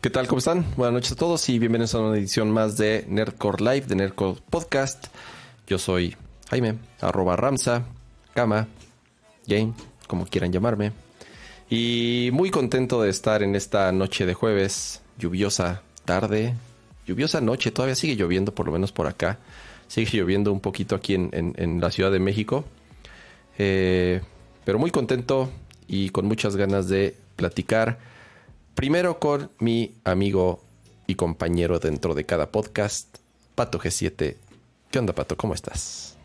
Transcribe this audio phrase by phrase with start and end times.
[0.00, 0.26] ¿qué tal?
[0.26, 0.64] ¿Cómo están?
[0.78, 4.40] Buenas noches a todos y bienvenidos a una edición más de Nerdcore Live, de Nerdcore
[4.48, 5.08] Podcast.
[5.66, 6.16] Yo soy
[6.48, 7.36] Jaime, arroba
[8.32, 8.66] Kama,
[9.46, 9.74] Game,
[10.06, 10.92] como quieran llamarme.
[11.68, 16.54] Y muy contento de estar en esta noche de jueves, lluviosa tarde,
[17.06, 19.38] lluviosa noche, todavía sigue lloviendo por lo menos por acá.
[19.86, 22.64] Sigue lloviendo un poquito aquí en, la Ciudad de México.
[23.58, 24.22] Eh,
[24.64, 25.50] pero muy contento
[25.86, 27.98] y con muchas ganas de platicar
[28.78, 30.62] Primero con mi amigo
[31.08, 33.18] y compañero dentro de cada podcast,
[33.56, 34.36] Pato G7.
[34.92, 35.36] ¿Qué onda, Pato?
[35.36, 36.17] ¿Cómo estás?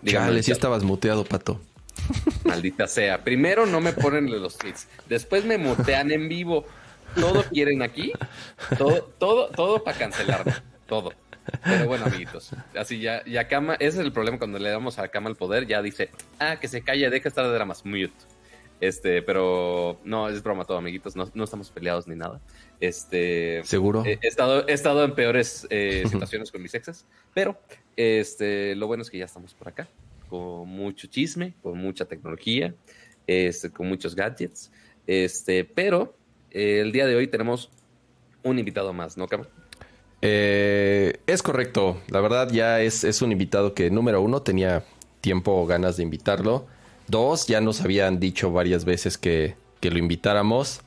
[0.00, 1.60] Dígame, si estabas muteado, pato.
[2.44, 3.22] Maldita sea.
[3.22, 4.88] Primero no me ponen los tweets.
[5.08, 6.64] Después me mutean en vivo.
[7.14, 8.12] Todo quieren aquí.
[8.78, 10.54] Todo, todo, todo para cancelarme.
[10.86, 11.12] Todo.
[11.64, 12.50] Pero bueno, amiguitos.
[12.76, 15.66] Así ya, ya Kama, ese es el problema cuando le damos a Kama el poder.
[15.66, 17.84] Ya dice, ah, que se calle, deja estar de dramas.
[17.84, 18.12] Mute.
[18.82, 21.14] Este, pero no, es broma todo, amiguitos.
[21.14, 22.40] No, no estamos peleados ni nada.
[22.80, 23.62] Este.
[23.62, 24.02] ¿Seguro?
[24.04, 27.56] He, estado, he estado en peores eh, situaciones con mis exes, pero
[27.94, 29.86] este, lo bueno es que ya estamos por acá,
[30.28, 32.74] con mucho chisme, con mucha tecnología,
[33.28, 34.72] este, con muchos gadgets.
[35.06, 36.16] Este, pero
[36.50, 37.70] eh, el día de hoy tenemos
[38.42, 39.44] un invitado más, ¿no, Cam?
[40.22, 42.02] Eh, es correcto.
[42.08, 44.84] La verdad, ya es, es un invitado que, número uno, tenía
[45.20, 46.66] tiempo o ganas de invitarlo.
[47.08, 50.80] Dos, ya nos habían dicho varias veces que, que lo invitáramos.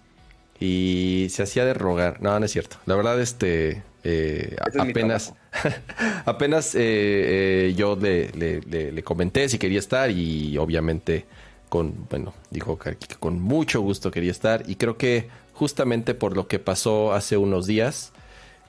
[0.59, 2.21] Y se hacía de rogar.
[2.21, 2.77] No, no es cierto.
[2.85, 3.83] La verdad, este.
[4.03, 5.33] Eh, apenas.
[6.25, 10.09] apenas eh, eh, yo le, le, comenté si quería estar.
[10.11, 11.25] Y obviamente,
[11.67, 12.07] con.
[12.09, 14.63] Bueno, dijo que con mucho gusto quería estar.
[14.69, 18.13] Y creo que justamente por lo que pasó hace unos días,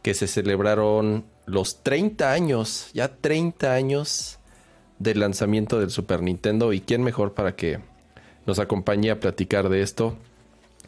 [0.03, 4.39] que se celebraron los 30 años, ya 30 años
[4.99, 6.73] del lanzamiento del Super Nintendo.
[6.73, 7.81] Y quién mejor para que
[8.47, 10.17] nos acompañe a platicar de esto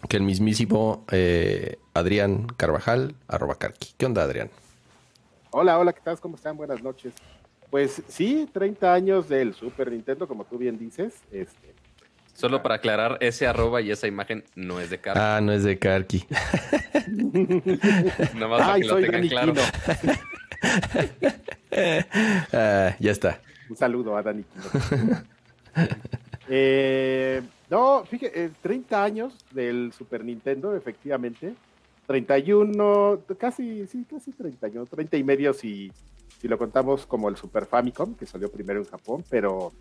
[0.08, 3.94] que el mismísimo eh, Adrián Carvajal, arroba Carqui.
[3.96, 4.50] ¿Qué onda, Adrián?
[5.50, 6.20] Hola, hola, ¿qué tal?
[6.20, 6.56] ¿Cómo están?
[6.56, 7.14] Buenas noches.
[7.70, 11.14] Pues sí, 30 años del Super Nintendo, como tú bien dices.
[11.32, 11.74] Este,
[12.32, 15.20] Solo para aclarar, ese arroba y esa imagen no es de Carqui.
[15.20, 16.24] Ah, no es de Carqui.
[18.34, 19.54] Nada más para que lo tengan claro.
[22.52, 23.40] ah, ya está.
[23.68, 24.44] Un saludo a Dani.
[26.48, 31.54] eh, no, fíjate, 30 eh, años del Super Nintendo, efectivamente.
[32.06, 35.92] 31, casi, sí, casi 30 años, 30 y medio si,
[36.40, 39.72] si lo contamos como el Super Famicom, que salió primero en Japón, pero,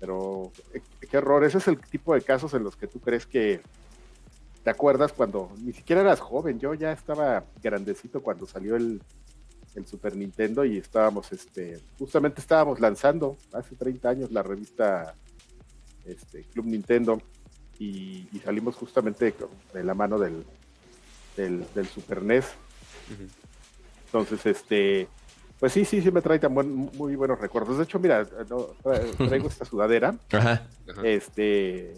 [0.00, 3.24] pero eh, qué error, ese es el tipo de casos en los que tú crees
[3.24, 3.60] que
[4.64, 9.00] te acuerdas cuando ni siquiera eras joven, yo ya estaba grandecito cuando salió el,
[9.78, 15.14] el Super Nintendo y estábamos, este, justamente estábamos lanzando hace 30 años la revista
[16.04, 17.20] este, Club Nintendo
[17.78, 19.34] y, salimos justamente
[19.72, 20.44] de la mano del,
[21.36, 22.46] del, Super NES.
[24.06, 25.08] Entonces, este,
[25.60, 27.78] pues sí, sí, sí me trae muy buenos recuerdos.
[27.78, 30.16] De hecho, mira, traigo esta sudadera.
[31.04, 31.94] Este,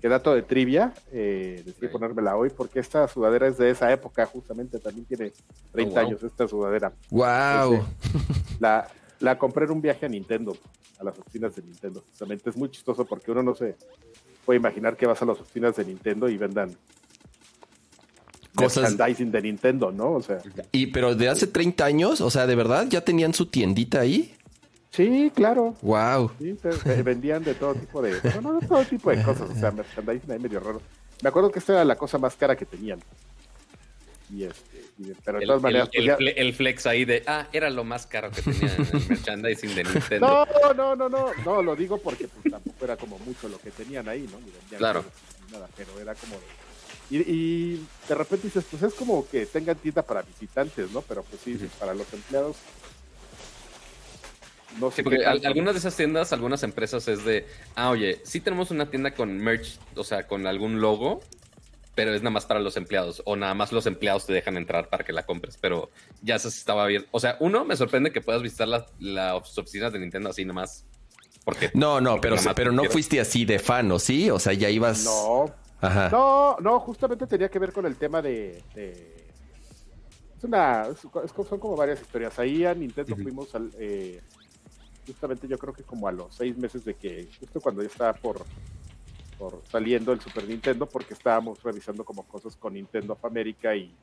[0.00, 4.26] que dato de trivia, eh, decidí ponérmela hoy porque esta sudadera es de esa época,
[4.26, 5.32] justamente también tiene
[5.72, 6.92] 30 años esta sudadera.
[7.10, 7.84] ¡Wow!
[8.60, 8.88] la,
[9.20, 10.56] la compré en un viaje a Nintendo
[10.98, 12.04] a las oficinas de Nintendo.
[12.08, 13.76] Justamente es muy chistoso porque uno no se
[14.44, 16.76] puede imaginar que vas a las oficinas de Nintendo y vendan
[18.54, 20.12] cosas merchandising de Nintendo, ¿no?
[20.12, 20.38] O sea,
[20.72, 24.34] y pero de hace 30 años, o sea, de verdad ya tenían su tiendita ahí.
[24.90, 25.74] Sí, claro.
[25.82, 26.32] Wow.
[26.38, 26.56] Sí,
[27.02, 30.38] vendían de todo tipo de, no, de todo tipo de cosas, o sea, merchandising ahí
[30.38, 30.82] medio raro.
[31.22, 33.00] Me acuerdo que esta era la cosa más cara que tenían.
[34.32, 34.80] Y este
[35.24, 35.88] pero de todas maneras.
[35.94, 39.74] Pues el, flex ahí de, ah, era lo más caro que tenía en el merchandising
[39.74, 40.46] de Nintendo.
[40.54, 43.70] No, no, no, no, no, lo digo porque pues, tampoco era como mucho lo que
[43.70, 44.38] tenían ahí, ¿no?
[44.76, 45.04] claro.
[45.50, 46.36] Nada, pero era como.
[47.10, 47.74] Y,
[48.08, 51.02] de repente dices, pues es como que tengan tienda para visitantes, ¿no?
[51.02, 52.56] Pero pues sí, para los empleados.
[54.78, 58.70] No sé porque algunas de esas tiendas, algunas empresas es de, ah, oye, sí tenemos
[58.70, 61.20] una tienda con merch, o sea, con algún logo,
[61.94, 64.88] pero es nada más para los empleados o nada más los empleados te dejan entrar
[64.88, 65.90] para que la compres, pero
[66.22, 67.06] ya se estaba bien.
[67.10, 70.84] O sea, uno, me sorprende que puedas visitar las, las oficinas de Nintendo así nomás.
[71.44, 74.30] Porque, no, no, pero, pero no fuiste así de fan, ¿o sí?
[74.30, 75.04] O sea, ya ibas...
[75.04, 76.10] No, Ajá.
[76.10, 78.62] No, no, justamente tenía que ver con el tema de.
[78.74, 79.26] de-
[80.36, 80.86] es una.
[80.90, 81.00] es-
[81.48, 82.38] son como varias historias.
[82.38, 83.70] Ahí a Nintendo fuimos al.
[83.78, 84.20] eh,
[85.12, 87.28] justamente yo creo que como a los seis meses de que.
[87.38, 88.44] Justo cuando ya estaba por.
[89.38, 93.94] por saliendo el Super Nintendo, porque estábamos revisando como cosas con Nintendo of America y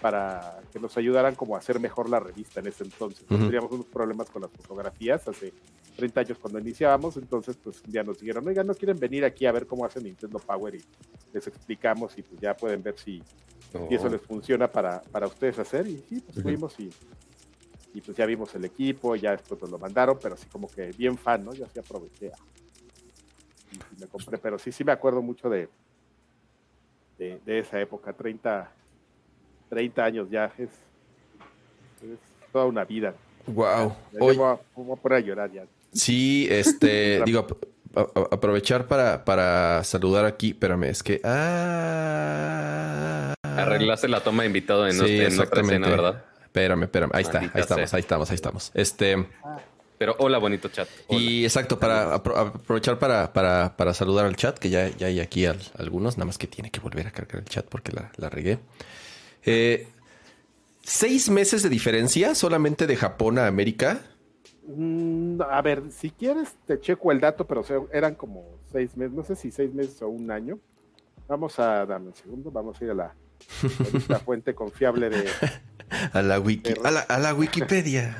[0.00, 3.24] para que nos ayudaran como a hacer mejor la revista en ese entonces.
[3.30, 3.44] Ujú.
[3.46, 5.52] Teníamos unos problemas con las fotografías hace
[5.96, 9.52] 30 años cuando iniciábamos, entonces pues día nos dijeron, oigan, ¿no quieren venir aquí a
[9.52, 10.74] ver cómo hace Nintendo Power?
[10.74, 10.84] Y
[11.32, 13.22] les explicamos y pues ya pueden ver si,
[13.74, 13.88] Oh.
[13.88, 15.86] si eso les funciona para, para ustedes hacer.
[15.88, 16.90] Y sí, pues fuimos y,
[17.96, 20.92] y pues ya vimos el equipo, ya después nos lo mandaron, pero así como que
[20.92, 21.54] bien fan, ¿no?
[21.54, 22.36] Yo así aproveché a-
[23.72, 25.66] y, me compré, pero sí, sí me acuerdo mucho de,
[27.16, 28.70] de, de esa época, 30,
[29.70, 30.68] 30 años ya, es,
[32.02, 32.18] es
[32.52, 33.14] toda una vida.
[33.46, 33.94] Wow.
[34.12, 35.64] Ya me voy, a, me voy a poner a llorar ya.
[35.92, 37.46] Sí, este, digo,
[37.94, 41.18] a- aprovechar para, para saludar aquí, espérame, es que...
[41.24, 45.74] Ah, Arreglaste la toma de invitado en, Sí, otra- en otra exactamente.
[45.76, 46.24] escena, ¿verdad?
[46.56, 47.96] Espérame, espérame, ahí está, ahí estamos, sea.
[47.98, 48.70] ahí estamos, ahí estamos.
[48.72, 49.26] Este,
[49.98, 50.88] Pero hola, bonito chat.
[51.08, 51.20] Hola.
[51.20, 55.20] y exacto, para apro- aprovechar para, para, para saludar al chat, que ya, ya hay
[55.20, 58.10] aquí al- algunos, nada más que tiene que volver a cargar el chat porque la,
[58.16, 58.58] la regué.
[59.44, 59.86] Eh,
[60.82, 64.00] seis meses de diferencia solamente de Japón a América.
[64.66, 68.96] Mm, a ver, si quieres te checo el dato, pero o sea, eran como seis
[68.96, 70.58] meses, no sé si seis meses o un año.
[71.28, 73.14] Vamos a, dame un segundo, vamos a ir a la,
[74.10, 75.24] a fuente confiable de...
[76.12, 78.16] A la wiki, a la, a la Wikipedia.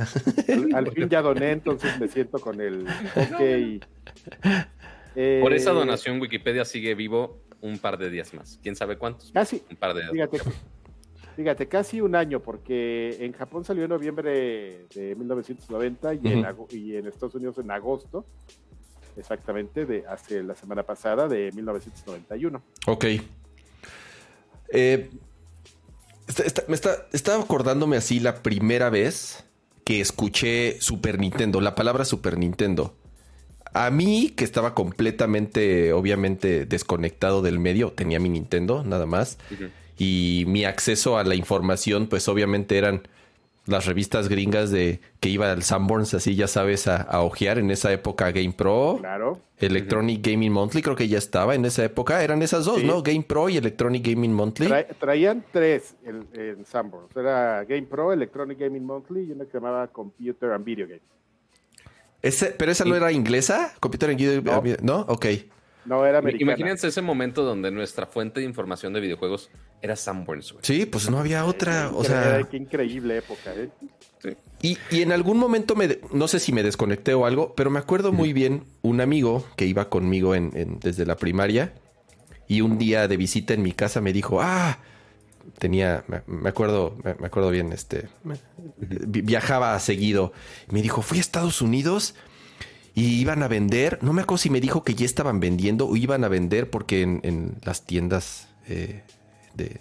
[0.48, 3.82] Al, al fin ya doné, entonces me siento con el ok.
[5.16, 8.60] Eh, Por esa donación, Wikipedia sigue vivo un par de días más.
[8.62, 9.32] ¿Quién sabe cuántos?
[9.32, 10.12] Casi, Un par de días.
[10.12, 10.38] fíjate,
[11.36, 16.46] fíjate, casi un año, porque en Japón salió en noviembre de 1990 y, en, Ujú.
[16.46, 18.26] ago- y en Estados Unidos en agosto,
[19.16, 22.62] exactamente, de hace la semana pasada, de 1991.
[22.86, 23.04] Ok.
[24.72, 25.10] Eh,
[26.28, 29.44] está- está- me está, estaba acordándome así la primera vez
[29.84, 32.94] que escuché Super Nintendo, la palabra Super Nintendo.
[33.72, 39.38] A mí, que estaba completamente, obviamente, desconectado del medio, tenía mi Nintendo, nada más.
[39.98, 43.06] Y mi acceso a la información, pues obviamente eran
[43.66, 47.70] las revistas gringas de que iba al Sanborns, así ya sabes, a, a ojear en
[47.70, 48.96] esa época Game Pro.
[49.00, 49.40] Claro.
[49.58, 52.22] Electronic Gaming Monthly, creo que ya estaba en esa época.
[52.22, 52.86] Eran esas dos, Sí.
[52.86, 53.02] ¿no?
[53.02, 54.66] Game Pro y Electronic Gaming Monthly.
[54.68, 57.16] Tra- traían tres en, en Sanborns.
[57.16, 61.02] Era Game Pro, Electronic Gaming Monthly y una que llamaba Computer and Video Games.
[62.22, 63.72] Ese, ¿Pero esa no era inglesa?
[63.80, 64.62] ¿Computer and Video- No.
[64.82, 65.00] ¿No?
[65.08, 65.26] Ok.
[65.84, 66.52] No, era americana.
[66.52, 69.50] Imagínense ese momento donde nuestra fuente de información de videojuegos
[69.82, 70.52] era Sanborns.
[70.52, 70.64] güey.
[70.64, 71.90] Sí, pues no había otra.
[71.94, 73.68] O sea, Qué increíble época, ¿eh?
[74.22, 74.30] Sí.
[74.62, 77.78] y, y en algún momento me, no sé si me desconecté o algo, pero me
[77.78, 81.74] acuerdo muy bien un amigo que iba conmigo en, en- desde la primaria
[82.48, 84.78] y un día de visita en mi casa me dijo, ah,
[85.58, 88.08] tenía, me, me acuerdo, me, me acuerdo bien, este,
[88.78, 90.32] vi- viajaba seguido.
[90.70, 92.14] Me dijo, fui a Estados Unidos
[92.94, 95.96] y iban a vender, no me acuerdo si me dijo que ya estaban vendiendo o
[95.96, 99.02] iban a vender porque en, en las tiendas eh,
[99.56, 99.80] de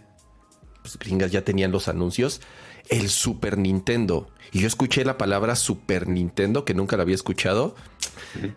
[0.81, 2.41] pues, gringas ya tenían los anuncios,
[2.89, 4.27] el Super Nintendo.
[4.51, 7.75] Y yo escuché la palabra Super Nintendo, que nunca la había escuchado.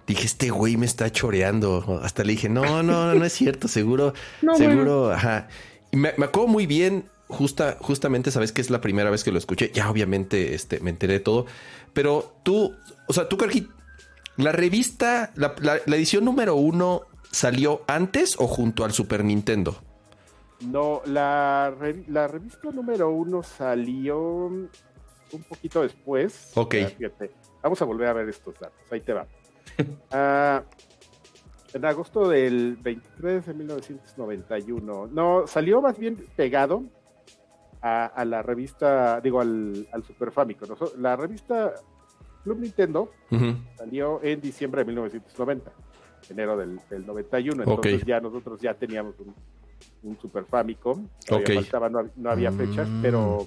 [0.06, 2.00] Dije, este güey me está choreando.
[2.02, 4.12] Hasta le dije, no, no, no es cierto, seguro,
[4.56, 5.48] seguro, ajá.
[5.90, 9.32] Y me, me acuerdo muy bien, justa, justamente, sabes que es la primera vez que
[9.32, 9.70] lo escuché.
[9.74, 11.46] Ya obviamente este, me enteré de todo.
[11.94, 12.74] Pero tú,
[13.06, 13.68] o sea, tú, Carqui,
[14.36, 19.82] la revista, la, la- la edición número uno salió antes o junto al Super Nintendo.
[20.66, 24.68] No, la, re- la revista número uno salió un
[25.48, 26.52] poquito después.
[26.56, 26.74] Ok.
[26.98, 27.30] Fíjate,
[27.62, 28.80] vamos a volver a ver estos datos.
[28.90, 29.26] Ahí te va.
[30.10, 30.62] Ah,
[31.74, 35.08] en agosto del 23 de 1991.
[35.12, 36.82] No, salió más bien pegado
[37.82, 40.68] a, a la revista, digo, al, al Super Famicom.
[40.70, 41.74] Noso- La revista
[42.42, 43.12] Club Nintendo
[43.76, 45.70] salió en diciembre de 1990,
[46.30, 47.62] enero del, del 91.
[47.62, 49.34] Entonces ya nosotros ya teníamos un,
[50.02, 51.06] un Super Famicom.
[51.26, 53.02] Faltaba, no, no había fechas, Mm.
[53.02, 53.46] pero,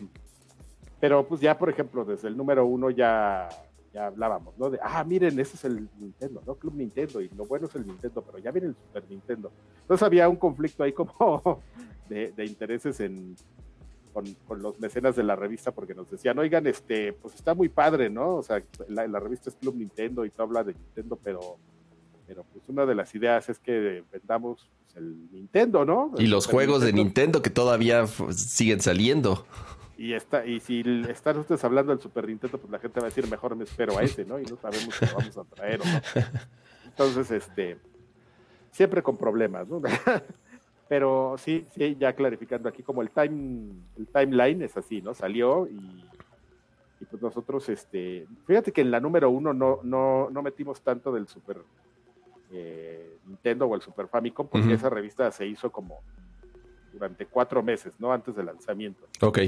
[1.00, 3.50] pero pues ya, por ejemplo, desde el número uno ya,
[3.94, 4.70] ya hablábamos, ¿no?
[4.70, 6.56] De, ah, miren, ese es el Nintendo, ¿no?
[6.56, 9.52] Club Nintendo, y lo bueno es el Nintendo, pero ya viene el Super Nintendo.
[9.82, 11.62] Entonces había un conflicto ahí como
[12.10, 13.36] de, de intereses en,
[14.14, 17.70] con, con los mecenas de la revista porque nos decían, oigan, este, pues está muy
[17.70, 18.36] padre, ¿no?
[18.36, 21.58] O sea, la, la revista es Club Nintendo y tú hablas de Nintendo, pero,
[22.32, 26.14] pero pues una de las ideas es que vendamos pues, el Nintendo, ¿no?
[26.18, 29.46] Y los juegos de Nintendo que todavía siguen saliendo.
[29.98, 33.10] Y, está, y si están ustedes hablando del Super Nintendo, pues la gente va a
[33.10, 34.40] decir, mejor me espero a ese, ¿no?
[34.40, 36.02] Y no sabemos si lo vamos a traer o no.
[36.86, 37.78] Entonces, este,
[38.72, 39.82] siempre con problemas, ¿no?
[40.88, 45.14] pero sí, sí, ya clarificando aquí, como el time, el timeline es así, ¿no?
[45.14, 46.06] Salió y,
[47.02, 51.12] y pues nosotros, este, fíjate que en la número uno no, no, no metimos tanto
[51.12, 51.58] del Super
[52.52, 56.02] eh, Nintendo o el Super Famicom, porque esa revista se hizo como
[56.94, 58.12] durante cuatro meses, ¿no?
[58.12, 59.08] Antes del lanzamiento.
[59.22, 59.40] Ok.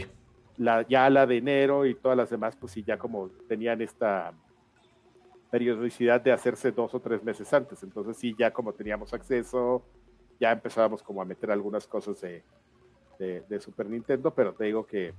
[0.58, 4.34] La, ya la de enero y todas las demás, pues sí, ya como tenían esta
[5.52, 7.84] periodicidad de hacerse dos o tres meses antes.
[7.84, 9.84] Entonces sí, ya como teníamos acceso,
[10.40, 12.44] ya empezábamos como a meter algunas cosas de,
[13.20, 15.14] de- de Super Nintendo, pero te digo que,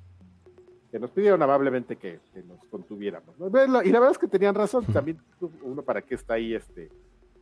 [0.91, 3.35] que nos pidieron amablemente que, que nos contuviéramos.
[3.38, 5.19] Y la verdad es que tenían razón, también
[5.62, 6.91] uno para qué está ahí este,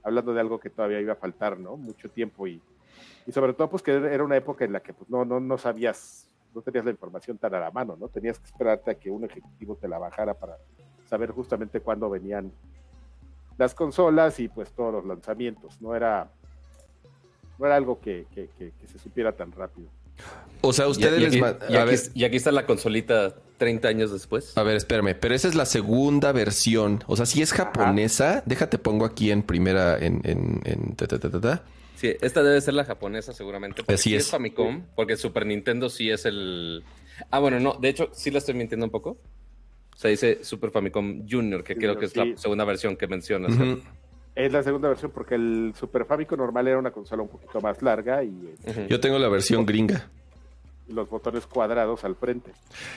[0.02, 1.76] hablando de algo que todavía iba a faltar, ¿no?
[1.76, 2.60] Mucho tiempo y,
[3.26, 5.58] y sobre todo pues que era una época en la que pues no, no, no
[5.58, 8.08] sabías, no tenías la información tan a la mano, ¿no?
[8.08, 10.56] Tenías que esperarte a que un ejecutivo te la bajara para
[11.08, 12.50] saber justamente cuándo venían
[13.58, 16.30] las consolas y pues todos los lanzamientos, no era
[17.58, 19.88] no era algo que, que- que- que se supiera tan rápido.
[20.62, 22.66] O sea, ustedes y les aquí, ma- y a aquí- ver, y aquí está la
[22.66, 24.58] consolita 30 años después.
[24.58, 27.04] a ver, espérame, pero esa es la segunda versión.
[27.06, 31.18] O sea, si es japonesa, déjate pongo aquí en primera en en, en ta, ta,
[31.20, 31.62] ta, ta, ta.
[31.94, 33.76] Sí, esta debe ser la japonesa seguramente.
[33.84, 34.24] Porque Así sí es.
[34.24, 36.82] es Famicom, porque Super Nintendo sí es el...
[37.30, 39.10] Ah, bueno, no, de hecho sí la estoy mintiendo un poco.
[39.94, 42.18] O sea, dice Super Famicom Junior, que creo que es sí.
[42.18, 43.52] la segunda versión que mencionas.
[44.34, 47.80] Es la segunda versión porque el Super Famicom normal era una consola un poquito más
[47.82, 48.30] larga y
[48.66, 48.86] Ujú.
[48.88, 50.10] Yo tengo la versión gringa.
[50.92, 52.52] Los botones cuadrados al frente.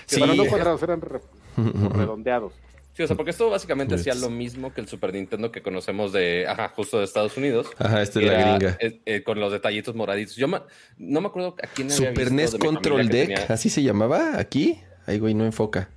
[0.05, 0.19] Sí.
[0.19, 1.19] Bueno, no cuadrados, eran re-
[1.57, 2.53] redondeados.
[2.93, 6.13] Sí, o sea, porque esto básicamente hacía lo mismo que el Super Nintendo que conocemos
[6.13, 7.67] de, ajá, justo de Estados Unidos.
[7.77, 8.77] Ajá, esta es la gringa.
[8.79, 10.37] eh, eh, con los detallitos moraditos.
[10.37, 10.63] Yo ma-
[10.97, 13.83] no me acuerdo a quién había Super visto NES de Control Deck, tenía- así se
[13.83, 14.79] llamaba aquí.
[15.07, 15.89] Ay, güey, no enfoca.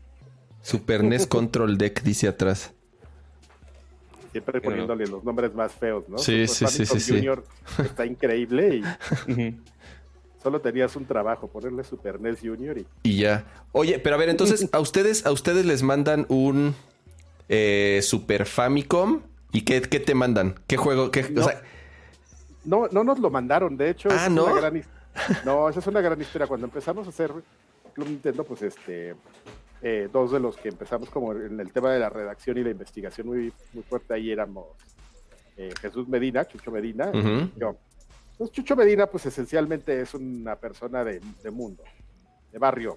[0.61, 2.73] Super NES Control Deck dice atrás.
[4.33, 4.63] Siempre no.
[4.65, 6.19] poniéndole los nombres más feos, ¿no?
[6.19, 7.13] Sí, Super sí, sí, Famicom sí, sí.
[7.13, 7.45] Junior
[7.83, 8.83] está increíble
[9.29, 9.55] y.
[10.43, 13.45] solo tenías un trabajo, ponerle Super NES Junior y Y ya.
[13.73, 16.75] Oye, pero a ver, entonces, a ustedes, a ustedes les mandan un
[17.49, 19.23] eh, Super Famicom.
[19.53, 20.55] ¿Y qué, qué te mandan?
[20.67, 21.11] ¿Qué juego?
[21.11, 21.41] Qué, No.
[21.41, 21.63] O sea,
[22.65, 24.45] No, no nos lo mandaron, de hecho, Ah, es ¿no?
[24.45, 24.87] una gran his-
[25.45, 26.47] no, esa es una gran historia.
[26.47, 27.33] Cuando empezamos a hacer
[27.95, 29.15] Club Nintendo, pues este,
[29.83, 32.71] eh, dos de los que empezamos como en el tema de la redacción y la
[32.71, 34.67] investigación muy, muy fuerte ahí éramos
[35.57, 37.75] eh, Jesús Medina, Chucho Medina, y yo.
[38.39, 41.83] Entonces, Chucho Medina, pues esencialmente es una persona de, de mundo,
[42.53, 42.97] de barrio,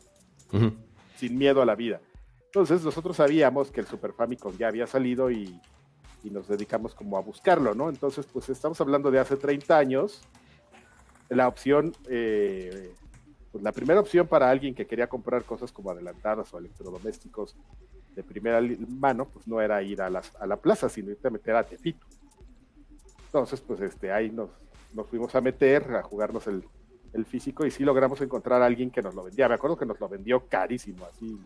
[1.17, 1.99] sin miedo a la vida.
[2.45, 5.59] Entonces nosotros sabíamos que el Super Famicom ya había salido y,
[6.23, 7.89] y nos dedicamos como a buscarlo, ¿no?
[7.89, 10.21] Entonces, pues estamos hablando de hace 30 años.
[11.29, 12.93] La opción, eh,
[13.51, 17.55] pues la primera opción para alguien que quería comprar cosas como adelantadas o electrodomésticos
[18.13, 21.31] de primera mano, pues no era ir a, las- a la plaza, sino irte a
[21.31, 22.05] meter a Tepito.
[23.27, 24.49] Entonces, pues este, ahí nos,
[24.93, 26.63] nos fuimos a meter, a jugarnos el,
[27.13, 29.47] el físico y sí logramos encontrar a alguien que nos lo vendía.
[29.47, 31.39] Me acuerdo que nos lo vendió carísimo, así.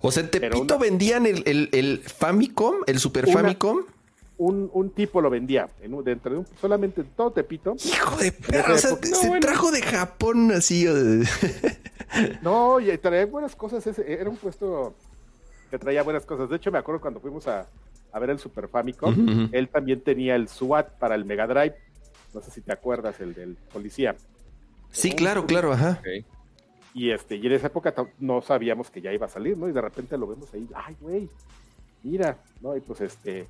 [0.00, 3.80] O sea, en Pero Tepito una- vendían el, el, el Famicom, el Super Una- Famicom.
[4.38, 7.76] Un, un tipo lo vendía, en un- dentro de un, solamente en todo Tepito.
[7.84, 9.40] Hijo de perra, o sea, se bueno.
[9.46, 10.86] trajo de Japón así.
[12.42, 13.86] No, y traía buenas cosas.
[13.86, 14.94] ese- era un puesto
[15.70, 16.48] que traía buenas cosas.
[16.50, 17.68] De hecho, me acuerdo cuando fuimos a,
[18.12, 21.74] a ver el Super Famicom, él también tenía el SWAT para el Mega Drive.
[22.34, 24.16] No sé si te acuerdas, el del policía.
[24.90, 26.00] Sí, claro, claro, ajá.
[26.92, 29.68] Y este, y en esa época no sabíamos que ya iba a salir, ¿no?
[29.68, 31.28] Y de repente lo vemos ahí, ay, güey,
[32.02, 32.76] mira, ¿no?
[32.76, 33.46] Y pues este,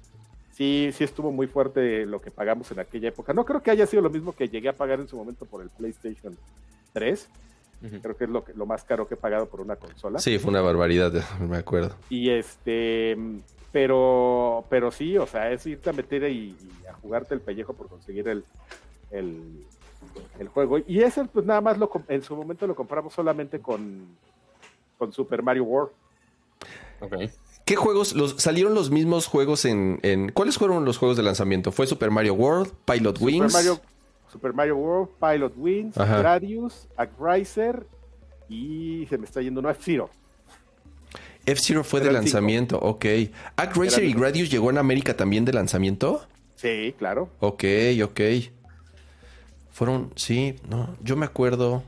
[0.52, 3.32] sí, sí estuvo muy fuerte lo que pagamos en aquella época.
[3.32, 5.62] No creo que haya sido lo mismo que llegué a pagar en su momento por
[5.62, 6.36] el PlayStation
[6.92, 7.28] 3.
[7.82, 8.00] Ujú.
[8.02, 10.18] Creo que es lo, que, lo más caro que he pagado por una consola.
[10.18, 11.96] Sí, fue una barbaridad, me acuerdo.
[12.10, 13.16] Y este,
[13.72, 17.72] pero, pero sí, o sea, es irte a meter y, y a jugarte el pellejo
[17.72, 18.44] por conseguir el,
[19.10, 19.64] el,
[20.38, 20.78] el juego.
[20.78, 24.06] Y ese, pues nada más lo, com- en su momento lo compramos solamente con,
[24.98, 25.92] con Super Mario World.
[27.64, 28.14] ¿Qué juegos?
[28.14, 30.32] Los, ¿Salieron los mismos juegos en, en...
[30.32, 31.70] ¿Cuáles fueron los juegos de lanzamiento?
[31.72, 32.72] ¿Fue Super Mario World?
[32.84, 33.52] ¿Pilot Super Wings?
[33.52, 33.80] Mario,
[34.30, 36.18] Super Mario World, Pilot Wings, Ajá.
[36.18, 37.86] Gradius, Agrizer
[38.48, 40.10] y se me está yendo uno F-Zero.
[41.46, 42.20] F-Zero fue de cinco.
[42.20, 43.04] lanzamiento, ok.
[43.56, 46.26] ¿Act Racer y Gradius llegó en América también de lanzamiento?
[46.56, 47.28] Sí, claro.
[47.40, 47.64] Ok,
[48.04, 48.20] ok.
[49.72, 51.82] Fueron, sí, no, yo me acuerdo,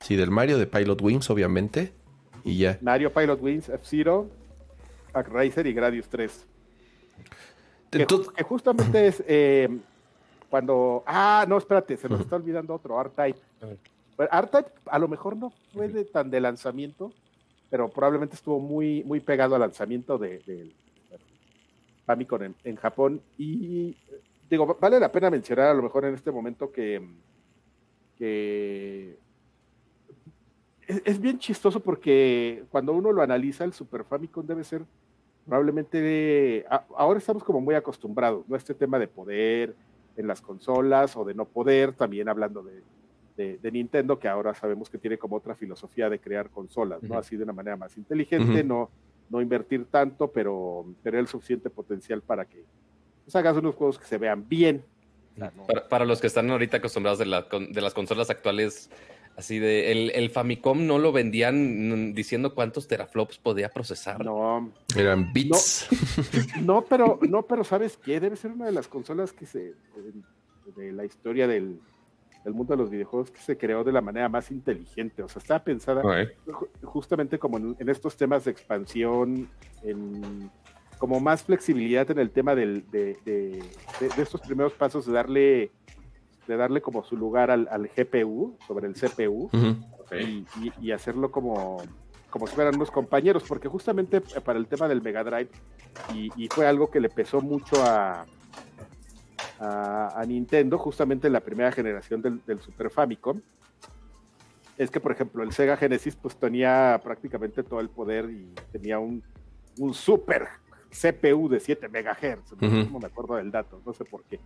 [0.00, 1.92] sí, del Mario de Pilot Wings, obviamente,
[2.44, 2.78] y ya.
[2.80, 4.28] Mario, Pilot Wings, F-Zero,
[5.12, 6.46] Agrizer y Gradius 3.
[7.90, 9.68] Que, Entonces- ju- que justamente es eh,
[10.50, 11.04] cuando.
[11.06, 13.38] Ah, no, espérate, se nos está olvidando otro, R-Type.
[14.18, 17.12] R-Type a lo mejor no fue de, tan de lanzamiento,
[17.70, 20.74] pero probablemente estuvo muy, muy pegado al lanzamiento de, del
[22.06, 23.20] Famicom en, Japón.
[23.36, 23.96] Y
[24.48, 27.02] digo, vale la pena mencionar a lo mejor en este momento que
[30.88, 34.82] es, bien chistoso porque cuando uno lo analiza, el Super Famicom debe ser
[35.44, 36.64] probablemente,
[36.96, 38.56] ahora estamos como muy acostumbrados, ¿no?
[38.56, 39.74] Este tema de poder
[40.16, 42.82] en las consolas o de no poder, también hablando de,
[43.38, 47.16] de, Nintendo, que ahora sabemos que tiene como otra filosofía de crear consolas, ¿no?
[47.16, 48.90] Así de una manera más inteligente, no,
[49.30, 52.64] no invertir tanto, pero tener el suficiente potencial para que
[53.24, 54.84] pues, hagas unos juegos que se vean bien.
[55.88, 58.90] para, los que están ahorita acostumbrados de, la, de las consolas actuales,
[59.36, 64.24] Así de, el, el, Famicom no lo vendían diciendo cuántos teraflops podía procesar.
[64.24, 64.72] No.
[64.96, 65.86] Eran bits.
[66.60, 68.18] No, pero, no, pero ¿sabes qué?
[68.18, 69.74] Debe ser una de las consolas que se,
[70.74, 71.78] de, la historia del,
[72.44, 75.22] mundo de los videojuegos que se creó de la manera más inteligente.
[75.22, 76.02] O sea, estaba pensada
[76.82, 79.48] justamente como en, estos temas de expansión,
[79.82, 80.50] en
[80.98, 83.62] como más flexibilidad en el tema del, de, de,
[84.00, 85.70] de, estos primeros pasos de darle
[86.48, 89.50] de darle como su lugar al, GPU sobre el CPU
[90.80, 91.82] y, hacerlo como,
[92.30, 95.50] como si fueran unos compañeros, porque justamente para el tema del Mega Drive,
[96.14, 98.24] y, fue algo que le pesó mucho a,
[99.58, 103.40] a, Nintendo, justamente en la primera generación del, Super Famicom,
[104.76, 108.98] es que, por ejemplo, el Sega Genesis pues tenía prácticamente todo el poder y tenía
[108.98, 109.22] un,
[109.78, 110.46] un super
[110.90, 114.38] CPU de 7 MHz, no me acuerdo del dato, no sé por qué.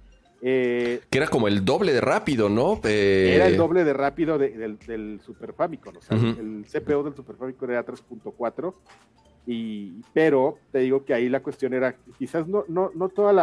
[0.45, 2.81] Eh, que era como el doble de rápido, ¿no?
[2.83, 5.97] Eh, era el doble de rápido del, Super Famicom.
[5.97, 8.75] O sea, el CPU del Super Famicom era 3.4.
[9.46, 13.34] Y, pero te digo que ahí la cuestión era, quizás no, no, no todos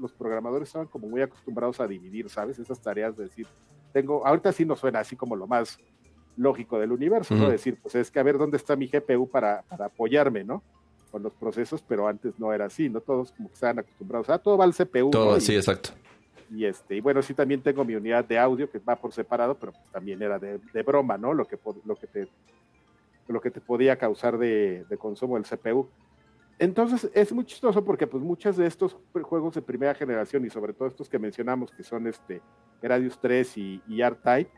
[0.00, 2.58] los programadores estaban como muy acostumbrados a dividir, ¿sabes?
[2.58, 3.46] Esas tareas de decir,
[3.92, 5.78] tengo, ahorita sí nos suena así como lo más
[6.36, 7.50] lógico del universo, ¿no?
[7.50, 10.62] Decir, pues es que a ver dónde está mi GPU para, para apoyarme, ¿no?
[11.10, 13.02] Con los procesos, pero antes no era así, ¿no?
[13.02, 15.10] Todos como que estaban acostumbrados, a todo va al CPU.
[15.10, 15.90] Todo, sí, exacto.
[16.50, 19.54] Y, este, y bueno, sí también tengo mi unidad de audio que va por separado,
[19.54, 21.32] pero pues también era de, broma, ¿no?
[21.32, 22.28] Lo que, lo, que te,
[23.28, 25.88] lo que te podía causar de, consumo del CPU.
[26.58, 30.72] Entonces es muy chistoso porque pues muchos de estos juegos de primera generación y sobre
[30.72, 32.40] todo estos que mencionamos que son este
[32.80, 34.50] Gradius 3 y, y R-Type,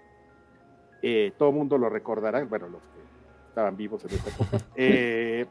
[1.03, 5.47] eh, todo el mundo lo recordará, bueno, los que estaban vivos en esa época, eh,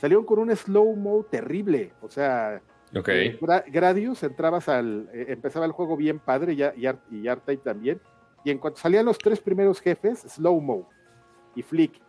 [0.00, 2.62] salieron con un slow-mo terrible, o sea,
[2.96, 3.08] Ok.
[3.08, 5.08] Eh, Gradius, entrabas al.
[5.12, 8.00] Eh, empezaba el juego bien padre y, y, y también.
[8.44, 10.88] Y en cuanto salían los tres primeros jefes, Slow Mo
[11.54, 12.00] y Flick.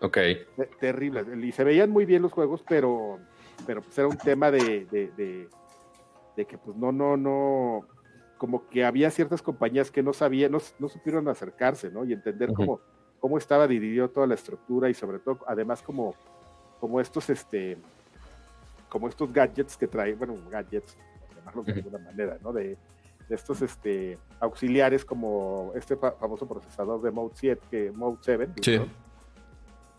[0.00, 0.18] Ok.
[0.80, 1.24] terrible.
[1.46, 3.18] Y se veían muy bien los juegos, pero,
[3.66, 7.86] pero pues era un tema de, de, que, pues no, no, no.
[8.38, 12.04] Como que había ciertas compañías que no sabían, no, no supieron acercarse, ¿no?
[12.04, 12.80] Y entender cómo,
[13.20, 16.14] cómo estaba dividido toda la estructura y sobre todo, además, como,
[16.80, 17.78] como estos, este
[18.94, 22.52] como estos gadgets que trae, bueno, gadgets, por llamarlos de alguna manera, ¿no?
[22.52, 22.78] De,
[23.28, 28.52] estos este, auxiliares como este famoso procesador de Mode 7, que, Mode 7,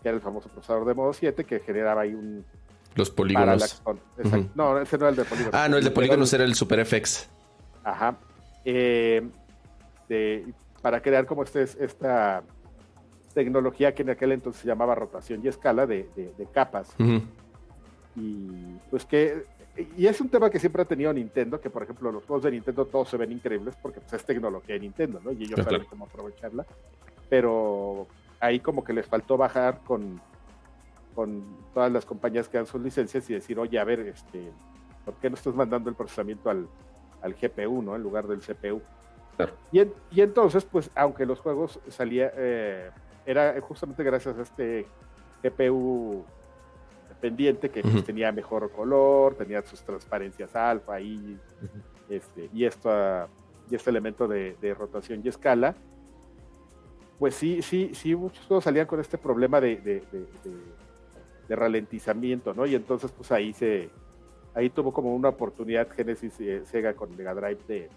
[0.02, 2.44] que era el famoso procesador de Modo 7 que generaba ahí un...
[2.94, 3.82] Los polígonos.
[4.54, 5.54] No, ese no era el de polígonos.
[5.54, 7.28] Ah, no, el de polígonos era el Super FX.
[7.84, 8.16] Ajá.
[8.64, 9.22] Eh,
[10.80, 12.42] para crear como este, esta
[13.34, 16.08] tecnología que en aquel entonces se llamaba rotación y escala de,
[16.52, 16.94] capas.
[18.16, 19.44] Y pues que
[19.96, 22.50] y es un tema que siempre ha tenido Nintendo, que por ejemplo los juegos de
[22.50, 25.32] Nintendo todos se ven increíbles porque pues, es tecnología de Nintendo, ¿no?
[25.32, 26.64] Y ellos saben cómo aprovecharla.
[27.28, 28.06] Pero
[28.40, 30.20] ahí como que les faltó bajar con,
[31.14, 31.44] con
[31.74, 34.52] todas las compañías que dan sus licencias y decir, oye, a ver, este,
[35.04, 36.68] ¿por qué no estás mandando el procesamiento al,
[37.22, 37.96] al GPU, ¿no?
[37.96, 38.80] En lugar del CPU.
[39.70, 42.90] Y, y, entonces, pues, aunque los juegos salía, eh,
[43.26, 44.86] era justamente gracias a este
[45.42, 46.24] GPU
[47.20, 51.38] pendiente que pues, tenía mejor color, tenía sus transparencias alfa y,
[52.08, 52.90] este, y, esto,
[53.70, 55.74] y este elemento de, rotación y escala.
[57.18, 59.76] Pues sí, sí, sí, muchos salían con este problema de,
[61.48, 62.66] de, ralentizamiento, ¿no?
[62.66, 63.88] Y entonces, pues ahí se,
[64.54, 67.88] ahí tuvo como una oportunidad Genesis eh, Sega con Mega Drive de,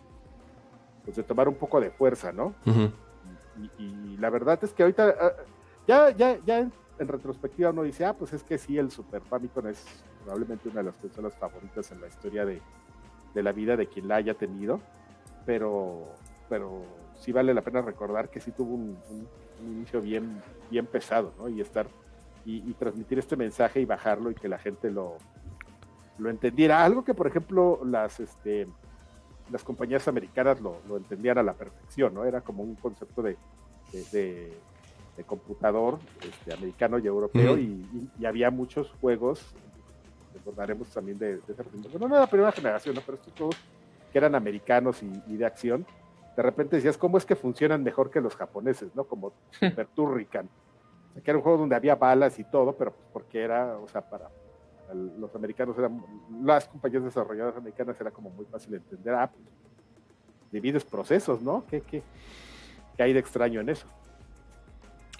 [1.04, 2.54] pues, de tomar un poco de fuerza, ¿no?
[3.78, 5.32] y, la verdad es que ahorita ah,
[5.88, 6.60] ya, ya, ya
[7.00, 9.86] en retrospectiva uno dice, ah, pues es que sí, el Super Famicom es
[10.24, 12.62] probablemente una de las consolas favoritas en la historia de,
[13.34, 14.82] la vida de quien la haya tenido,
[15.46, 16.10] pero,
[16.50, 16.84] pero
[17.20, 18.98] sí vale la pena recordar que sí tuvo un,
[19.62, 21.50] inicio bien, bien pesado, ¿no?
[21.50, 21.88] Y estar
[22.46, 25.18] y, transmitir este mensaje y bajarlo y que la gente lo,
[26.18, 26.84] lo entendiera.
[26.84, 28.68] Algo que, por ejemplo, las, este,
[29.52, 32.26] las compañías americanas lo, entendían a la perfección, ¿no?
[32.26, 33.38] Era como un concepto de
[35.20, 37.86] de computador este, americano y europeo y,
[38.26, 39.54] había muchos juegos,
[40.34, 43.58] recordaremos también de, de no, no la primera generación, pero estos juegos
[44.14, 45.86] que eran americanos y, de acción,
[46.36, 49.06] de repente decías, ¿cómo es que funcionan mejor que los japoneses, no?
[49.06, 50.50] Como Super Turrican.
[51.10, 53.78] O sea, que era un juego donde había balas y todo, pero pues porque era,
[53.78, 54.30] o sea, para,
[54.88, 56.04] para los americanos, eran,
[56.44, 59.14] las compañías desarrolladoras americanas era como muy fácil de entender.
[59.14, 59.44] Ah, pues,
[60.52, 61.66] divides procesos, ¿no?
[61.70, 62.02] ¿Qué, qué,
[62.96, 63.86] qué hay de extraño en eso?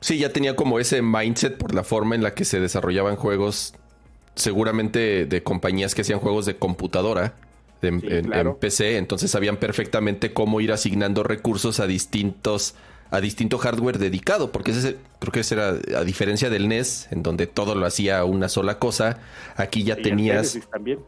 [0.02, 3.74] Sí, ya tenía como ese mindset por la forma en la que se desarrollaban juegos,
[4.36, 7.34] seguramente de compañías que hacían juegos de computadora
[7.82, 8.52] Sí, en, claro.
[8.52, 12.76] en PC, entonces sabían perfectamente cómo ir asignando recursos a distintos
[13.12, 17.24] a distinto hardware dedicado, porque ese creo que ese era a diferencia del NES en
[17.24, 19.20] donde todo lo hacía una sola cosa,
[19.56, 21.00] aquí ya Y el tenías también.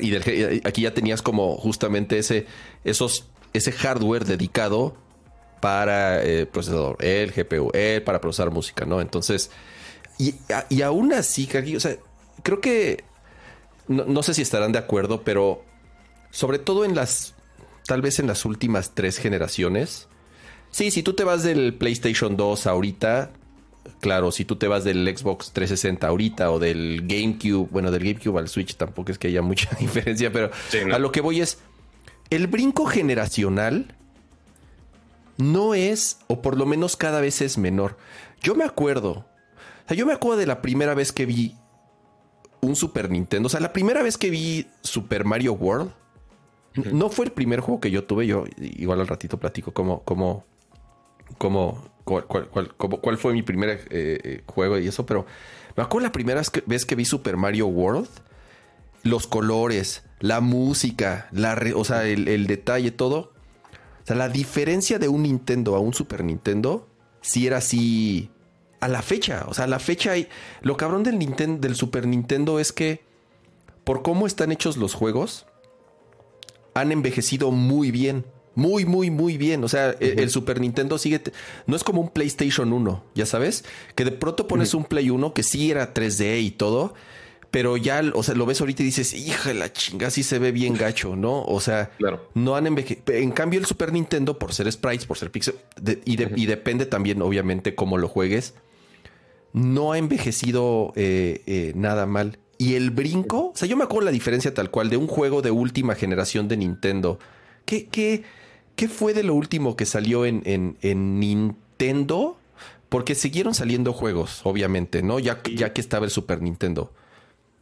[0.00, 2.46] Y del aquí ya tenías como justamente ese,
[2.84, 4.96] esos, ese hardware dedicado
[5.60, 9.00] para eh, procesador, el GPU, el para procesar música, ¿no?
[9.00, 9.50] Entonces,
[10.18, 10.34] y,
[10.68, 11.96] y aún así, o sea,
[12.42, 13.04] creo que
[13.88, 15.62] no, no sé si estarán de acuerdo, pero
[16.36, 17.34] sobre todo en las,
[17.86, 20.06] tal vez en las últimas tres generaciones,
[20.70, 23.30] sí, si tú te vas del PlayStation 2 ahorita,
[24.00, 28.38] claro, si tú te vas del Xbox 360 ahorita o del GameCube, bueno, del GameCube
[28.38, 30.94] al Switch tampoco es que haya mucha diferencia, pero Sí, no.
[30.94, 31.56] a lo que voy es,
[32.28, 33.94] el brinco generacional
[35.38, 37.96] no es, o por lo menos cada vez es menor.
[38.42, 41.54] Yo me acuerdo, o sea, yo me acuerdo de la primera vez que vi
[42.60, 45.92] un Super Nintendo, o sea, la primera vez que vi Super Mario World,
[46.92, 50.44] no fue el primer juego que yo tuve, yo igual al ratito platico cómo, cómo,
[51.38, 52.74] cómo, cuál, cuál- cuál-
[53.18, 55.26] fue mi primer eh, eh, juego y eso, pero
[55.76, 58.08] me acuerdo la primera vez que, vi Super Mario World,
[59.02, 63.32] los colores, la música, la o sea, el, el detalle, todo.
[64.02, 66.88] O sea, la diferencia de un Nintendo a un Super Nintendo,
[67.20, 68.30] sí era así
[68.80, 69.44] a la fecha.
[69.48, 70.28] O sea, a la fecha hay.
[70.62, 71.18] Lo cabrón del
[71.60, 73.04] del Super Nintendo es que
[73.84, 75.46] por cómo están hechos los juegos,
[76.80, 78.24] han envejecido muy bien.
[78.54, 79.62] Muy, muy, muy bien.
[79.64, 81.20] O sea, el, el Super Nintendo sigue.
[81.66, 83.64] No es como un PlayStation 1, ya sabes.
[83.94, 86.94] Que de pronto pones un Play 1 que sí era 3D y todo.
[87.50, 90.38] Pero ya, o sea, lo ves ahorita y dices, hija de la chinga, sí se
[90.38, 91.42] ve bien gacho, ¿no?
[91.44, 92.28] O sea, Claro.
[92.34, 93.14] no han envejecido.
[93.14, 96.46] En cambio, el Super Nintendo, por ser sprites, por ser pixel, de- y, de- y
[96.46, 98.54] depende también, obviamente, cómo lo juegues,
[99.52, 102.38] no ha envejecido eh, eh, nada mal.
[102.58, 105.42] Y el brinco, o sea, yo me acuerdo la diferencia tal cual de un juego
[105.42, 107.18] de última generación de Nintendo.
[107.66, 108.22] ¿Qué, qué,
[108.76, 112.38] qué fue de lo último que salió en, en- en Nintendo?
[112.88, 115.18] Porque siguieron saliendo juegos, obviamente, ¿no?
[115.18, 116.92] Ya, ya que estaba el Super Nintendo.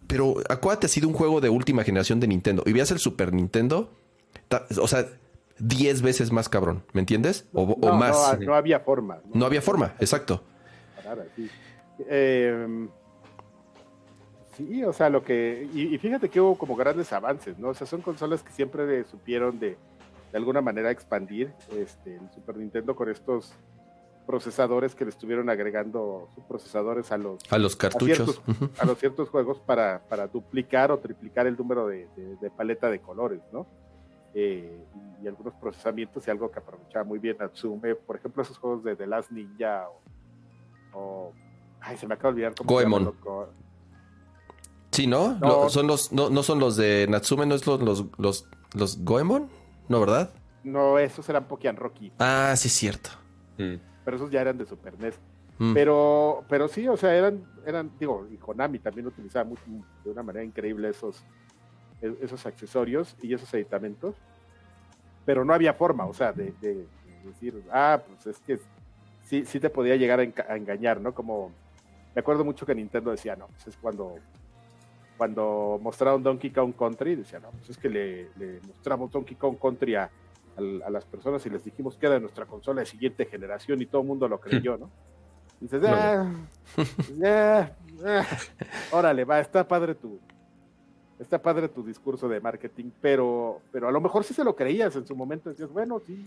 [0.07, 2.63] Pero acuérdate, ha sido un juego de última generación de Nintendo.
[2.67, 3.91] Y veas el Super Nintendo,
[4.81, 5.07] o sea,
[5.59, 7.47] 10 veces más cabrón, ¿me entiendes?
[7.55, 8.39] O, más.
[8.39, 9.19] No, no había forma.
[9.33, 10.45] No había forma, exacto.
[11.05, 11.49] Nada, sí.
[12.09, 12.87] Eh,
[14.57, 15.69] sí, o sea, lo que.
[15.75, 17.69] Y, y fíjate que hubo como grandes avances, ¿no?
[17.69, 19.71] O sea, son consolas que siempre de- supieron de,
[20.33, 23.53] de alguna manera expandir este, el Super Nintendo con estos
[24.27, 28.41] procesadores que le estuvieron agregando subprocesadores a los, A los a cartuchos.
[28.43, 32.51] ciertos, a los ciertos juegos para, para duplicar o triplicar el número de, de- de
[32.51, 33.67] paleta de colores, ¿no?
[34.33, 34.83] Eh,
[35.21, 38.83] y, y algunos procesamientos y algo que aprovechaba muy bien Natsume, por ejemplo, esos juegos
[38.83, 39.89] de The Last Ninja
[40.93, 41.33] o, o-
[41.83, 43.05] ay, se me acaba de olvidar cómo se Goemon.
[43.05, 43.49] loco.
[44.95, 45.37] Sí, ¿no?
[45.41, 45.69] No.
[45.69, 49.49] Son los, no, no son los de Natsume, ¿no es los, los, los, los Goemon?
[49.89, 50.31] ¿No, verdad?
[50.63, 53.11] No, esos eran Pokémon Rocky, Ah, sí es cierto.
[53.59, 53.75] Mm.
[54.05, 55.15] pero esos ya eran de Super NES.
[55.59, 55.75] Mm.
[55.75, 59.63] Pero, pero sí, o sea, eran, eran, digo, y Konami también utilizaba mucho,
[60.05, 61.23] de una manera increíble esos,
[62.03, 64.15] e- esos accesorios y esos aditamentos,
[65.25, 66.87] pero no había forma, o sea, de, de- de
[67.25, 68.59] decir, ah, pues es que
[69.25, 71.15] sí, sí te podía llegar a, enca- a engañar, ¿no?
[71.15, 71.51] Como,
[72.15, 74.17] me acuerdo mucho que Nintendo decía, no, pues es cuando,
[75.17, 79.57] cuando mostraron Donkey Kong Country, decía, no, pues es que le, le mostramos Donkey Kong
[79.61, 80.11] Country a,
[80.57, 84.07] las personas y les dijimos que era nuestra consola de siguiente generación y todo el
[84.07, 84.89] mundo lo creyó, ¿no?
[85.61, 86.33] Y dices, ah,
[87.19, 88.27] ya, ah,
[88.93, 90.21] órale, va, está padre tu,
[91.19, 94.95] está padre tu discurso de marketing, pero, pero a lo mejor sí se lo creías
[94.95, 96.25] en su momento, decías, bueno, sí.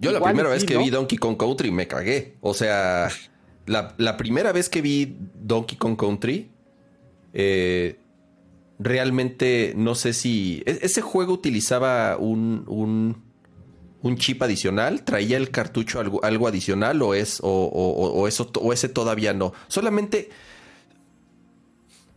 [0.00, 0.80] Yo la primera vez sí, que ¿no?
[0.80, 2.36] vi Donkey Kong Country me cagué.
[2.40, 3.08] O sea,
[3.66, 6.50] la, la primera vez que vi Donkey Kong Country,
[7.32, 7.98] eh,
[8.82, 10.62] realmente no sé si...
[10.66, 13.22] e- Ese juego utilizaba un, un,
[14.02, 18.50] un chip adicional, traía el cartucho algo, algo adicional o es o, o- o eso
[18.60, 19.52] o ese todavía no.
[19.68, 20.30] Solamente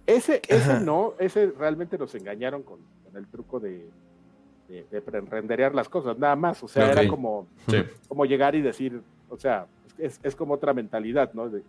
[0.06, 3.86] Ese, ese no, ese realmente nos engañaron con, con el truco de,
[4.69, 4.86] de,
[5.30, 7.78] renderear las cosas, nada más, o sea, era como, Sí.
[8.08, 9.65] como llegar y decir, o sea,
[9.97, 11.49] es, es como otra mentalidad, ¿no?
[11.49, 11.62] De,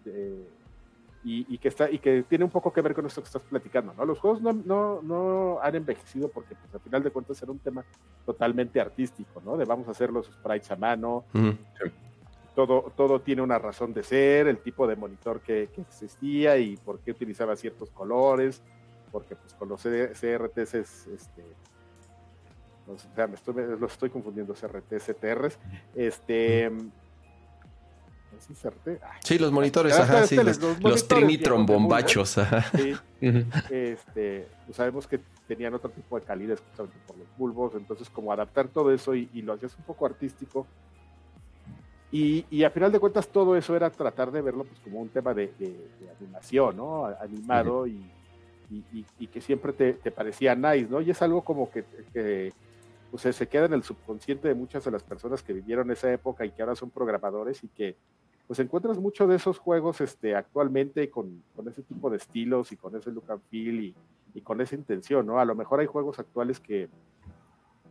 [1.27, 3.95] y, que está, y que tiene un poco que ver con esto que estás platicando,
[3.95, 4.05] ¿no?
[4.05, 7.59] Los juegos no, no, no han envejecido porque, pues, al final de cuentas, era un
[7.59, 7.83] tema
[8.27, 9.57] totalmente artístico, ¿no?
[9.57, 11.25] De vamos a hacer los sprites a mano,
[12.55, 16.77] todo, todo tiene una razón de ser, el tipo de monitor que, que, existía y
[16.77, 18.63] por qué utilizaba ciertos colores,
[19.11, 21.43] porque pues con los CRTs es, este,
[22.87, 25.59] o sea, me estoy, los estoy confundiendo, CRT, CTRs,
[25.95, 26.71] este...
[29.21, 32.39] Sí, los monitores, ajá, sí, los, los, trinitrombombachos,
[32.77, 32.95] Sí,
[33.71, 38.33] este, pues sabemos que tenían otro tipo de calidad justamente por los bulbos, entonces como
[38.33, 40.67] adaptar todo eso y, lo hacías un poco artístico.
[42.11, 45.09] Y, y, a final de cuentas todo eso era tratar de verlo pues como un
[45.09, 45.53] tema de,
[46.21, 47.07] animación, ¿no?
[47.07, 48.01] Animado y,
[48.71, 51.01] y, que siempre te, te, parecía nice, ¿no?
[51.01, 52.53] Y es algo como que, que
[53.15, 56.45] pues, se queda en el subconsciente de muchas de las personas que vivieron esa época
[56.45, 57.97] y que ahora son programadores y que
[58.47, 62.77] pues encuentras mucho de esos juegos este, actualmente con, con ese tipo de estilos y
[62.77, 63.95] con ese look and feel y,
[64.35, 65.39] y, con esa intención, ¿no?
[65.39, 66.89] A lo mejor hay juegos actuales que,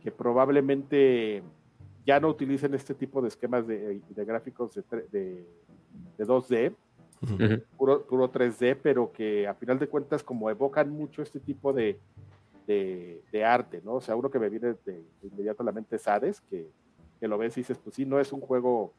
[0.00, 1.42] que probablemente
[2.06, 5.46] ya no utilicen este tipo de esquemas de, de gráficos de, de,
[6.18, 6.74] de 2D,
[7.76, 11.98] puro, puro 3D, pero que a final de cuentas como evocan mucho este tipo de,
[12.66, 13.94] de, arte, ¿no?
[13.94, 16.68] O sea, uno que me viene de, inmediato a la mente es Hades, que,
[17.18, 18.92] que, lo ves y dices, pues sí, no es un juego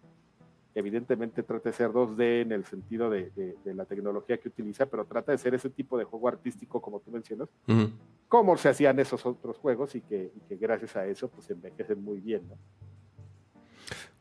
[0.75, 3.31] evidentemente trata de ser 2D en el sentido de,
[3.63, 7.11] la tecnología que utiliza, pero trata de ser ese tipo de juego artístico como tú
[7.11, 7.47] mencionas,
[8.27, 12.41] como se hacían esos otros juegos y que, gracias a eso pues envejecen muy bien.
[12.49, 12.57] ¿no?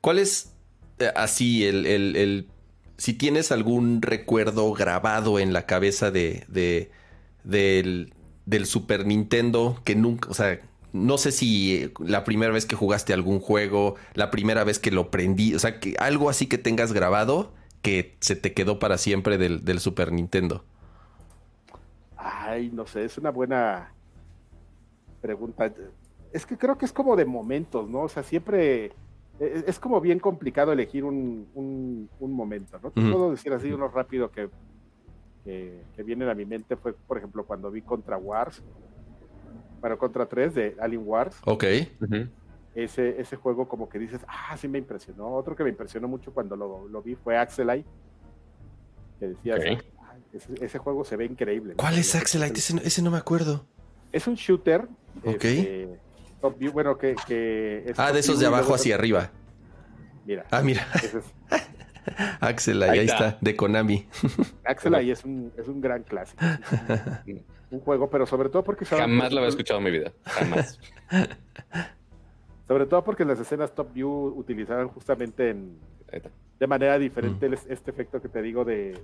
[0.00, 0.54] ¿Cuál es
[1.00, 2.48] eh, así el, el,
[2.98, 6.44] si tienes algún recuerdo grabado en la cabeza de,
[7.42, 8.14] del,
[8.46, 10.60] del Super Nintendo que nunca, o sea,
[10.94, 15.10] no sé si la primera vez que jugaste algún juego, la primera vez que lo
[15.10, 17.52] prendí, o sea, que algo así que tengas grabado
[17.82, 20.64] que se te quedó para siempre del, Super Nintendo.
[22.16, 23.92] Ay, no sé, es una buena
[25.20, 25.74] pregunta.
[26.32, 28.02] Es que creo que es como de momentos, ¿no?
[28.02, 28.92] O sea, siempre
[29.40, 32.90] e, es, como bien complicado elegir un, un, momento, ¿no?
[32.92, 34.48] Puedo decir así uno rápido que,
[35.42, 38.62] que, que viene a mi mente fue, por ejemplo, cuando vi Contra Wars
[39.84, 41.36] bueno, contra 3 de Alien Wars.
[41.44, 41.64] Ok.
[42.74, 45.34] ese, ese juego como que dices, ah, sí me impresionó.
[45.34, 47.86] Otro que me impresionó mucho cuando lo, lo vi fue Axelite.
[49.20, 49.60] Que decías,
[49.98, 51.74] ah, ese, juego se ve increíble.
[51.74, 52.58] ¿Cuál es Axelite?
[52.58, 53.66] Ese, no me acuerdo.
[54.10, 54.88] Es un shooter.
[55.22, 55.44] Ok.
[55.44, 55.98] Este,
[56.40, 59.32] top view, bueno, que, que Ah, de esos de abajo hacia arriba.
[60.24, 60.46] Mira.
[60.50, 60.86] Ah, mira.
[62.40, 63.36] Axelite, ahí, está.
[63.38, 64.08] de Konami.
[64.64, 66.42] Axelite es un, es un gran clásico.
[67.74, 68.84] un juego, pero sobre todo porque...
[68.84, 70.80] Jamás lo había escuchado en mi vida, jamás.
[72.68, 75.78] sobre todo porque las escenas top view utilizaban justamente en,
[76.58, 77.54] de manera diferente mm.
[77.68, 78.98] este efecto que te digo de,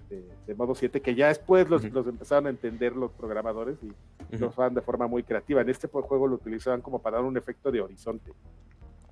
[0.56, 4.80] modo 7, que ya después los, empezaron a entender los programadores y lo usaban de
[4.80, 5.61] forma muy creativa.
[5.61, 8.33] En este juego lo utilizaban como para dar un efecto de horizonte.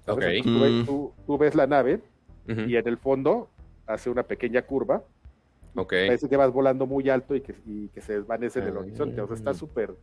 [0.07, 0.43] Okay.
[0.43, 0.87] Mm.
[0.87, 2.01] Tú, ves, la nave
[2.47, 3.51] y en el fondo
[3.87, 5.03] hace una pequeña curva
[5.87, 9.21] Parece que vas volando muy alto y que, se desvanece en el horizonte.
[9.21, 9.55] O sea, está ah.
[9.55, 9.95] súper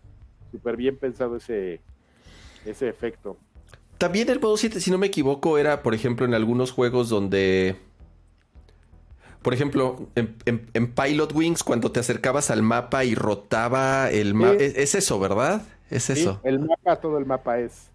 [0.55, 1.81] súper bien pensado ese,
[2.65, 3.37] ese efecto.
[3.97, 7.75] También el modo 7, si no me equivoco, era, por ejemplo, en algunos juegos donde...
[9.41, 14.55] Por ejemplo, en, Pilot Wings, cuando te acercabas al mapa y rotaba el mapa...
[14.55, 15.61] Es, eso, ¿verdad?
[15.91, 16.41] Es eso.
[16.43, 17.89] El mapa, todo el mapa es,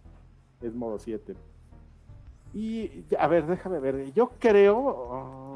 [0.62, 1.34] es modo 7.
[2.54, 4.12] Y, a ver, déjame ver.
[4.14, 5.49] Yo creo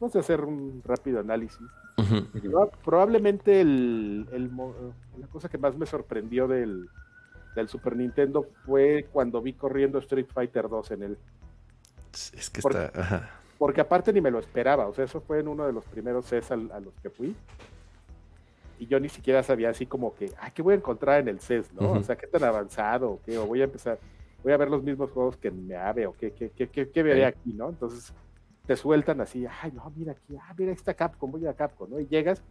[0.00, 1.66] vamos a hacer un rápido análisis.
[2.84, 4.24] Probablemente el,
[5.18, 6.88] la cosa que más me sorprendió del,
[7.66, 11.18] Super Nintendo fue cuando vi corriendo Street Fighter 2 en él.
[12.12, 13.30] Es que porque, está.
[13.58, 14.88] Porque aparte ni me lo esperaba.
[14.88, 17.34] O sea, eso fue en uno de los primeros CES a, los que fui.
[18.78, 21.40] Y yo ni siquiera sabía así como que, ah, ¿qué voy a encontrar en el
[21.40, 21.72] CES?
[21.72, 21.92] ¿no?
[21.92, 23.12] O sea, ¿qué tan avanzado?
[23.12, 23.38] ¿O qué?
[23.38, 23.98] O voy a empezar,
[24.42, 27.24] voy a ver los mismos juegos que en Meave o qué, qué, qué, qué, veré
[27.24, 27.68] aquí, ¿no?
[27.68, 28.12] Entonces
[28.66, 32.00] te sueltan así, ay, no, mira aquí, ah, mira, está Capcom, voy a Capcom, ¿no?
[32.00, 32.42] Y llegas,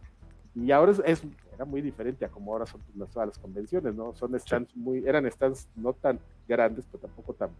[0.54, 1.22] y ahora es,
[1.52, 4.14] era muy diferente a como ahora son las, todas las convenciones, ¿no?
[4.14, 7.50] Son stands muy, eran stands no tan grandes, pero tampoco tan,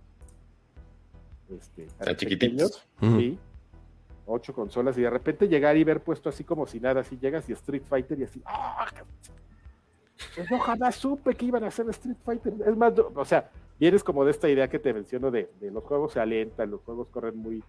[1.50, 2.86] este, tan chiquititos.
[3.00, 3.38] Sí,
[4.26, 7.48] ocho consolas, y de repente llegar y ver puesto así como si nada, así llegas
[7.48, 8.86] y Street Fighter y así, ¡ah!
[10.34, 12.54] Pues yo jamás supe que iban a hacer Street Fighter.
[12.66, 16.12] Es más, o sea, vienes como de esta idea que te menciono de, los juegos
[16.12, 17.62] se alentan, los juegos corren muy,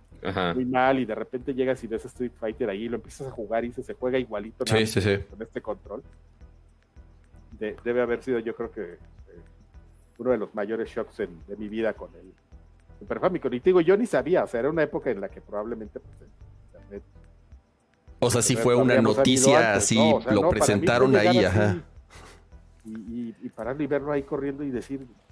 [0.53, 3.31] muy mal y de repente llegas y ves Street Fighter ahí y lo empiezas a
[3.31, 6.03] jugar y se, juega igualito con este control.
[7.59, 8.97] debe haber sido yo creo que eh,
[10.17, 12.31] uno de los mayores shocks en, de mi vida con el
[12.99, 13.53] Super Famicom.
[13.53, 15.99] Y te digo, yo ni sabía, o sea, era una época en la que probablemente
[15.99, 16.29] pues,
[16.67, 17.03] internet
[18.19, 20.15] O sea, sí fue una noticia, antes, así ¿no?
[20.15, 21.83] O sea, lo no, presentaron ahí, así ajá.
[22.85, 25.24] Y, y, y pararlo y verlo ahí corriendo y decir, ¿qué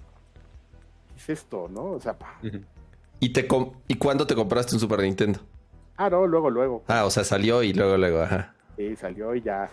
[1.16, 1.92] es esto, no?
[1.92, 2.40] O sea, pa-.
[3.20, 3.46] ¿Y, te
[3.88, 5.40] ¿Y cuándo te compraste un Super Nintendo?
[5.96, 6.84] ah, no, luego, luego.
[6.88, 8.54] Ah, o sea, salió y luego, luego, ajá.
[8.76, 9.70] Sí, salió y ya,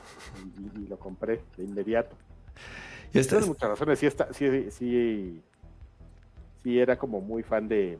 [0.78, 2.16] y, lo compré de inmediato.
[3.14, 5.42] Y este- muchas razones, sí, está, sí, sí,
[6.62, 7.98] sí era como muy fan de,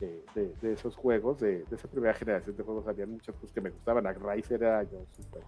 [0.00, 3.52] de, de- de esos juegos, de, de esa primera generación de juegos, había muchas cosas
[3.52, 5.42] que me gustaban, a Rise era yo súper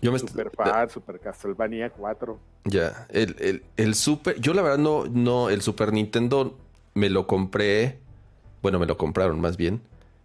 [0.00, 4.78] yo me super fan, super Castlevania 4, Ya, el, el, el Super, yo la verdad
[4.78, 6.58] no, no, el Super Nintendo
[6.94, 7.98] me lo compré,
[8.62, 9.80] bueno, me lo compraron más bien,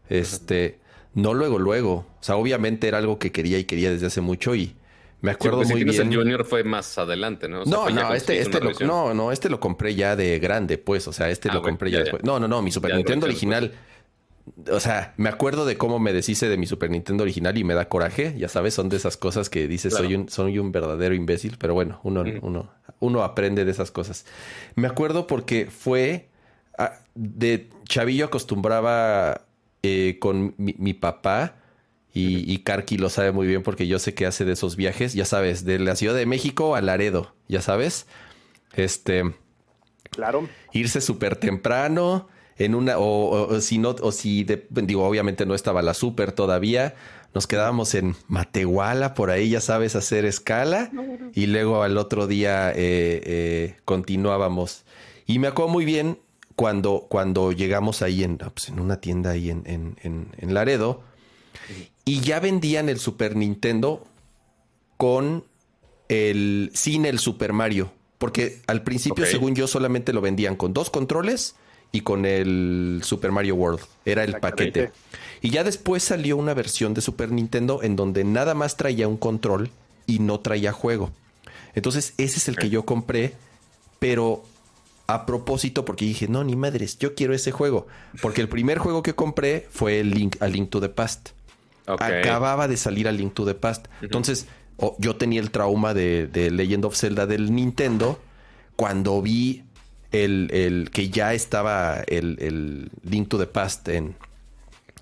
[0.10, 0.80] este,
[1.14, 4.54] no luego, luego, o sea, obviamente era algo que quería y quería desde hace mucho
[4.56, 4.76] y
[5.22, 6.02] me Sí, acuerdo si muy tienes bien.
[6.02, 7.62] el Junior fue más adelante, ¿no?
[7.62, 10.78] O sea, no, no, este, este lo, no, no, este lo compré ya de grande,
[10.78, 12.12] pues, o sea, este Ah, lo bueno, compré ya, ya ya.
[12.12, 12.24] después.
[12.24, 13.74] No, no, no, mi Super Ya Nintendo original,
[14.72, 17.74] o sea, me acuerdo de cómo me deshice de mi Super Nintendo original y me
[17.74, 20.06] da coraje, ya sabes, son de esas cosas que dices, Claro.
[20.06, 24.26] soy un, soy un verdadero imbécil, pero bueno, uno, uno, uno aprende de esas cosas.
[24.76, 26.30] Me acuerdo porque fue,
[26.78, 29.42] ah, de chavillo acostumbraba
[29.84, 31.56] eh, con mi, mi papá,
[32.14, 35.14] y, y Karki lo sabe muy bien porque yo sé que hace de esos viajes,
[35.16, 38.08] ya sabes, de la Ciudad de México a Laredo, ya sabes.
[38.74, 39.24] Este,
[40.12, 45.06] claro, irse súper temprano en una, o, o- o si no, o si, de- digo,
[45.06, 46.96] obviamente no estaba la súper todavía,
[47.34, 50.90] nos quedábamos en Matehuala, por ahí, ya sabes, hacer escala,
[51.34, 54.86] y luego al otro día eh, eh, continuábamos.
[55.28, 56.18] Y me acuerdo muy bien
[56.56, 61.04] cuando, cuando llegamos ahí en, pues, en una tienda ahí en, en, en- en Laredo,
[62.06, 64.06] y ya vendían el Super Nintendo
[64.98, 65.44] con
[66.08, 67.92] el sin el Super Mario.
[68.18, 71.56] Porque al principio, según yo, solamente lo vendían con dos controles
[71.96, 73.80] y con el Super Mario World.
[74.06, 74.92] Era el paquete.
[75.42, 79.18] Y ya después salió una versión de Super Nintendo en donde nada más traía un
[79.18, 79.70] control
[80.08, 81.12] y no traía juego.
[81.74, 83.34] Entonces, ese es el que yo compré,
[84.00, 84.44] pero
[85.08, 87.86] a propósito, porque dije, no, ni madres, yo quiero ese juego.
[88.22, 91.30] Porque el primer juego que compré fue el Link, a Link to the Past
[92.30, 93.86] acababa de salir a Link to the Past.
[94.02, 98.20] Entonces, o- yo tenía el trauma de, de Legend of Zelda del Nintendo
[98.76, 99.64] cuando vi
[100.24, 104.16] el, el que ya estaba el, el Link to the Past en,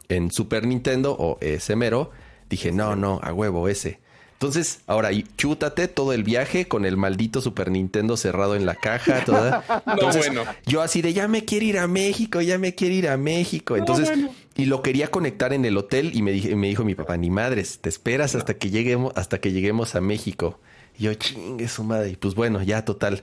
[0.09, 2.11] en Super Nintendo o ese mero.
[2.49, 3.99] Dije, no, no, a huevo, ese.
[4.33, 9.23] Entonces, ahora chútate todo el viaje con el maldito Super Nintendo cerrado en la caja.
[9.23, 9.63] Toda.
[9.85, 10.43] No, Entonces, bueno.
[10.65, 13.77] yo así de ya me quiero ir a México, ya me quiero ir a México.
[13.77, 14.11] Entonces,
[14.55, 17.29] y lo quería conectar en el hotel y me, dije, me dijo mi papá, ni
[17.29, 20.59] madres, te esperas hasta que lleguemos, hasta que lleguemos a México.
[20.97, 22.09] Y yo, chingue su madre.
[22.09, 23.21] Y pues bueno, ya total.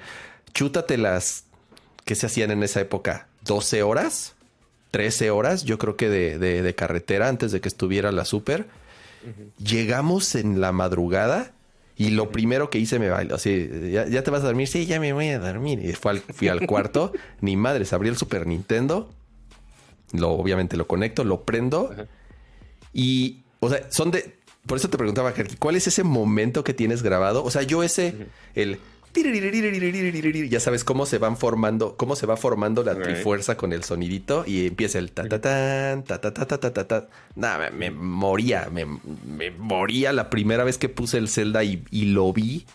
[0.54, 1.44] Chútate las
[2.04, 4.34] que se hacían en esa época, 12 horas,
[4.90, 8.66] 13 horas, yo creo que de, de- de carretera antes de que estuviera la super.
[9.62, 11.52] Llegamos en la madrugada
[11.96, 14.66] y lo primero que hice me bailó así, ¿ya, ya te vas a dormir?
[14.68, 15.84] Sí, ya me voy a dormir.
[15.84, 19.10] Y fue al- fui al cuarto, ni madres, abrí el Super Nintendo,
[20.12, 21.94] lo, obviamente lo conecto, lo prendo
[22.92, 24.34] y, o sea, son de,
[24.66, 27.44] por eso te preguntaba, ¿cuál es ese momento que tienes grabado?
[27.44, 28.14] O sea, yo ese,
[28.54, 28.78] el...
[30.48, 34.44] Ya sabes cómo se van formando, cómo se va formando la trifuerza con el sonidito
[34.46, 37.08] y empieza el ta ta tan, ta ta ta ta ta ta ta.
[37.34, 41.82] Nada, me, me moría, me, me moría la primera vez que puse el Zelda y,
[41.90, 42.66] y lo vi.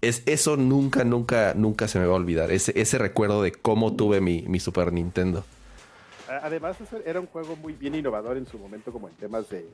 [0.00, 2.52] Es, eso nunca, nunca, nunca se me va a olvidar.
[2.52, 5.44] Ese, ese recuerdo de cómo tuve mi, mi Super Nintendo.
[6.42, 9.66] Además, era un juego muy bien innovador en su momento, como en temas de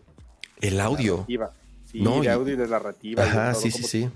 [0.61, 1.16] El audio.
[1.16, 1.53] narrativa.
[1.90, 3.23] Sí, No, de audio y de narrativa.
[3.23, 4.09] y de Ajá, todo, sí, sí, sí.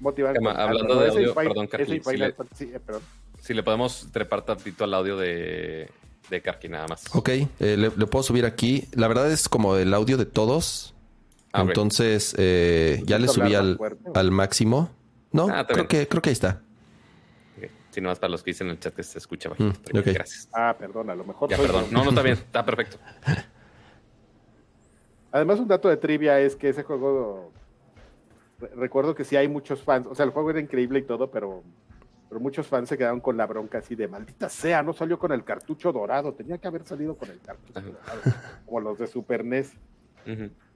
[0.00, 3.02] Motivar Cama, con- hablando ah, de audio, perdón, sí Final le- Fantasy, eh, perdón.
[3.40, 5.90] Si le podemos trepar tantito al audio de,
[6.30, 7.04] de Karki nada más.
[7.14, 8.88] Ok, eh, le, le puedo subir aquí.
[8.92, 10.94] La verdad es como el audio de todos.
[11.52, 11.60] Ah.
[11.62, 14.90] Entonces, eh, ya le ¿Necesito subí al, fuerte al máximo.
[15.30, 16.62] No, Ah, creo que, creo que ahí está.
[17.58, 17.68] Ok.
[17.90, 19.72] Si no, más para los que dicen en el chat que se escucha bajito.
[19.92, 20.00] Mm.
[20.12, 20.48] Gracias.
[20.52, 21.48] Ah, perdón, a lo mejor.
[21.50, 21.84] Ya, perdón.
[21.90, 22.34] No, no está bien.
[22.34, 22.96] Está perfecto.
[25.32, 27.52] Además, un dato de trivia es que ese juego.
[28.60, 30.06] Re- Recuerdo que sí hay muchos fans.
[30.08, 31.62] O sea, el juego era increíble y todo, pero,
[32.28, 35.32] pero muchos fans se quedaron con la bronca así de maldita sea, no salió con
[35.32, 36.32] el cartucho dorado.
[36.34, 37.88] Tenía que haber salido con el cartucho Ajá.
[37.88, 38.20] dorado.
[38.66, 39.72] Como los de Super NES.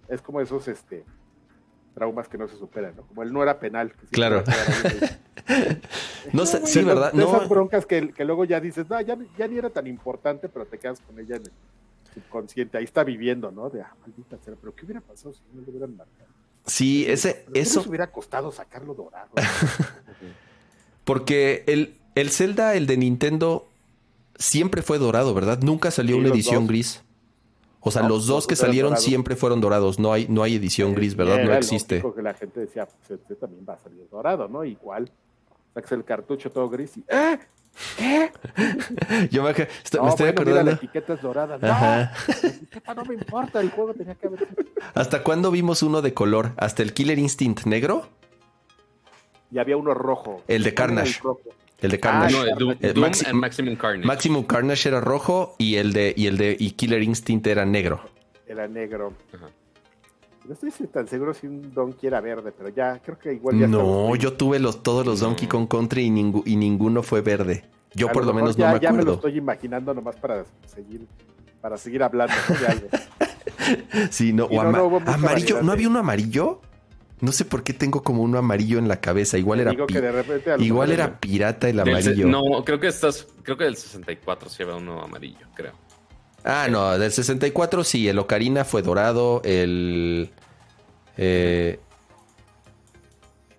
[0.08, 1.04] Es como esos este
[1.94, 3.02] traumas que no se superan, ¿no?
[3.02, 3.92] Como él no era penal.
[3.92, 4.44] que sí Claro.
[6.32, 7.12] No sé, sí, ¿verdad?
[7.12, 9.86] De esas No, broncas que, que luego ya dices, no, ya, ya ni era tan
[9.86, 11.52] importante, pero te quedas con ella en el
[12.14, 12.76] subconsciente.
[12.78, 13.70] Ahí está viviendo, ¿no?
[13.70, 16.28] De, ah, maldita sea, pero ¿qué hubiera pasado si no lo hubieran marcado?
[16.68, 19.30] Sí, ese, ¿Pero qué eso, hubiera costado sacarlo dorado?
[21.04, 23.66] porque el, el Zelda, el de Nintendo,
[24.36, 25.60] siempre fue dorado, ¿verdad?
[25.62, 26.68] Nunca salió Sí, una edición dos.
[26.68, 27.02] gris.
[27.80, 29.04] O sea, No, los dos que salieron dorados.
[29.04, 29.98] siempre fueron dorados.
[29.98, 31.44] No hay, no hay edición gris, ¿verdad?
[31.44, 31.96] No existe.
[31.96, 34.64] lógico que la gente decía, pues este también va a salir dorado, ¿no?
[34.64, 35.10] Igual,
[35.74, 37.38] sacas el cartucho todo gris y ¡eh!
[37.96, 38.30] ¿Qué?
[39.30, 39.66] Yo me, estoy-
[39.98, 40.70] No, me estoy bueno, mira, la acordando.
[40.72, 41.58] etiqueta es dorada.
[41.58, 42.12] No, Ajá.
[42.42, 44.64] la etiqueta no me importa, el juego tenía que haber sido-
[44.94, 46.52] ¿Hasta cuándo vimos uno de color?
[46.56, 48.08] ¿Hasta el Killer Instinct negro?
[49.50, 50.42] Y había uno rojo.
[50.48, 51.20] El de ¿Cuál era Carnage.
[51.80, 52.34] El de Ah, Carnage.
[52.36, 54.06] No, el Doom, Eh, Doom Maxi- and Maximum Carnage.
[54.06, 58.00] Maximum Carnage era rojo y el de y el de y Killer Instinct era negro.
[58.46, 59.12] Era negro.
[59.34, 59.46] Ajá.
[60.48, 63.66] No estoy tan seguro si un Donkey era verde, pero ya creo que igual ya
[63.66, 65.50] No, yo tuve los, todos los Donkey No.
[65.50, 67.64] Kong Country y, ningu- y ninguno fue verde.
[67.94, 69.14] Yo A por lo menos ya, no me ya me lo acuerdo.
[69.28, 71.06] estoy imaginando nomás para seguir
[71.60, 72.88] para seguir hablando de algo.
[74.10, 76.60] Sí, no, o no, ama- no hubo mucha amarillo, variedad ¿no había uno amarillo?
[77.20, 79.36] No sé por qué tengo como uno amarillo en la cabeza.
[79.36, 79.94] Igual era pi-
[80.64, 82.28] igual era pirata el Del amarillo.
[82.28, 85.72] no, creo que estás, creo que del 64 se lleva uno amarillo, creo.
[86.44, 90.30] Ah, no, del 64 sí, el Ocarina fue dorado, el...
[91.18, 91.78] eh,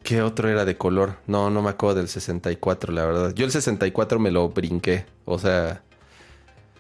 [0.04, 1.18] ¿Qué otro era de color?
[1.28, 3.34] No, no me acuerdo del 64, la verdad.
[3.36, 5.84] Yo el 64 me lo brinqué, o sea...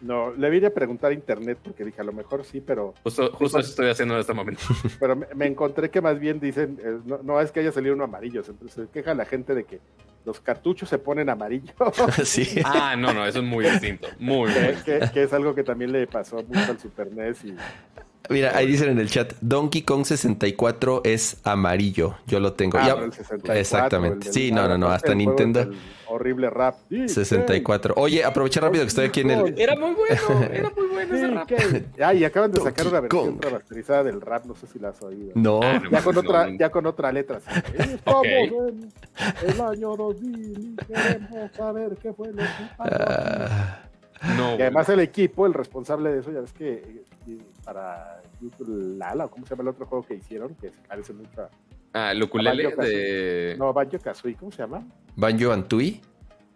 [0.01, 3.31] No, le vine a preguntar a internet porque dije, a lo mejor sí, pero, Justo,
[3.33, 4.61] justo eso estoy haciendo en este momento.
[4.99, 7.93] pero me, me encontré que más bien dicen, eh, no, no es que haya salido
[7.93, 9.81] uno amarillo, entonces se queja la gente de que
[10.23, 11.75] los cartuchos se ponen amarillos,
[12.23, 12.61] sí.
[12.63, 14.07] Ah, no, no, eso es muy distinto.
[14.19, 14.49] Muy,
[14.85, 17.55] que- que es algo que también le pasó mucho al Super NES y
[18.29, 22.15] Mira, ahí dicen en el chat, Donkey Kong 64 es amarillo.
[22.27, 22.77] Yo lo tengo.
[22.77, 24.27] Ah, Ya- pero el 64, Exactamente.
[24.27, 25.69] el Sí, no, no, no, hasta Nintendo
[26.11, 26.75] horrible rap.
[26.89, 27.93] Sí, 64.
[27.95, 29.59] Oye, aprovecha rápido que estoy aquí en el...
[29.59, 31.47] Era muy bueno, era muy bueno ese Sí, rap.
[31.47, 31.85] ¿qué?
[32.03, 34.99] Ah, y acaban de sacar una versión remasterizada del rap, no sé si la has
[35.03, 35.31] oído.
[35.35, 35.59] No.
[35.61, 35.91] Ah, no.
[35.91, 36.57] Ya con No, otra, no.
[36.57, 37.39] ya con otra letra.
[37.39, 37.61] sí.
[37.77, 38.25] Estamos Ok.
[38.25, 42.43] en el año 2000 y queremos saber qué fue lo que
[42.75, 42.95] pasó.
[44.37, 48.21] No, Y además el equipo, el responsable de eso, ya ves que eh, para
[48.67, 51.49] Lala, o cómo se llama el otro juego que hicieron, que se parece mucho a...
[51.93, 53.55] Ah, el ukulele Banjo de...
[53.57, 54.85] No, Banjo Kazooie, ¿cómo se llama?
[55.15, 56.01] Banjo and Tooie.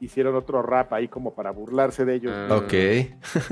[0.04, 2.34] Hicieron otro rap ahí como para burlarse de ellos.
[2.36, 2.56] Ah.
[2.58, 2.74] Ok.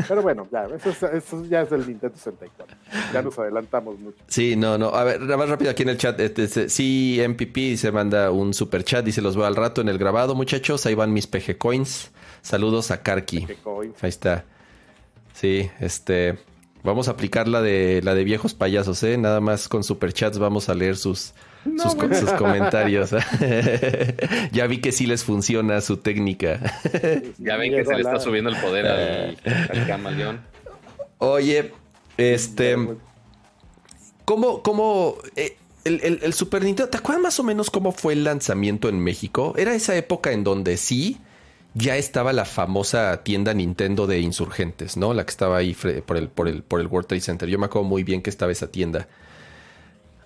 [0.07, 2.75] Pero bueno, ya, eso, es- eso ya es del Nintendo 64.
[3.13, 4.17] Ya nos adelantamos mucho.
[4.27, 4.89] Sí, no, no.
[4.89, 6.19] A ver, nada más rápido aquí en el chat.
[6.19, 9.05] Este, este, sí, MPP se manda un super chat.
[9.05, 10.85] Dice: Los veo al rato en el grabado, muchachos.
[10.85, 12.11] Ahí van mis PG Coins.
[12.41, 13.47] Saludos a Karki.
[14.01, 14.45] Ahí está.
[15.33, 16.37] Sí, este.
[16.83, 19.15] Vamos a aplicar la de la de viejos payasos, ¿eh?
[19.17, 21.33] Nada más con superchats vamos a leer sus,
[21.63, 23.11] sus, co- sus comentarios.
[24.51, 26.59] ya vi que sí les funciona su técnica.
[27.37, 29.37] Ya ven que se le está subiendo el poder al,
[29.69, 30.41] al camaleón.
[31.19, 31.71] Oye,
[32.17, 32.75] este.
[34.25, 38.13] ¿Cómo, cómo eh, el, el- el Super Nintendo, ¿te acuerdas más o menos cómo fue
[38.13, 39.53] el lanzamiento en México?
[39.57, 41.17] Era esa época en donde sí
[41.73, 45.13] ya estaba la famosa tienda Nintendo de insurgentes, ¿no?
[45.13, 47.49] La que estaba ahí por el, por el, por el World Trade Center.
[47.49, 49.07] Yo me acuerdo muy bien que estaba esa tienda.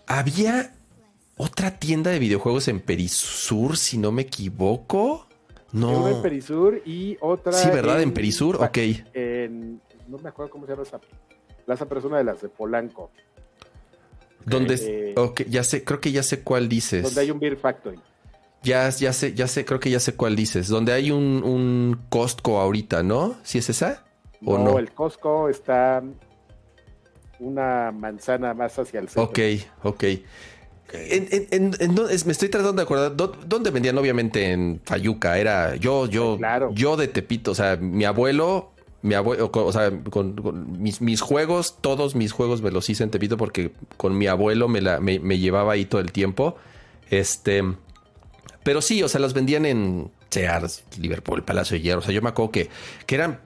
[0.07, 0.73] Había
[1.38, 5.27] otra tienda de videojuegos en Perisur, si no me equivoco.
[5.73, 6.07] Una No.
[6.07, 7.51] en Perisur y otra.
[7.53, 8.01] Sí, ¿verdad?
[8.01, 8.77] En Perisur, ok.
[9.13, 10.99] En, no me acuerdo cómo se llama esa
[11.65, 13.11] plaza, pero es una de las de Polanco,
[14.45, 17.01] Donde, Eh, ok, ya sé, creo que ya sé cuál dices.
[17.03, 17.99] donde hay un Beer Factory.
[18.61, 20.67] Ya, ya sé, ya sé, creo que ya sé cuál dices.
[20.67, 23.36] Donde hay un, un Costco ahorita, ¿no?
[23.43, 24.05] ¿Sí es esa?
[24.45, 24.77] ¿O no?
[24.79, 26.03] el Costco está
[27.39, 29.23] una manzana más hacia el centro.
[29.23, 29.39] Ok,
[29.83, 30.03] ok.
[30.93, 33.15] En, en- en- me estoy tratando de acordar.
[33.17, 33.97] ¿dó- ¿Dónde vendían?
[33.97, 35.38] Obviamente en Fayuca.
[35.38, 36.71] Era yo, yo, claro.
[36.73, 37.51] yo de Tepito.
[37.51, 38.71] O sea, mi abuelo,
[39.01, 43.03] mi abuelo, o sea, con, con mis, mis juegos, todos mis juegos me los hice
[43.03, 46.55] en Tepito porque con mi abuelo me, la, me, me llevaba ahí todo el tiempo.
[47.09, 47.63] Este,
[48.63, 51.99] pero sí, o sea, los vendían en Sears, Liverpool, Palacio de Hierro.
[51.99, 52.69] O sea, yo me acuerdo que,
[53.05, 53.39] que eran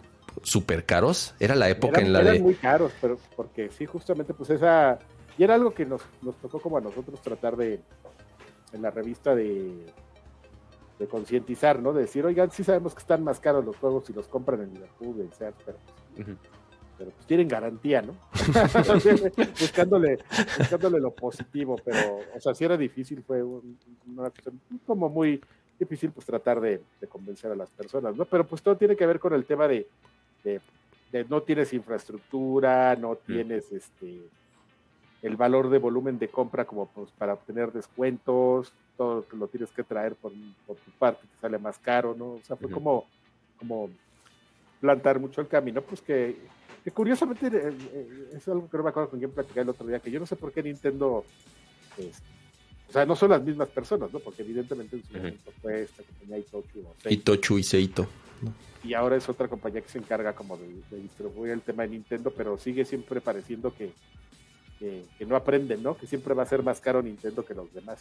[0.43, 1.33] súper caros.
[1.39, 2.39] Era la época eran, en la eran de.
[2.41, 4.99] muy caros, pero porque sí, justamente, pues esa.
[5.39, 7.79] Y era algo que nos, nos tocó como a nosotros tratar de.
[8.73, 9.85] En la revista de.
[10.99, 11.93] De concientizar, ¿no?
[11.93, 14.73] De decir, oigan, sí sabemos que están más caros los juegos si los compran en
[14.73, 15.77] Liverpool, en Sears, pero,
[16.17, 16.35] Ujú.
[16.97, 18.15] pero pues tienen garantía, ¿no?
[19.61, 20.19] buscándole,
[20.57, 23.79] buscándole lo positivo, pero, o sea, sí era difícil, fue un-
[24.13, 25.39] una cuestión como muy
[25.79, 28.25] difícil, pues tratar de, de convencer a las personas, ¿no?
[28.25, 29.87] Pero pues todo tiene que ver con el tema de,
[30.43, 30.59] de,
[31.13, 34.19] de no tienes infraestructura, no tienes este
[35.21, 39.83] el valor de volumen de compra como pues para obtener descuentos, todo lo tienes que
[39.83, 40.31] traer por,
[40.65, 42.33] por tu parte, te sale más caro, ¿no?
[42.33, 43.05] O sea, fue como,
[43.57, 43.89] como
[44.79, 46.37] plantar mucho el camino, pues que,
[46.83, 49.87] que curiosamente eh, eh, es algo que no me acuerdo con quién platicé el otro
[49.87, 51.25] día, que yo no sé por qué Nintendo,
[51.95, 52.21] pues,
[52.87, 54.19] O sea, no son las mismas personas, ¿no?
[54.19, 57.09] Porque evidentemente en su momento fue esta compañía Itochu o Seito.
[57.09, 58.07] Itochu y Seito.
[58.83, 61.89] Y ahora es otra compañía que se encarga como de, de distribuir el tema de
[61.89, 63.91] Nintendo, pero sigue siempre pareciendo que,
[64.79, 65.97] que, que no aprenden, ¿no?
[65.97, 67.99] Que siempre va a ser más caro Nintendo que los demás.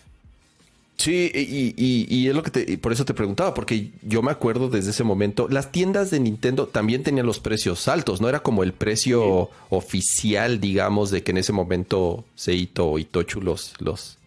[0.98, 4.20] Sí, y, y, y, es lo que te, y por eso te preguntaba, porque yo
[4.20, 8.28] me acuerdo desde ese momento, las tiendas de Nintendo también tenían los precios altos, no
[8.28, 9.56] era como el precio sí.
[9.70, 14.18] oficial, digamos, de que en ese momento Seito o Itochu los, los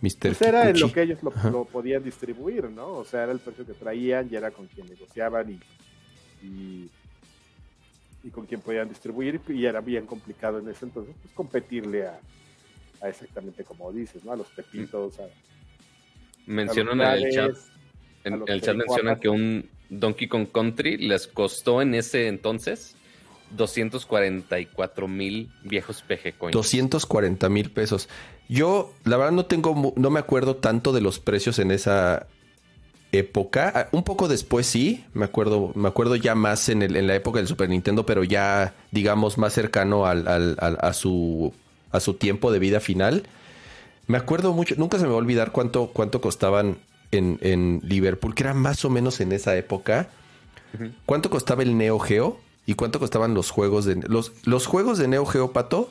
[0.00, 0.18] Mr.
[0.20, 2.94] Pues era en lo que ellos lo, lo, podían distribuir, ¿no?
[2.94, 6.90] O sea, era el precio que traían y era con quien negociaban y, y,
[8.22, 12.18] y con quien podían distribuir y era bien complicado en ese entonces, pues competirle a,
[13.00, 14.32] a exactamente como dices, ¿no?
[14.32, 15.28] A los pepitos, a
[16.46, 17.56] mencionan en el chat,
[18.24, 22.96] en el chat mencionan que un Donkey Kong Country les costó en ese entonces
[23.56, 26.52] 244 mil viejos PG coins.
[26.52, 28.08] 240 mil pesos.
[28.48, 32.26] Yo, la verdad, no tengo, no me acuerdo tanto de los precios en esa
[33.12, 33.88] época.
[33.92, 37.38] Un poco después sí, me acuerdo, me acuerdo ya más en, el, en la época
[37.38, 41.52] del Super Nintendo, pero ya, digamos, más cercano al, al, al, a, su,
[41.90, 43.24] a su tiempo de vida final.
[44.06, 46.78] Me acuerdo mucho, nunca se me va a olvidar cuánto, cuánto costaban
[47.10, 50.08] en, en Liverpool, que era más o menos en esa época.
[50.74, 50.92] Uh -huh.
[51.06, 52.40] ¿Cuánto costaba el Neo Geo?
[52.66, 55.90] ¿Y cuánto costaban los juegos de los, los juegos de Neo Geo, Pato?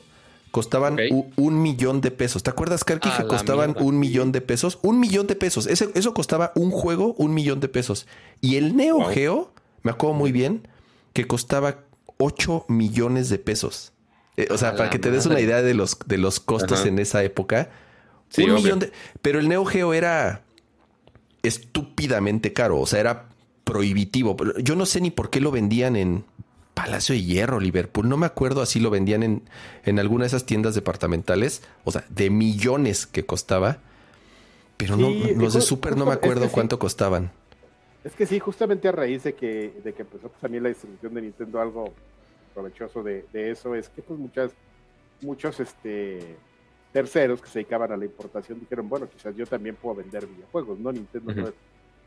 [0.58, 1.12] Costaban okay.
[1.12, 2.42] un, un, millón de pesos.
[2.42, 4.80] ¿Te acuerdas, Karki, que costaban mierda, un millón de pesos?
[4.82, 5.68] Un millón de pesos.
[5.68, 8.08] Ese, eso costaba un juego, un millón de pesos.
[8.42, 9.10] Y el Neo wow.
[9.12, 9.52] Geo,
[9.84, 10.68] me acuerdo muy bien,
[11.14, 11.82] que costaba
[12.18, 13.94] 8 millones de pesos.
[14.36, 16.88] Eh, o sea, para que te des una idea de los, de los costos Ajá.
[16.88, 17.70] en esa época.
[18.30, 18.92] Sí, un millón de.
[19.22, 20.42] Pero el Neo Geo era
[21.44, 22.80] estúpidamente caro.
[22.80, 23.30] O sea, era
[23.64, 24.36] prohibitivo.
[24.58, 26.26] Yo no sé ni por qué lo vendían en
[26.78, 28.08] Palacio de Hierro, Liverpool.
[28.08, 29.42] No me acuerdo así lo vendían en,
[29.84, 31.64] en alguna de esas tiendas departamentales.
[31.86, 33.80] O sea, de millones que costaba.
[34.78, 36.82] Pero sí, no, los de Super no me acuerdo es que cuánto sí.
[36.82, 37.32] costaban.
[38.04, 41.16] Es que sí, justamente a raíz de que, de que empezó pues, también la distribución
[41.16, 41.94] de Nintendo, algo
[42.54, 44.52] provechoso de, de eso es que pues muchas,
[45.22, 46.38] muchos este
[46.94, 50.78] terceros que se dedicaban a la importación dijeron, bueno, quizás yo también puedo vender videojuegos,
[50.78, 50.92] ¿no?
[50.92, 51.42] Nintendo uh -huh.
[51.42, 51.54] no, es,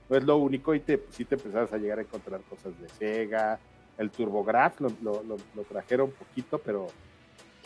[0.08, 2.72] no, es, lo único y te, pues, sí te empezabas a llegar a encontrar cosas
[2.80, 3.58] de Sega,
[3.98, 6.88] el TurboGraf lo, lo, lo, lo trajeron poquito, pero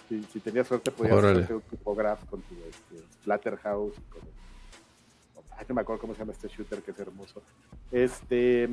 [0.08, 1.44] si, si tenías suerte podías Órale.
[1.44, 6.20] hacer un TurboGraf con tu este, Splatterhouse, con, con, ay, no me acuerdo cómo se
[6.20, 7.42] llama este shooter que es hermoso.
[7.90, 8.68] Este,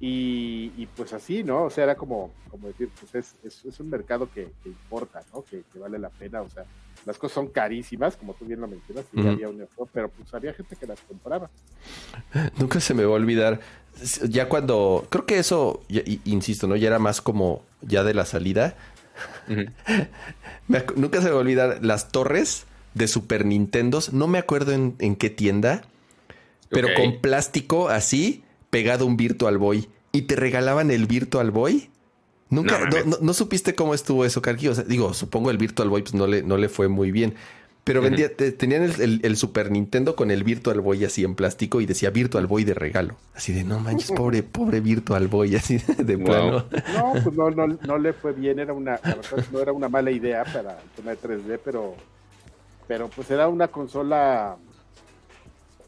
[0.00, 1.64] y, y, pues así, ¿no?
[1.64, 5.22] O sea, era como, como decir, pues es, es, es un mercado que, que importa,
[5.34, 5.42] ¿no?
[5.42, 6.64] Que, que, vale la pena, o sea,
[7.04, 9.32] las cosas son carísimas, como tú bien lo mencionas, y uh -huh.
[9.32, 11.50] había un error, pero pues había gente que las compraba.
[12.58, 13.60] Nunca se me va a olvidar,
[14.28, 16.76] ya cuando, creo que eso, ya, insisto, ¿no?
[16.76, 18.76] Ya era más como ya de la salida.
[19.48, 20.08] Uh -huh.
[20.68, 24.70] me, nunca se me va a olvidar las torres de Super Nintendo, no me acuerdo
[24.72, 25.82] en, en qué tienda,
[26.68, 27.10] pero okay.
[27.10, 31.90] con plástico así pegado un Virtual Boy y te regalaban el Virtual Boy.
[32.50, 34.68] Nunca, no, no, no supiste cómo estuvo eso, Karki.
[34.68, 37.34] O sea, digo, supongo el Virtual Boy pues no le, no le fue muy bien.
[37.88, 41.34] Pero vendía, te, tenían el, el, el, Super Nintendo con el Virtual Boy así en
[41.34, 43.16] plástico y decía Virtual Boy de regalo.
[43.34, 46.24] Así de no manches, pobre, pobre Virtual Boy, así de, de wow.
[46.26, 46.64] plano.
[46.94, 49.88] No, pues no, no, no le fue bien, era una, la verdad, no era una
[49.88, 51.94] mala idea para el tema de 3D, pero,
[52.86, 54.58] pero pues era una consola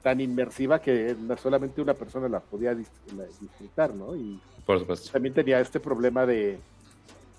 [0.02, 4.16] tan inmersiva que solamente una persona la podía disfrutar, ¿no?
[4.16, 5.10] Y Por supuesto.
[5.12, 6.58] también tenía este problema de,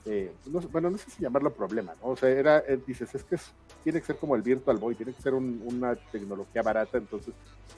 [0.05, 2.09] no, bueno, no sé si llamarlo problema, ¿no?
[2.09, 3.51] O sea, era, eh, dices, es que es,
[3.83, 7.33] tiene que ser como el Virtual Boy, tiene que ser un, una tecnología barata, entonces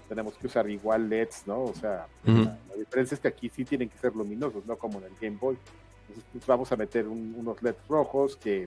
[0.07, 1.63] tenemos que usar igual LEDs, ¿no?
[1.63, 2.45] O sea, uh -huh.
[2.45, 5.13] la, la, diferencia es que aquí sí tienen que ser luminosos, no como en el
[5.19, 5.57] Game Boy.
[6.07, 8.65] Entonces, pues vamos a meter un, unos LEDs rojos que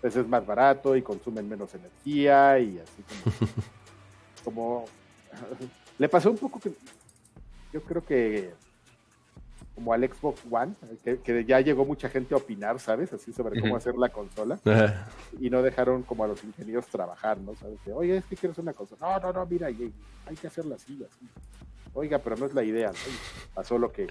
[0.00, 3.36] pues, es más barato y consumen menos energía y así como,
[4.44, 4.84] como
[5.98, 6.72] le pasó un poco que
[7.72, 8.52] yo creo que
[9.78, 10.74] como al Xbox One,
[11.04, 13.12] que, que, ya llegó mucha gente a opinar, ¿sabes?
[13.12, 13.78] Así sobre cómo uh -huh.
[13.78, 14.58] hacer la consola.
[14.64, 14.94] Uh -huh.
[15.38, 17.54] Y no dejaron como a los ingenieros trabajar, ¿no?
[17.54, 17.78] ¿Sabes?
[17.84, 18.98] De, Oye, es que quiero hacer una consola.
[19.00, 19.92] No, no, no, mira, hay,
[20.26, 21.28] hay que hacerla así, así.
[21.94, 23.54] Oiga, pero no es la idea, ¿no?
[23.54, 24.08] pasó lo que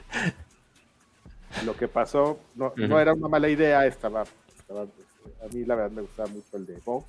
[1.65, 2.87] lo que pasó, no, uh -huh.
[2.87, 4.23] no era una mala idea, estaba,
[4.57, 7.05] estaba, a mí la verdad me gustaba mucho el de Vox,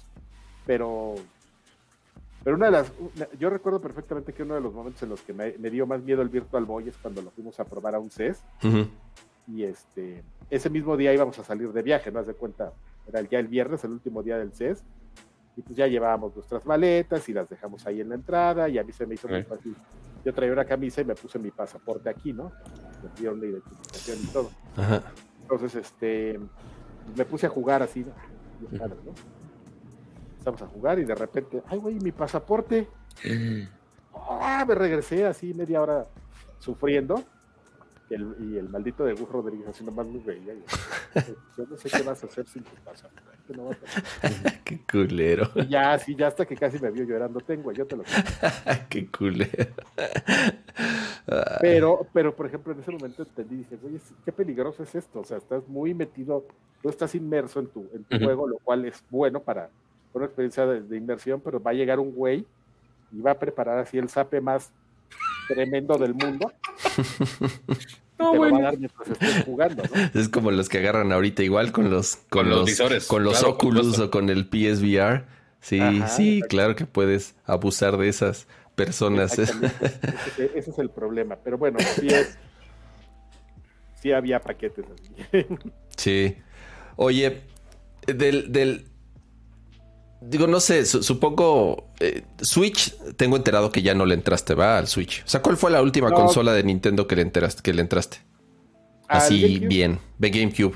[0.67, 1.15] pero
[2.49, 2.91] pero una de las,
[3.39, 6.03] yo recuerdo perfectamente que uno de los momentos en los que me, me dio más
[6.03, 8.43] miedo el Virtual Boy es cuando lo fuimos a probar a un CES.
[8.63, 8.89] Uh -huh.
[9.49, 12.21] Y este, ese mismo día íbamos a salir de viaje, ¿no?
[12.21, 12.73] Haz de cuenta,
[13.07, 14.83] era ya el viernes, el último día del CES.
[15.59, 18.67] Y pues ya llevábamos nuestras maletas y las dejamos ahí en la entrada.
[18.71, 19.77] Y a mí se me hizo muy fácil.
[20.25, 22.51] Yo traía una camisa y me puse mi pasaporte aquí, ¿no?
[23.03, 24.51] Me dieron la identificación y todo.
[24.75, 25.03] -huh.
[25.43, 26.41] Entonces, este,
[27.15, 28.13] me puse a jugar así, ¿no?
[30.49, 32.89] Empezamos a jugar y de repente, ay, güey, mi pasaporte.
[34.15, 36.07] Ah, me regresé así media hora
[36.59, 37.23] sufriendo.
[38.11, 40.55] Y el, y el maldito de Gus Rodríguez haciendo más me veía.
[41.57, 43.29] Yo no sé qué vas a hacer sin tu pasaporte.
[43.55, 44.63] No vas a...
[44.65, 45.51] Qué culero.
[45.57, 48.05] Y ya, así, ya hasta que casi me vio llorando, tengo, yo te lo
[48.89, 49.75] Qué culero.
[51.61, 55.21] Pero, pero, por ejemplo, en ese momento entendí, dije, oye, qué peligroso es esto.
[55.21, 56.47] O sea, estás muy metido,
[56.83, 59.69] tú estás inmerso en tu, en tu juego, lo cual es bueno para
[60.19, 62.45] una experiencia de, de inmersión, pero va a llegar un güey
[63.13, 64.71] y va a preparar así el zape más
[65.49, 66.53] tremendo del mundo.
[68.21, 68.57] No, te lo va bueno.
[68.57, 70.21] a dar mientras estés jugando, ¿no?
[70.21, 73.23] Es como los que agarran ahorita igual con los con Con los los, visores, con
[73.23, 75.25] los claro, Oculus o con el PSVR.
[75.61, 79.39] Sí, Ajá, sí, claro que puedes abusar de esas personas.
[79.39, 79.87] Exactamente.
[80.35, 81.37] Ese, es- ese es el problema.
[81.45, 82.37] Pero bueno, sí es.
[84.03, 85.47] Sí había paquetes así.
[85.97, 86.37] Sí.
[86.97, 87.43] Oye,
[88.07, 88.87] del, del
[90.21, 94.79] digo, no sé, su- supongo eh, Switch, tengo enterado que ya no le entraste, va
[94.79, 95.23] al Switch.
[95.25, 96.17] O sea, ¿cuál fue la última No.
[96.17, 98.19] consola de Nintendo que le enteraste, que le entraste?
[99.09, 99.69] Al Así GameCube.
[99.69, 100.75] bien, de GameCube.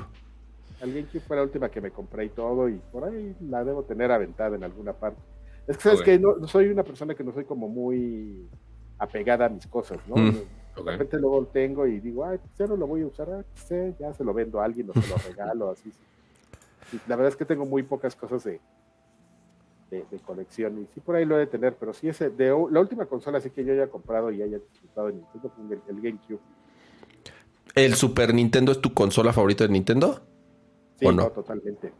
[0.81, 3.83] Al GameCube fue la última que me compré y todo, y por ahí la debo
[3.85, 5.21] tener aventada en alguna parte.
[5.69, 6.05] Es que sabes Ok.
[6.07, 8.49] que no, soy una persona que no soy como muy
[8.99, 10.17] apegada a mis cosas, ¿no?
[10.17, 10.33] Mm.
[10.75, 13.29] De repente luego lo tengo y digo, ay, pues ya no lo voy a usar,
[13.31, 15.93] ah, pues, ya se lo vendo a alguien o se lo regalo, así.
[16.91, 16.99] sí.
[17.07, 18.59] La verdad es que tengo muy pocas cosas de,
[19.93, 22.49] de, de colección y sí por ahí lo he de tener, pero sí ese, de
[22.49, 25.83] la última consola así que yo haya comprado y haya disfrutado de Nintendo fue el,
[25.89, 26.41] el GameCube.
[27.75, 30.27] ¿El Super Nintendo es tu consola favorita de Nintendo?
[30.99, 31.23] Sí, ¿O no?
[31.25, 31.93] no, totalmente.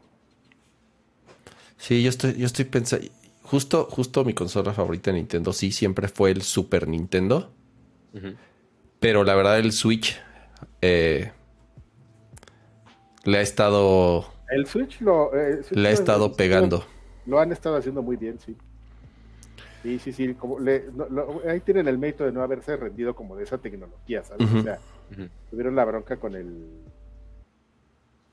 [1.77, 3.07] Sí, yo estoy, yo estoy pensando.
[3.43, 7.51] Justo, justo mi consola favorita de Nintendo, sí, siempre fue el Super Nintendo.
[8.99, 10.19] Pero la verdad, el Switch
[10.81, 11.31] eh,
[13.25, 14.25] le ha estado.
[14.49, 15.33] El Switch lo...
[15.35, 16.85] eh, Switch Le ha estado lo- pegando.
[17.25, 18.55] Lo han estado haciendo muy bien, sí.
[19.81, 20.33] Sí, sí, sí.
[20.33, 23.57] Como le- no- lo- ahí tienen el mérito de no haberse rendido como de esa
[23.57, 24.49] tecnología, ¿sabes?
[24.51, 24.79] O sea,
[25.49, 26.81] tuvieron la bronca con el.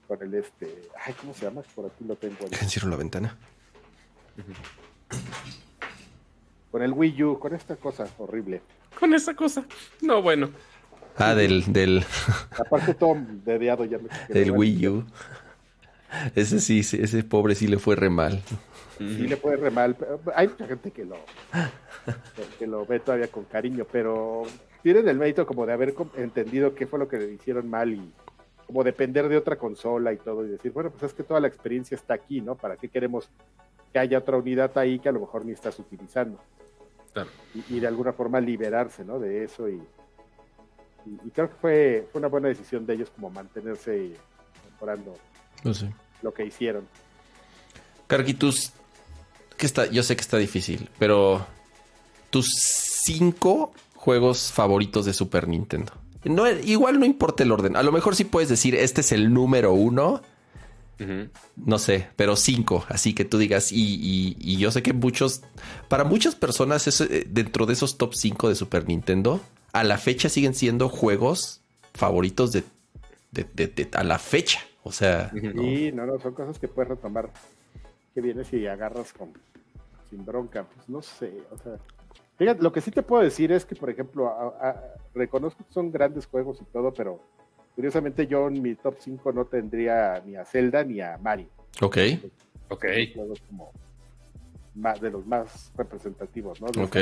[0.07, 0.83] Con el este.
[1.07, 1.63] Ay, ¿cómo se llama?
[1.75, 2.37] Por aquí lo tengo.
[2.67, 3.37] Cierro la ventana.
[6.71, 8.63] Con el Wii U, con esta cosa horrible.
[8.99, 9.65] Con esa cosa.
[10.03, 10.51] No, bueno.
[11.17, 12.05] Ah, del, del,
[12.59, 14.09] Aparte, todo dedeado ya me.
[14.33, 15.05] del Wii U.
[16.35, 18.41] Ese sí, ese pobre sí le fue re mal.
[18.99, 19.95] Sí, le puede re mal.
[19.95, 21.17] pero Hay mucha gente que lo.
[22.59, 24.43] que- lo ve todavía con cariño, pero
[24.83, 28.13] tienen el mérito como de haber entendido qué fue lo que le hicieron mal y
[28.67, 31.49] como depender de otra consola y todo y decir, bueno, pues es que toda la
[31.49, 32.55] experiencia está aquí, ¿no?
[32.55, 33.29] ¿Para qué queremos
[33.93, 36.39] que haya otra unidad ahí que a lo mejor ni estás utilizando?
[37.13, 37.29] Claro.
[37.55, 39.19] Y, y de alguna forma liberarse, ¿no?
[39.19, 39.83] De eso y,
[41.07, 44.13] y, y creo que fue, fue una buena decisión de ellos como mantenerse
[44.73, 45.15] mejorando
[45.65, 45.91] No sé.
[46.23, 46.87] lo que hicieron.
[48.07, 48.73] Carquitus,
[49.57, 51.47] que está, yo sé que está difícil, pero
[52.31, 52.47] tus
[53.05, 55.93] cinco juegos favoritos de Super Nintendo.
[56.25, 57.77] No, igual no importa el orden.
[57.77, 60.23] A lo mejor sí puedes decir, este es el número uno.
[61.57, 62.85] No sé, pero cinco.
[62.91, 65.41] Así que tú digas, y, y- y yo sé que muchos,
[65.89, 69.41] para muchas personas, eso, eh, dentro de esos top 5 de Super Nintendo,
[69.73, 71.63] a la fecha siguen siendo juegos
[71.95, 72.65] favoritos de,
[73.31, 74.61] de- de- de- a la fecha.
[74.83, 75.47] O sea, Ujú.
[75.55, 76.07] ¿no?
[76.07, 77.31] No, no, son cosas que puedes retomar.
[78.15, 79.33] Que vienes y agarras con
[80.09, 81.77] sin bronca, pues no sé, o sea.
[82.37, 84.83] Fíjate, lo que sí te puedo decir es que, por ejemplo, a- a-
[85.15, 87.21] reconozco que son grandes juegos y todo, pero
[87.77, 91.47] curiosamente yo en mi top 5 no tendría ni a Zelda ni a Mario.
[91.81, 91.97] ok,
[92.71, 92.85] Ok.
[92.85, 93.71] Son juegos como
[94.75, 96.69] más, de los más representativos, ¿no?
[96.69, 96.97] De ok.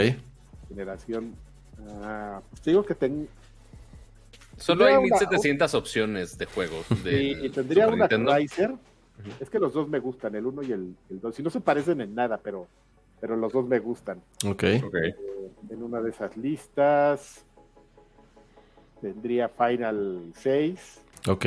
[0.68, 1.34] generación.
[2.02, 3.28] Ah, pues te digo que ten-
[4.58, 6.84] Solo hay Tendría una- 1700 opciones de juegos.
[7.04, 8.34] De y, y tendría Super una Nintendo.
[8.36, 8.74] Riser.
[9.40, 11.40] Es que los dos me gustan, el 1 y el 2.
[11.40, 12.68] Y no se parecen en nada, pero,
[13.20, 14.22] pero los dos me gustan.
[14.46, 14.64] Ok.
[14.84, 14.94] Ok.
[14.94, 15.16] Eh,
[15.70, 17.44] en una de esas listas
[19.00, 21.00] tendría Final 6.
[21.28, 21.46] Ok.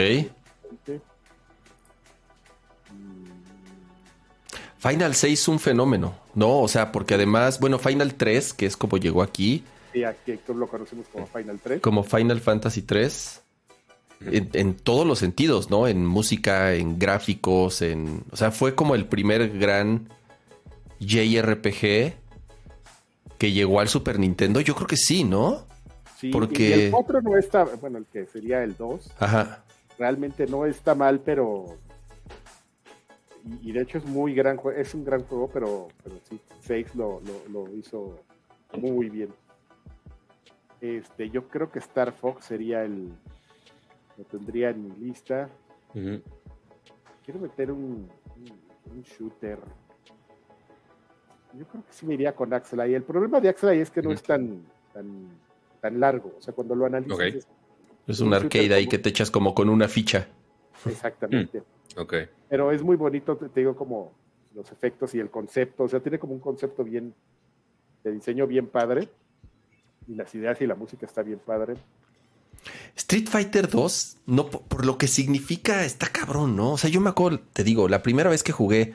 [4.78, 6.60] Final 6 es un fenómeno, ¿no?
[6.60, 10.68] O sea, porque además, bueno, Final 3, que es como llegó aquí, Sí, aquí lo
[10.68, 11.82] conocemos como Final 3.
[11.82, 13.42] como Final Fantasy 3,
[14.22, 15.88] en, en todos los sentidos, ¿no?
[15.88, 18.24] En música, en gráficos, en...
[18.32, 20.08] O sea, fue como el primer gran
[21.00, 22.14] JRPG
[23.38, 24.62] que llegó al Super Nintendo.
[24.62, 25.66] Yo creo que sí, ¿no?
[26.20, 29.64] Sí, porque- y el 4 no está, bueno, el que sería el 2, Ajá.
[29.98, 31.78] realmente no está mal, pero.
[33.64, 36.40] Y, y de hecho es muy gran juego, es un gran juego, pero, pero sí,
[36.62, 37.22] 6 lo,
[37.52, 38.20] lo, lo hizo
[38.78, 39.30] muy bien.
[40.82, 43.10] Este, yo creo que Star Fox sería el.
[44.18, 45.50] Lo tendría en mi lista.
[45.94, 49.60] Quiero meter un, un, un shooter.
[51.54, 52.94] yo creo que sí me iría con Axelay.
[52.94, 54.64] El problema de Axelay es que no es tan,
[54.94, 55.30] tan,
[55.80, 56.34] tan largo.
[56.38, 57.20] O sea, cuando lo analizas.
[57.20, 57.48] Es,
[58.08, 60.28] Es un arcade ahí que te echas como con una ficha.
[60.86, 61.62] exactamente.
[61.98, 62.14] Ok.
[62.50, 64.12] Pero es muy bonito, te, te digo, como
[64.56, 65.84] los efectos y el concepto.
[65.84, 67.14] O sea, tiene como un concepto bien,
[68.04, 69.08] de diseño bien padre.
[70.12, 71.76] Y las ideas y la música está bien padre.
[72.96, 76.74] Street Fighter 2, no, por, lo que significa, está cabrón, ¿no?
[76.74, 78.94] O sea, yo me acuerdo, te digo, la primera vez que jugué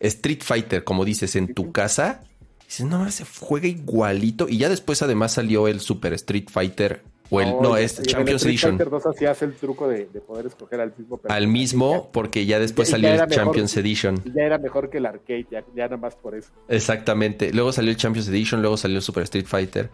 [0.00, 2.24] Street Fighter, como dices, en tu casa,
[2.66, 4.48] dices, no, se juega igualito.
[4.48, 7.02] Y ya después, además, salió el Super Street Fighter,
[7.32, 8.70] o el, no, y- es el Champions Street Edition.
[8.78, 12.58] Fighter 2 hacías el truco de, de poder escoger al mismo Al mismo, porque ya
[12.60, 13.30] después ya salió el mejor.
[13.34, 14.22] Champions Edition.
[14.34, 16.50] Ya era mejor que el arcade, ya, nada más por eso.
[16.68, 17.52] Exactamente.
[17.52, 19.90] Luego salió el Champions Edition, luego salió el Super Street Fighter.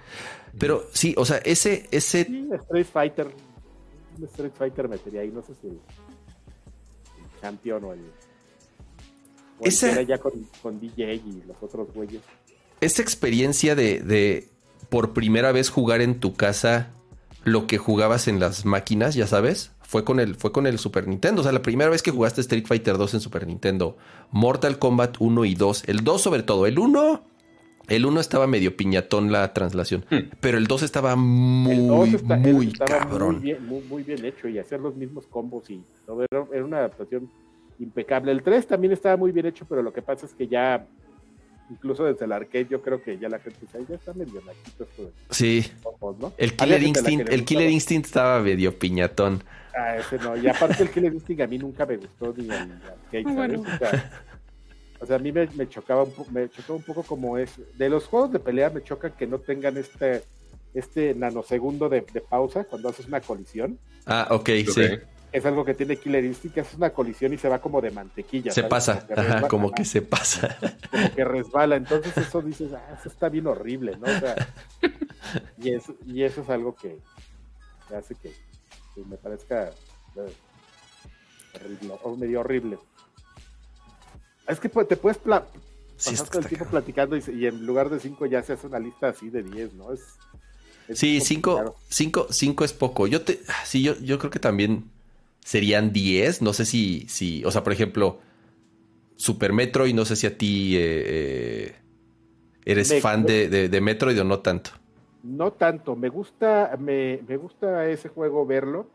[0.59, 3.29] Pero sí, o sea, ese, ese Sí, Street Fighter.
[4.33, 8.01] Street Fighter metería ahí, no sé si el, el Champion o el.
[9.61, 10.33] O el que era ya con,
[10.63, 12.23] con DJ y los otros güeyes.
[12.81, 14.49] esa experiencia de, de
[14.89, 16.91] por primera vez jugar en tu casa
[17.53, 21.07] lo que jugabas en las máquinas, ya sabes, fue con el, fue con el Super
[21.09, 21.41] Nintendo.
[21.41, 23.97] O sea, la primera vez que jugaste Street Fighter 2 en Super Nintendo,
[24.31, 27.23] Mortal Kombat 1 y 2, el 2 sobre todo, el 1,
[27.89, 30.31] el 1 estaba medio piñatón la translación, Hmm.
[30.41, 33.35] pero el 2 estaba muy, 2 está- muy estaba cabrón.
[33.37, 36.65] Muy bien, muy, muy bien hecho y hacer los mismos combos y todo era, era
[36.65, 37.31] una adaptación
[37.79, 38.33] impecable.
[38.33, 40.87] El 3 también estaba muy bien hecho, pero lo que pasa es que ya,
[41.71, 44.41] incluso desde el arcade, yo creo que ya la gente dice, "Ay, ya está medio
[44.47, 46.33] naquito esto de Sí, combos, ¿no?
[46.37, 47.71] el Killer Instinct, el Killer.
[47.71, 49.43] Instinct estaba medio piñatón.
[49.77, 50.37] Ah, ese no.
[50.37, 53.35] Y aparte el Killer Instinct a mí nunca me gustó ni el arcade, ¿sabes?
[53.35, 53.61] Bueno.
[53.63, 54.11] O, sea,
[55.01, 57.53] o sea, a mí me, me chocaba un poco, me chocaba un poco como es.
[57.79, 60.25] De los juegos de pelea me chocan que no tengan este,
[60.75, 63.79] este nanosegundo de, de pausa cuando haces una colisión.
[64.07, 64.49] Ah, ok, Ok.
[64.75, 64.83] sí.
[65.31, 67.91] Es algo que tiene Killer Instinct, que es una colisión y se va como de
[67.91, 68.51] mantequilla.
[68.51, 68.71] Se ¿sabes?
[68.71, 70.57] pasa, que ajá, resbala, como que se pasa.
[70.91, 71.77] como que resbala.
[71.77, 74.07] Entonces eso dices, ah, eso está bien horrible, ¿no?
[74.07, 74.35] O sea,
[75.59, 76.99] y, eso, y eso es algo que,
[77.89, 78.31] que hace que,
[78.95, 79.69] que me parezca
[80.17, 80.33] eh,
[81.57, 82.79] horrible, o medio horrible.
[84.47, 85.47] Es que pues, te puedes pla-
[85.97, 88.67] Sí, pasar está- todo el tiempo platicando y, en lugar de 5 ya se hace
[88.69, 89.93] una lista así de 10, ¿no?
[89.93, 90.01] Es,
[90.89, 91.21] es Sí.
[91.21, 93.07] 5 cinco, cinco es poco.
[93.09, 94.91] Yo te, sí, yo, yo creo que también
[95.49, 96.43] serían 10.
[96.43, 98.19] No sé si, si, o sea, por ejemplo,
[99.17, 101.75] Super Metroid, no sé si a ti eh, eh,
[102.67, 104.73] eres Me- fan de, de, de Metroid o no tanto.
[105.23, 108.91] No tanto, me gusta, me, me gusta ese juego verlo,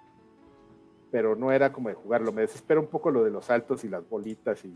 [1.12, 2.32] pero no era como de jugarlo.
[2.32, 4.74] Me desespera un poco lo de los saltos y las bolitas y,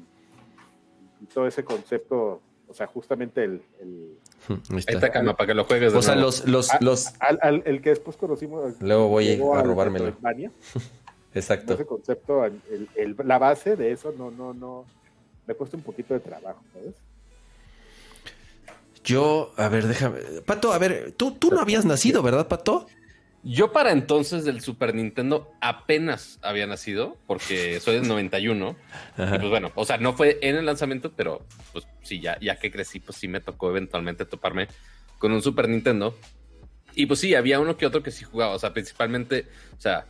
[1.22, 2.42] y todo ese concepto.
[2.70, 4.18] O sea, justamente el, el-
[4.72, 5.12] Ahí está.
[5.12, 5.94] cama para que lo juegues.
[5.94, 8.74] de O sea, los, los, los, al, al- el que después conocimos.
[8.82, 10.16] Luego voy a robármelo.
[11.34, 11.74] Exacto.
[11.74, 12.62] Ese concepto, el-
[12.96, 14.86] el- la base de eso, no, no, no.
[15.46, 16.96] Me cuesta un poquito de trabajo, ¿sabes?
[19.04, 20.20] Yo, a ver, déjame.
[20.46, 22.88] Pato, a ver, tú, tú no habías nacido, ¿verdad, Pato?
[23.44, 28.76] Yo para entonces del Super Nintendo apenas había nacido, porque soy del 91.
[29.18, 32.58] Y pues bueno, o sea, no fue en el lanzamiento, pero pues sí, ya, ya
[32.58, 34.68] que crecí, pues sí me tocó eventualmente toparme
[35.20, 36.18] con un Super Nintendo.
[36.94, 39.46] Y pues sí, había uno que otro que sí jugaba, o sea, principalmente,
[39.78, 40.06] o sea,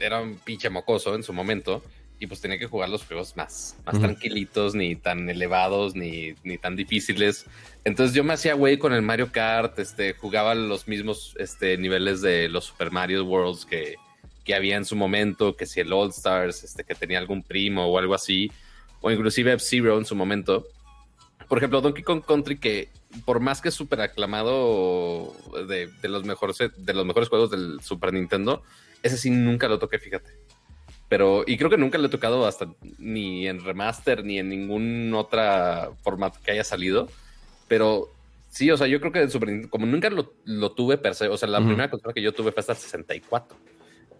[0.00, 1.82] era un pinche mocoso en su momento.
[2.22, 6.58] Y pues tenía que jugar los juegos más, más tranquilitos, ni tan elevados, ni, ni
[6.58, 7.46] tan difíciles.
[7.82, 12.20] Entonces yo me hacía güey con el Mario Kart, este, jugaba los mismos este, niveles
[12.20, 13.96] de los Super Mario Worlds que,
[14.44, 17.86] que había en su momento, que si el All Stars, este, que tenía algún primo
[17.86, 18.52] o algo así,
[19.00, 20.66] o inclusive F-Zero en su momento.
[21.48, 22.90] Por ejemplo, Donkey Kong Country, que
[23.24, 25.34] por más que es súper aclamado
[25.66, 28.62] de, de los mejores, de los mejores juegos del Super Nintendo,
[29.02, 30.30] ese sí nunca lo toqué, fíjate.
[31.08, 35.12] Pero, y creo que nunca lo he tocado hasta ni en remaster ni en ningún
[35.14, 37.08] otra formato que haya salido.
[37.66, 38.08] Pero
[38.48, 41.14] sí, o sea, yo creo que el Super Nintendo, como nunca lo, lo tuve per
[41.14, 43.56] se, o sea, la primera consola que yo tuve fue hasta el 64.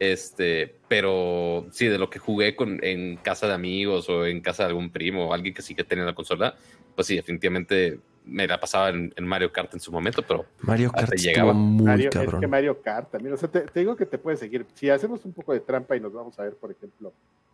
[0.01, 4.63] Este, pero sí, de lo que jugué con, en casa de amigos o en casa
[4.65, 6.57] de algún primo o alguien que sí que tenía la consola,
[6.97, 10.91] pues sí, definitivamente me la pasaba en, en Mario Kart en su momento, pero Mario
[10.91, 11.53] Kart llegaba.
[11.53, 12.41] muy Mario, es cabrón.
[12.41, 13.35] que Mario Kart también.
[13.35, 14.65] O sea, te, te digo que te puedes seguir.
[14.75, 17.13] Si hacemos un poco de trampa y nos vamos a ver, por ejemplo,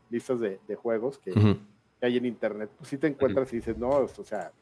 [0.09, 1.57] listas de, de juegos que, Ujú.
[1.99, 4.53] que hay en internet, pues sí te encuentras y dices, no, o sea,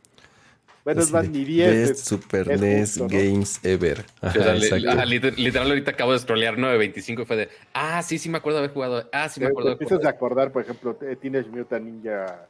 [0.84, 1.70] bueno, es más, ni 10.
[1.88, 3.08] Best es- Super es NES justo, ¿no?
[3.22, 4.04] Games Ever.
[4.20, 4.90] Ajá, o sea, li- exacto.
[4.90, 8.38] ajá, liter- literal ahorita acabo de scrollear 9.25 y fue de, ah, sí, sí me
[8.38, 10.94] acuerdo de haber jugado, ah, sí me te, acuerdo te empiezas a acordar, por ejemplo,
[11.00, 12.46] de Teenage Mutant Ninja,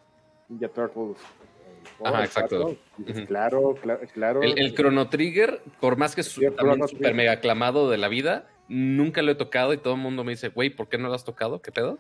[0.49, 1.17] Ninja Turtles.
[1.19, 2.77] eh, Ajá, cuatro, exacto.
[2.99, 3.27] dices.
[3.29, 4.43] Claro, claro, claro.
[4.43, 7.15] El, el Chrono Trigger, por más que es su- Sí, el también Chrono súper Trigger.
[7.17, 10.49] mega aclamado de la vida, nunca lo he tocado y todo el mundo me dice,
[10.49, 11.61] güey, ¿por qué no lo has tocado?
[11.63, 11.99] ¿Qué pedo?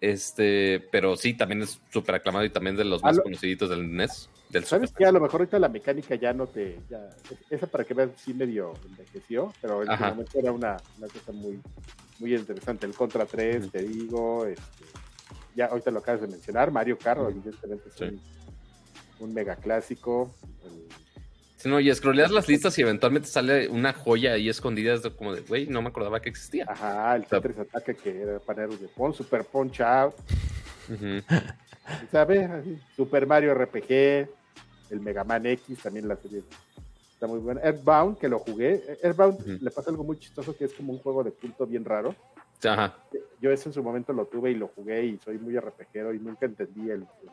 [0.00, 3.94] Este, pero sí, también es súper aclamado y también de los más lo- conocidos del
[3.96, 4.28] NES.
[4.48, 6.78] Del ¿Sabes Super que A lo mejor ahorita la mecánica ya no te.
[6.88, 7.08] Ya,
[7.50, 11.60] esa para que veas sí medio envejeció, pero en momento era una, una cosa muy,
[12.20, 12.86] muy interesante.
[12.86, 13.70] El Contra 3, Ujú.
[13.70, 14.46] te digo.
[14.46, 14.84] Este,
[15.56, 16.70] ya ahorita lo acabas de mencionar.
[16.70, 18.04] Mario Kart, evidentemente es Sí.
[18.04, 18.20] un,
[19.28, 20.32] un mega clásico.
[20.64, 20.86] El-
[21.64, 25.40] no, y scrolleas las listas y eventualmente sale una joya ahí escondida, es como de,
[25.42, 26.64] güey, no me acordaba que existía.
[26.68, 30.14] Ajá, el Tetris Ataque que era para héroes de Pon, Super Punch Out.
[32.12, 32.48] ¿Sabes?
[32.94, 34.28] Super Mario RPG,
[34.90, 36.42] el Mega Man X, también la serie
[37.12, 37.60] está muy buena.
[37.62, 38.80] Earthbound, que lo jugué.
[39.02, 42.14] Earthbound le pasa algo muy chistoso que es como un juego de culto bien raro.
[42.64, 42.96] Ajá.
[43.40, 46.18] Yo ese en su momento lo tuve y lo jugué y soy muy RPGero y
[46.18, 47.30] nunca entendí el, el,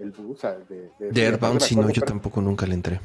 [0.00, 3.00] el bus, o sea, de, de, De Airbound, si no, yo tampoco nunca le entré.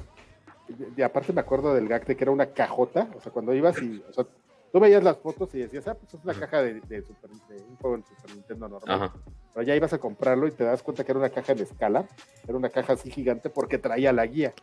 [0.95, 3.81] de- aparte me acuerdo del gag de que era una cajota, o sea, cuando ibas
[3.81, 4.25] y, o sea,
[4.71, 7.63] tú veías las fotos y decías, ah, pues es una caja de, de Super, de
[7.69, 9.01] un juego en Super Nintendo normal.
[9.03, 9.13] Ajá.
[9.53, 12.07] Pero ya ibas a comprarlo y te das cuenta que era una caja de escala,
[12.47, 14.53] era una caja así gigante porque traía la guía.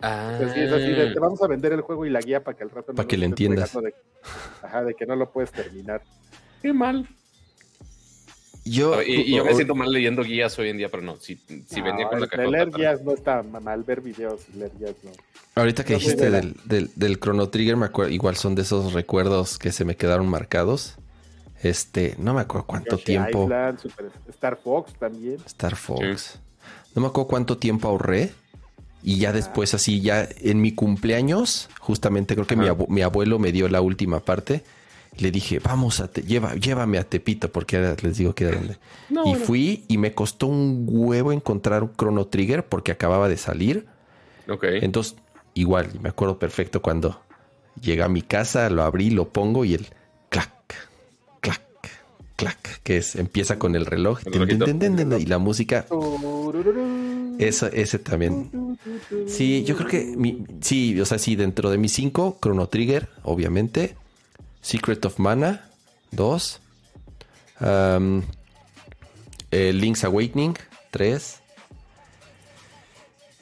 [0.00, 2.42] Ah, Entonces, sí, es así de, te vamos a vender el juego y la guía
[2.42, 3.72] para que al rato no Para que le entiendas.
[3.72, 3.94] De,
[4.62, 6.02] ajá, de que no lo puedes terminar.
[6.60, 7.06] qué mal.
[8.64, 11.36] Yo, Y, y yo me siento mal leyendo guías hoy en día, pero no, si,
[11.68, 12.48] si No, venía con la el- cajota.
[12.50, 15.10] leer guías no está mal, ver videos y leer guías no.
[15.54, 19.58] Ahorita que dijiste del, del, del Chrono Trigger, me acuerdo, igual son de esos recuerdos
[19.58, 20.96] que se me quedaron marcados.
[21.62, 23.44] Este, no me acuerdo cuánto Yoshi tiempo.
[23.44, 25.36] Island, Super- Star Fox también.
[25.46, 26.38] Star Fox.
[26.94, 28.32] No me acuerdo cuánto tiempo ahorré.
[29.04, 32.72] Y ya después, así, ya en mi cumpleaños, justamente creo que mi, Ajá.
[32.72, 34.62] abu- mi abuelo me dio la última parte.
[35.18, 38.56] Le dije, vamos a, Te- lleva, llévame a Tepito, porque era- les digo que era
[38.56, 38.76] donde.
[39.10, 39.44] No, y bueno.
[39.44, 43.86] fui y me costó un huevo encontrar un Chrono Trigger porque acababa de salir.
[44.48, 44.64] Ok.
[44.64, 45.16] Entonces,
[45.54, 47.20] igual, me acuerdo perfecto cuando
[47.80, 49.86] llega a mi casa, lo abrí, lo pongo y el
[50.30, 50.50] clac,
[51.40, 51.60] clac,
[52.36, 55.86] clac, que es, empieza con el reloj El y la música,
[57.38, 58.50] eso, ese también.
[59.26, 63.08] Sí, yo creo que, mi- sí, o sea, sí, dentro de mis cinco, Chrono Trigger,
[63.24, 63.96] obviamente,
[64.62, 65.68] Secret of Mana,
[66.12, 66.60] dos,
[67.60, 68.22] um,
[69.50, 70.56] eh, Link's Awakening,
[70.90, 71.40] tres,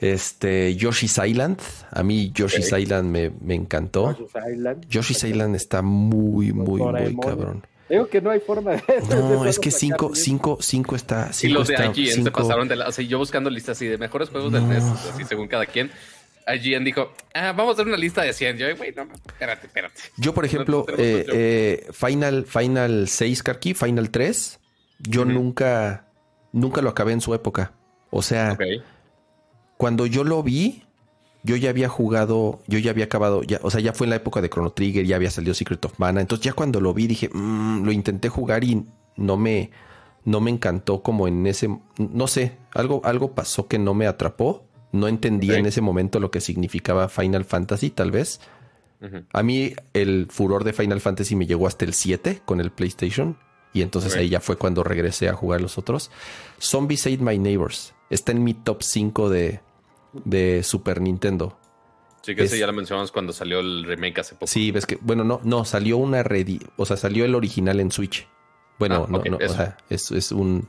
[0.00, 1.60] este, Yoshi's Island,
[1.90, 2.72] a mí Yoshi's.
[2.72, 4.12] Island me, me encantó.
[4.12, 4.86] Yoshi's Island.
[4.88, 7.20] Yoshi's Island está muy, muy, muy Doraemon.
[7.26, 7.66] cabrón.
[7.90, 8.82] Digo que no hay forma de.
[9.10, 10.24] No, de es que sacar cinco, bien.
[10.24, 12.88] cinco, cinco está, Y cinco los de está, IGN se pasaron de la.
[12.88, 14.66] O sea, yo buscando listas así de mejores juegos del.
[14.66, 15.90] NES, así según cada quien.
[16.46, 18.56] IGN dijo, ah, vamos a hacer una lista de 100.
[18.58, 20.00] Yo, güey, no, espérate, espérate.
[20.16, 24.58] Yo, por ejemplo, eh, eh, Final, Final 6, Karki, Final 3,
[25.00, 26.06] yo nunca,
[26.52, 27.72] nunca lo acabé en su época.
[28.10, 28.56] O sea,
[29.76, 30.84] cuando yo lo vi,
[31.42, 34.16] yo ya había jugado, yo ya había acabado, ya, o sea, ya fue en la
[34.16, 36.20] época de Chrono Trigger, ya había salido Secret of Mana.
[36.20, 38.84] Entonces, ya cuando lo vi, dije, "Mm", lo intenté jugar y
[39.16, 39.70] no me,
[40.24, 41.68] no me encantó como en ese,
[41.98, 44.66] no sé, algo, algo pasó que no me atrapó.
[44.92, 48.40] No entendía en ese momento lo que significaba Final Fantasy, tal vez.
[49.32, 53.36] A mí el furor de Final Fantasy me llegó hasta el 7 con el PlayStation.
[53.72, 56.10] Y entonces ahí ya fue cuando regresé a jugar los otros.
[56.58, 57.94] Zombies Ate My Neighbors.
[58.10, 59.60] Está en mi top 5 de,
[60.24, 61.56] de Super Nintendo.
[62.22, 64.48] Sí, que ese Es- ya lo mencionamos cuando salió el remake hace poco.
[64.48, 67.90] Sí, ves que, bueno, no, no, salió una ready, o sea, salió el original en
[67.92, 68.26] Switch.
[68.78, 69.54] Bueno, Ah, no, no, o eso.
[69.54, 70.68] sea, es, es un,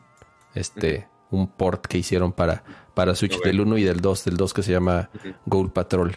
[0.55, 2.63] este, un port que hicieron para,
[2.93, 5.33] para Switch del 1 y del 2, del 2 que se llama Ujú.
[5.45, 6.15] Gold Patrol.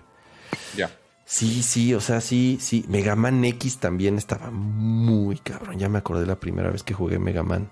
[0.76, 0.90] Ya.
[1.24, 2.84] Sí, sí, o sea, sí, sí.
[2.88, 5.78] Mega Man X también estaba muy cabrón.
[5.78, 7.70] Ya me acordé la primera vez que jugué Mega Man.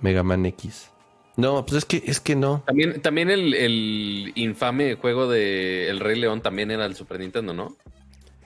[0.00, 0.90] Mega Man X.
[1.36, 2.62] No, pues es que, es que no.
[2.66, 7.52] También, también el, el infame juego de El Rey León también era el Super Nintendo,
[7.52, 7.76] ¿no?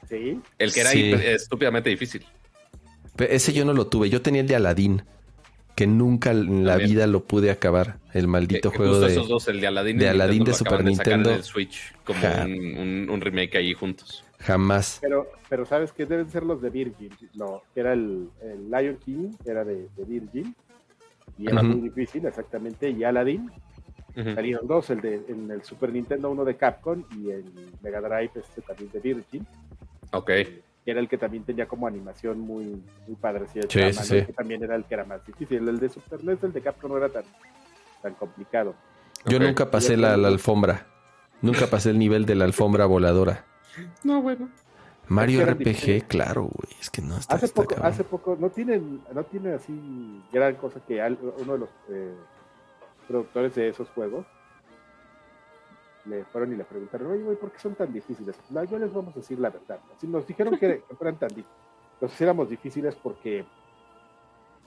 [0.08, 0.40] Sí.
[0.58, 1.12] El que era Sí.
[1.12, 2.24] estúpidamente difícil.
[3.18, 4.08] Ese yo no lo tuve.
[4.10, 5.02] Yo tenía el de Aladdin.
[5.78, 6.90] Que nunca en la También.
[6.90, 7.98] vida lo pude acabar.
[8.12, 9.12] El maldito Que- que juego de.
[9.12, 11.30] esos dos, el de Aladdin, y de Aladdin de Super Nintendo.
[11.30, 12.44] en el Switch como Ja.
[12.46, 14.24] un, un- un remake ahí juntos.
[14.40, 14.98] Jamás.
[15.00, 17.10] Pero, pero sabes que deben ser los de Virgin.
[17.34, 20.54] No, que era el, el Lion King, era de, de Virgin.
[21.38, 21.66] Y era Ujú.
[21.70, 22.90] muy difícil, exactamente.
[22.90, 23.48] Y Aladdin,
[24.16, 24.34] Ujú.
[24.34, 27.44] salieron dos, el de en el Super Nintendo, uno de Capcom y el
[27.82, 29.46] Mega Drive, este también de Virgin.
[30.12, 30.30] Ok.
[30.84, 32.64] Que era el que también tenía como animación muy,
[33.06, 33.46] muy padre.
[33.52, 34.26] Sí, Sí, sí.
[34.26, 35.68] Que también era el que era más difícil.
[35.68, 37.24] El de Super NES, el de Capcom no era tan,
[38.02, 38.74] tan complicado.
[39.26, 40.86] Yo nunca pasé la, la alfombra.
[41.42, 43.44] Nunca pasé el nivel de la alfombra voladora.
[44.02, 44.48] No, bueno.
[45.08, 46.04] Mario RPG, difíciles.
[46.04, 46.76] claro, güey.
[46.80, 47.36] Es que no está.
[47.36, 47.92] Hace está poco, cabrón.
[47.92, 52.12] hace poco, no tienen, no tiene así gran cosa que al- uno de los eh,
[53.06, 54.26] productores de esos juegos
[56.08, 58.36] le fueron y le preguntaron, oye, güey, ¿por qué son tan difíciles?
[58.50, 59.78] No, yo les vamos a decir la verdad.
[60.00, 61.56] Si nos dijeron que, que fueran tan difíciles,
[62.00, 63.44] los hiciéramos difíciles porque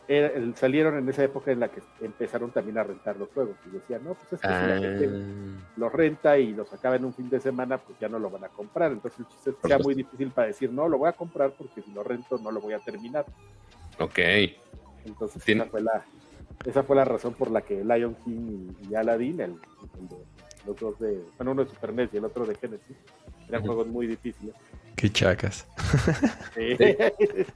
[0.08, 3.56] era- salieron en esa época en la que empezaron también a rentar los juegos.
[3.66, 6.96] Y decían, no, pues es que si la gente Ah, los renta y los acaba
[6.98, 8.92] en un fin de semana, pues ya no lo van a comprar.
[8.92, 11.52] Entonces el chiste es que sea muy difícil para decir, no, lo voy a comprar
[11.58, 13.26] porque si lo rento no lo voy a terminar.
[14.00, 14.20] ok.
[15.06, 16.06] Entonces Tiene- esa, fue la,
[16.66, 19.52] esa fue la razón por la que Lion King y, y Aladdin, el,
[20.00, 20.18] el de,
[20.66, 22.98] los dos de, bueno, uno de Super NES y el otro de Genesis,
[23.48, 24.56] eran juegos muy difíciles.
[24.96, 25.66] Qué chacas.
[26.54, 26.76] Sí.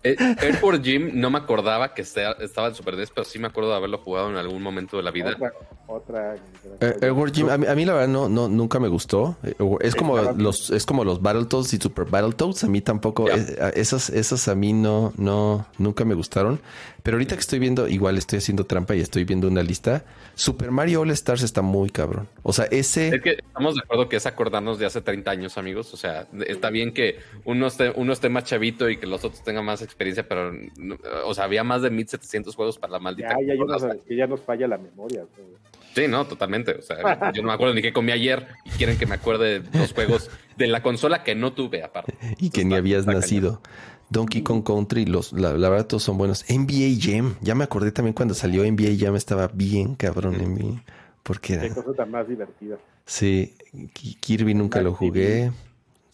[0.04, 3.70] Eh, Airport Gym no me acordaba que estaba en Super NES, pero sí me acuerdo
[3.70, 5.36] de haberlo jugado en algún momento de la vida.
[5.36, 5.54] otra,
[5.88, 6.36] otra
[6.82, 9.38] Eh, Gym, a mí, a mí la verdad no, no, nunca me gustó.
[9.44, 12.64] Eh, Es como los, es como los Battletoads y Super Battletoads.
[12.64, 16.60] A mí tampoco, esos, esos a mí no, no, nunca me gustaron.
[17.04, 20.04] Pero ahorita que estoy viendo, igual estoy haciendo trampa y estoy viendo una lista.
[20.34, 22.28] Super Mario All Stars está muy cabrón.
[22.42, 23.10] O sea, ese.
[23.10, 25.94] Es que estamos de acuerdo que es acordarnos de hace 30 años, amigos.
[25.94, 29.44] O sea, está bien que uno esté, uno esté más chavito y que los otros
[29.44, 33.30] tengan más experiencia, pero, no- o sea, había más de 1700 juegos para la maldita.
[33.46, 35.26] Ya, ya, unos que ya nos falla la memoria.
[35.38, 35.48] güey.
[35.96, 36.74] Sí, no, totalmente.
[36.74, 39.62] O sea, yo no me acuerdo ni qué comí ayer y quieren que me acuerde
[39.62, 42.14] de los juegos de la consola que no tuve, aparte.
[42.38, 43.22] Y que Está- ni habías está cañón.
[43.22, 43.62] nacido.
[44.10, 46.46] Donkey Kong Country, los, la, la verdad todos son buenos.
[46.50, 50.80] NBA Jam, ya me acordé también cuando salió NBA Jam, estaba bien cabrón en mí.
[51.24, 52.78] Porque Qué era, cosa tan más divertida.
[53.06, 53.56] sí,
[53.94, 55.52] Ki- Kirby nunca lo jugué.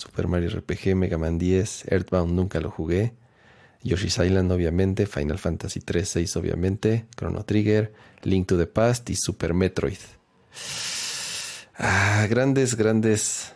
[0.02, 3.14] Super Mario RPG, Mega Man 10, Earthbound nunca lo jugué.
[3.84, 7.93] Yoshi's Island obviamente, Final Fantasy 3, 6 obviamente, Chrono Trigger,
[8.24, 9.99] Link to the Past y Super Metroid.
[11.76, 13.54] Ah, grandes, grandes.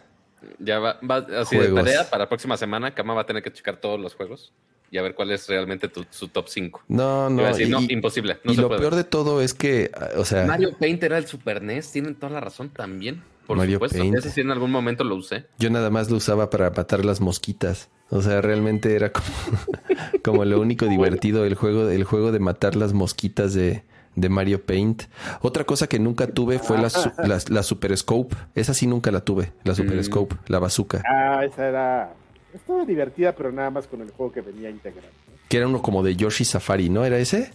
[0.60, 1.84] Ya va, va así Juegos.
[1.84, 2.94] de tarea para la próxima semana.
[2.94, 4.54] Kama va a tener que checar todos los juegos
[4.92, 6.84] y a ver cuál es realmente tu, su top 5.
[6.88, 7.48] No, No, no.
[7.48, 8.38] decir, no y- imposible.
[8.44, 8.82] No y se lo puede.
[8.82, 12.32] peor de todo es que, o sea, Mario Paint era el Super NES, tienen toda
[12.32, 13.22] la razón también.
[13.48, 14.16] Por Mario supuesto, Paint.
[14.18, 15.46] ese sí en algún momento lo usé.
[15.60, 17.90] yo nada más lo usaba para matar las mosquitas.
[18.10, 19.26] O sea, realmente era como,
[20.24, 23.84] como lo único divertido el juego, el juego de matar las mosquitas de,
[24.16, 25.04] de Mario Paint.
[25.42, 26.90] Otra cosa que nunca tuve fue la,
[27.50, 28.36] la Super Scope.
[28.56, 30.04] Esa sí nunca la tuve, la Super Mm.
[30.04, 31.04] Scope, la bazooka.
[31.08, 32.14] Ah, esa era.
[32.56, 35.12] Estaba divertida, pero nada más con el juego que venía integrado.
[35.28, 35.34] ¿no?
[35.50, 37.04] Que era uno como de Yoshi Safari, ¿no?
[37.06, 37.52] ¿Era ese?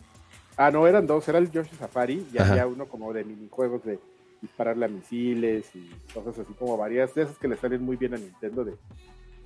[0.56, 1.26] Ah, no, eran dos.
[1.28, 2.52] Era el Yoshi Safari y Ajá.
[2.52, 3.98] había uno como de minijuegos de
[4.42, 7.14] dispararle a misiles y cosas así como varias.
[7.14, 8.74] De esas que le salen muy bien a Nintendo de,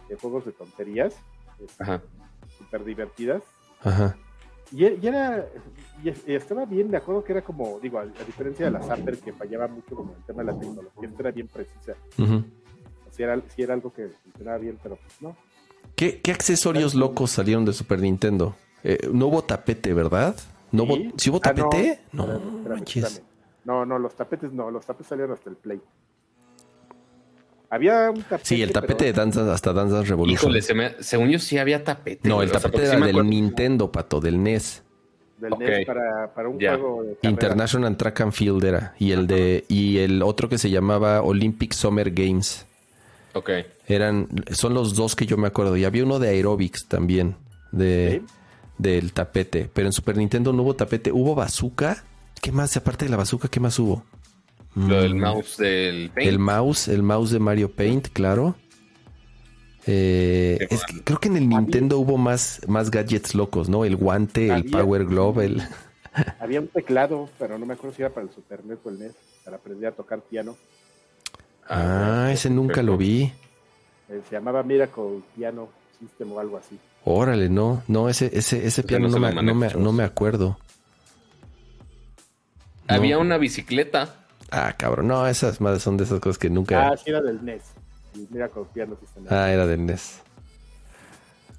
[0.09, 1.14] de juegos de tonterías.
[1.64, 2.00] este.
[2.59, 3.42] Súper divertidas.
[3.82, 4.16] Ajá.
[4.72, 5.46] Y, e- y era.
[6.02, 7.78] Y, es- y estaba bien, me acuerdo que era como.
[7.80, 10.59] Digo, a, a diferencia de la Zapper que fallaba mucho como el tema de la
[10.59, 11.94] tecnología, esta era bien precisa.
[12.18, 12.44] Ujú.
[13.12, 15.36] Si era, sí era algo que funcionaba bien, pero pues no.
[15.97, 18.57] ¿Qué, qué accesorios locos salieron de Super Nintendo?
[18.82, 20.34] Eh, no hubo tapete, ¿verdad?
[20.72, 21.12] ¿No hubo, Sí.
[21.16, 21.68] ¿sí hubo Ah, no.
[21.68, 22.01] tapete?
[22.12, 23.05] No, Espérame, espérame, manches.
[23.05, 23.28] espérame.
[23.64, 25.80] No, no, los tapetes no, los tapetes salieron hasta el Play.
[27.70, 28.45] Había un tapete.
[28.45, 30.32] Sí, el tapete pero- de Dance- hasta Dance Revolution.
[30.51, 32.28] Híjole, se me- según yo sí había tapete.
[32.28, 34.82] no, el o sea, tapete sí era del Nintendo, pato, del NES.
[35.38, 35.61] del Ok.
[35.62, 37.30] NES para, para un juego de carrera.
[37.30, 38.95] International Track and Field era.
[38.99, 42.64] Y el de, y el otro que se llamaba Olympic Summer Games.
[43.34, 43.51] Ok.
[43.87, 45.76] Eran, son los dos que yo me acuerdo.
[45.76, 47.37] Y había uno de aerobics también.
[47.72, 48.35] De, Sí.
[48.78, 49.68] del tapete.
[49.72, 51.12] Pero en Super Nintendo no hubo tapete.
[51.12, 52.05] ¿Hubo bazooka?
[52.41, 52.76] ¿Qué más?
[52.76, 54.05] Aparte de la bazooka, ¿qué más hubo?
[54.74, 56.28] Lo del Mm, mouse del Paint.
[56.30, 58.57] El mouse, el mouse de Mario Paint, claro.
[59.87, 63.85] Eh, es que creo que en el Nintendo hubo más, más gadgets locos, ¿no?
[63.85, 65.62] El guante, el Power Glove, el...
[66.41, 68.99] Había un teclado, pero no me acuerdo si era para el Super NES o el
[68.99, 69.12] NES,
[69.45, 70.57] para aprender a tocar piano.
[71.68, 73.32] Ah, ese nunca lo vi.
[74.09, 76.78] Eh, se llamaba Miracle Piano System o algo así.
[77.05, 80.59] Órale, no, no, ese, ese, ese piano no me, no, me, no me acuerdo.
[82.88, 83.22] Había No.
[83.22, 84.14] una bicicleta.
[84.50, 86.88] Ah, cabrón, no, esas madres son de esas cosas que nunca...
[86.88, 87.62] Ah, sí, era del NES.
[88.14, 89.24] El Miracle Piano System.
[89.30, 90.20] Ah, era del NES.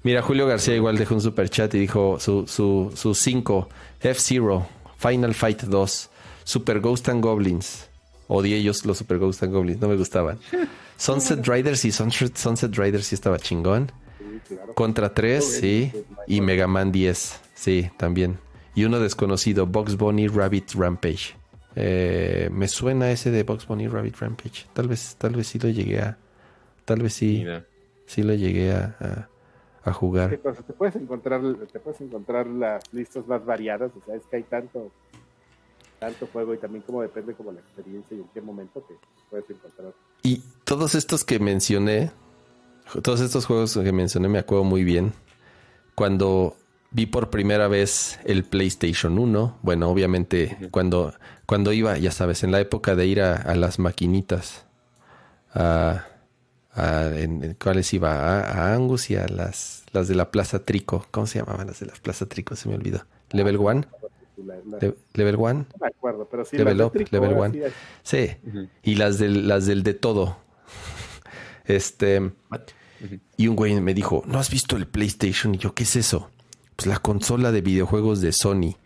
[0.02, 3.68] Mira, Julio García igual dejó un super chat y dijo su, su, su 5,
[4.00, 4.66] F-Zero,
[4.98, 6.10] Final Fight 2,
[6.44, 7.88] Super Ghost and Goblins.
[8.28, 10.38] Odié ellos los Super Ghost and Goblins, no me gustaban.
[10.96, 13.90] Sunset Riders y Sunset, Sunset Riders sí estaba chingón.
[14.18, 14.74] Sí, claro.
[14.74, 15.92] Contra 3, sí.
[16.26, 18.38] Y Mega Man 10, sí, también.
[18.74, 21.34] Y uno desconocido, Box Bunny Rabbit Rampage.
[21.74, 24.66] Eh, me suena ese de Box Bunny Rabbit Rampage.
[24.72, 26.18] Tal vez, tal vez sí lo llegué a.
[26.84, 27.64] Tal vez sí, Mira.
[28.06, 29.28] sí lo llegué a, a,
[29.90, 30.30] a jugar.
[30.30, 31.40] Sí, te puedes encontrar,
[31.72, 34.90] te puedes encontrar las listas más variadas, o sea, es que hay tanto,
[35.98, 38.94] tanto juego y también como depende como la experiencia y en qué momento te
[39.30, 39.92] puedes encontrar.
[40.22, 42.10] Y todos estos que mencioné,
[43.02, 45.12] todos estos juegos que mencioné me acuerdo muy bien.
[45.94, 46.56] Cuando
[46.90, 51.14] vi por primera vez el PlayStation 1, bueno, obviamente cuando,
[51.46, 54.66] cuando iba, ya sabes, en la época de ir a, las maquinitas,
[55.54, 56.06] a,
[56.74, 61.38] en, cuáles iba, a, Angus y a las, las de la Plaza Trico, ¿cómo se
[61.38, 62.56] llamaban las de la Plaza Trico?
[62.56, 63.04] Se me olvidó.
[63.30, 63.82] Level 1.
[65.14, 65.54] ¿Level 1?
[65.54, 66.56] No me acuerdo, pero sí.
[66.56, 66.78] Level
[67.10, 67.54] Level 1.
[68.02, 68.30] Sí,
[68.82, 70.36] y las del, las del de todo.
[71.64, 72.30] Este.
[73.36, 75.54] Y un güey me dijo, ¿no has visto el PlayStation?
[75.54, 76.30] Y yo, ¿qué es eso?
[76.76, 78.76] Pues la consola de videojuegos de Sony.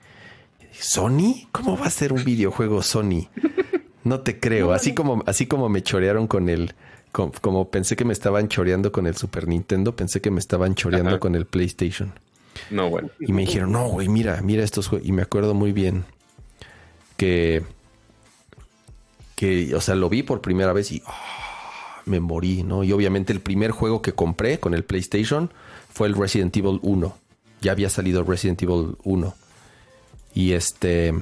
[0.72, 1.46] ¿Sony?
[1.52, 3.28] ¿Cómo va a ser un videojuego Sony?
[4.02, 4.72] No te creo.
[4.72, 6.74] Así como, así como me chorearon con el,
[7.12, 11.20] como, pensé que me estaban choreando con el Super Nintendo, pensé que me estaban choreando
[11.20, 12.12] con el PlayStation.
[12.70, 13.10] No, bueno.
[13.18, 15.06] Y me dijeron, no, güey, mira, mira estos juegos.
[15.06, 16.04] Y me acuerdo muy bien
[17.16, 17.62] que,
[19.34, 22.84] que, o sea, lo vi por primera vez y ah, me morí, ¿no?
[22.84, 25.50] Y obviamente el primer juego que compré con el PlayStation
[25.92, 27.16] fue el Resident Evil 1.
[27.60, 29.34] Ya había salido Resident Evil 1.
[30.34, 31.14] Y este...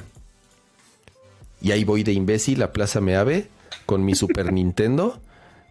[1.60, 3.48] Y ahí voy de imbécil a Plaza Meave
[3.84, 5.20] con mi Super Nintendo.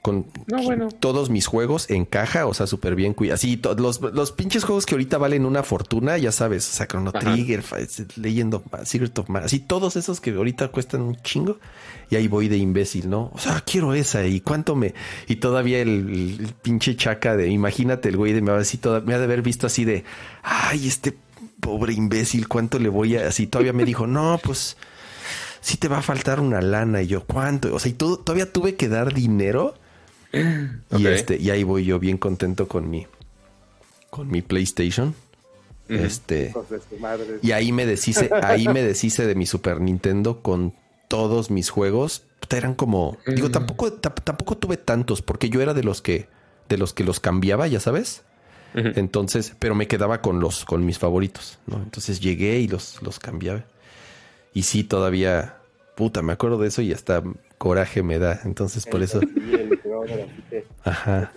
[0.08, 0.88] Con No, bueno.
[0.88, 3.42] todos mis juegos en caja, o sea, súper bien cuidados.
[3.42, 7.12] Así, los, los pinches juegos que ahorita valen una fortuna, ya sabes, o sea, Chrono
[7.14, 7.20] Ajá.
[7.34, 7.62] Trigger,
[8.16, 11.60] leyendo Secret of Mana, así todos esos que ahorita cuestan un chingo.
[12.10, 13.32] Y ahí voy de imbécil, ¿no?
[13.34, 14.94] O sea, quiero esa y cuánto me.
[15.28, 18.80] Y todavía el, el pinche chaca de, imagínate el güey de me va a decir,
[18.80, 20.06] toda- me ha de haber visto así de,
[20.42, 21.18] ay, este
[21.60, 23.28] pobre imbécil, cuánto le voy a.
[23.28, 24.78] Así todavía me dijo, no, pues
[25.60, 27.02] sí te va a faltar una lana.
[27.02, 27.76] Y yo, ¿cuánto?
[27.76, 29.74] O sea, y todo, todavía tuve que dar dinero.
[30.92, 33.08] Y este, y ahí voy yo bien contento con mi
[34.10, 35.16] con mi PlayStation.
[35.90, 36.54] Este,
[37.42, 40.74] y ahí me deshice, ahí me deshice de mi Super Nintendo con
[41.08, 42.24] todos mis juegos.
[42.50, 46.28] Eran como, digo, tampoco, tam- tampoco tuve tantos, porque yo era de los que,
[46.70, 48.24] de los que los cambiaba, ya sabes.
[48.96, 51.78] Entonces, pero me quedaba con los, con mis favoritos, ¿no?
[51.78, 53.66] Entonces llegué y los, los cambiaba.
[54.54, 55.58] Y sí, todavía,
[55.96, 57.24] puta, me acuerdo de eso y hasta
[57.58, 58.42] coraje me da.
[58.46, 59.20] Entonces, por eso,
[60.84, 61.32] ajá.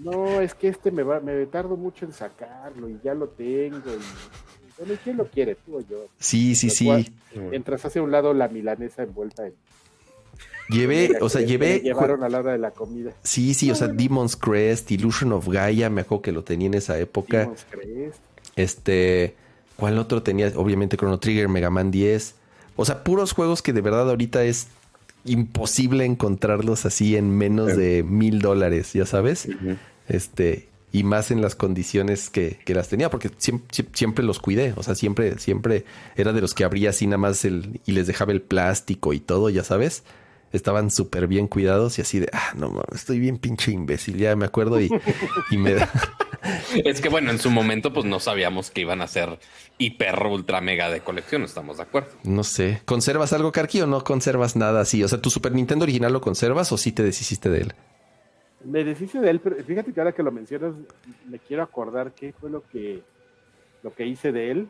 [0.00, 3.76] No, es que este me va, me tardo mucho en sacarlo y ya lo tengo.
[3.76, 5.56] Y, bueno, ¿y quién lo quiere?
[5.56, 6.06] Tú o yo.
[6.18, 7.12] Sí, sí, sí.
[7.34, 9.54] Mientras hacia un lado la milanesa envuelta en.
[10.70, 11.80] Llevé, o sea, llevé.
[11.80, 13.12] llevaron a la hora de la comida.
[13.24, 16.74] Sí, sí, o sea, Demon's Crest, Illusion of Gaia, me acuerdo que lo tenía en
[16.74, 17.40] esa época.
[17.40, 18.20] Demon's Crest.
[18.54, 19.34] Este,
[19.76, 20.52] ¿cuál otro tenía?
[20.54, 22.36] Obviamente Chrono Trigger, Mega Man 10.
[22.80, 24.68] O sea, puros juegos que de verdad ahorita es
[25.24, 27.76] imposible encontrarlos así en menos Sí.
[27.76, 29.48] de mil dólares, ya sabes.
[30.08, 34.72] Este, y más en las condiciones que, que las tenía, porque siempre, siempre los cuidé.
[34.76, 35.84] O sea, siempre, siempre
[36.16, 39.20] era de los que abría así nada más el, y les dejaba el plástico y
[39.20, 40.02] todo, ya sabes.
[40.52, 44.46] Estaban súper bien cuidados y así de, ah, no estoy bien pinche imbécil, ya me
[44.46, 44.90] acuerdo y,
[45.50, 45.88] y me da.
[46.84, 49.38] Es que bueno, en su momento pues no sabíamos que iban a ser
[49.78, 52.10] hiper ultra mega de colección, estamos de acuerdo.
[52.24, 52.80] No sé.
[52.84, 55.02] ¿Conservas algo, Karki, o no conservas nada así?
[55.04, 57.72] O sea, ¿tu Super Nintendo original lo conservas o sí te deshiciste de él?
[58.64, 60.74] Me deshice de él, pero fíjate que ahora que lo mencionas,
[61.28, 63.02] me quiero acordar qué fue lo que,
[63.82, 64.68] lo que hice de él.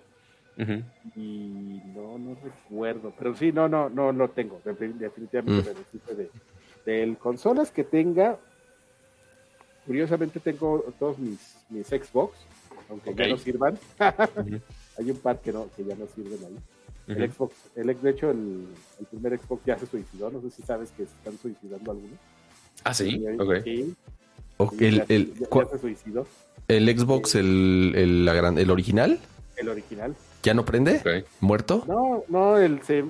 [1.16, 5.74] Y no, no recuerdo, pero sí, no, no, no lo tengo, Defin- definitivamente Mm.
[5.74, 6.30] me deshice de,
[6.84, 8.36] del consolas que tenga,
[9.94, 12.36] curiosamente tengo todos mis, mis Xbox,
[12.88, 16.56] aunque ya no sirvan, hay un par que no, que ya no sirven ahí.
[17.08, 18.68] El Xbox, el, de hecho el,
[19.00, 22.16] el primer Xbox ya se suicidó, no sé si sabes que se están suicidando algunos.
[22.84, 23.54] Ah, sí, ok.
[23.64, 23.94] sí,
[24.58, 26.24] O sí, el, ya, el, ya- se suicidó,
[26.68, 29.18] el Xbox, el, el, la gran- el original,
[29.56, 30.14] el original.
[30.44, 31.24] ¿ya no prende?
[31.40, 31.82] ¿Muerto?
[31.88, 33.04] No, no, el se...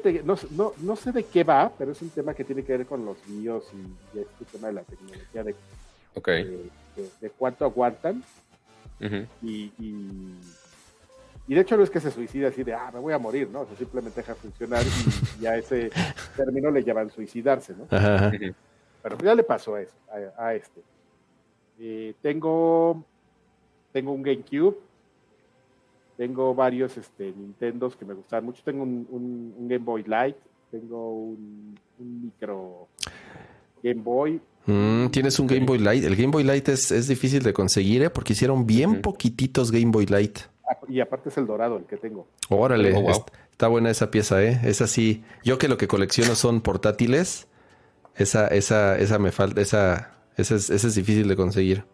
[0.00, 2.76] Fíjate, no, no, no sé de qué va, pero es un tema que tiene que
[2.78, 5.54] ver con los BIOS y, y este tema de la tecnología de,
[6.44, 8.22] de, de- de cuánto aguantan.
[9.42, 10.34] Y, y,
[11.48, 13.50] y de hecho no es que se suicide así de, ah, me voy a morir,
[13.50, 13.60] ¿no?
[13.62, 15.90] O sea, simplemente deja funcionar y, y a ese
[16.36, 17.86] término le llaman suicidarse, ¿no?
[17.90, 18.30] Ajá.
[19.02, 19.92] Pero ya le pasó a, eso,
[20.38, 20.80] a, a este.
[21.78, 23.04] Eh, tengo,
[23.92, 24.76] tengo un GameCube,
[26.22, 28.62] tengo varios este, Nintendos que me gustan mucho.
[28.64, 30.36] Tengo un, un- un Game Boy Light,
[30.70, 32.86] tengo un, un micro
[33.82, 34.40] Game Boy.
[34.66, 36.04] Mm, Tienes un Game Boy Light.
[36.04, 38.10] El Game Boy Light es, es difícil de conseguir, ¿eh?
[38.10, 40.38] Porque hicieron bien poquititos Game Boy Light.
[40.70, 42.28] Ah, Y aparte es el dorado el que tengo.
[42.48, 43.24] Órale, Oh, wow.
[43.50, 44.60] está buena esa pieza, ¿eh?
[44.62, 45.24] Esa sí.
[45.42, 47.48] Yo que lo que colecciono son portátiles.
[48.14, 51.84] Esa, esa, esa me falta, esa, esa es, esa es difícil de conseguir.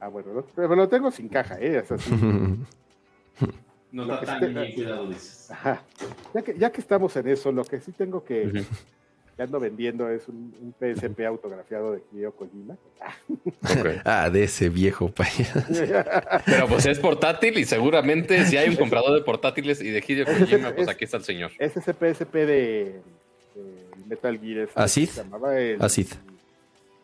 [0.00, 1.76] Ah, bueno, lo- pero lo tengo sin caja, ¿eh?
[1.84, 2.10] Es así.
[3.92, 5.50] No Lo está que tan esté- bien cuidado, dices.
[5.50, 5.82] Ajá.
[6.34, 8.64] Ya que, ya que estamos en eso, lo que sí tengo que, Ujú.
[9.36, 12.74] que ando vendiendo es un, un PSP autografiado de Hideo Kojima.
[13.62, 13.86] Ok.
[14.04, 15.60] ah, de ese viejo payaso.
[16.46, 20.26] Pero pues es portátil y seguramente si hay un comprador de portátiles y de Hideo
[20.26, 21.50] es- Kojima, pues es- aquí está el señor.
[21.58, 23.02] Es ese PSP de, de
[24.06, 24.68] Metal Gear.
[24.76, 25.08] ¿Acid?
[25.08, 26.06] se llamaba el, Acid.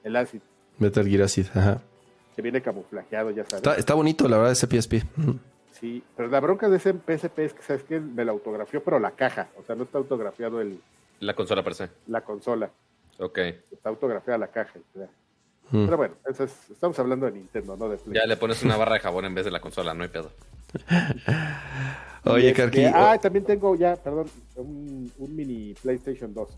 [0.05, 0.41] El Acid,
[0.79, 1.83] Metal Gear Acid, ajá.
[2.37, 3.55] que viene camuflajeado, ya sabes.
[3.57, 5.03] Está, está bonito, la verdad, ese PSP.
[5.17, 5.33] Mm.
[5.81, 8.99] Sí, pero la bronca de ese PSP es que, ¿sabes que Me la autografió, pero
[8.99, 9.49] la caja.
[9.59, 10.81] O sea, no está autografiado el,
[11.21, 11.89] La consola per se.
[12.07, 12.71] la consola.
[13.19, 13.39] Ok.
[13.73, 14.79] Está autografiada la caja.
[14.79, 15.09] o sea.
[15.71, 15.85] Mm.
[15.85, 18.15] Pero bueno, eso es- estamos hablando de Nintendo, no de Play.
[18.17, 20.31] Ya le pones una barra de jabón en vez de la consola, no hay pedo.
[22.25, 22.85] Oye, Este, Karki.
[22.87, 24.27] Ah, también tengo ya, perdón,
[24.57, 26.49] un, un mini PlayStation 2.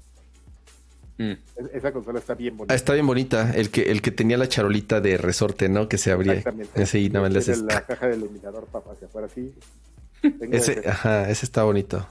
[1.19, 1.33] Mm.
[1.33, 2.73] Es- Esa consola está bien bonita.
[2.73, 3.53] Ah, está bien bonita.
[3.55, 5.89] El que, el que tenía la charolita de resorte, ¿no?
[5.89, 6.35] Que se abría.
[6.35, 6.83] Exactamente.
[6.83, 7.65] Ese y nada más le Tiene haces.
[7.75, 9.53] la caja del iluminador para hacia afuera así.
[10.23, 10.89] Ese, ese.
[10.89, 12.07] ajá, ese está bonito.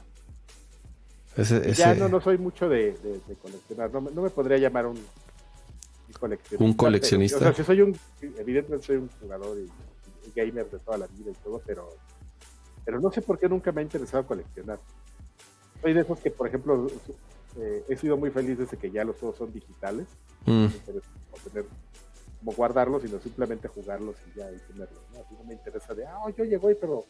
[1.35, 3.91] Ese, ese- Ya no, no soy mucho de, de- de coleccionar.
[3.91, 6.63] No, me- no me podría llamar un, un coleccionista.
[6.65, 7.37] ¿Un coleccionista?
[7.39, 7.97] pero, o sea, soy un,
[8.39, 9.63] evidentemente soy un jugador y,
[10.27, 11.95] y gamer de toda la vida y todo, pero,
[12.83, 14.79] pero no sé por qué nunca me ha interesado coleccionar.
[15.81, 16.87] Soy de esos que, por ejemplo,
[17.59, 20.07] eh, he sido muy feliz desde que ya los juegos son digitales.
[20.45, 21.65] Mm, No me interesa como tener
[22.39, 24.99] como guardarlos, sino simplemente jugarlos y ya y tenerlos.
[25.13, 25.19] ¿no?
[25.21, 27.05] Así no me interesa de, ah, yo llego pero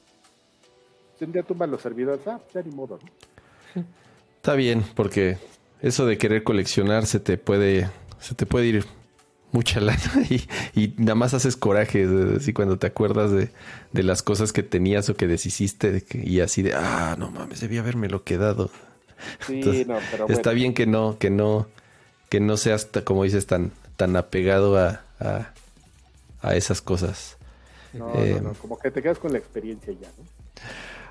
[1.19, 3.83] un día tumban los servidores, ah, ya ni modo, ¿no?
[4.37, 5.37] Está bien, porque
[5.81, 8.85] eso de querer coleccionar se te puede, se te puede ir
[9.51, 9.99] mucha lana
[10.29, 10.47] y,
[10.79, 12.07] y nada más haces coraje
[12.37, 13.49] así cuando te acuerdas de,
[13.93, 17.31] de las cosas que tenías o que deshiciste de que- y así de ah no
[17.31, 18.69] mames debía haberme lo quedado
[19.39, 21.67] Sí, Entonces, no, pero está bien que no que no
[22.29, 25.53] que no seas como dices tan tan apegado a, a,
[26.41, 27.37] a esas cosas
[27.91, 30.29] No, Eh, no, no, como que te quedas con la experiencia ya, ¿no?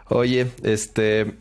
[0.08, 1.34] Oye, este.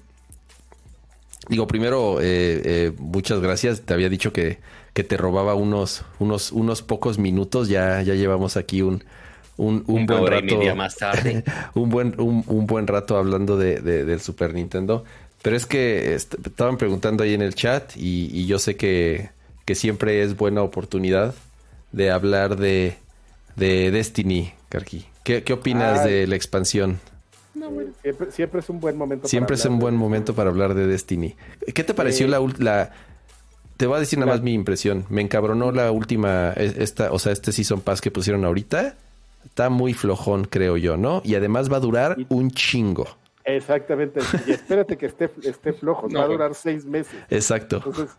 [1.47, 3.81] Digo, primero, eh, eh, muchas gracias.
[3.81, 4.59] Te había dicho que,
[4.93, 7.69] que te robaba unos, unos, unos pocos minutos.
[7.69, 9.03] Ya, ya llevamos aquí un,
[9.57, 10.55] un, buen rato.
[10.57, 11.43] media más tarde.
[11.75, 15.03] un buen, un, un buen rato hablando de, de- del Super Nintendo.
[15.45, 19.29] Pero es que est- estaban preguntando ahí en el chat y, y yo sé que,
[19.63, 21.35] que siempre es buena oportunidad
[21.91, 22.97] de hablar de,
[23.55, 25.05] de Destiny, Karki.
[25.23, 26.99] ¿Qué, qué opinas de la expansión?
[28.01, 29.27] Siempre, siempre es un buen momento.
[29.27, 31.35] Siempre para es un hablar buen de- momento para hablar de Destiny.
[31.73, 32.91] ¿Qué te pareció Eh, la, la
[33.77, 35.05] Te voy a decir nada la- más mi impresión.
[35.09, 38.95] Me encabronó la última, es- esta, o sea, este Season Pass que pusieron ahorita.
[39.45, 41.21] Está muy flojón, creo yo, ¿no?
[41.23, 43.07] Y además va a durar Y- un chingo.
[43.45, 44.19] Exactamente.
[44.47, 46.07] Y espérate que esté, esté flojo.
[46.09, 47.15] No, va a durar seis meses.
[47.29, 47.77] Exacto.
[47.77, 48.09] Entonces,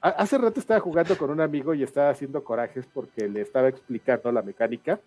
[0.00, 4.30] hace rato estaba jugando con un amigo y estaba haciendo corajes porque le estaba explicando
[4.30, 5.00] la mecánica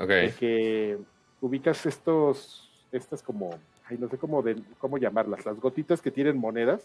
[0.00, 0.08] Ok.
[0.08, 0.98] de que
[1.40, 3.50] ubicas estos, estas como,
[3.86, 6.82] ay, no sé cómo, de, cómo llamarlas, las gotitas que tienen monedas,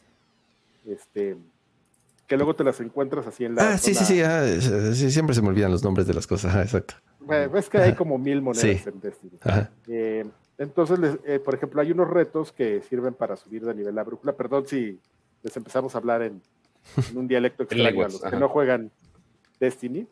[0.88, 1.38] este,
[2.27, 3.72] que luego te las encuentras así en la.
[3.73, 6.26] Ah, sí, sí, zona- sí, ah, sí, Siempre se me olvidan los nombres de las
[6.27, 6.56] cosas.
[6.56, 6.95] Exacto.
[7.19, 8.90] Bueno, es que hay como mil monedas Sí.
[8.90, 9.38] en Destiny.
[9.44, 9.69] Ajá.
[9.88, 10.26] Eh,
[10.60, 14.03] entonces, les- eh, por ejemplo, hay unos retos que sirven para subir de nivel la
[14.03, 14.34] brújula.
[14.34, 14.99] Perdón si
[15.41, 16.40] les empezamos a hablar en,
[17.10, 18.91] en un dialecto extraño a los que no juegan
[19.60, 20.06] Destiny.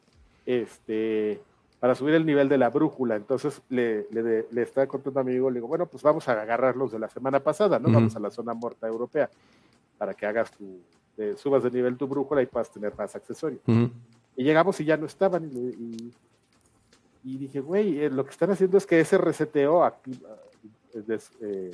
[0.46, 1.40] Este,
[1.80, 3.16] para subir el nivel de la brújula.
[3.18, 6.76] Entonces le, le, estaba contando a mi amigo, le digo, bueno, pues vamos a agarrar
[6.76, 7.90] los de la semana pasada, ¿no?
[7.94, 9.30] Vamos a la zona muerta europea
[9.98, 10.80] para que hagas tu,
[11.18, 13.62] eh, subas de nivel tu brújula y puedas tener más accesorios.
[14.36, 15.50] Y llegamos y ya no estaban.
[15.54, 16.14] Y, y-
[17.28, 20.38] y dije, güey, eh, lo que están haciendo es que ese reseteo activa-
[20.94, 21.72] eh, des- eh,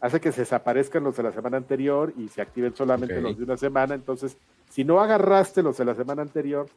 [0.00, 3.44] hace que se desaparezcan los de la semana anterior y se activen solamente los de
[3.44, 3.94] una semana.
[3.94, 4.36] Entonces,
[4.70, 6.68] si no agarraste los de la semana anterior,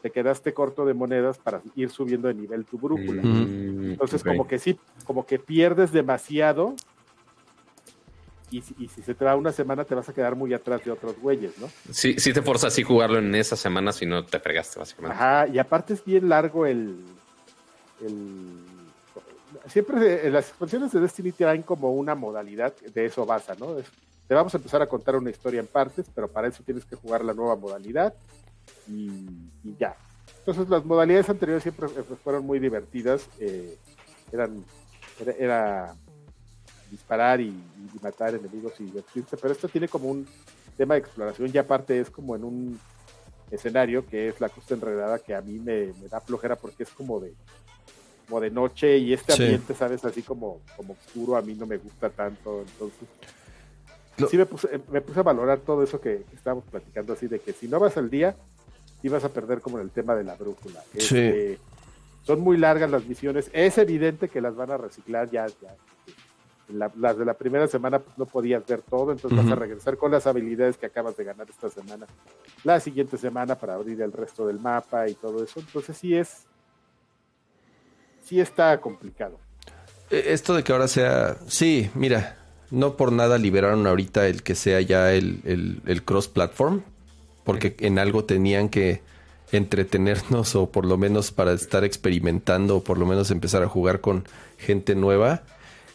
[0.00, 3.22] te quedaste corto de monedas para ir subiendo de nivel tu brújula.
[3.22, 6.76] Mm, Entonces, como que sí, como que pierdes demasiado.
[8.50, 10.84] Y, si- y si se te va una semana, te vas a quedar muy atrás
[10.84, 11.68] de otros güeyes, ¿no?
[11.90, 15.16] Sí, sí te forza así jugarlo en esa semana si no te fregaste, básicamente.
[15.16, 16.98] Ajá, y aparte es bien largo el.
[18.04, 18.82] El
[19.68, 23.78] siempre las expansiones de Destiny traen como una modalidad, de eso basa, ¿no?
[23.78, 23.90] Es-
[24.26, 26.96] te vamos a empezar a contar una historia en partes, pero para eso tienes que
[26.96, 28.14] jugar la nueva modalidad
[28.88, 29.18] y,
[29.78, 29.96] ya.
[30.38, 33.76] Entonces las modalidades anteriores siempre eh, fueron muy divertidas, eh,
[34.32, 34.64] eran
[35.38, 35.94] era,
[36.90, 37.54] disparar y,
[38.00, 40.26] matar enemigos y divertirse, pero esto tiene como un
[40.76, 42.80] tema de exploración y aparte es como en un
[43.50, 47.20] escenario que es la costa enredada que a mí me da flojera porque es como
[47.20, 47.34] de
[48.26, 49.42] como de noche y este Sí.
[49.42, 53.08] ambiente, sabes, así como, como oscuro, a mí no me gusta tanto, entonces
[54.18, 57.26] Lo- sí me puse, me puse a valorar todo eso que, que estábamos platicando así
[57.26, 58.36] de que si no vas al día,
[59.00, 60.80] sí vas a perder como en el tema de la brújula.
[60.92, 60.98] Sí.
[60.98, 61.58] Este,
[62.24, 65.74] son muy largas las misiones, es evidente que las van a reciclar ya, ya
[66.68, 69.96] la- las de la primera semana pues, no podías ver todo, entonces vas a regresar
[69.96, 72.06] con las habilidades que acabas de ganar esta semana,
[72.64, 75.58] la siguiente semana para abrir el resto del mapa y todo eso.
[75.60, 76.44] Entonces sí es,
[78.32, 79.38] sí está complicado.
[80.10, 81.36] Eh, Esto de que ahora sea.
[81.48, 82.36] Sí, mira,
[82.70, 86.80] no por nada liberaron ahorita el que sea ya el, el- el cross-platform,
[87.44, 89.02] porque en algo tenían que
[89.52, 94.00] entretenernos o por lo menos para estar experimentando o por lo menos empezar a jugar
[94.00, 94.24] con
[94.58, 95.42] gente nueva.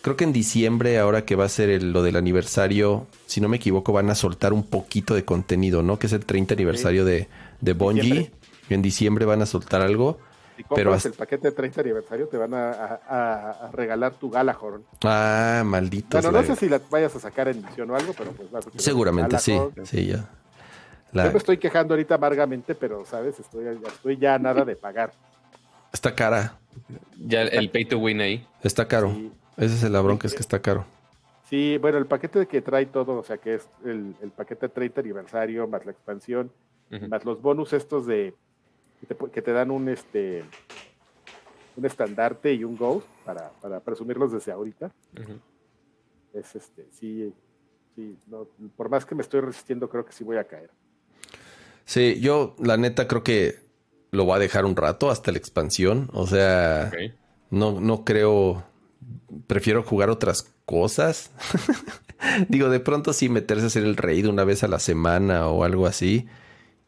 [0.03, 3.49] creo que en diciembre, ahora que va a ser el- lo del aniversario, si no
[3.49, 5.99] me equivoco, van a soltar un poquito de contenido, ¿no?
[5.99, 7.27] Que es el 30 aniversario de,
[7.59, 8.03] de Bungie.
[8.03, 8.31] Diciembre.
[8.69, 10.19] En diciembre van a soltar algo.
[10.57, 13.71] Si Pero compras hasta- el paquete de 30 aniversario, te van a, a- a- a
[13.71, 14.83] regalar tu Galahorn.
[15.03, 16.21] Ah, malditos.
[16.21, 18.65] Bueno, no sé si la vayas a sacar en edición o algo, pero pues vas
[18.67, 19.57] a Seguramente sí.
[19.83, 20.15] Sí, ya.
[20.17, 20.23] Yo
[21.13, 23.39] La- me estoy quejando ahorita amargamente, pero, ¿sabes?
[23.39, 25.13] Estoy, ya estoy ya a nada de pagar.
[25.93, 26.57] Está cara.
[27.23, 28.45] Ya el, el pay to win ahí.
[28.63, 29.11] Está caro.
[29.13, 29.31] Sí.
[29.57, 30.85] Ese es el labrón, que es que está caro.
[31.49, 34.73] Sí, bueno, el paquete que trae todo, o sea, que es el, el paquete de
[34.73, 36.51] 30 aniversario, más la expansión,
[37.09, 38.33] más los bonus estos de
[38.99, 40.43] que te, pu- que te dan un este
[41.75, 44.91] un estandarte y un ghost para, para presumirlos desde ahorita.
[46.33, 47.33] Es este, sí,
[47.95, 50.71] sí, no, por más que me estoy resistiendo, creo que sí voy a caer.
[51.85, 53.59] Sí, yo la neta creo que
[54.11, 56.09] lo voy a dejar un rato hasta la expansión.
[56.13, 56.91] O sea,
[57.49, 58.63] no, no creo.
[59.47, 61.31] Prefiero jugar otras cosas.
[62.49, 65.63] Digo, de pronto sí meterse a hacer el raid una vez a la semana o
[65.63, 66.27] algo así.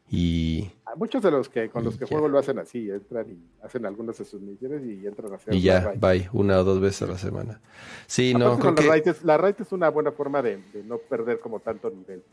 [0.10, 2.07] Y, muchos de los que con los que Ya.
[2.07, 5.53] juego lo hacen así, entran y hacen algunas de sus misiones y entran a hacer
[5.53, 5.99] y ya, raid.
[5.99, 7.60] bye, una o dos veces a la semana.
[8.07, 9.10] Sí, no, creo que.
[9.10, 12.24] es- la raid es una buena forma de, de no perder como tanto nivel.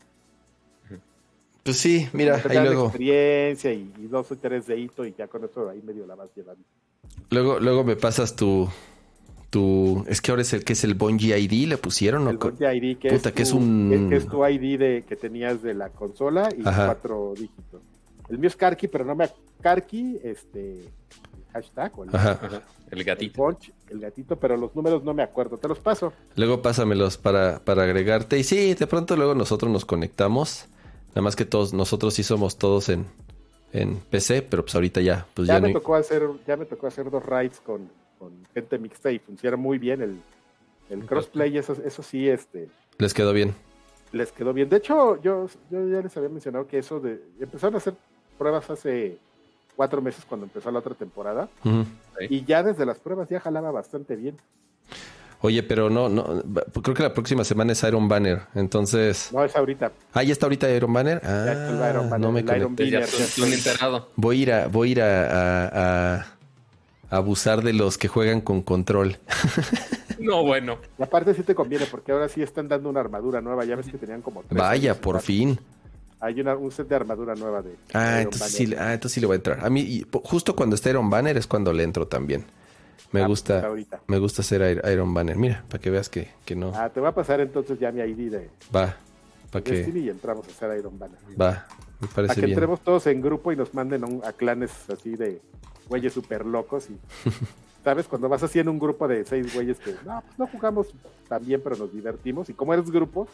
[1.63, 2.85] Pues sí, mira, ahí luego.
[2.85, 6.15] experiencia y, y dos o tres de hito y ya con eso ahí medio la
[6.15, 6.63] vas llevando.
[7.29, 8.69] Luego, luego me pasas tu.
[9.49, 12.73] tu es que ahora es el que es el Bungie ID, le pusieron, el Bungie
[12.73, 15.17] ID, que, Puta, es, que es tu, un- que- que es tu ID de, que
[15.17, 16.85] tenías de la consola y Ajá.
[16.85, 17.81] cuatro dígitos.
[18.29, 19.29] El mío es Karki, pero no me...
[19.61, 20.89] Karki, este...
[21.53, 22.31] Hashtag o el, Ajá.
[22.41, 22.61] Ajá.
[22.91, 23.33] El el gatito.
[23.35, 25.57] punch, el gatito, pero los números no me acuerdo.
[25.57, 26.13] Te los paso.
[26.35, 28.37] Luego pásamelos para, para agregarte.
[28.37, 30.67] Y sí, de pronto luego nosotros nos conectamos.
[31.09, 33.05] Nada más que todos, nosotros sí somos todos en,
[33.73, 35.79] en PC, pero pues ahorita ya, pues ya, ya, me no.
[35.79, 37.89] tocó hacer, ya me tocó hacer dos raids con,
[38.19, 40.21] con gente mixta y funciona muy bien el,
[40.89, 43.55] el crossplay, eso, eso sí, este, Les quedó bien.
[44.11, 44.69] les quedó bien.
[44.69, 47.95] De hecho, yo, yo ya les había mencionado que eso de empezaron a hacer
[48.37, 49.17] pruebas hace
[49.75, 51.49] cuatro meses cuando empezó la otra temporada
[52.29, 54.37] y ya desde las pruebas ya jalaba bastante bien.
[55.41, 56.41] Oye, pero no, no,
[56.81, 58.41] creo que la próxima semana es Iron Banner.
[58.55, 59.29] Entonces.
[59.31, 59.91] No es ahorita.
[60.13, 61.21] Ah, ya está ahorita Iron Banner.
[61.23, 62.89] Ah, Ya está el Iron Banner, no me conecté.
[62.89, 63.01] Ya
[63.45, 64.09] enterado.
[64.15, 66.17] Voy a ir a, voy a ir a, a-
[67.11, 69.17] a abusar de los que juegan con control.
[70.19, 70.79] No, bueno.
[70.97, 73.63] Y aparte sí te conviene porque ahora sí están dando una armadura nueva.
[73.65, 75.59] Ya ves que tenían como tres Vaya, por fin.
[76.19, 79.27] Hay una, un set de armadura nueva de Ah, entonces sí, ah, entonces sí le
[79.27, 79.63] voy a entrar.
[79.63, 82.41] A mí, y justo cuando está Iron Banner es cuando le entro también.
[83.11, 84.01] Me Ah, pues, gusta, ahorita.
[84.07, 85.35] me gusta hacer Ir- Iron Banner.
[85.37, 86.71] Mira, para que veas que, que no.
[86.75, 88.97] Ah, te va a pasar entonces ya mi ID de Va,
[89.51, 91.17] para que, Destiny y entramos a hacer Iron Banner.
[91.39, 91.65] va,
[92.01, 92.51] me Para parece que bien.
[92.51, 95.39] entremos todos en grupo y nos manden a, un- a clanes así de
[95.87, 96.97] güeyes súper locos y
[97.83, 100.87] sabes cuando vas así en un grupo de seis güeyes que no, pues no jugamos
[101.29, 103.27] tan bien pero nos divertimos y como eres grupo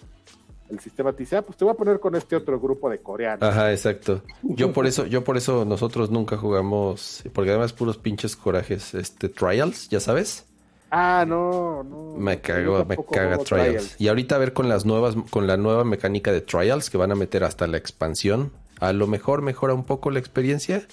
[0.73, 2.99] el sistema te dice ah pues te voy a poner con este otro grupo de
[2.99, 4.21] coreanos Ajá, exacto.
[4.41, 9.29] Yo por eso, yo por eso nosotros nunca jugamos, porque además puros pinches corajes, este
[9.29, 10.45] Trials, ya sabes.
[10.91, 13.95] ah no no Me cago, me caga trials.
[13.99, 17.11] Y ahorita a ver con las nuevas, con la nueva mecánica de Trials que van
[17.11, 18.51] a meter hasta la expansión.
[18.79, 20.85] A lo mejor mejora un poco la experiencia.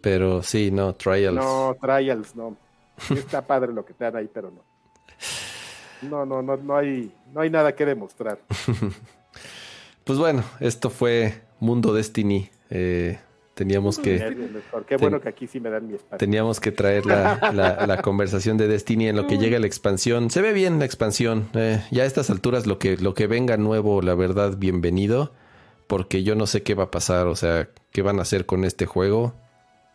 [0.00, 1.34] Pero sí, no, Trials.
[1.36, 2.56] no trials no
[2.98, 4.62] Sí está padre lo que te dan ahí pero no
[6.10, 8.38] no no no no hay no hay nada que demostrar
[10.04, 12.50] Pues bueno, esto fue Mundo Destiny.
[12.68, 13.18] Eh,
[13.54, 17.06] teníamos que, qué Ten- bueno que aquí sí me dan mi espacio teníamos que traer
[17.06, 20.28] la, la- la conversación de Destiny en lo que llega la expansión.
[20.30, 21.48] Se ve bien la expansión.
[21.54, 25.32] Eh, ya a estas alturas lo que, lo que venga nuevo, la verdad, bienvenido.
[25.86, 28.64] Porque yo no sé qué va a pasar, o sea, qué van a hacer con
[28.64, 29.34] este juego.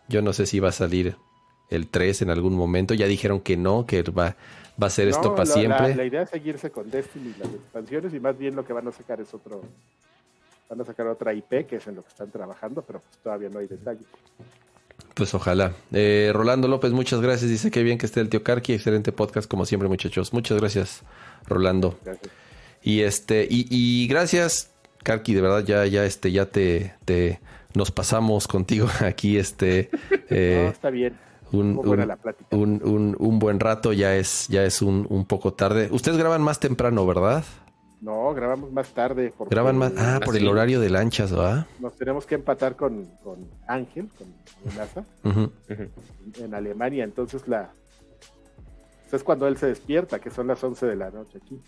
[0.07, 1.17] Yo no sé si va a salir
[1.69, 2.93] el 3 en algún momento.
[2.95, 4.37] Ya dijeron que no, que va,
[4.81, 5.89] va a ser esto para siempre.
[5.89, 8.73] La, la idea es seguirse con Destiny y las expansiones y más bien lo que
[8.73, 9.61] van a sacar es otro.
[10.69, 13.49] Van a sacar otra IP que es en lo que están trabajando, pero pues todavía
[13.49, 14.05] no hay detalles.
[15.13, 15.73] Pues ojalá.
[15.91, 17.49] Eh, Rolando López, muchas gracias.
[17.49, 18.73] Dice que bien que esté el tío Karki.
[18.73, 20.33] Excelente podcast, como siempre, muchachos.
[20.33, 21.01] Muchas gracias,
[21.47, 21.97] Rolando.
[22.03, 22.31] Gracias.
[22.81, 24.71] Y este, y, y gracias,
[25.03, 27.39] Karki, de verdad, ya, ya, este, ya te, te
[27.73, 31.17] nos pasamos contigo aquí, este, No, eh, está bien.
[31.51, 32.11] Un, un-
[32.51, 35.89] un, un- un buen rato, ya es, ya es un, un poco tarde.
[35.91, 37.43] Ustedes graban más temprano, ¿verdad?
[38.01, 39.33] No, grabamos más tarde.
[39.37, 41.65] Porque Graban más, ah, por el horario de lanchas, ¿va?
[41.79, 44.27] Nos tenemos que empatar con, con Ángel, con
[44.77, 45.51] NASA, Ujú.
[46.43, 47.03] en Alemania.
[47.03, 47.71] Entonces, la.
[49.03, 51.59] pues, es cuando él se despierta, que son las 11 de la noche aquí.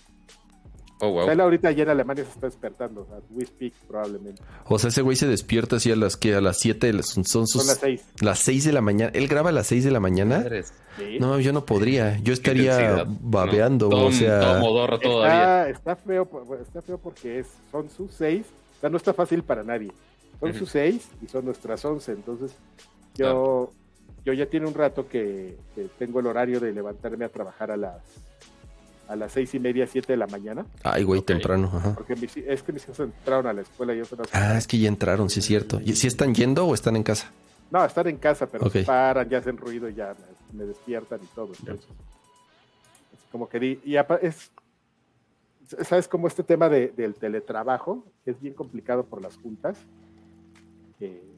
[1.02, 1.24] Oh, O wow.
[1.26, 3.02] sea, él ahorita ya en Alemania se está despertando.
[3.02, 4.42] O sea, we speak probablemente.
[4.66, 7.48] O sea, ese güey se despierta así a las que a las 7, son, son
[7.48, 8.04] sus Son las seis.
[8.22, 9.12] las 6 de la mañana.
[9.16, 10.46] Él graba a las 6 de la mañana.
[10.98, 11.18] Sí.
[11.20, 12.18] No, yo no podría.
[12.20, 15.70] Yo estaría babeando, No, o todo- sea, todavía.
[15.70, 16.30] Está, está feo,
[16.62, 18.46] está feo porque es, son sus seis,
[18.78, 19.92] o sea, no está fácil para nadie.
[20.40, 20.60] Son Ujú.
[20.60, 22.52] sus seis y son nuestras once, entonces
[23.16, 23.72] yo,
[24.26, 27.78] yo ya tiene un rato que, que tengo el horario de levantarme a trabajar a
[27.78, 27.98] las
[29.12, 31.94] a las seis y media, siete de la mañana, ay, güey, temprano, ajá.
[31.96, 34.66] porque mis- es que mis hijos entraron a la escuela y yo las- Ah, es
[34.68, 35.82] que ya entraron, sí es cierto.
[35.84, 37.30] ¿Y si están yendo o están en casa?
[37.70, 38.72] No, están en casa, pero Ok.
[38.74, 40.16] se paran, ya hacen ruido y ya
[40.54, 41.52] me, me despiertan y todo.
[41.60, 41.86] Entonces,
[43.14, 44.52] es como que di- y es,
[45.88, 49.78] sabes como este tema de- del teletrabajo es bien complicado por las juntas.
[51.00, 51.31] que, o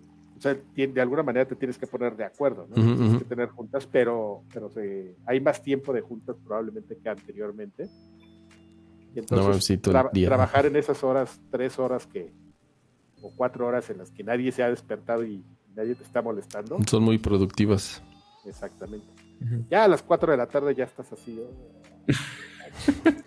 [0.43, 2.75] sea, de alguna manera te tienes que poner de acuerdo, ¿no?
[2.75, 7.89] Tienes que tener juntas, pero, pero se- hay más tiempo de juntas probablemente que anteriormente.
[9.15, 10.27] Y entonces tra- día.
[10.27, 12.31] trabajar en esas horas, tres horas que,
[13.21, 15.43] o cuatro horas en las que nadie se ha despertado y
[15.75, 16.77] nadie te está molestando.
[16.87, 18.01] Son muy productivas.
[18.45, 19.07] Exactamente.
[19.69, 21.39] Ya a las 4 de la tarde ya estás así.
[21.39, 21.73] oh.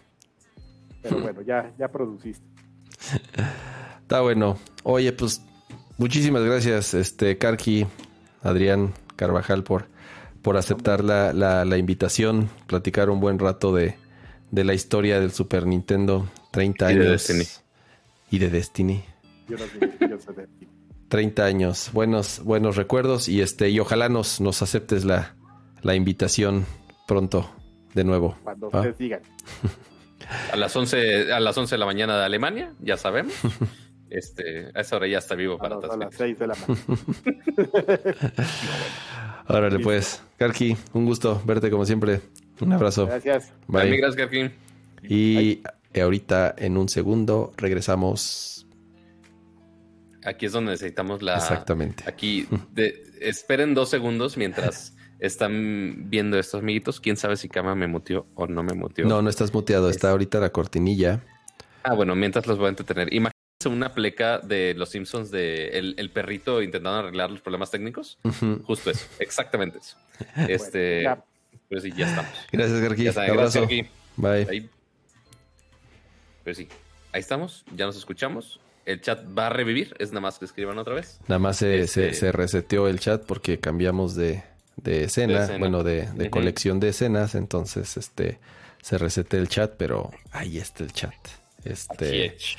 [1.02, 2.44] Pero bueno, ya, ya produciste.
[4.02, 4.56] Está bueno.
[4.82, 5.40] Oye, pues
[5.98, 7.86] muchísimas gracias, este Karki,
[8.43, 9.86] Adrián Carvajal, por,
[10.43, 13.97] por aceptar la, la, la invitación, platicar un buen rato de,
[14.51, 17.12] de la historia del Super Nintendo, 30 Y de años.
[17.12, 17.44] Destiny.
[18.31, 19.05] Y de Destiny.
[19.48, 20.68] Yo no sé, yo sé de ti.
[21.09, 25.36] 30 años, buenos, buenos recuerdos y este, y ojalá nos, nos aceptes la,
[25.82, 26.66] la invitación
[27.06, 27.48] pronto
[27.94, 28.36] de nuevo.
[28.43, 28.81] Cuando ¿va?
[28.81, 29.20] ustedes digan.
[30.52, 33.32] A las 11, a las 11 de la mañana de Alemania, ya sabemos.
[34.09, 36.37] Este, a esa hora ya está vivo para las- a las transmitir.
[36.37, 38.27] 6 de la mañana.
[39.49, 39.85] Órale Listo.
[39.85, 42.20] pues, Karki, un gusto verte como siempre.
[42.61, 43.07] Un abrazo.
[43.07, 43.53] Gracias.
[43.69, 43.97] Bye.
[43.97, 44.53] Gracias, Karkin.
[45.03, 45.62] Y
[46.01, 48.66] ahorita en un segundo regresamos.
[50.24, 51.37] Aquí es donde necesitamos la.
[51.37, 52.05] Exactamente.
[52.09, 57.01] Aquí, de- esperen dos segundos mientras están viendo estos amiguitos.
[57.01, 59.07] Quién sabe si Kama me mutió o no me mutió.
[59.07, 59.89] No, no estás muteado.
[59.91, 61.23] Está ahorita la cortinilla.
[61.85, 63.15] Ah, bueno, mientras los voy a entretener.
[63.65, 68.19] Una pleca de los Simpsons de el, el perrito intentando arreglar los problemas técnicos.
[68.65, 69.97] Justo eso, exactamente eso.
[70.49, 71.24] Este, Bueno,
[71.69, 72.31] pues sí, ya estamos.
[72.53, 73.05] Gracias, Garqui.
[73.05, 73.87] Gracias, Karki.
[74.16, 74.47] Bye.
[74.49, 74.70] Ahí.
[76.45, 76.69] Pues sí,
[77.12, 78.61] ahí estamos, ya nos escuchamos.
[78.85, 81.19] El chat va a revivir, es nada más que escriban otra vez.
[81.27, 84.45] Nada más se, Este- se, se reseteó el chat porque cambiamos de,
[84.77, 85.59] de escena, De escena.
[85.59, 87.35] bueno, de, de colección de escenas.
[87.35, 88.39] Entonces, este,
[88.81, 91.15] se resetea el chat, pero ahí está el chat.
[91.65, 92.37] Este.
[92.37, 92.57] es.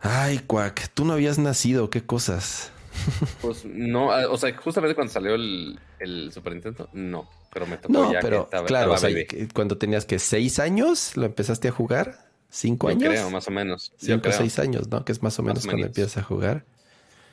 [0.00, 2.72] Ay, Cuac, tú no habías nacido, qué cosas.
[3.40, 7.76] Pues no, ah, o sea, justamente cuando salió el, el Super Nintendo, no, pero me
[7.76, 11.16] tocó No, ya pero que estaba, claro, estaba o sea, cuando tenías que seis años,
[11.16, 12.28] ¿lo empezaste a jugar?
[12.50, 13.08] ¿Cinco Yo años?
[13.08, 13.92] creo, más o menos.
[13.98, 15.04] Cinco o seis años, ¿no?
[15.04, 15.88] Que es más o menos cuando menos.
[15.90, 16.64] empiezas a jugar.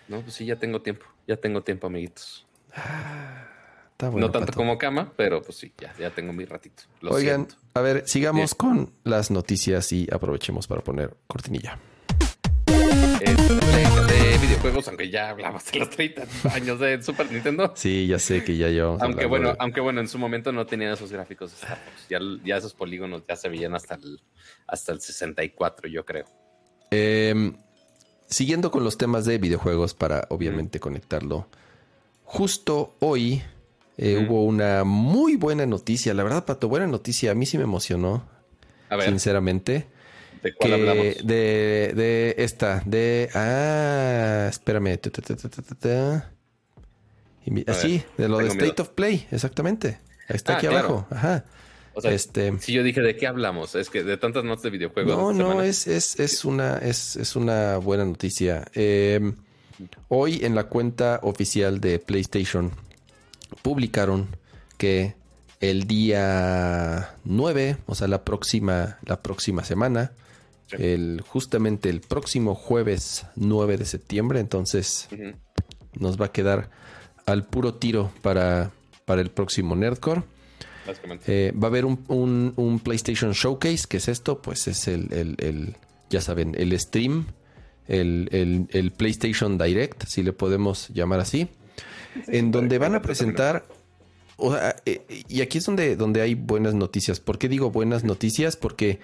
[0.07, 1.05] No, pues sí, ya tengo tiempo.
[1.27, 2.45] Ya tengo tiempo, amiguitos.
[3.95, 4.27] Está bueno.
[4.27, 4.57] no tanto Pato.
[4.57, 6.83] como cama, pero pues sí, ya, ya tengo mi ratito.
[6.99, 7.55] Lo Oigan, siento.
[7.75, 11.79] a ver, sigamos con las noticias y aprovechemos para poner cortinilla.
[12.65, 16.23] De, de videojuegos, aunque ya hablamos de los 30
[16.53, 17.71] años de Super Nintendo.
[17.75, 19.01] Sí, ya sé que ya llevamos.
[19.01, 21.53] Aunque bueno, de- aunque bueno, en su momento no tenían esos gráficos.
[22.09, 24.21] Ya, ya esos polígonos ya se veían hasta el,
[24.67, 26.25] hasta el 64, yo creo.
[26.91, 27.53] Eh,
[28.27, 31.47] siguiendo con los temas de videojuegos para obviamente conectarlo.
[32.25, 33.41] Justo hoy
[33.97, 36.13] eh, hubo una muy buena noticia.
[36.13, 37.31] La verdad, Pato, buena noticia.
[37.31, 38.23] A mí sí me emocionó,
[38.89, 39.87] A ver, sinceramente.
[40.43, 41.05] ¿de cuál que hablamos?
[41.25, 43.29] de, de esta, de...
[43.33, 44.97] Ah, espérame.
[44.99, 45.89] Tu, tu, tu, tu, tu, tu, tu.
[47.45, 48.81] Y mi- A ah, sí, de lo de State miedo.
[48.83, 49.99] of Play, exactamente.
[50.27, 50.87] Está Ah, aquí claro.
[50.87, 51.07] abajo.
[51.11, 51.45] Ajá.
[51.93, 52.59] O sea, este...
[52.59, 55.15] si yo dije de qué hablamos, es que de tantas notas de videojuegos.
[55.15, 58.65] No, no, es, es, es, una, es, es una buena noticia.
[58.73, 59.31] Eh,
[60.09, 62.71] hoy en la cuenta oficial de PlayStation
[63.65, 64.27] publicaron
[64.77, 65.15] que
[65.59, 70.11] el día 9, o sea, la próxima, la próxima semana,
[70.67, 70.77] Sí.
[70.79, 75.07] el, justamente el próximo jueves 9 de septiembre, entonces
[75.99, 76.69] nos va a quedar
[77.25, 78.71] al puro tiro para,
[79.05, 80.21] para el próximo Nerdcore.
[81.27, 85.11] Eh, va a haber un, un- un PlayStation Showcase, que es esto, pues es el,
[85.11, 85.75] el- el-
[86.11, 87.25] ya saben, el stream,
[87.87, 91.47] el- el PlayStation Direct, si le podemos llamar así,
[92.27, 93.65] en donde van a presentar,
[94.37, 97.19] o sea, eh, y aquí es donde, donde hay buenas noticias.
[97.19, 98.57] ¿Por qué digo buenas noticias?
[98.57, 98.99] Porque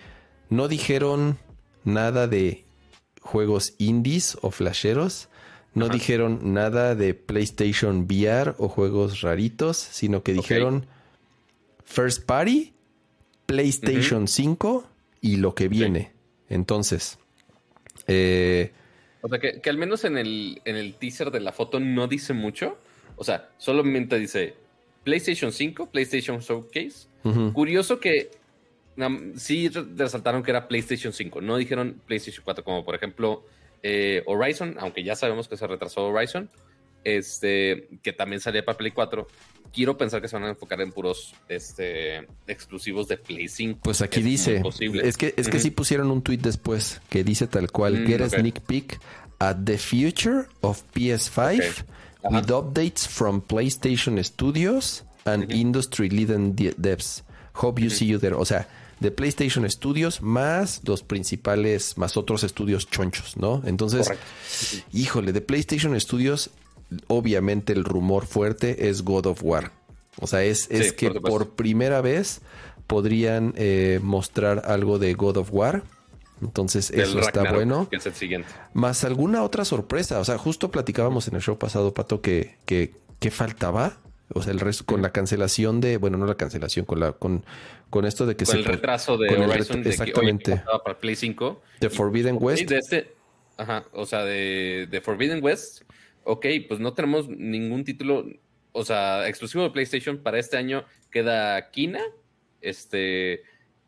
[0.50, 1.38] no dijeron
[1.84, 2.66] nada de
[3.22, 5.30] juegos indies o flasheros.
[5.74, 5.94] No Ajá.
[5.94, 10.86] dijeron nada de PlayStation VR o juegos raritos, sino que dijeron
[11.86, 12.74] First Party,
[13.46, 14.86] PlayStation 5
[15.22, 16.12] y lo que viene.
[16.50, 17.18] Entonces,
[18.08, 18.74] eh,
[19.22, 22.08] O sea, que, que al menos en el, en el teaser de la foto no
[22.08, 22.78] dice mucho.
[23.22, 24.56] O sea, solamente dice
[25.04, 27.06] PlayStation 5, PlayStation Showcase.
[27.54, 28.32] Curioso que
[29.36, 33.46] sí re- resaltaron que era PlayStation 5, no dijeron PlayStation 4, como por ejemplo
[33.84, 36.50] eh, Horizon, aunque ya sabemos que se retrasó Horizon,
[37.04, 39.28] este, que también salía para Play 4.
[39.72, 43.82] Quiero pensar que se van a enfocar en puros este, exclusivos de Play 5.
[43.84, 44.64] Pues aquí Es dice,
[45.04, 45.64] es que, es que Ujú.
[45.64, 48.34] sí pusieron un tweet después que dice tal cual, Mm, get a ok.
[48.34, 49.00] sneak peek
[49.38, 51.86] at the future of PS5 Ok.
[52.24, 52.36] Ajá.
[52.40, 57.24] with updates from PlayStation Studios and industry leading de- devs.
[57.54, 58.36] Hope you see you there.
[58.36, 58.68] O sea,
[59.00, 63.62] de PlayStation Studios más los principales, más otros estudios chonchos, ¿no?
[63.66, 64.26] Entonces, Correcto.
[64.94, 66.50] híjole, de PlayStation Studios,
[67.08, 69.72] obviamente el rumor fuerte es God of War.
[70.20, 72.42] O sea, es, es Sí, que por primera vez
[72.88, 75.84] podrían eh, mostrar algo de God of War.
[76.42, 77.88] Entonces, Del eso está bueno.
[77.90, 78.48] Que es el siguiente.
[78.74, 80.20] Más alguna otra sorpresa.
[80.20, 83.98] O sea, justo platicábamos en el show pasado, Pato, que, que, que faltaba.
[84.34, 87.44] O sea, el resto, con la cancelación de, bueno, no la cancelación, con la, con,
[87.90, 89.90] con esto de que Con se el retraso de con el Horizon, ret- de que,
[89.90, 90.52] oye, exactamente.
[90.56, 91.62] faltaba para Play 5.
[91.80, 92.70] The Forbidden West.
[92.70, 93.14] de este,
[93.58, 95.82] ajá, o sea, de, de Forbidden West,
[96.24, 98.26] ok, pues no tenemos ningún título,
[98.72, 100.86] o sea, exclusivo de PlayStation para este año.
[101.12, 102.00] Queda Kina,
[102.62, 103.42] este,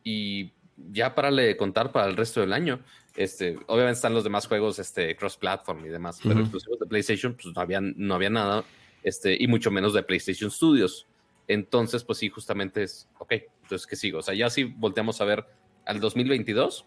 [0.03, 0.51] y
[0.91, 2.79] ya para de contar para el resto del año.
[3.15, 6.41] Este, obviamente están los demás juegos, este, cross-platform y demás, pero Ujú.
[6.41, 8.63] exclusivos de PlayStation, pues no había, no había nada,
[9.03, 11.05] este, y mucho menos de PlayStation Studios.
[11.47, 13.33] Entonces, pues sí, justamente es, ok,
[13.63, 14.19] entonces, ¿qué sigo?
[14.19, 15.45] O sea, ya si volteamos a ver
[15.85, 16.85] al 2022,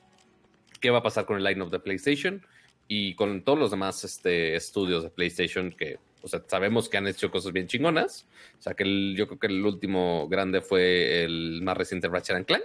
[0.81, 2.45] qué va a pasar con el line-up de PlayStation
[2.89, 7.07] y con todos los demás este, estudios de PlayStation que, o sea, sabemos que han
[7.07, 8.27] hecho cosas bien chingonas.
[8.59, 12.47] O sea, que el- yo creo que el último grande fue el más reciente Ratchet
[12.47, 12.65] Clank.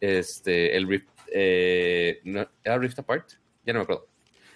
[0.00, 3.30] Este, el Rift, eh, no, ¿era Rift Apart?
[3.64, 4.08] Ya no me acuerdo.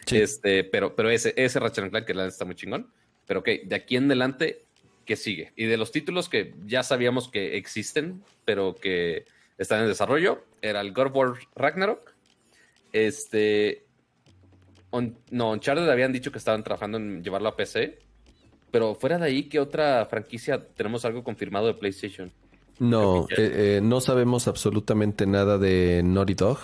[0.06, 0.18] Sí.
[0.18, 2.90] Este, pero, pero ese, ese Ratchet Clank que la está muy chingón.
[3.26, 4.64] Pero ok, de aquí en adelante,
[5.06, 5.52] ¿qué sigue?
[5.56, 9.24] Y de los títulos que ya sabíamos que existen, pero que
[9.56, 12.14] están en desarrollo, era el God of War Ragnarok.
[12.92, 13.84] Este.
[14.90, 17.98] On- no, Uncharted habían dicho que estaban trabajando en llevarlo a PC.
[18.70, 22.32] Pero fuera de ahí, ¿qué otra franquicia tenemos algo confirmado de PlayStation?
[22.78, 26.58] No, eh, eh, no sabemos absolutamente nada de Naughty Dog.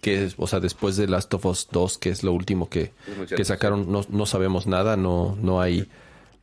[0.00, 2.92] Que es, o sea, después de Last of Us 2, que es lo último que,
[3.36, 5.88] que sacaron, no, no sabemos nada, no, no hay,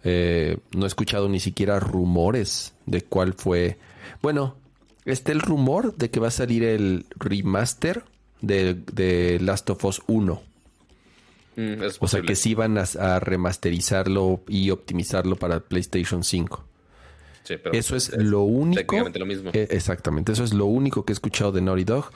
[0.03, 3.79] eh, no he escuchado ni siquiera rumores de cuál fue.
[4.21, 4.55] Bueno,
[5.05, 8.03] está el rumor de que va a salir el remaster
[8.41, 10.41] de, de Last of Us 1.
[11.55, 16.63] Mm, O sea, que sí van a, a remasterizarlo y optimizarlo para PlayStation 5.
[17.47, 18.79] Sí, pero Eso es lo único.
[18.81, 19.51] técnicamente lo mismo.
[19.53, 22.11] Eh, exactamente, eso es lo único que he escuchado de Naughty Dog.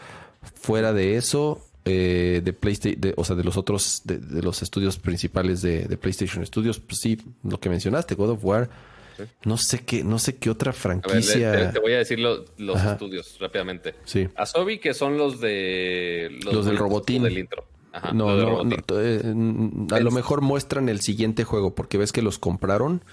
[0.56, 4.98] Fuera de eso, eh, de PlayStation, o sea, de los otros, de, de los estudios
[4.98, 8.70] principales de, de PlayStation Studios, pues sí, lo que mencionaste, God of War.
[9.18, 9.24] Sí.
[9.46, 11.52] No sé qué, no sé qué otra A ver, franquicia.
[11.52, 12.94] te, te voy a decir lo- los Ajá.
[12.94, 13.94] estudios rápidamente.
[14.06, 14.28] Sí.
[14.36, 16.30] Asobi, que son los de.
[16.52, 17.24] Los del robotín.
[17.24, 17.66] Del intro.
[17.94, 18.84] Ajá, no, del no, robotín.
[18.90, 23.04] no, eh, a lo mejor muestran el siguiente juego porque ves que los compraron,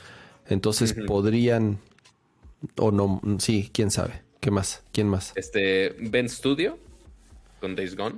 [0.49, 1.79] entonces podrían
[2.77, 4.23] o no, sí, quién sabe.
[4.41, 4.83] ¿Qué más?
[4.93, 5.33] ¿Quién más?
[5.37, 6.79] Este, Ben Studio,
[7.61, 8.17] con Days Gone.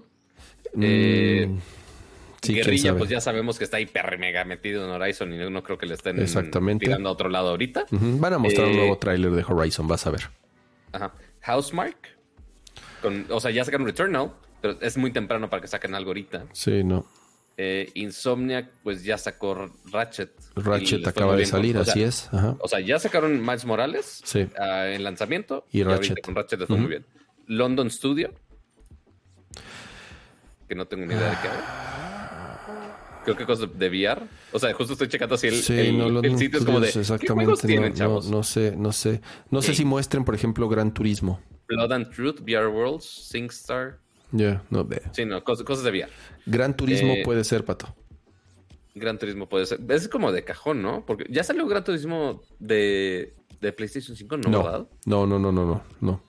[0.74, 1.48] Mm, eh,
[2.42, 2.98] sí, quién Guerrilla, sabe.
[2.98, 5.86] pues ya sabemos que está hiper mega metido en Horizon y no, no creo que
[5.86, 6.86] le estén Exactamente.
[6.86, 7.86] tirando a otro lado ahorita.
[7.90, 10.28] Van a mostrar un Eh, nuevo tráiler de Horizon, vas a ver.
[10.92, 11.12] Ajá.
[11.42, 11.96] Housemark.
[13.02, 16.44] Con, o sea, ya sacaron Returnal, pero es muy temprano para que saquen algo ahorita.
[16.52, 17.06] Sí, no.
[17.62, 20.32] Eh, Insomniac, pues ya sacó Ratchet.
[20.56, 22.28] Ratchet acaba de salir, O sea, así es.
[22.32, 22.56] Ajá.
[22.58, 24.46] O sea, ya sacaron Miles Morales Sí.
[24.58, 25.66] ah, en lanzamiento.
[25.70, 26.22] Y Ratchet.
[26.22, 27.04] con Ratchet les fue muy bien.
[27.48, 28.32] London Studio.
[30.68, 33.24] Que no tengo ni idea de qué hay.
[33.24, 34.22] Creo que cosas de VR.
[34.52, 36.88] O sea, justo estoy checando así el, Sí, el- no, sitio es como de.
[36.88, 37.66] Studios, ¿Qué juegos exactamente.
[37.66, 38.30] tienen, no, chavos?
[38.30, 39.20] no, no sé, no sé.
[39.50, 41.40] No sé si muestren, por ejemplo, Gran Turismo.
[41.68, 43.98] Blood and Truth, VR Worlds, SingStar.
[44.32, 45.02] Ya, no ve.
[45.12, 46.08] Sí, no, cosas, cosas de VR.
[46.46, 47.94] Gran Turismo Eh, puede ser, Pato.
[48.94, 49.80] Gran Turismo puede ser.
[49.88, 51.04] Es como de cajón, ¿no?
[51.06, 54.50] Porque ya salió Gran Turismo de, de PlayStation 5, ¿no?
[54.50, 54.86] No, ¿Verdad?
[55.06, 56.22] no, no, no, no, no, no.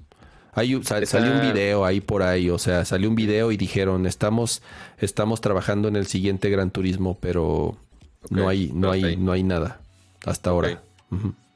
[0.53, 4.05] Hay, sal- Salió un video ahí por ahí, o sea, salió un video y dijeron,
[4.05, 4.61] estamos,
[4.97, 7.77] estamos trabajando en el siguiente Gran Turismo, pero
[8.29, 9.79] no hay, no hay, no hay nada
[10.25, 10.83] hasta ahora.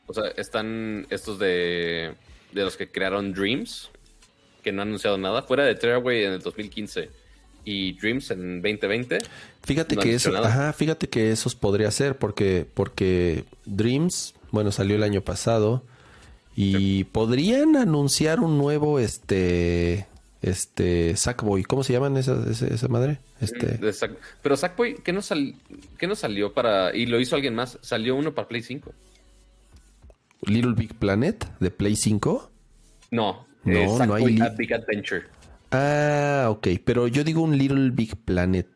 [0.07, 2.13] O sea, están estos de,
[2.53, 3.89] de los que crearon Dreams,
[4.65, 5.43] que no han anunciado nada.
[5.43, 7.11] Fuera de Tearaway en el 2015
[7.65, 9.19] y Dreams en 2020.
[9.61, 14.95] Fíjate No que eso, ajá, fíjate que esos podría ser porque, porque Dreams, bueno, salió
[14.95, 15.83] el año pasado
[16.55, 20.07] y podrían anunciar un nuevo, este,
[20.41, 23.19] este Sackboy, ¿cómo se llaman esa, esa, esa madre?
[23.41, 23.93] Este, De
[24.41, 25.53] Pero Sackboy, ¿qué no, sal...
[25.99, 26.95] ¿qué no salió para.
[26.95, 27.77] y lo hizo alguien más?
[27.81, 28.91] Salió uno para Play 5.
[30.47, 32.49] Little Big Planet de Play 5.
[33.11, 35.23] No, No, no hay A Big Adventure.
[35.71, 38.67] Ah, ok, pero yo digo un Little Big Planet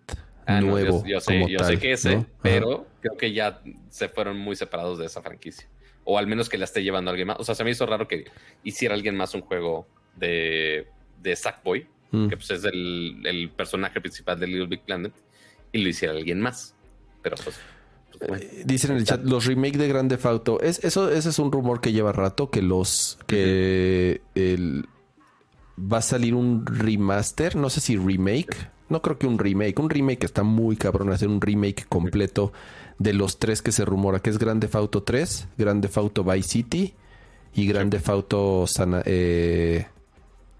[0.45, 3.31] Ah, no, yo- nuevo yo, sé, como yo tal, sé que ese, pero creo que
[3.31, 5.67] ya se fueron muy separados de esa franquicia.
[6.03, 7.37] O al menos que la esté llevando alguien más.
[7.39, 8.25] O sea, se me hizo raro que
[8.63, 10.87] hiciera alguien más un juego de,
[11.21, 12.27] de Sackboy, Mm.
[12.29, 15.13] que pues es el, el personaje principal de Little Big Planet,
[15.71, 16.73] y lo hiciera alguien más.
[17.21, 17.59] Pero pues,
[18.17, 18.43] pues, bueno.
[18.43, 21.39] Eh, Dicen en el chat, los remake de Grand Theft Auto, es, eso, ese es
[21.39, 24.87] un rumor que lleva rato, que los, que el,
[25.79, 28.55] va a salir un remaster, no sé si remake,
[28.89, 32.51] no creo que un remake, un remake está muy cabrón, hacer un remake completo
[32.97, 36.23] de los tres que se rumora, que es Grand Theft Auto 3, Grand Theft Auto
[36.23, 36.93] Vice City
[37.53, 39.87] y Grand Theft Auto San, eh,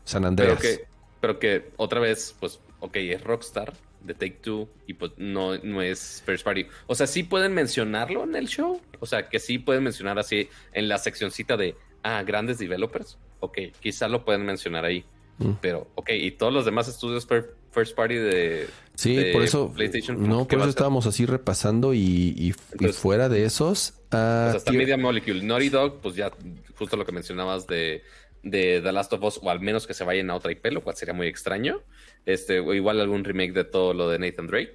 [0.05, 0.85] San Pero que,
[1.19, 5.81] pero que otra vez, pues, ok, es Rockstar de Take Two y pues no, no
[5.81, 6.65] es First Party.
[6.87, 8.81] O sea, sí pueden mencionarlo en el show.
[8.99, 13.17] O sea, que sí pueden mencionar así en la seccioncita de, ah, grandes developers.
[13.39, 15.05] Ok, quizá lo pueden mencionar ahí.
[15.37, 15.51] Mm.
[15.61, 18.67] Pero, ok, y todos los demás estudios fir- First Party de.
[18.95, 20.27] Sí, de por eso, PlayStation.
[20.27, 22.51] no, ¿qué por eso estábamos así repasando y, y-
[22.91, 23.91] fuera de esos.
[23.91, 25.43] O ah, sea, hasta Tier- Media Molecule.
[25.43, 26.31] Naughty Dog, pues ya,
[26.75, 28.03] justo lo que mencionabas de,
[28.43, 30.81] de The Last of Us, o al menos que se vayan a otra IP, lo
[30.81, 31.81] cual sería muy extraño.
[32.25, 34.73] Este, o igual algún remake de todo lo de Nathan Drake.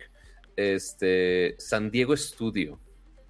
[0.57, 2.79] Este, San Diego Studio,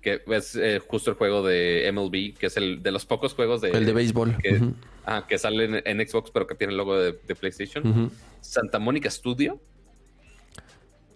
[0.01, 3.61] que es eh, justo el juego de MLB, que es el de los pocos juegos
[3.61, 3.71] de.
[3.71, 4.37] el de béisbol.
[4.43, 4.75] Que, Ujú,
[5.07, 8.11] ah, que sale en, Xbox, pero que tiene el logo de, de PlayStation.
[8.41, 9.61] Santa Mónica Studio.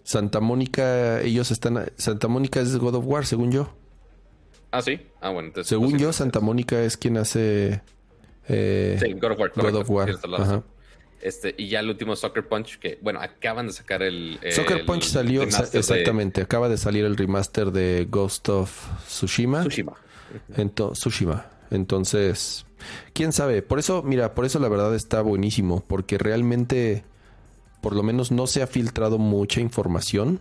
[0.03, 1.91] Santa Mónica, ellos están.
[1.97, 3.71] Santa Mónica es God of War, según yo.
[4.71, 4.99] Ah, sí.
[5.21, 5.69] Ah, bueno, entonces.
[5.69, 7.81] Según yo, Santa Mónica es quien hace.
[8.49, 9.49] Eh, Sí, God of War.
[9.49, 10.09] God correcto, of War.
[10.41, 10.63] Ajá.
[11.21, 14.39] Este, y ya el último Soccer Punch, que bueno, acaban de sacar el.
[14.51, 16.41] Soccer el Punch salió, de exactamente.
[16.41, 18.71] Acaba de salir el remaster de Ghost of
[19.05, 19.61] Tsushima.
[19.61, 19.93] Tsushima.
[20.55, 21.45] Ento- Tsushima.
[21.71, 22.65] Entonces,
[23.13, 23.61] quién sabe.
[23.61, 25.83] Por eso, mira, por eso la verdad está buenísimo.
[25.85, 27.03] Porque realmente,
[27.81, 30.39] por lo menos, no se ha filtrado mucha información.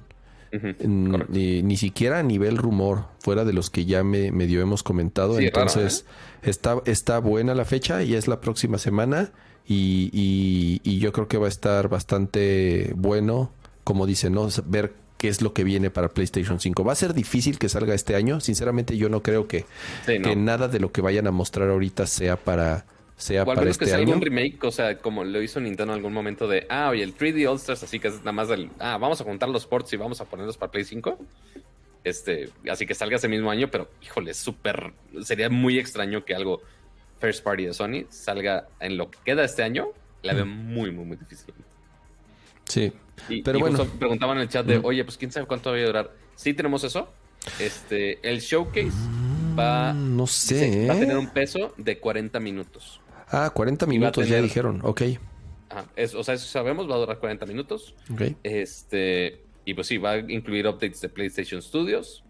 [0.52, 5.36] Ni, ni siquiera a nivel rumor, fuera de los que ya me, medio hemos comentado.
[5.38, 6.04] Sí, raro, Entonces,
[6.42, 9.30] está, está buena la fecha y es la próxima semana.
[9.66, 13.52] Y, y- y yo creo que va a estar bastante bueno,
[13.84, 14.48] como dice, ¿no?
[14.66, 16.84] Ver qué es lo que viene para PlayStation 5.
[16.84, 18.40] Va a ser difícil que salga este año.
[18.40, 19.66] Sinceramente, yo no creo que,
[20.06, 20.28] Sí, no.
[20.28, 22.86] que nada de lo que vayan a mostrar ahorita sea para,
[23.18, 25.60] sea O al para menos que este sea algún remake, o sea, como lo hizo
[25.60, 28.32] Nintendo en algún momento de, ah, oye, el 3D All Stars, así que es nada
[28.32, 31.18] más del, ah, vamos a juntar los ports y vamos a ponerlos para Play 5.
[32.04, 34.92] Este, así que salga ese mismo año, pero híjole, súper,
[35.24, 36.62] sería muy extraño que algo
[37.20, 39.88] first party de Sony salga en lo que queda este año.
[40.22, 41.52] La veo muy, muy, muy difícil.
[42.64, 42.92] Sí.
[43.28, 43.78] Y, Pero y bueno.
[43.78, 44.84] justo preguntaban en el chat de, Mm.
[44.84, 46.10] oye, pues quién sabe cuánto va a durar.
[46.36, 47.12] Sí tenemos eso.
[47.58, 48.92] Este, el showcase
[49.58, 50.54] va, Mm, no sé.
[50.66, 51.00] dice, va a ¿eh?
[51.00, 53.00] tener un peso de 40 minutos.
[53.30, 54.80] Ah, 40 y va a minutos ya dijeron.
[54.82, 55.02] Ok.
[55.70, 57.94] Ajá, es- o sea, eso sabemos, va a durar 40 minutos.
[58.12, 58.22] Ok.
[58.42, 62.24] Este, y pues sí, va a incluir updates de PlayStation Studios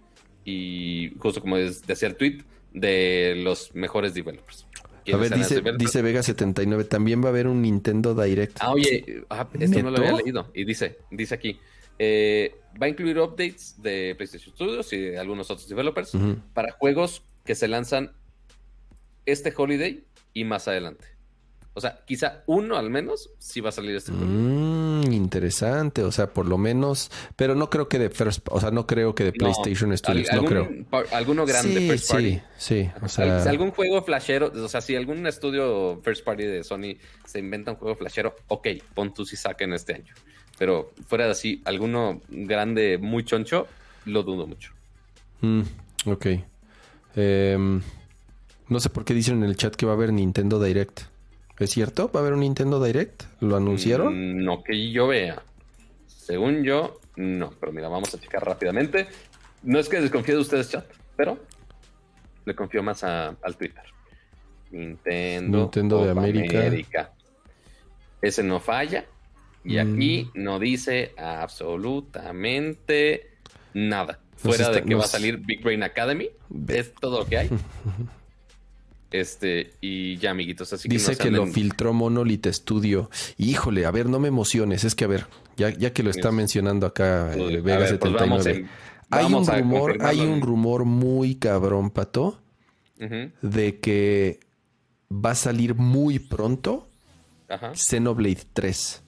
[0.45, 2.39] y justo como es- decía el tweet,
[2.73, 4.66] de los mejores developers.
[4.85, 8.59] A ¿Quiénes ver, dice, dice Vega 79, también va a haber un Nintendo Direct.
[8.61, 10.51] Ah, oye, ah, esto no lo había leído.
[10.55, 11.59] Y dice, dice aquí,
[11.99, 16.12] eh, va a incluir updates de PlayStation Studios y de algunos otros developers
[16.53, 18.12] para juegos que se lanzan
[19.25, 20.05] este holiday
[20.35, 21.07] y más adelante.
[21.75, 24.41] O sea, quizá uno al menos sí va a salir este juego.
[24.41, 28.71] Mm, interesante, o sea, por lo menos, pero no creo que de first, o sea,
[28.71, 30.75] no creo que de No, PlayStation Studios, Al- no algún creo.
[31.13, 32.39] alguno grande sí, first party.
[32.39, 36.45] sí, sí, o sea, si algún juego flashero, o sea, si algún estudio first party
[36.45, 40.15] de Sony se inventa un juego flashero, ok, pon tú si saquen este año.
[40.57, 44.73] Pero fuera de así, alguno grande, muy choncho, lo dudo mucho.
[45.43, 45.63] mm,
[46.07, 46.27] ok.
[47.17, 47.83] Em,
[48.69, 51.01] no sé por qué dicen en el chat que va a haber Nintendo Direct.
[51.59, 52.11] ¿Es cierto?
[52.12, 53.24] ¿Va a haber un Nintendo Direct?
[53.40, 54.36] ¿Lo anunciaron?
[54.39, 55.43] Mm, No que yo vea.
[56.07, 57.51] Según yo, no.
[57.59, 59.09] Pero mira, vamos a checar rápidamente.
[59.62, 60.86] No es que desconfíe de ustedes, chat,
[61.16, 61.39] pero
[62.45, 63.82] le confío más a- al Twitter.
[64.70, 67.12] Nintendo, Nintendo de América.
[68.23, 69.05] Ese no falla.
[69.65, 69.93] Y Mm.
[69.93, 73.31] aquí no dice absolutamente
[73.74, 74.20] nada.
[74.36, 76.28] Fuera está- de que va a salir Big Brain Academy.
[76.69, 77.51] Es todo lo que hay.
[79.11, 80.73] Este, y ya, amiguitos.
[80.73, 83.11] Así que Dice no se que lo filtró Monolith Studio.
[83.39, 84.85] Híjole, a ver, no me emociones.
[84.85, 85.27] Es que, a ver,
[85.57, 88.29] ya, ya que lo está mencionando acá eh, Uy, a Vega ver, pues 79.
[88.29, 88.69] vamos en-
[89.11, 92.39] hay un rumor, hay un rumor muy cabrón, Pato,
[93.01, 94.41] Ujú, de que
[95.11, 96.87] va a salir muy pronto
[97.49, 97.73] Ajá.
[97.75, 99.03] Xenoblade 3.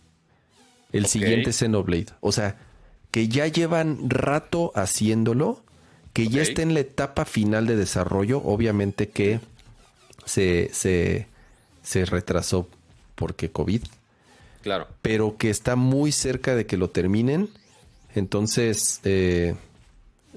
[0.93, 2.07] el siguiente Xenoblade.
[2.21, 2.57] O sea,
[3.11, 5.63] que ya llevan rato haciéndolo,
[6.15, 8.39] que ya está en la etapa final de desarrollo.
[8.43, 9.41] Obviamente que
[10.31, 11.27] se, se,
[11.82, 12.69] se retrasó
[13.15, 13.82] porque COVID,
[14.62, 14.86] Claro.
[15.02, 17.48] pero que está muy cerca de que lo terminen.
[18.15, 19.55] Entonces, eh,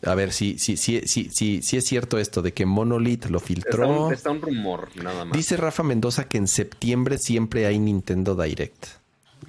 [0.06, 4.08] a ver si, es cierto esto de que Monolith lo Está filtró.
[4.08, 5.36] un, está un rumor, nada más.
[5.38, 8.86] Dice Rafa Mendoza que en septiembre siempre hay Nintendo Direct.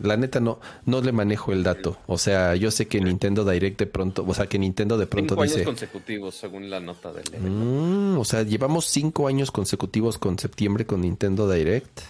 [0.01, 1.99] La neta no, no le manejo el dato.
[2.07, 5.35] O sea, yo sé que Nintendo Direct de pronto, o sea, que Nintendo de pronto
[5.35, 5.65] Cinco años dice.
[5.65, 7.25] consecutivos, según la nota del.
[7.41, 12.01] "Mm, o sea, llevamos cinco años consecutivos con septiembre con Nintendo Direct.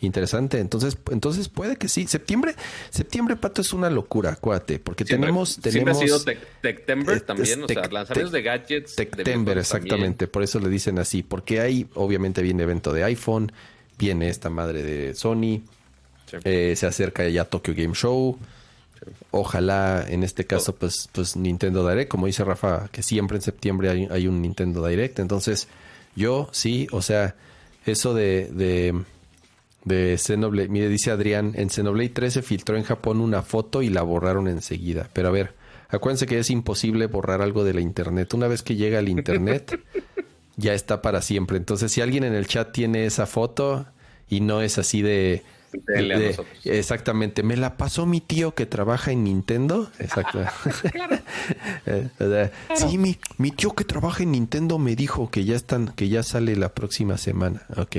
[0.00, 0.58] Interesante.
[0.58, 2.06] Entonces, entonces puede que sí.
[2.06, 2.54] Septiembre,
[2.88, 6.20] septiembre, Pato, es una locura, acuérdate, porque Siempre- tenemos, siempre tenemos ha sido
[6.62, 8.96] Tectember también, o sea, lanzamientos de gadgets.
[8.96, 10.28] Tectember, exactamente.
[10.28, 11.22] Por eso le dicen así.
[11.22, 13.52] Porque hay, obviamente, viene evento de iPhone,
[13.98, 15.60] viene esta madre de Sony.
[16.44, 18.38] Eh, se acerca ya Tokyo Game Show.
[19.30, 23.88] Ojalá en este caso, pues, pues Nintendo Direct, como dice Rafa, que siempre en septiembre
[23.88, 25.18] hay, hay un Nintendo Direct.
[25.18, 25.68] Entonces,
[26.16, 27.34] yo sí, o sea,
[27.86, 28.94] eso de, de,
[29.84, 33.88] de Xenoblade, mire, dice Adrián, en Xenoblade 3 se filtró en Japón una foto y
[33.88, 35.08] la borraron enseguida.
[35.12, 35.54] Pero a ver,
[35.88, 38.34] acuérdense que es imposible borrar algo de la internet.
[38.34, 39.80] Una vez que llega al internet,
[40.56, 41.56] ya está para siempre.
[41.56, 43.86] Entonces, si alguien en el chat tiene esa foto
[44.28, 45.42] y no es así de...
[45.96, 46.46] A nosotros.
[46.64, 49.90] exactamente, me la pasó mi tío que trabaja en Nintendo.
[49.98, 50.40] Exacto.
[51.86, 55.56] Eh, o sea, Sí, mi, mi tío que trabaja en Nintendo me dijo que ya
[55.56, 57.62] están, que ya sale la próxima semana.
[57.76, 57.96] Ok.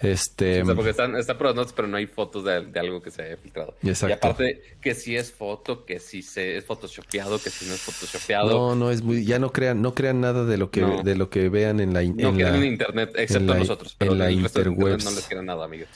[0.00, 0.62] Este.
[0.62, 3.00] O sea, porque están, están por las notas, pero no hay fotos de, de algo
[3.00, 3.76] que se haya filtrado.
[3.84, 4.08] Exacto.
[4.08, 7.80] Y aparte, que si es foto, que si se, es photoshopeado, que si no es
[7.82, 8.50] photoshopeado.
[8.50, 11.02] No, no es muy, ya no crean, no crean nada de lo que No.
[11.04, 13.94] de lo que vean en la, No en la- en internet, excepto la- nosotros.
[13.96, 15.04] Pero en la interwebs.
[15.04, 15.88] no les queda nada, amigos.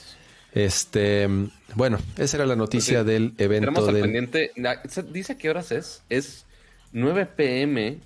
[0.53, 1.27] Este,
[1.75, 4.01] bueno, esa era la noticia del Tenemos evento al del.
[4.03, 4.51] pendiente.
[4.55, 6.03] la- se- Dice a qué horas es.
[6.09, 6.45] Es
[6.93, 7.97] 9 pm.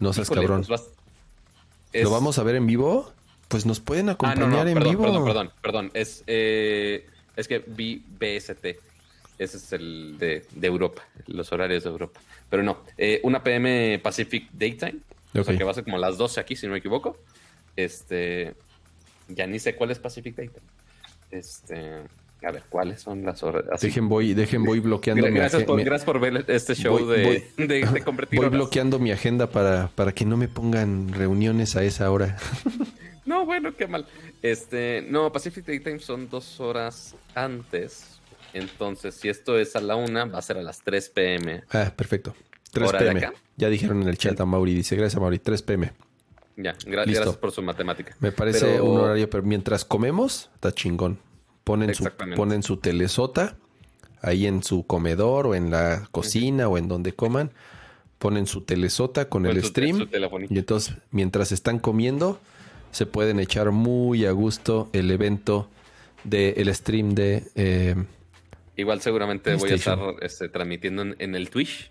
[0.00, 0.60] No seas Híjole, cabrón.
[0.66, 0.88] pues vas-
[1.92, 3.12] es- ¿Lo vamos a ver en vivo?
[3.48, 5.02] Pues nos pueden Ah, no, acompañar no, en perdón, vivo.
[5.04, 5.90] perdón, perdón, perdón.
[5.94, 7.06] Es, eh,
[7.36, 8.78] es que vi BST.
[9.38, 12.20] Ese es el de, de Europa, los horarios de Europa.
[12.48, 14.98] Pero no, eh, 1 pm Pacific Daytime.
[15.34, 17.18] O sea que va a ser como las 12 aquí, si no me equivoco.
[17.76, 18.54] Este.
[19.28, 20.60] Ya ni sé cuál es Pacific Daytime.
[21.32, 22.02] Este.
[22.44, 23.64] A ver, ¿cuáles son las horas?
[23.72, 23.86] Así.
[23.86, 26.98] Dejen voy, dejen voy bloqueando mi gracias, agen- por, mi- gracias por ver este show
[26.98, 27.24] Voy- de,
[27.56, 28.58] voy- de, de convertir Voy horas.
[28.58, 32.36] bloqueando mi agenda para, para que no me pongan reuniones a esa hora.
[33.24, 34.04] No, bueno, qué mal.
[34.42, 38.18] Este, no, Pacific Daytime son dos horas antes.
[38.52, 41.62] Entonces, si esto es a la una, va a ser a las 3 pm.
[41.70, 42.34] Ah, perfecto.
[42.72, 43.32] 3 ¿Hora de pm.
[43.56, 44.74] Ya dijeron en el chat a Mauri.
[44.74, 45.92] Dice, gracias Mauri, 3 pm.
[46.56, 47.22] Ya, gra- Listo.
[47.22, 48.14] gracias por su matemática.
[48.20, 51.18] Me parece Pero- un horario, pero mientras comemos, está chingón.
[51.64, 52.04] Ponen su,
[52.36, 53.56] ponen su telesota
[54.20, 57.52] ahí en su comedor o en la cocina o en donde coman.
[58.18, 60.08] Ponen su telesota con el su- stream.
[60.50, 62.40] y entonces, mientras están comiendo,
[62.90, 65.68] se pueden echar muy a gusto el evento
[66.24, 67.44] del el stream de...
[67.54, 67.94] eh,
[68.76, 71.90] Igual seguramente voy a estar este, transmitiendo en, en el Twitch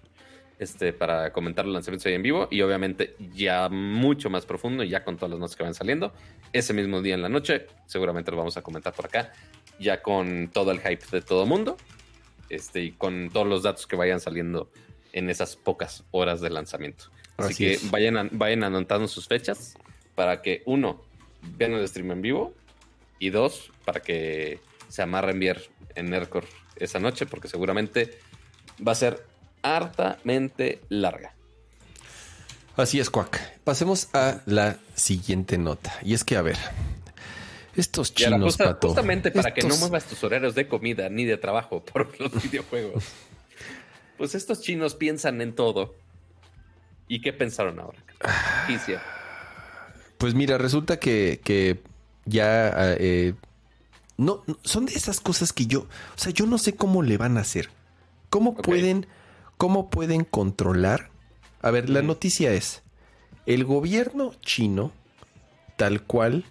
[0.62, 5.04] este, para comentar los lanzamientos ahí en vivo y obviamente ya mucho más profundo, ya
[5.04, 6.14] con todas las notas que van saliendo.
[6.54, 9.32] Ese mismo día en la noche, seguramente lo vamos a comentar por acá,
[9.80, 11.78] ya con todo el hype de todo mundo
[12.50, 14.70] este, y con todos los datos que vayan saliendo
[15.14, 17.06] en esas pocas horas de lanzamiento.
[17.38, 17.90] Así, Así que es.
[17.92, 19.74] vayan, a- vayan anotando sus fechas
[20.14, 21.02] para que uno,
[21.58, 22.54] vean el stream en vivo
[23.18, 24.60] y dos, para que
[24.90, 25.58] se amarren bien
[25.96, 28.20] en Nerdcore esa noche, porque seguramente
[28.88, 29.26] va a ser
[29.64, 31.34] hartamente larga.
[32.76, 33.60] Así es, Cuac.
[33.64, 35.94] Pasemos a la siguiente nota.
[36.04, 36.58] Y es que, a ver,
[37.76, 41.26] estos ahora, chinos, justa- Pato, justamente para que no muevas tus horarios de comida ni
[41.26, 43.04] de trabajo por los videojuegos.
[44.18, 45.96] Pues estos chinos piensan en todo.
[47.08, 48.00] ¿Y qué pensaron ahora?
[48.68, 49.04] ¿Qué hicieron?
[50.18, 51.82] Pues mira, resulta que, que
[52.26, 53.34] ya eh,
[54.18, 57.38] no, son de esas cosas que yo, o sea, yo no sé cómo le van
[57.38, 57.70] a hacer.
[58.30, 59.08] ¿Cómo pueden,
[59.62, 61.12] cómo pueden controlar?
[61.62, 62.82] A ver, la noticia es
[63.46, 64.92] el gobierno chino,
[65.78, 66.46] tal cual,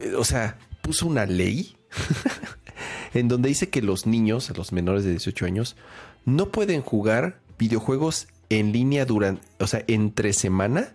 [0.00, 1.76] eh, o sea, puso una ley
[3.12, 5.76] en donde dice que los niños, los menores de 18 años,
[6.24, 10.94] no pueden jugar videojuegos en línea durante, o sea, entre semana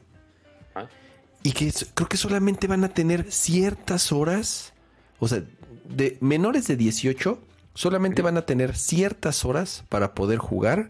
[0.73, 0.87] Ah,
[1.43, 4.73] y que creo que solamente van a tener ciertas horas,
[5.19, 5.43] o sea,
[5.87, 7.39] de menores de 18,
[7.73, 10.89] solamente van a tener ciertas horas para poder jugar,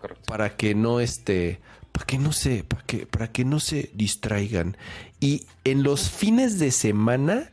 [0.00, 0.24] correcto.
[0.26, 1.60] para que no este,
[1.92, 4.76] para que no se, para que, para que no se distraigan.
[5.20, 7.50] Y en los fines de semana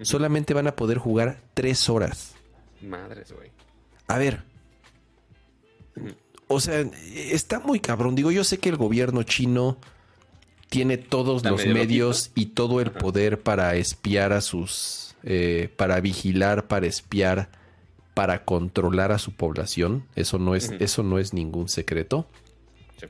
[0.00, 2.34] solamente van a poder jugar tres horas.
[2.80, 3.50] Madres, güey.
[4.08, 4.42] A ver.
[6.48, 6.80] O sea,
[7.14, 8.14] está muy cabrón.
[8.14, 9.78] Digo, yo sé que el gobierno chino
[10.68, 12.98] tiene todos los medio medios y todo el Ajá.
[12.98, 15.14] poder para espiar a sus...
[15.22, 17.50] eh, para vigilar, para espiar,
[18.14, 20.06] para controlar a su población.
[20.16, 22.26] Eso no es, eso no es ningún secreto.
[23.00, 23.06] Sí.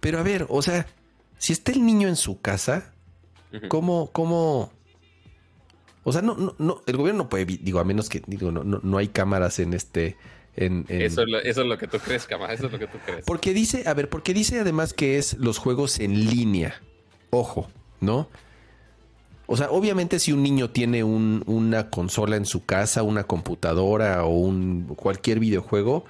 [0.00, 0.86] Pero a ver, o sea,
[1.38, 2.90] si está el niño en su casa,
[3.52, 3.68] Ujú.
[3.68, 4.72] ¿Cómo, cómo?
[6.02, 8.64] O sea, no, no, no, el gobierno no puede, digo, a menos que, digo, no,
[8.64, 10.16] no, no hay cámaras en este,
[10.56, 12.52] en, en- Eso, es lo, eso es lo que tú crees, Cama.
[12.52, 13.24] Eso es lo que tú crees.
[13.24, 16.82] porque dice, a ver, porque dice además que es los juegos en línea.
[17.30, 17.70] Ojo,
[18.00, 18.28] ¿no?
[19.46, 24.24] O sea, obviamente si un niño tiene un- una consola en su casa, una computadora
[24.24, 26.04] o un cualquier videojuego,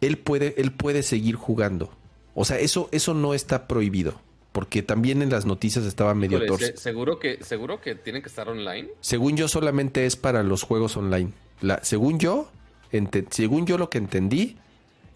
[0.00, 1.90] él puede, él puede seguir jugando.
[2.34, 4.14] O sea, eso, eso no está prohibido.
[4.52, 8.28] Porque también en las noticias estaba medio Híjole, se- seguro que seguro que tienen que
[8.30, 8.88] estar online.
[9.00, 11.32] Según yo, solamente es para los juegos online.
[11.60, 12.48] La, según yo,
[12.90, 14.56] ente- según yo lo que entendí,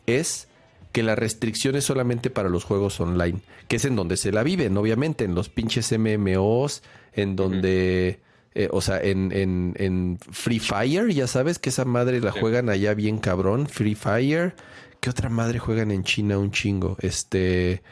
[0.06, 0.46] es
[0.92, 3.38] que la restricción es solamente para los juegos online,
[3.68, 8.20] que es en donde se la viven, obviamente, en los pinches MMOs, en donde,
[8.54, 12.40] eh, o sea, en, en, en Free Fire, ya sabes que esa madre la Sí.
[12.40, 14.54] juegan allá bien cabrón, Free Fire.
[15.00, 16.96] ¿Qué otra madre juegan en China un chingo?
[17.00, 17.82] Este...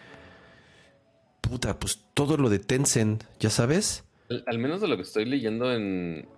[1.41, 4.05] Puta, pues todo lo de Tencent, ya sabes.
[4.29, 6.29] Al, al menos de lo que estoy leyendo en.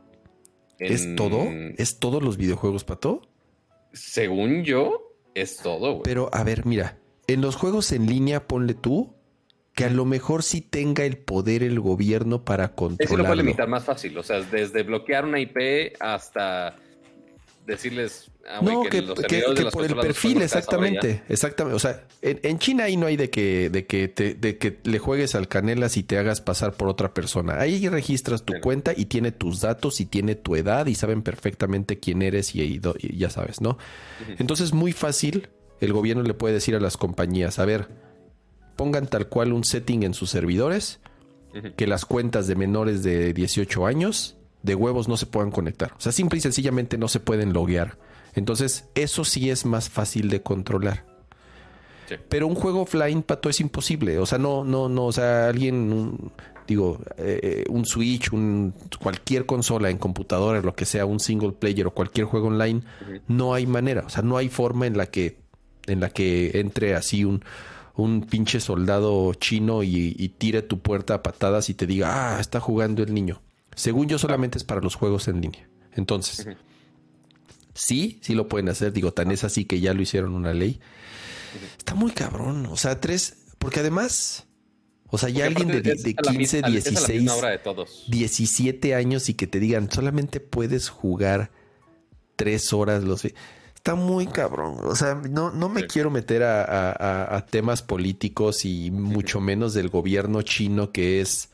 [0.79, 1.47] ¿Es en- todo?
[1.79, 3.23] ¿Es todos los videojuegos, Pato?
[3.93, 6.03] Según yo, es todo, güey.
[6.05, 9.15] Pero, a ver, mira, en los juegos en línea, ponle tú
[9.75, 13.37] que a lo mejor sí tenga el poder el gobierno para Sí, sí lo puede
[13.37, 14.19] limitar más fácil.
[14.19, 16.77] O sea, desde bloquear una IP hasta
[17.71, 18.31] decirles.
[18.49, 21.77] ah, güey, no, que, los que- de por el perfil, exactamente, exactamente.
[21.77, 24.79] O sea, en, en China ahí no hay de que, de que te, de que
[24.85, 27.59] le juegues al canelas y te hagas pasar por otra persona.
[27.61, 28.61] Ahí registras tu Sí.
[28.61, 32.63] cuenta y tiene tus datos y tiene tu edad y saben perfectamente quién eres y,
[32.63, 33.79] y do- y ya sabes, ¿no?
[34.39, 35.49] Entonces, muy fácil,
[35.81, 37.89] el gobierno le puede decir a las compañías, a ver,
[38.77, 41.01] pongan tal cual un setting en sus servidores,
[41.77, 45.93] que las cuentas de menores de 18 años de huevos no se puedan conectar.
[45.97, 47.97] O sea, simple y sencillamente no se pueden loguear.
[48.35, 51.05] Entonces, eso sí es más fácil de controlar.
[52.09, 52.17] Sí.
[52.29, 54.19] Pero un juego offline, pato, es imposible.
[54.19, 55.07] O sea, no, no, no.
[55.07, 56.33] O sea, alguien, un-
[56.67, 61.87] digo, eh, un Switch, un, cualquier consola en computadora, lo que sea, un single player
[61.87, 62.83] o cualquier juego online,
[63.29, 64.03] no hay manera.
[64.07, 65.39] O sea, no hay forma en la que,
[65.87, 67.43] en la que entre así un,
[67.97, 72.41] un pinche soldado chino y, y tire tu puerta a patadas y te diga, ah,
[72.41, 73.41] está jugando el niño.
[73.81, 75.69] Según yo, solamente es para los juegos en línea.
[75.95, 76.47] Entonces,
[77.75, 78.93] sí, sí lo pueden hacer.
[78.93, 80.81] Digo, tan es así que ya lo hicieron una ley.
[81.79, 82.67] Está muy cabrón.
[82.67, 84.47] O sea, tres, porque además,
[85.09, 86.95] o sea, ya Porque alguien de, de a la 15, mis- al- es a la
[87.01, 88.05] 16, misma hora de todos.
[88.09, 91.51] 17 años y que te digan, solamente puedes jugar
[92.37, 93.23] tres horas los...
[93.23, 93.35] fi-".
[93.75, 94.77] Está muy cabrón.
[94.85, 95.87] O sea, no, no me Sí.
[95.89, 101.21] quiero meter a, a- a- a temas políticos y mucho menos del gobierno chino que
[101.21, 101.49] es...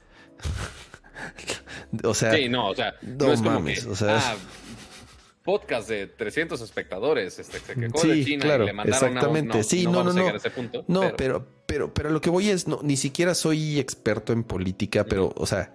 [2.05, 4.37] o sea, Sí, no, o sea, no, no es como mames, que, o sea, ah,
[5.45, 9.59] podcast de 300 espectadores, este, se quejó Sí, de China claro, y le mandaron exactamente.
[9.59, 10.29] no, Sí, no, no, no, no.
[10.29, 10.85] a ese punto.
[10.89, 14.43] No, pero, pero, pero, pero, lo que voy es, no, ni siquiera soy experto en
[14.45, 15.73] política, pero, o sea,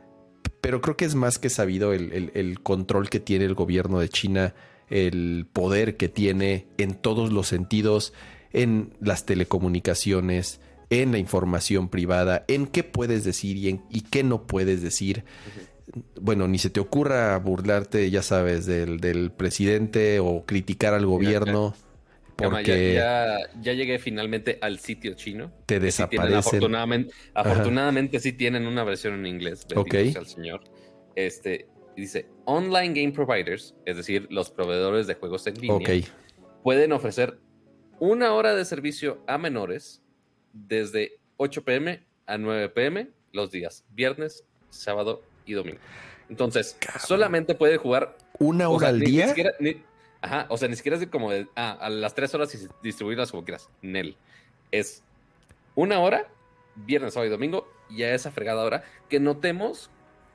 [0.59, 3.99] pero creo que es más que sabido el, el- el control que tiene el gobierno
[3.99, 4.53] de China,
[4.89, 8.13] el poder que tiene en todos los sentidos,
[8.53, 10.59] en las telecomunicaciones,
[10.91, 15.23] en la información privada, en qué puedes decir y, en, y qué no puedes decir.
[16.19, 21.73] Bueno, ni se te ocurra burlarte, ya sabes, del, del presidente o criticar al gobierno.
[22.35, 25.51] Porque ya, ya, ya llegué finalmente al sitio chino.
[25.65, 26.37] te que sí desaparecen.
[26.37, 29.65] afortunadamente, afortunadamente sí tienen una versión en inglés.
[29.75, 29.93] Ok.
[29.93, 30.61] el señor.
[31.15, 36.03] Este, dice, online game providers, es decir, los proveedores de juegos en línea,
[36.63, 37.39] pueden ofrecer
[37.99, 40.00] una hora de servicio a menores
[40.53, 45.79] desde 8 pm a 9 pm los días viernes, sábado y domingo.
[46.29, 47.01] Entonces, Cabrón.
[47.07, 49.27] solamente puede jugar ¿Una o hora sea, al ni- ni día?
[49.29, 49.83] siquiera- ni-
[50.21, 53.31] ajá, o sea, ni siquiera es como de, ah, a las tres horas y distribuirlas
[53.31, 53.69] como quieras.
[53.81, 54.15] Nel.
[54.71, 55.03] Es
[55.75, 56.27] una hora,
[56.75, 59.89] viernes, sábado y domingo, y a esa fregada hora, que notemos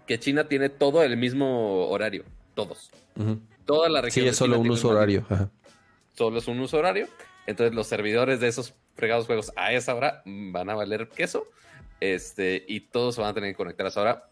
[0.07, 2.25] que China tiene todo el mismo horario.
[2.55, 2.91] Todos.
[3.17, 3.41] Ujú.
[3.65, 4.25] Toda la región.
[4.25, 5.27] Sí, es solo China un uso horario.
[5.29, 5.51] Ajá.
[6.15, 7.09] Solo es un uso horario.
[7.47, 11.47] Entonces, los servidores de esos fregados juegos a esa hora van a valer queso.
[12.01, 14.31] Este, y todos se van a tener que conectar a esa hora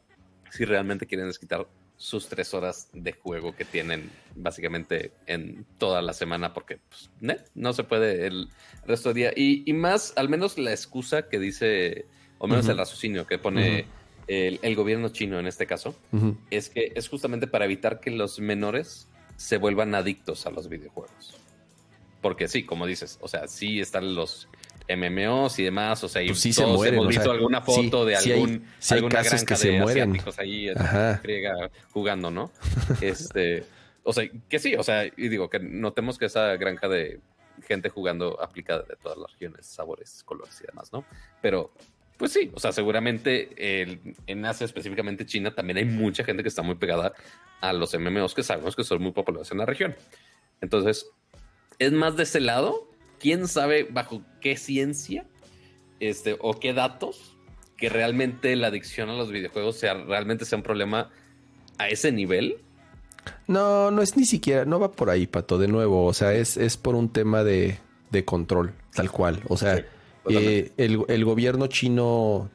[0.51, 1.67] si realmente quieren desquitar
[1.97, 7.11] sus tres horas de juego que tienen básicamente en toda la semana porque pues,
[7.55, 8.49] no se puede el
[8.85, 9.33] resto del día.
[9.35, 12.07] Y, y más, al menos la excusa que dice,
[12.39, 13.87] o menos el raciocinio que pone
[14.27, 15.97] el, el gobierno chino en este caso,
[16.51, 21.44] es que es justamente para evitar que los menores se vuelvan adictos a los videojuegos.
[22.25, 24.49] Porque sí, como dices, o sea, sí están los
[24.89, 27.31] MMOs y demás, o sea, y Pues sí se todos mueren, hemos o sea, visto
[27.31, 30.19] alguna foto sí, de algún sí hay alguna casos que se de mueren.
[30.39, 30.73] ahí
[31.21, 32.51] friega jugando, ¿no?
[33.03, 33.65] Este,
[34.03, 37.21] o sea, que sí, o sea, y digo que notemos que esa granja de
[37.69, 41.05] gente jugando aplica de todas las regiones, sabores, colores y demás, ¿no?
[41.43, 41.73] Pero
[42.17, 43.51] pues sí, o sea, seguramente
[44.27, 47.13] en Asia, específicamente China, también hay mucha gente que está muy pegada
[47.61, 49.95] a los MMOs que sabemos que son muy populares en la región.
[50.63, 51.11] Entonces,
[51.79, 52.89] es más de ese lado.
[53.19, 55.25] ¿Quién sabe bajo qué ciencia
[56.01, 57.37] este, o qué datos
[57.77, 61.11] que realmente la adicción a los videojuegos sea, realmente sea un problema
[61.79, 62.59] a ese nivel?
[63.47, 66.05] No, no es ni siquiera, no va por ahí, Pato, de nuevo.
[66.05, 67.79] O sea, es, es por un tema de,
[68.11, 69.43] de control, tal cual.
[69.49, 69.85] O sea,
[70.27, 72.51] Sí, eh, el, el gobierno chino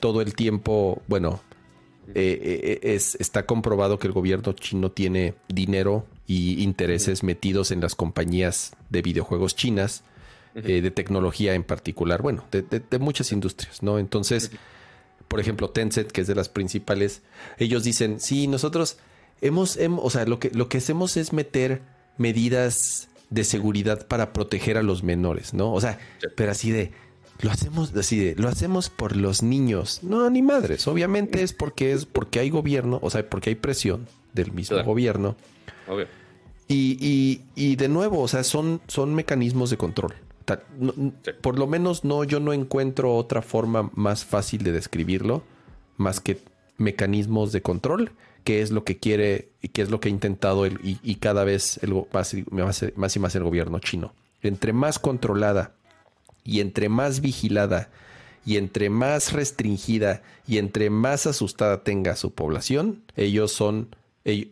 [0.00, 1.40] todo el tiempo, bueno,
[2.14, 7.80] eh, eh, es, está comprobado que el gobierno chino tiene dinero y intereses metidos en
[7.80, 10.02] las compañías de videojuegos chinas,
[10.54, 13.98] eh, de tecnología en particular, bueno, de, de- de muchas industrias, ¿no?
[13.98, 14.50] Entonces,
[15.28, 17.22] por ejemplo, Tencent, que es de las principales,
[17.58, 18.96] ellos dicen, sí, nosotros
[19.42, 21.82] hemos, hem- o sea, lo que, lo que hacemos es meter
[22.16, 25.72] medidas de seguridad para proteger a los menores, ¿no?
[25.72, 26.28] O sea, Sí.
[26.36, 26.92] pero así de,
[27.40, 30.00] lo hacemos así de, lo hacemos por los niños.
[30.02, 30.86] No, ni madres.
[30.88, 34.88] Obviamente es porque es porque hay gobierno, o sea, porque hay presión del mismo Claro.
[34.88, 35.36] gobierno.
[35.88, 36.06] Obvio.
[36.68, 40.14] Y, y, y de nuevo, o sea, son, son mecanismos de control.
[40.78, 40.92] No-
[41.24, 41.30] Sí.
[41.40, 45.42] Por lo menos no, yo no encuentro otra forma más fácil de describirlo,
[45.96, 46.40] más que
[46.78, 48.12] mecanismos de control,
[48.44, 51.16] que es lo que quiere y que es lo que ha intentado el- y, y
[51.16, 54.12] cada vez el, go- más, y- más, más y más el gobierno chino.
[54.42, 55.72] Entre más controlada
[56.46, 57.90] y entre más vigilada
[58.46, 63.94] y entre más restringida y entre más asustada tenga su población, ellos son,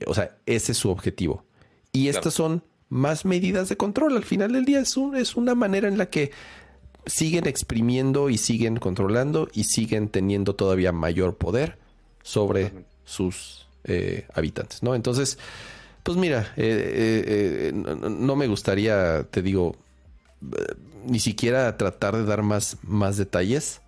[0.06, 1.44] o sea, ese es su objetivo.
[1.92, 2.18] Y Claro.
[2.18, 4.16] estas son más medidas de control.
[4.16, 6.32] Al final del día es, un- es una manera en la que
[7.06, 11.78] siguen exprimiendo y siguen controlando y siguen teniendo todavía mayor poder
[12.22, 12.72] sobre
[13.04, 14.94] sus eh, habitantes, ¿no?
[14.94, 15.38] Entonces,
[16.02, 19.76] pues mira, eh, eh, no, me gustaría, te digo,
[21.06, 23.80] ni siquiera tratar de dar más, más detalles,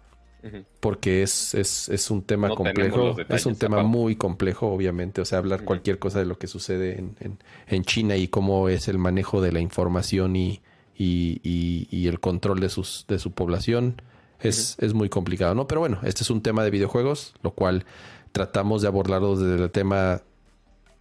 [0.78, 3.89] porque es, es, es un tema No complejo, detalles, es un tema aparte.
[3.97, 7.83] muy complejo, obviamente, o sea, hablar cualquier cosa de lo que sucede en, en, en
[7.85, 10.61] China y cómo es el manejo de la información y,
[10.97, 14.01] y, y- y el control de, sus, de su población
[14.41, 15.66] es, es muy complicado, ¿no?
[15.66, 17.85] Pero bueno, este es un tema de videojuegos, lo cual
[18.31, 20.23] tratamos de abordarlo desde el tema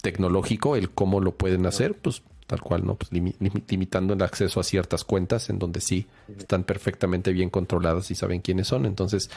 [0.02, 2.96] tecnológico, el cómo lo pueden hacer, pues tal cual, ¿no?
[2.96, 6.06] Pues limi- limi- limitando el acceso a ciertas cuentas en donde sí
[6.38, 8.86] están perfectamente bien controladas y saben quiénes son.
[8.86, 9.30] Entonces,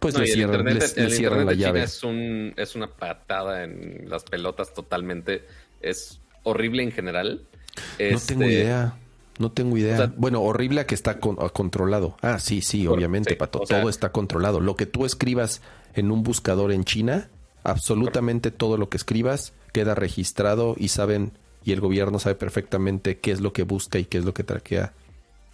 [0.00, 1.84] pues No, le cierran, internet, les- el les cierran la internet de China llave.
[1.84, 5.44] Es, un, es una patada en las pelotas totalmente.
[5.80, 7.42] Es horrible en general.
[7.76, 8.96] No tengo Este, idea.
[9.38, 9.94] No tengo idea.
[9.94, 12.16] O sea- bueno, horrible a que está con- a controlado.
[12.22, 13.60] Ah, sí, sí, obviamente, sí, Pato.
[13.60, 14.58] o sea- todo está controlado.
[14.60, 15.62] Lo que tú escribas
[15.94, 17.28] en un buscador en China,
[17.62, 21.32] absolutamente todo lo que escribas queda registrado y saben,
[21.64, 24.44] y el gobierno sabe perfectamente qué es lo que busca y qué es lo que
[24.44, 24.92] traquea.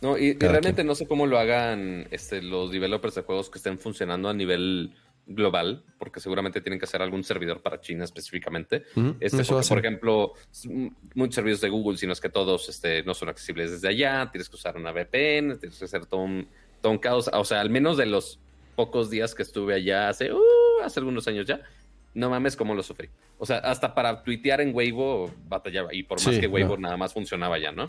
[0.00, 0.86] No, y, realmente quien.
[0.86, 4.92] no sé cómo lo hagan este, los developers de juegos que estén funcionando a nivel
[5.26, 8.84] global, porque seguramente tienen que hacer algún servidor para China específicamente.
[8.96, 10.32] Ujú, Este, porque, por ejemplo,
[11.14, 14.28] muchos servicios de Google, si no es que todos este, no son accesibles desde allá,
[14.30, 16.46] tienes que usar una VPN, tienes que hacer todo un,
[16.80, 17.30] todo un caos.
[17.32, 18.38] O sea, al menos de los
[18.76, 20.40] pocos días que estuve allá hace, uh,
[20.82, 21.60] hace algunos años ya,
[22.14, 23.08] no mames cómo lo sufrí.
[23.38, 26.82] O sea, hasta para tuitear en Weibo batallaba, y por más Sí, que Weibo no.
[26.82, 27.86] nada más funcionaba ya, ¿no?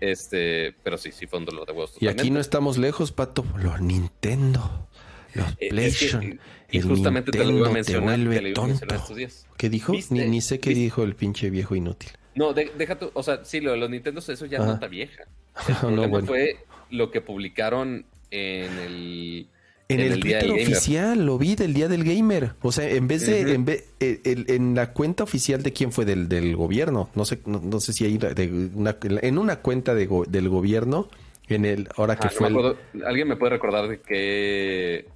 [0.00, 1.94] Este, pero sí, sí fue un dolor de huevos.
[2.00, 3.44] Y aquí no estamos lejos, Pato.
[3.56, 4.88] Los Nintendo.
[5.34, 6.22] Los Eh, es que, PlayStation.
[6.24, 6.38] eh,
[6.70, 9.16] y el justamente te lo iba a Nintendo mencionar, te lo iba a mencionar estos
[9.16, 9.46] días.
[9.56, 9.92] ¿Qué dijo?
[10.10, 10.82] Ni, ni sé qué ¿Viste?
[10.84, 12.10] dijo el pinche viejo inútil.
[12.34, 14.66] No, de- deja tu, o sea, sí, lo de los Nintendo, eso ya Ajá.
[14.68, 15.24] no está vieja.
[15.66, 16.26] El No, problema bueno.
[16.28, 16.56] fue
[16.90, 19.48] lo que publicaron en el,
[19.90, 22.52] En, el, Twitter oficial, lo vi del Día del Gamer.
[22.60, 26.04] O sea, en vez de, en, vez- eh, en la cuenta oficial de quién fue
[26.04, 29.94] del, del gobierno, no sé, no, no sé si hay de una- en una cuenta
[29.94, 31.08] de go- del gobierno,
[31.48, 35.06] en el, ahora que no fue me el- acuerdo, ¿Alguien me puede recordar de qué,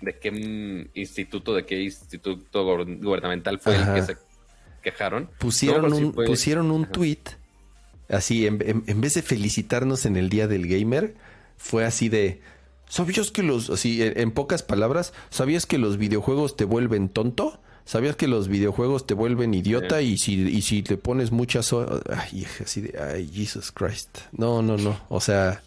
[0.00, 3.94] de qué instituto, de qué instituto gubern- gubernamental fue Ajá.
[3.94, 4.18] el que se
[4.82, 5.30] quejaron?
[5.38, 6.92] pusieron No, pero sí un, fue- pusieron un Ajá.
[6.92, 7.18] tweet,
[8.08, 11.14] así, en, en- en vez de felicitarnos en el Día del Gamer,
[11.56, 12.40] fue así de,
[12.88, 17.60] ¿sabías que los, así, en, pocas palabras, ¿sabías que los videojuegos te vuelven tonto?
[17.84, 22.02] ¿Sabías que los videojuegos te vuelven idiota y si y si le pones muchas horas,
[22.10, 24.18] ay, así de, ay, Jesus Christ.
[24.32, 25.62] No, no, no, o sea,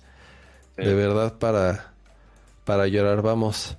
[0.78, 0.84] Sí.
[0.84, 1.94] de verdad para
[2.64, 3.76] para llorar vamos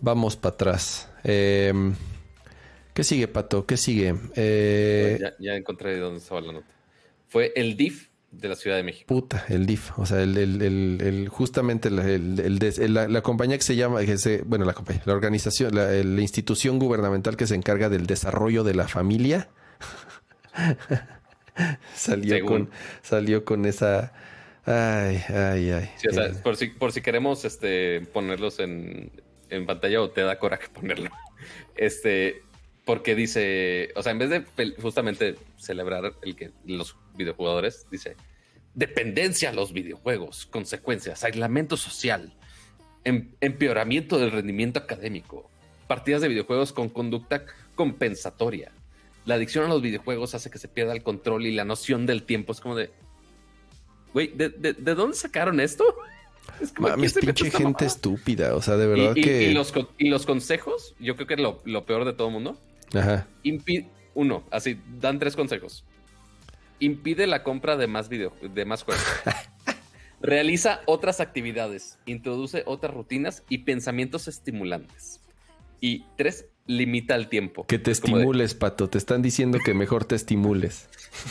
[0.00, 1.08] vamos para atrás.
[1.24, 1.94] Em,
[2.94, 3.64] ¿Qué sigue, Pato?
[3.64, 4.14] ¿Qué sigue?
[4.34, 6.66] Eh, ya, ya encontré dónde estaba la nota.
[7.28, 9.06] fue el DIF de la Ciudad de México.
[9.06, 9.96] Puta, el DIF.
[9.98, 13.76] O sea, el, el, el, el- justamente la, el- el des- la, compañía que se
[13.76, 17.88] llama, que se, bueno, la compañía, la organización, la, la institución gubernamental que se encarga
[17.88, 19.48] del desarrollo de la familia.
[21.94, 22.48] salió Según.
[22.66, 22.70] con,
[23.02, 24.12] salió con esa.
[24.64, 25.90] Ay, ay, ay.
[25.96, 29.10] Sí, o sea, Eh, por si, por si queremos este, ponerlos en,
[29.50, 31.10] en pantalla o te da coraje ponerlo.
[31.76, 32.42] Este,
[32.84, 34.44] porque dice, o sea, en vez de
[34.80, 38.16] justamente celebrar el que los videojugadores, dice,
[38.74, 42.32] dependencia a los videojuegos, consecuencias, aislamiento social,
[43.04, 45.50] em- empeoramiento del rendimiento académico,
[45.86, 47.44] partidas de videojuegos con conducta
[47.74, 48.72] compensatoria.
[49.24, 52.24] La adicción a los videojuegos hace que se pierda el control y la noción del
[52.24, 52.52] tiempo.
[52.52, 52.90] Es como de,
[54.12, 55.84] güey, ¿de, de, de dónde sacaron esto?
[56.60, 58.54] Es como, Mames, ¿quién se metió pinche gente estúpida.
[58.56, 59.44] O sea, de verdad y- que.
[59.44, 62.60] y los, y los consejos, yo creo que lo, lo peor de todo el mundo,
[62.94, 63.28] Ajá.
[64.14, 65.84] uno, así, dan tres consejos.
[66.82, 69.04] Impide la compra de más video, de más juegos.
[70.20, 75.20] Realiza otras actividades, introduce otras rutinas y pensamientos estimulantes.
[75.80, 77.68] Y tres, limita el tiempo.
[77.68, 78.88] Que te Es como de, estimules, pato.
[78.88, 80.88] Te están diciendo que mejor te estimules.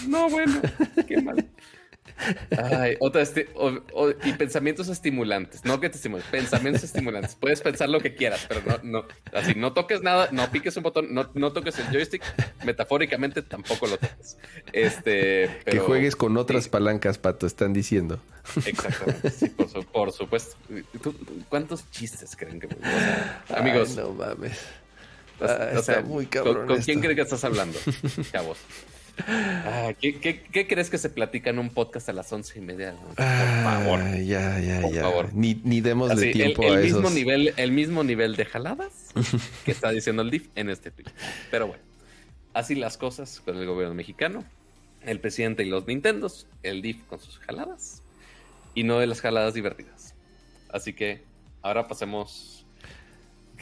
[0.08, 0.62] no, bueno,
[1.06, 1.46] qué mal.
[2.64, 7.36] Ay, otra esti- o- o- y pensamientos estimulantes, no que te estimules, pensamientos estimulantes.
[7.36, 10.84] Puedes pensar lo que quieras, pero no, no, así, no toques nada, no piques un
[10.84, 12.24] botón, no, no toques el joystick,
[12.64, 14.38] metafóricamente tampoco lo toques.
[14.74, 17.48] Este, que juegues con otras sí, palancas, pato.
[17.48, 18.20] Están diciendo.
[18.66, 20.56] Exactamente, sí, por, su- por supuesto.
[21.02, 21.16] ¿Tú-
[21.50, 23.90] ¿Cuántos chistes creen que o sea, amigos?
[23.92, 24.60] Ay, no mames.
[25.40, 26.68] Ah, o sea, está muy ¿con- cabrón.
[26.68, 27.02] ¿Con, quién esto.
[27.02, 27.80] crees que estás hablando,
[28.32, 28.58] chavos?
[29.28, 32.62] Ah, ¿qué, qué, qué crees que se platica en un podcast a las once y
[32.62, 32.92] media?
[32.92, 32.98] de?
[32.98, 34.00] Por favor.
[34.02, 35.02] Ah, ya, ya, Por ya.
[35.02, 35.34] favor.
[35.34, 37.14] Ni, ni Así, el, tiempo el a mismo esos.
[37.14, 39.12] nivel, el mismo nivel de jaladas
[39.66, 41.08] que está diciendo el DIF en este tweet.
[41.50, 41.84] Pero bueno,
[42.54, 44.44] así las cosas con el gobierno mexicano,
[45.02, 48.02] el presidente y los Nintendos, el DIF con sus jaladas
[48.74, 50.14] y no de las jaladas divertidas.
[50.70, 51.24] Así que
[51.62, 52.66] ahora pasemos.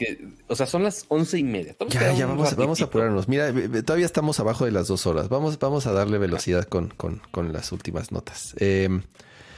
[0.00, 1.76] Que, o sea, son las once y media.
[1.90, 3.28] Ya, ya, vamos, vamos a apurarnos.
[3.28, 5.28] Mira, ve- ve, todavía estamos abajo de las dos horas.
[5.28, 8.54] Vamos, vamos a darle velocidad con, con, con las últimas notas.
[8.58, 8.88] Eh,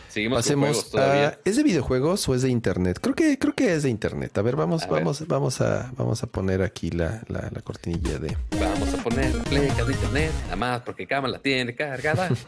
[0.08, 1.38] Seguimos pasemos a.
[1.46, 2.98] ¿Es de videojuegos o es de internet?
[3.00, 4.36] Creo que, creo que es de internet.
[4.36, 4.96] A ver, vamos, A ver.
[5.00, 8.36] vamos, vamos a, vamos a poner aquí la, la, la cortinilla de.
[8.60, 12.28] Vamos a poner la pleca de internet, nada más porque Cama la tiene cargada.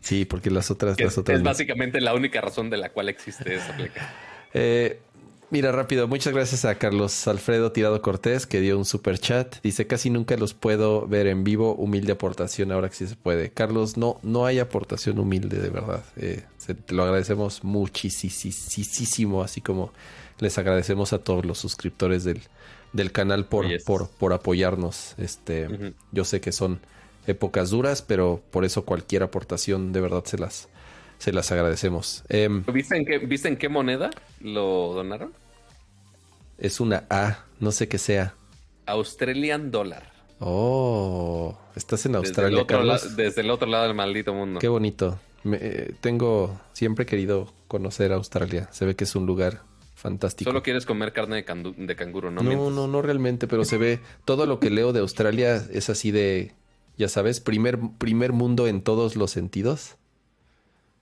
[0.00, 1.38] Sí, porque las otras, que las es, otras.
[1.38, 4.12] es básicamente la única razón de la cual existe esa pleca.
[4.52, 5.00] Eh,
[5.50, 9.56] mira, rápido, muchas gracias a Carlos Alfredo Tirado Cortés que dio un super chat.
[9.62, 11.74] Dice, casi nunca los puedo ver en vivo.
[11.74, 13.50] Humilde aportación, ahora que sí se puede.
[13.50, 16.04] Carlos, no, no hay aportación humilde, de verdad.
[16.16, 19.92] Eh, se- te lo agradecemos muchísimo, así como
[20.40, 22.40] les agradecemos a todos los suscriptores del,
[22.92, 23.84] del canal por, Yes.
[23.84, 25.14] por, por apoyarnos.
[25.18, 25.92] Este.
[26.12, 26.80] Yo sé que son
[27.26, 30.68] épocas duras, pero por eso cualquier aportación de verdad se las,
[31.18, 32.24] se las agradecemos.
[32.28, 34.10] Em, ¿Viste en, qué, ¿Viste en qué moneda
[34.40, 35.32] lo donaron?
[36.58, 38.34] Es una A, no sé qué sea.
[38.86, 40.12] Australian Dollar.
[40.40, 44.60] Oh, estás en Desde el, Australia, la- desde el otro lado del maldito mundo.
[44.60, 45.18] Qué bonito.
[45.42, 48.68] Me- eh, tengo, siempre he querido conocer Australia.
[48.72, 49.62] Se ve que es un lugar
[49.94, 50.50] fantástico.
[50.50, 52.42] Solo quieres comer carne de, candu- de canguro, ¿no?
[52.42, 56.10] no, no, no realmente, pero se ve, todo lo que leo de Australia es así
[56.10, 56.52] de,
[56.98, 59.96] ya sabes, primer, primer mundo en todos los sentidos.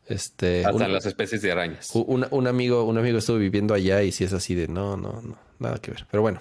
[0.06, 1.90] Este, Hasta un- las especies de arañas.
[1.94, 5.20] Un, un amigo, un amigo estuvo viviendo allá y si es así de no, no,
[5.22, 6.06] no, nada que ver.
[6.10, 6.40] Pero bueno.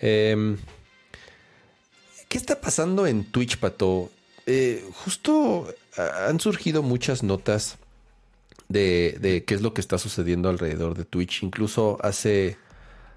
[0.00, 0.56] Em,
[2.28, 4.10] ¿Qué está pasando en Twitch, Pato?
[4.46, 7.78] Eh, justo han surgido muchas notas
[8.68, 11.42] de, de qué es lo que está sucediendo alrededor de Twitch.
[11.42, 12.58] Incluso hace,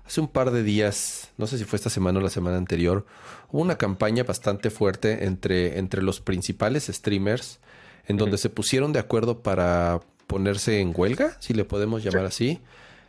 [0.05, 3.05] hace un par de días, no sé si fue esta semana o la semana anterior,
[3.51, 7.59] hubo una campaña bastante fuerte entre, entre los principales streamers
[8.07, 12.59] en donde se pusieron de acuerdo para ponerse en huelga, si le podemos llamar así.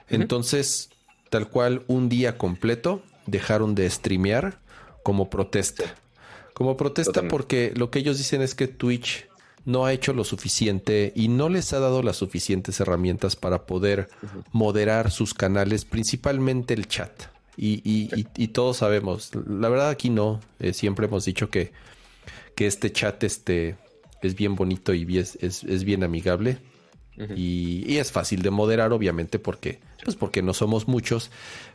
[0.09, 0.91] Entonces,
[1.31, 4.59] tal cual, un día completo dejaron de streamear
[5.03, 5.85] como protesta.
[6.55, 7.31] Como protesta Totalmente.
[7.31, 9.27] porque lo que ellos dicen es que Twitch
[9.65, 14.09] no ha hecho lo suficiente y no les ha dado las suficientes herramientas para poder
[14.51, 17.13] moderar sus canales, principalmente el chat.
[17.57, 21.73] Y, y- y- y todos sabemos, la verdad aquí no, eh, siempre hemos dicho que,
[22.57, 23.77] que este chat este,
[24.23, 26.59] es bien bonito y bien- es, es bien amigable.
[27.37, 31.31] y, y es fácil de moderar, obviamente, porque, pues porque no somos muchos.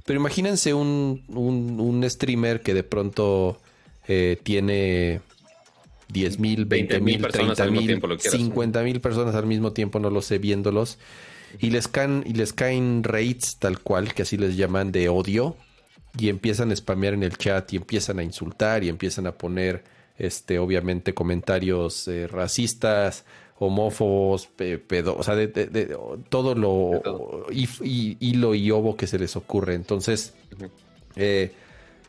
[0.06, 3.60] Pero imagínense un, un, un streamer que de pronto
[4.07, 5.22] eh, tiene
[6.10, 8.40] 10 mil, 20 mil, 20,000 personas 30 al mismo mil, tiempo, lo quieras.
[8.40, 10.98] 50 mil personas al mismo tiempo, no lo sé, viéndolos.
[11.60, 15.56] Y les caen, y les caen rates tal cual, que así les llaman, de odio.
[16.19, 19.84] Y empiezan a spamear en el chat y empiezan a insultar y empiezan a poner
[20.18, 23.26] este, obviamente comentarios eh, racistas,
[23.60, 25.98] homófobos, pe- pedo, o sea, de, de- de-
[26.30, 29.73] todo lo y, y- hilo y ovo que se les ocurre.
[29.73, 30.34] Entonces,
[31.15, 31.52] eh,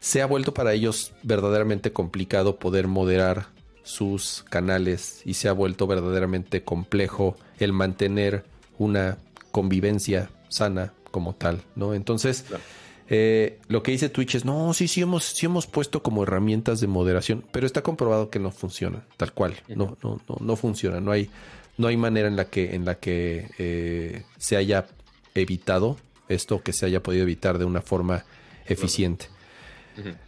[0.00, 3.46] se ha vuelto para ellos verdaderamente complicado poder moderar
[3.82, 8.44] sus canales y se ha vuelto verdaderamente complejo el mantener
[8.78, 9.18] una
[9.50, 11.94] convivencia sana como tal, ¿no?
[11.94, 12.62] Entonces, Claro.
[13.10, 16.80] Eh, lo que dice Twitch es, no, sí, sí hemos, sí hemos puesto como herramientas
[16.80, 21.00] de moderación, pero está comprobado que no funcionan, tal cual, no, no, no, no funciona,
[21.00, 21.30] no hay,
[21.78, 24.86] no hay manera en la que, en la que eh, se haya
[25.34, 25.96] evitado
[26.28, 28.24] esto, que se haya podido evitar de una forma
[28.66, 29.26] eficiente.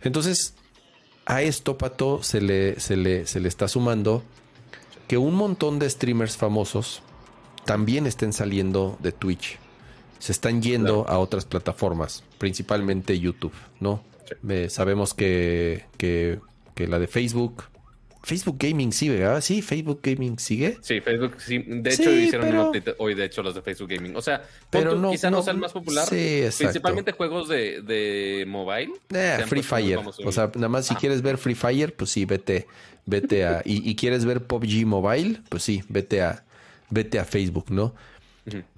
[0.02, 0.54] Entonces,
[1.26, 4.24] a esto, Pato, se le, se le, se le está sumando
[5.06, 7.02] que un montón de streamers famosos
[7.64, 9.59] también estén saliendo de Twitch.
[10.20, 14.04] Se están yendo a otras plataformas, principalmente YouTube, ¿no?
[14.28, 14.34] Sí.
[14.48, 16.38] Eh, sabemos que, que,
[16.76, 17.64] que la de Facebook.
[18.22, 19.40] Facebook Gaming sigue, ¿verdad?
[19.40, 20.76] Sí, Facebook Gaming sigue.
[20.82, 21.56] Sí, Facebook, sí.
[21.66, 24.14] De Sí, hecho, hicieron pero- un update hoy, de hecho, los de Facebook Gaming.
[24.14, 26.06] O sea, Pero no- quizá no, no- sea el más popular.
[26.06, 26.64] sí, exacto.
[26.64, 28.92] Principalmente juegos de, de mobile.
[29.14, 30.00] Eh, han Free Fire.
[30.26, 30.98] O sea, nada más si Ah.
[31.00, 32.66] quieres ver Free Fire, pues sí, vete,
[33.06, 33.62] vete a.
[33.64, 36.44] Y, y quieres ver PUBG Mobile, pues sí, vete a,
[36.90, 37.94] vete a Facebook, ¿no?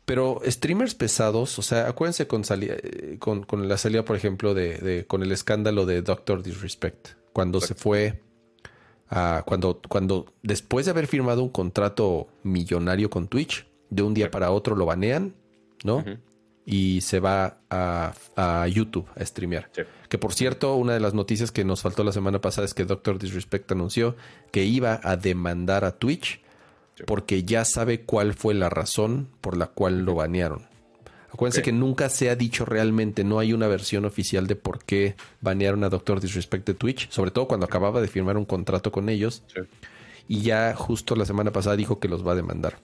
[0.04, 4.54] Pero streamers pesados, o sea, acuérdense con, sali- eh, con, con la salida, por ejemplo,
[4.54, 8.20] de, de- con el escándalo de Doctor Disrespect, cuando se fue
[9.08, 14.30] a, cuando, cuando después de haber firmado un contrato millonario con Twitch, de un día
[14.30, 15.34] para otro lo banean,
[15.84, 16.04] ¿no?
[16.64, 19.68] Y se va a, a YouTube a streamear.
[19.72, 19.82] Sí.
[20.08, 22.84] Que por cierto, una de las noticias que nos faltó la semana pasada es que
[22.84, 24.16] Doctor Disrespect anunció
[24.50, 26.40] que iba a demandar a Twitch
[26.94, 27.04] Sí.
[27.06, 30.66] porque ya sabe cuál fue la razón por la cual lo banearon.
[31.30, 35.14] Acuérdense que nunca se ha dicho realmente, no hay una versión oficial de por qué
[35.40, 39.08] banearon a Doctor Disrespect de Twitch, sobre todo cuando acababa de firmar un contrato con
[39.08, 39.60] ellos Sí.
[40.28, 42.78] y ya justo la semana pasada dijo que los va a demandar.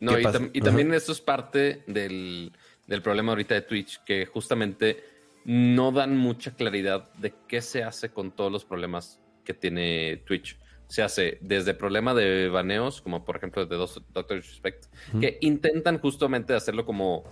[0.00, 0.38] No, ¿Qué y, pasa?
[0.38, 0.66] tam- y Ajá.
[0.66, 2.52] también esto es parte del,
[2.86, 5.02] del problema ahorita de Twitch, que justamente
[5.44, 10.56] no dan mucha claridad de qué se hace con todos los problemas que tiene Twitch.
[10.90, 14.86] Se hace desde problema de baneos, como por ejemplo de dos- Doctor Disrespect,
[15.20, 17.24] que intentan justamente hacerlo como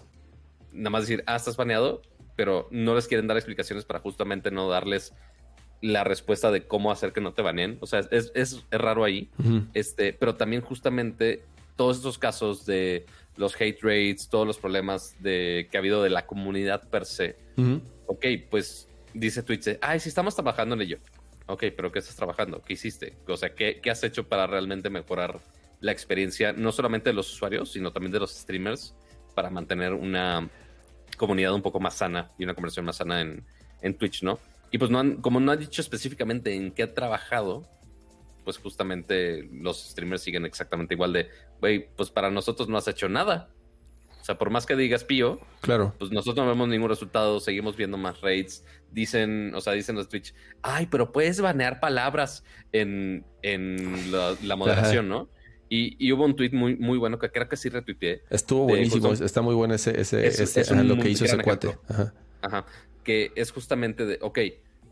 [0.73, 2.03] nada más decir, ah, estás baneado,
[2.37, 5.13] pero no les quieren dar explicaciones para justamente no darles
[5.81, 7.79] la respuesta de cómo hacer que no te baneen.
[7.81, 9.29] O sea, es, es- es raro ahí.
[9.75, 11.45] Este, pero también justamente
[11.77, 13.07] todos estos casos de
[13.37, 17.37] los hate rates, todos los problemas de, que ha habido de la comunidad per se.
[18.07, 20.99] Ok, pues dice Twitch, ay, sí estamos trabajando en ello.
[21.49, 22.63] Ok, pero ¿qué estás trabajando?
[22.63, 23.17] ¿Qué hiciste?
[23.27, 25.41] O sea, ¿qué, qué has hecho para realmente mejorar
[25.81, 28.95] la experiencia, no solamente de los usuarios, sino también de los streamers,
[29.35, 30.49] para mantener una
[31.17, 33.47] comunidad un poco más sana y una conversación más sana en,
[33.81, 34.39] en Twitch, ¿no?
[34.71, 37.67] Y pues no han, como no han dicho específicamente en qué ha trabajado,
[38.45, 41.31] pues justamente los streamers siguen exactamente igual de,
[41.61, 43.49] güey, pues para nosotros no has hecho nada.
[44.29, 45.95] O sea, por más que digas pío, Claro.
[45.99, 48.63] pues nosotros no vemos ningún resultado, seguimos viendo más rates.
[48.93, 54.55] Dicen, o sea, dicen los Twitch, ay, pero puedes banear palabras en, en la, la
[54.57, 55.31] moderación, ¿no?
[55.71, 59.15] Y, y hubo un tweet muy, muy bueno que creo que sí retuiteé, Estuvo buenísimo,
[59.15, 61.79] está muy bueno ese, ese, Es- ese- es ajá, lo que hizo ese cuate.
[61.89, 62.13] Ajá.
[62.43, 62.67] Ajá,
[63.05, 64.41] que es justamente de, ok,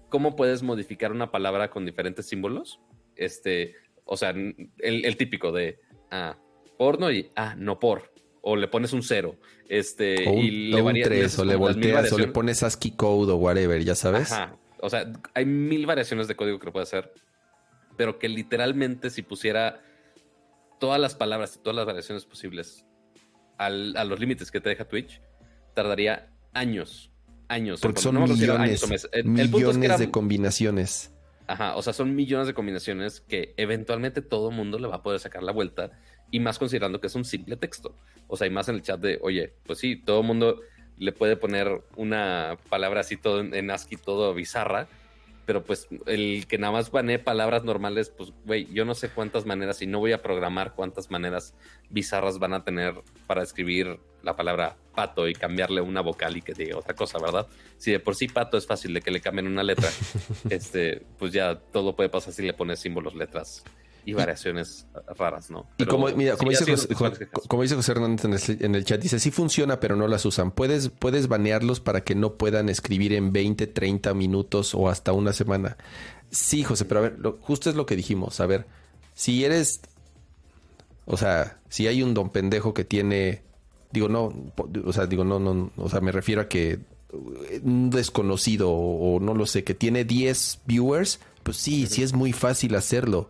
[0.08, 2.80] ¿cómo puedes modificar una palabra con diferentes símbolos?
[3.16, 3.74] Este,
[4.06, 5.78] o sea, el, el típico de,
[6.10, 6.38] ah,
[6.78, 8.14] porno y, ah, no por,
[8.48, 9.34] o le pones un cero,
[9.68, 12.28] este, O un, y o le un varías- tres, haces o le volteas, o le
[12.28, 14.30] pones ASCII code o whatever, ya sabes.
[14.30, 14.56] Ajá.
[14.80, 17.12] O sea, hay mil variaciones de código que lo puede hacer,
[17.96, 19.80] pero que literalmente si pusiera
[20.78, 22.84] todas las palabras y todas las variaciones posibles
[23.58, 25.20] al- a los límites que te deja Twitch,
[25.74, 27.10] tardaría años,
[27.48, 27.80] años.
[27.80, 29.10] Porque son no millones, años o meses.
[29.12, 31.12] El- el punto es que millones era- de combinaciones.
[31.48, 35.20] Ajá, o sea, son millones de combinaciones que eventualmente todo mundo le va a poder
[35.20, 35.92] sacar la vuelta
[36.30, 37.94] y más considerando que es un simple texto.
[38.28, 40.60] O sea, y más en el chat de, oye, pues sí, todo el mundo
[40.98, 44.88] le puede poner una palabra así todo en, ASCII, todo bizarra,
[45.44, 49.46] pero pues el que nada más banee palabras normales, pues, güey, yo no sé cuántas
[49.46, 51.54] maneras y no voy a programar cuántas maneras
[51.90, 52.94] bizarras van a tener
[53.26, 57.46] para escribir la palabra pato y cambiarle una vocal y que diga otra cosa, ¿verdad?
[57.76, 59.88] Si de por sí pato es fácil de que le cambien una letra,
[60.50, 63.62] este, pues ya todo puede pasar si le pones símbolos, letras
[64.06, 64.86] y variaciones
[65.18, 65.66] raras, ¿no?
[65.78, 68.84] Y como, mira, como, sí, dice José, como dice José Hernández en el, en el
[68.84, 70.52] chat, dice, sí funciona, pero no las usan.
[70.52, 75.32] Puedes, puedes banearlos para que no puedan escribir en 20, 30 minutos o hasta una
[75.32, 75.76] semana.
[76.30, 78.40] Sí, José, pero a ver, lo- justo es lo que dijimos.
[78.40, 78.66] A ver,
[79.14, 79.80] si eres,
[81.04, 83.42] o sea, si hay un don pendejo que tiene,
[83.92, 84.32] digo, no,
[84.84, 86.78] o sea, digo, no, no, o sea, me refiero a que
[87.62, 92.12] un desconocido o, o no lo sé, que tiene 10 viewers, pues sí, sí es
[92.12, 93.28] muy fácil hacerlo.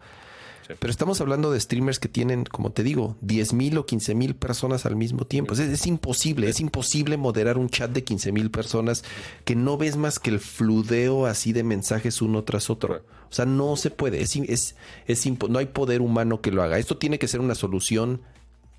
[0.67, 0.75] Sí.
[0.79, 4.35] Pero estamos hablando de streamers que tienen, como te digo, 10 mil o 15 mil
[4.35, 5.55] personas al mismo tiempo.
[5.55, 9.05] Es, es imposible, es imposible moderar un chat de 15 mil personas
[9.45, 13.03] que no ves más que el fludeo así de mensajes uno tras otro.
[13.31, 14.77] O sea, no se puede, es, es,
[15.07, 16.79] es impo- no hay poder humano que lo haga.
[16.79, 18.23] Esto tiene que ser una solución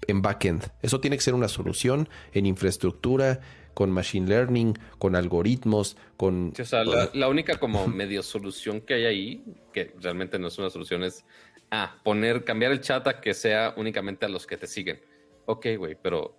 [0.08, 0.72] en backend.
[0.82, 3.40] Eso tiene que ser una solución en infraestructura,
[3.74, 6.52] con machine learning, con algoritmos, con...
[6.56, 9.44] Sí, o sea, la, la única como medio solución que hay ahí,
[9.74, 11.26] que realmente no es una solución, es
[11.72, 15.00] ah, poner, cambiar el chat a que sea únicamente a los que te siguen.
[15.46, 16.36] Ok, güey, pero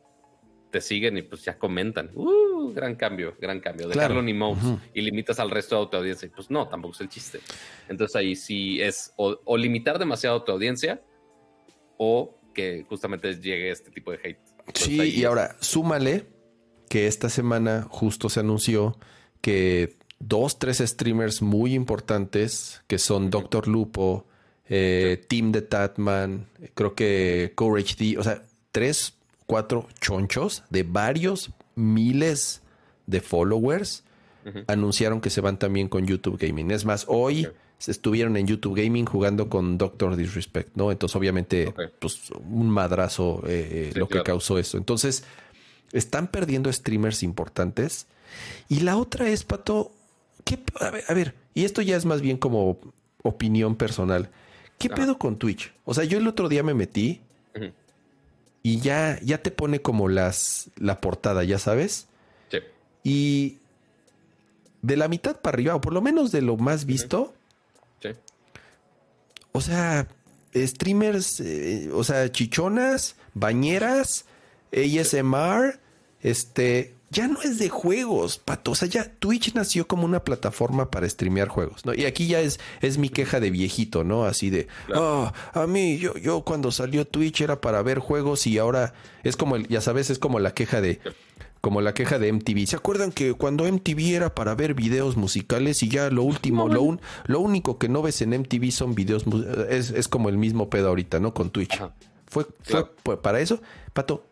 [0.70, 2.10] te siguen y pues ya comentan.
[2.14, 3.88] Uh, gran cambio, gran cambio.
[3.88, 4.14] Claro.
[4.14, 4.80] Dejarlo emotes Ujú.
[4.92, 6.26] y limitas al resto de tu audiencia.
[6.26, 7.40] Y pues no, tampoco es el chiste.
[7.88, 11.02] Entonces ahí sí es o, o limitar demasiado tu audiencia
[11.96, 14.38] o que justamente llegue este tipo de hate.
[14.60, 16.26] Entonces, Sí, y es- ahora súmale
[16.90, 18.98] que esta semana justo se anunció
[19.40, 24.26] que dos, tres streamers muy importantes, que son Doctor Lupo,
[24.68, 28.42] eh, Team de Tatman, creo que Courage D, o sea,
[28.72, 29.14] tres,
[29.46, 32.62] cuatro chonchos de varios miles
[33.06, 34.04] de followers
[34.66, 36.70] anunciaron que se van también con YouTube Gaming.
[36.70, 37.52] Es más, hoy Ok.
[37.78, 40.90] se estuvieron en YouTube Gaming jugando con Doctor Disrespect, ¿no?
[40.90, 44.78] Entonces, obviamente, pues un madrazo eh, eh, Sí, lo que causó eso.
[44.78, 45.24] Entonces,
[45.92, 48.06] están perdiendo streamers importantes.
[48.68, 49.92] Y la otra es, Pato,
[50.44, 52.78] ¿qué, a, ver, a ver, y esto ya es más bien como
[53.22, 54.30] opinión personal.
[54.78, 54.96] ¿Qué Ajá.
[54.96, 55.72] pedo con Twitch?
[55.84, 57.20] O sea, yo el otro día me metí
[58.62, 62.06] y ya, ya te pone como las la portada, ya sabes.
[62.50, 62.58] Sí.
[63.04, 63.58] Y
[64.82, 67.34] de la mitad para arriba, o por lo menos de lo más visto,
[68.02, 68.10] Sí.
[69.52, 70.06] o sea,
[70.54, 74.24] streamers, eh, o sea, chichonas, bañeras,
[74.72, 75.78] ASMR,
[76.22, 78.72] este, ya no es de juegos, pato.
[78.72, 81.94] O sea, ya Twitch nació como una plataforma para streamear juegos, ¿no?
[81.94, 84.24] Y aquí ya es, es mi queja de viejito, ¿no?
[84.24, 85.32] Así de, Claro.
[85.54, 88.92] "Ah, a mí, yo, yo cuando salió Twitch era para ver juegos y ahora
[89.24, 91.00] es como el, ya sabes, es como la queja de,
[91.60, 92.66] como la queja de MTV.
[92.66, 96.82] ¿Se acuerdan que cuando MTV era para ver videos musicales y ya lo último, lo,
[96.82, 99.24] un- lo único que no ves en MTV son videos,
[99.70, 101.32] es, es como el mismo pedo ahorita, ¿no?
[101.34, 101.72] Con Twitch.
[101.74, 101.94] Ajá.
[102.26, 103.22] Fue, fue Claro.
[103.22, 103.60] para eso,
[103.94, 104.26] Pato,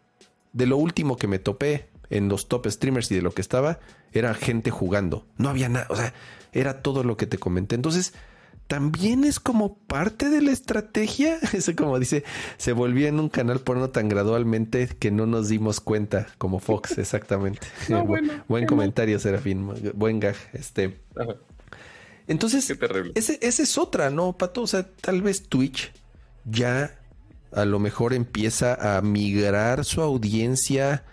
[0.53, 3.78] de lo último que me topé en los top streamers y de lo que estaba,
[4.12, 5.26] era gente jugando.
[5.38, 6.12] No había nada, o sea,
[6.52, 7.74] era todo lo que te comenté.
[7.74, 8.14] Entonces,
[8.66, 11.38] también es como parte de la estrategia.
[11.52, 12.24] Eso como dice,
[12.56, 16.98] se volvió en un canal porno tan gradualmente que no nos dimos cuenta, como Fox,
[16.98, 17.66] exactamente.
[17.88, 19.70] No, Bu- bueno, Buen comentario, Serafín.
[19.94, 20.36] Buen gag.
[20.52, 20.98] Este.
[21.16, 21.36] Ajá.
[22.28, 22.68] Entonces,
[23.14, 24.62] ese, esa es otra, ¿no, Pato?
[24.62, 25.92] O sea, tal vez Twitch
[26.44, 26.98] ya
[27.52, 31.04] a lo mejor empieza a migrar su audiencia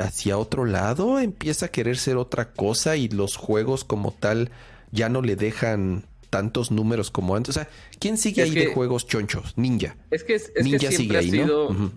[0.00, 4.50] hacia otro lado, empieza a querer ser otra cosa y los juegos como tal
[4.90, 7.56] ya no le dejan tantos números como antes.
[7.56, 7.68] O sea,
[7.98, 9.56] ¿quién sigue Es ahí de juegos chonchos?
[9.56, 9.96] Ninja.
[10.10, 11.44] Es que, es, es Ninja que sigue siempre ahí, ha ¿no?
[11.44, 11.92] sido, Ujú.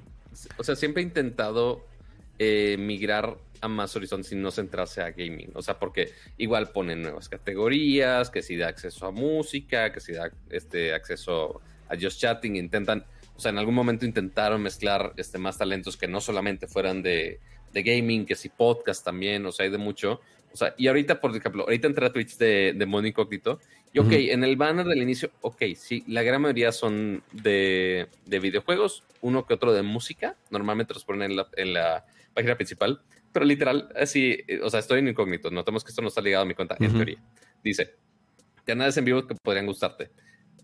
[0.58, 1.86] o sea, siempre ha intentado
[2.40, 5.50] eh, migrar a más horizontes y no centrarse a gaming.
[5.56, 10.14] O sea, porque igual ponen nuevas categorías, que si da acceso a música, que si
[10.14, 13.06] da este acceso a just chatting, intentan,
[13.38, 17.40] o sea, en algún momento intentaron mezclar este, más talentos que no solamente fueran de,
[17.72, 20.22] de gaming, que si podcast también, o sea, hay de mucho.
[20.52, 23.60] O sea, y ahorita, por ejemplo, ahorita entré a Twitch de, de Mono Incógnito.
[23.94, 24.16] Y ok, Ujú.
[24.16, 29.46] en el banner del inicio, ok, sí, la gran mayoría son de, de videojuegos, uno
[29.46, 30.36] que otro de música.
[30.50, 33.02] Normalmente los ponen en la, en la página principal.
[33.32, 35.52] Pero literal, así, eh, o sea, estoy en incógnito.
[35.52, 36.96] Notemos que esto no está ligado a mi cuenta, en Ujú.
[36.96, 37.18] teoría.
[37.64, 37.94] Dice,
[38.66, 40.10] canales en vivo que podrían gustarte.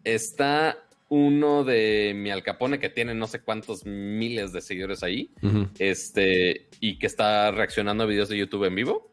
[0.03, 5.29] Está uno de mi Al Capone que tiene no sé cuántos miles de seguidores ahí
[5.77, 9.11] este, y que está reaccionando a videos de YouTube en vivo.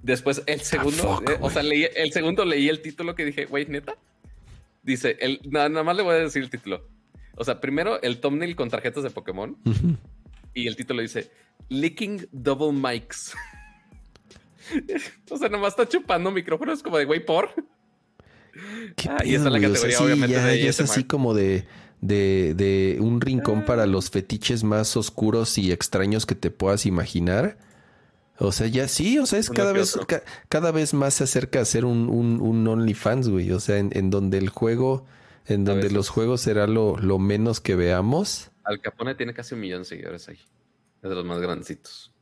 [0.00, 3.46] Después, el segundo, fuck, eh, o sea, leí, el segundo leí el título que dije,
[3.46, 3.96] güey, neta.
[4.84, 6.86] Dice, el, nada, nada más le voy a decir el título.
[7.34, 9.58] O sea, primero el thumbnail con tarjetas de Pokémon
[10.54, 11.32] y el título dice,
[11.70, 13.34] Licking Double Mics.
[15.28, 17.52] o sea, nomás está chupando micrófonos como de, güey, por.
[18.96, 19.70] ¿Qué Ah, y está en la güey?
[19.70, 21.66] O sea, categoría, sí, obviamente, ya, de ya es así como de,
[22.00, 27.58] de, de un rincón para los fetiches más oscuros y extraños que te puedas imaginar.
[28.38, 31.24] O sea, ya sí, o sea, es Uno cada vez, ca- cada vez más se
[31.24, 33.52] acerca a ser un, un, un OnlyFans, güey.
[33.52, 35.04] O sea, en, en donde el juego,
[35.46, 38.50] en donde los juegos será lo, lo menos que veamos.
[38.64, 40.38] Al Capone tiene casi un millón de seguidores ahí.
[41.02, 42.12] Es de los más grandecitos.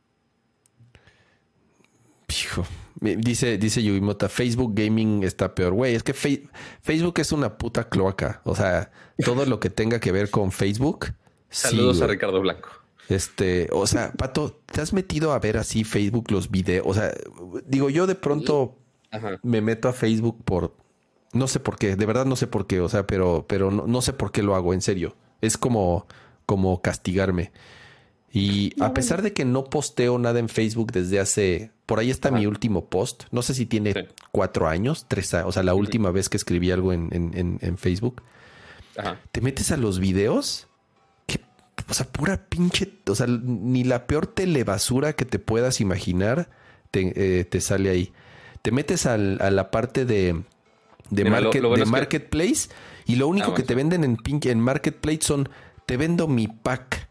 [2.29, 2.65] Hijo,
[3.01, 5.73] dice, dice Yubimota, Facebook Gaming está peor.
[5.73, 6.47] Güey, es que Fe-
[6.81, 8.41] Facebook es una puta cloaca.
[8.45, 8.91] O sea,
[9.23, 11.07] todo lo que tenga que ver con Facebook.
[11.49, 12.07] sí, Saludos a.
[12.07, 12.69] Ricardo Blanco.
[13.07, 16.85] Este, o sea, Pato, ¿te has metido a ver así Facebook los videos?
[16.87, 17.11] O sea,
[17.65, 18.77] digo, yo de pronto
[19.09, 19.39] Ajá.
[19.41, 20.75] me meto a Facebook por,
[21.33, 23.87] No sé por qué, de verdad no sé por qué, o sea, pero, pero no,
[23.87, 25.15] no sé por qué lo hago, en serio.
[25.41, 26.05] Es como,
[26.45, 27.51] como castigarme.
[28.31, 32.29] Y a pesar de que no posteo nada en Facebook desde hace, por ahí está
[32.29, 33.99] mi último post, no sé si tiene Sí.
[34.31, 37.57] cuatro años, tres años, o sea, la última vez que escribí algo en, en- en-
[37.61, 38.21] en Facebook,
[38.97, 39.19] Ajá.
[39.31, 40.67] te metes a los videos,
[41.25, 41.39] que,
[41.89, 46.49] o sea, pura pinche, o sea, ni la peor telebasura que te puedas imaginar
[46.91, 48.11] te, eh, te sale ahí.
[48.61, 50.43] Te metes al- a la parte de,
[51.09, 52.69] de, Mira, market- lo bueno de que- Marketplace
[53.07, 53.67] y lo único Ah, que bueno.
[53.67, 55.49] te venden en, en Marketplace son,
[55.87, 57.08] te vendo mi pack,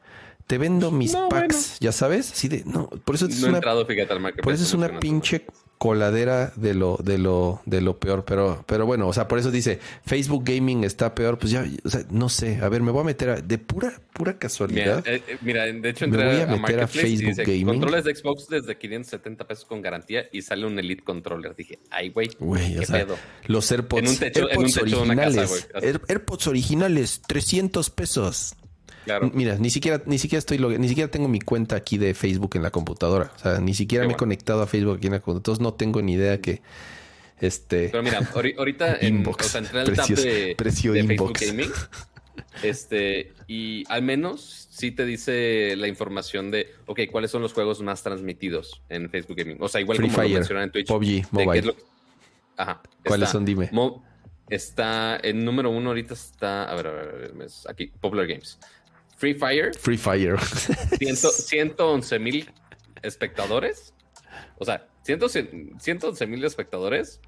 [0.48, 3.58] te vendo mis No, packs, ya sabes, así de, no, por eso es No una
[3.58, 5.44] entrado, fíjate, al por eso es una pinche
[5.76, 8.24] coladera de lo, de lo, de lo peor.
[8.24, 11.38] Pero, pero bueno, o sea, por eso dice Facebook Gaming está peor.
[11.38, 12.58] Pues ya, o sea, no sé.
[12.62, 15.06] A ver, me voy a meter a- de pura, pura Mira, casualidad.
[15.06, 17.44] eh, eh, mira, de hecho Me entré voy a a, meter a y Facebook dice,
[17.44, 17.66] Gaming.
[17.66, 21.54] controles de Xbox desde 570 pesos con garantía y sale un Elite Controller.
[21.54, 23.16] Dije, ay, güey, Güey, o qué sea, pedo.
[23.46, 25.68] los AirPods, En un techo- en un AirPods techo de una casa, originales.
[25.80, 28.56] Air- AirPods originales, 300 pesos.
[29.08, 29.30] Claro.
[29.34, 32.50] Mira, ni siquiera, ni siquiera estoy log- ni siquiera tengo mi cuenta aquí de Facebook
[32.56, 33.32] en la computadora.
[33.36, 34.18] O sea, ni siquiera Qué me he bueno.
[34.18, 35.38] conectado a Facebook aquí en la computadora.
[35.40, 36.60] Entonces no tengo ni idea que
[37.40, 39.46] este Pero mira, ahori- ahorita en, Inbox.
[39.46, 41.38] o sea, entré al tab de, precio de inbox.
[41.40, 41.72] Facebook Gaming.
[42.62, 47.80] Este, y al menos sí te dice la información de, ok, cuáles son los juegos
[47.82, 49.56] más transmitidos en Facebook Gaming.
[49.60, 50.88] O sea, igual Free como lo Fire, mencionan en Twitch.
[50.88, 51.62] PUBG, Mobile.
[51.62, 51.76] lo-
[52.56, 52.82] Ajá.
[53.04, 53.44] ¿Cuáles está son?
[53.44, 53.68] Dime.
[53.72, 54.04] Mo-
[54.48, 58.26] está en número uno ahorita está, a ver, a ver, a ver, es aquí, Popular
[58.26, 58.58] Games.
[59.18, 60.36] Free Fire, Free Fire.
[60.98, 62.50] ciento- 111 mil
[63.02, 63.92] espectadores.
[64.58, 67.20] O sea, 111 mil espectadores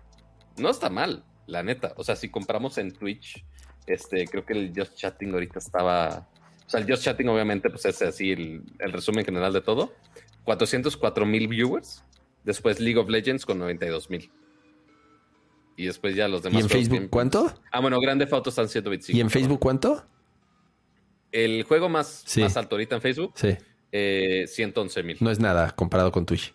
[0.56, 1.92] no está mal, la neta.
[1.96, 3.44] O sea, si compramos en Twitch,
[3.86, 6.28] este, creo que el Just Chatting ahorita estaba.
[6.66, 9.92] O sea, el Just Chatting, obviamente, pues es así el, el resumen general de todo.
[10.44, 12.04] 404 mil viewers.
[12.44, 14.30] Después League of Legends con 92 mil.
[15.76, 16.60] Y después ya los demás.
[16.60, 17.52] ¿Y en Facebook cuánto?
[17.72, 19.16] Ah, bueno, Grande Fotos están 125.
[19.16, 20.06] ¿Y en Facebook cuánto?
[21.32, 22.40] El juego más, Sí.
[22.40, 23.56] más alto ahorita en Facebook, Sí.
[23.92, 25.16] eh, 111 mil.
[25.20, 26.54] No es nada comparado con Twitch.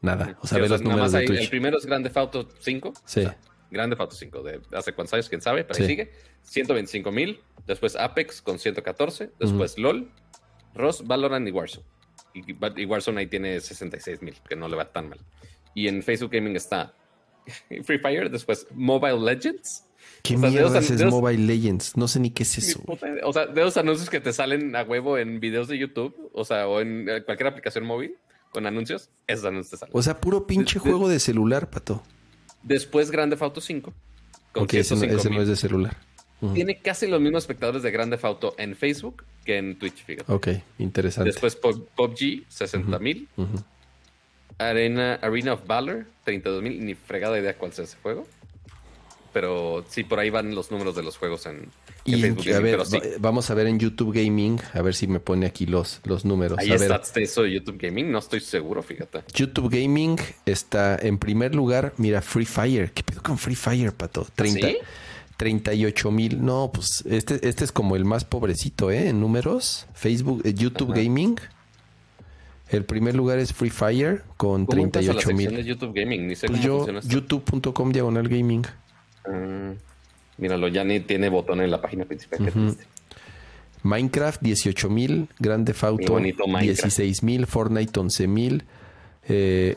[0.00, 0.38] Nada.
[0.42, 2.48] O sea, Sí, ve los nada números más de ahí, El primero es Grande Auto
[2.60, 2.92] 5.
[3.06, 3.20] Sí.
[3.20, 3.38] O sea,
[3.70, 6.12] Grande Auto 5, de hace cuántos años, quién sabe, pero ahí sigue.
[6.42, 7.40] 125 mil.
[7.66, 9.30] Después Apex con 114.
[9.40, 10.10] Después LOL,
[10.74, 11.86] Ross, Valorant y Warzone.
[12.34, 15.20] Y, y Warzone ahí tiene 66 mil, que no le va tan mal.
[15.74, 16.94] Y en Facebook Gaming está
[17.84, 19.86] Free Fire, después Mobile Legends.
[20.22, 21.96] ¿Qué o sea, mierda esos- es esos- Mobile Legends?
[21.96, 22.80] No sé ni qué es eso.
[22.82, 23.06] puta.
[23.24, 26.44] O sea, de los anuncios que te salen a huevo en videos de YouTube, o
[26.44, 28.16] sea, o en eh, cualquier aplicación móvil
[28.50, 29.92] con anuncios, esos anuncios te salen.
[29.96, 32.02] O sea, puro pinche De- juego de celular, pato.
[32.62, 33.92] Después Grande Auto 5.
[34.52, 35.42] Con Porque ese, no, 105 ese no mil.
[35.42, 35.96] es de celular.
[36.54, 40.30] Tiene casi los mismos espectadores de Grande Auto en Facebook que en Twitch, fíjate.
[40.32, 40.48] Ok,
[40.78, 41.30] interesante.
[41.30, 43.28] Después Pub- PUBG, 60 mil.
[44.58, 46.84] Arena, Arena of Valor, 32 mil.
[46.84, 48.26] Ni fregada idea cuál es ese juego.
[49.34, 51.68] Pero sí, por ahí van los números de los juegos en, en
[52.06, 55.18] Y en- a ver, sí, vamos a ver en YouTube Gaming, a ver si me
[55.20, 56.56] pone aquí los, los números.
[56.58, 59.22] ahí a está ver, eso de YouTube Gaming, no estoy seguro, fíjate.
[59.34, 60.16] YouTube Gaming
[60.46, 61.92] está en primer lugar.
[61.98, 62.92] Mira, Free Fire.
[62.92, 64.26] ¿Qué pedo con Free Fire, pato?
[64.36, 64.76] 30, ¿Sí?
[65.36, 66.44] 38 mil.
[66.44, 69.08] No, pues este, este es como el más pobrecito, ¿eh?
[69.08, 69.86] En números.
[69.94, 71.02] Facebook, eh, YouTube Ajá.
[71.02, 71.36] Gaming.
[72.70, 75.66] El primer lugar es Free Fire con ¿Cómo entras a la 38 sección de mil.
[75.66, 76.28] YouTube Gaming?
[76.28, 78.64] Ni sé Pues yo, youtube.com diagonal gaming.
[79.24, 79.72] Ah,
[80.38, 82.42] míralo, ya ni tiene botón en la página principal.
[82.42, 82.50] Ujú.
[82.50, 82.86] triste.
[83.84, 86.84] Minecraft 18 mil, Grande Mi Auto bonito Minecraft.
[86.84, 88.64] 16 mil, Fortnite 11 mil,
[89.28, 89.76] eh,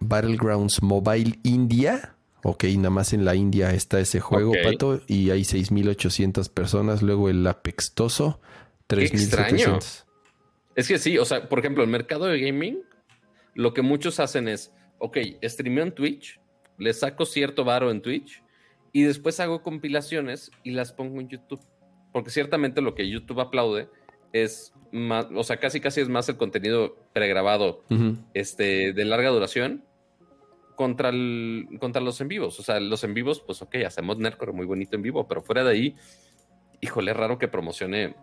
[0.00, 4.52] Battlegrounds Mobile India, ok, nada más en la India está ese juego.
[4.62, 8.40] Pato, y hay 6.800 personas, luego el Apextoso,
[8.88, 9.78] extraño.
[9.78, 10.04] 3.700.
[10.76, 12.80] Es que sí, o sea, por ejemplo, el mercado de gaming,
[13.54, 16.40] lo que muchos hacen es, ok, streameo en Twitch,
[16.78, 18.42] le saco cierto varo en Twitch
[18.94, 21.60] y después hago compilaciones y las pongo en YouTube.
[22.12, 23.88] Porque ciertamente lo que YouTube aplaude
[24.32, 27.82] es más, o sea, casi casi es más el contenido pregrabado
[28.34, 29.84] este, de larga duración
[30.76, 32.60] contra, el, contra los en vivos.
[32.60, 35.64] O sea, los en vivos, pues ok, hacemos Nerdcore muy bonito en vivo, pero fuera
[35.64, 35.96] de ahí,
[36.80, 38.14] híjole, es raro que promocione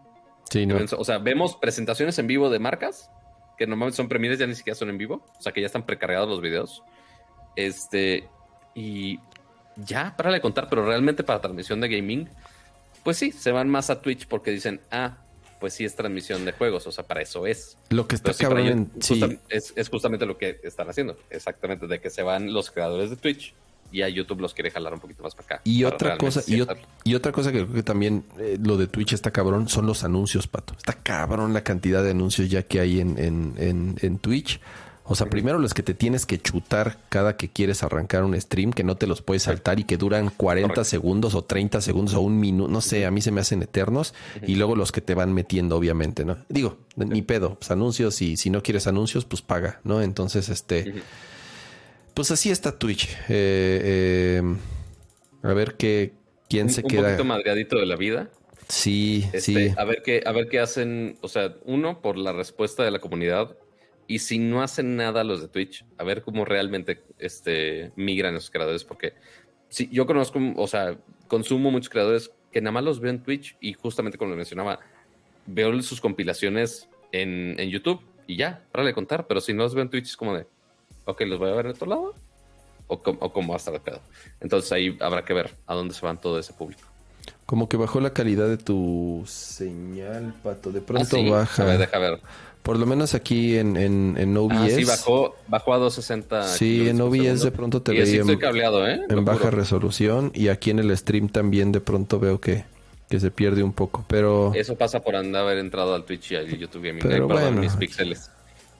[0.49, 0.77] Sí, no.
[0.98, 3.11] o sea, vemos presentaciones en vivo de marcas
[3.57, 5.85] que normalmente son premieres, ya ni siquiera son en vivo, o sea, que ya están
[5.85, 6.81] precargados los videos.
[7.57, 8.30] Este,
[8.73, 9.19] y
[9.77, 12.30] ya, para de contar, pero realmente para transmisión de gaming,
[13.03, 15.18] pues sí, se van más a Twitch porque dicen, ah,
[15.60, 17.77] pues sí es transmisión de juegos, o sea, para eso es.
[17.89, 20.89] Lo que está sí, cabrón, ellos en- sí, justa- es, es justamente lo que están
[20.89, 23.53] haciendo, exactamente, de que se van los creadores de Twitch
[23.91, 25.61] y a YouTube los quiere jalar un poquito más para acá.
[25.65, 26.64] Y para otra cosa, y,
[27.03, 30.03] y otra cosa que creo que también eh, lo de Twitch está cabrón son los
[30.03, 30.73] anuncios, pato.
[30.77, 34.60] Está cabrón la cantidad de anuncios ya que hay en, en, en, en Twitch.
[35.11, 38.71] O sea, primero los que te tienes que chutar cada que quieres arrancar un stream,
[38.71, 42.21] que no te los puedes saltar y que duran 40 segundos o 30 segundos o
[42.21, 44.13] un minuto, no sé, a mí se me hacen eternos.
[44.47, 46.38] Y luego los que te van metiendo, obviamente, ¿no?
[46.47, 50.01] Digo, ni pedo, pues anuncios y si no quieres anuncios, pues paga, ¿no?
[50.01, 50.93] Entonces, este,
[52.13, 53.09] pues así está Twitch.
[53.27, 54.43] Eh, eh,
[55.43, 56.13] a ver qué,
[56.49, 57.01] quién se queda.
[57.01, 58.29] Un poquito madreadito de la vida.
[58.69, 59.73] Sí, Este, sí.
[59.75, 61.17] A ver qué, a ver qué hacen.
[61.19, 63.57] O sea, uno, por la respuesta de la comunidad.
[64.07, 68.49] Y si no hacen nada los de Twitch, a ver cómo realmente este, migran esos
[68.52, 68.84] creadores.
[68.84, 69.14] Porque
[69.69, 70.98] sí, yo conozco, o sea,
[71.28, 73.56] consumo muchos creadores que nada más los veo en Twitch.
[73.61, 74.80] Y justamente como lo mencionaba,
[75.45, 79.28] veo sus compilaciones en, en YouTube y ya, para le contar.
[79.28, 80.45] Pero si no los veo en Twitch, es como de,
[81.06, 82.15] ok, los voy a ver en otro lado.
[82.88, 84.02] O, com- o cómo va a estar el pedo.
[84.41, 86.82] Entonces ahí habrá que ver a dónde se van todo ese público.
[87.45, 90.72] Como que bajó la calidad de tu señal, pato.
[90.73, 91.30] De Ah, pronto sí.
[91.30, 91.64] baja.
[91.64, 92.19] A ver, deja ver.
[92.63, 94.53] Por lo menos aquí en, en, en OBS.
[94.55, 96.47] Ah, sí, bajó, bajó a 260.
[96.57, 97.43] Sí, en OBS segundo.
[97.45, 99.01] de pronto te y veía estoy en- cableado, ¿eh?
[99.09, 100.31] en baja resolución.
[100.35, 102.63] Y aquí en el stream también de pronto veo que,
[103.09, 104.05] que se pierde un poco.
[104.07, 107.01] Pero Eso pasa por andar haber entrado al Twitch y al YouTube Gaming.
[107.01, 107.61] Pero Ay, perdón, bueno.
[107.61, 108.29] mis píxeles.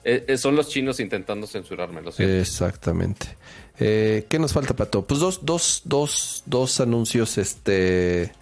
[0.04, 2.34] Eh, eh, son los chinos intentando censurarme, lo Eh, siento.
[2.36, 3.36] exactamente.
[3.80, 5.04] Eh, ¿Qué nos falta, Pato?
[5.04, 8.32] Pues dos, dos, dos, dos anuncios este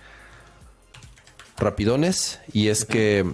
[1.58, 2.40] rapidones.
[2.52, 3.24] Y es que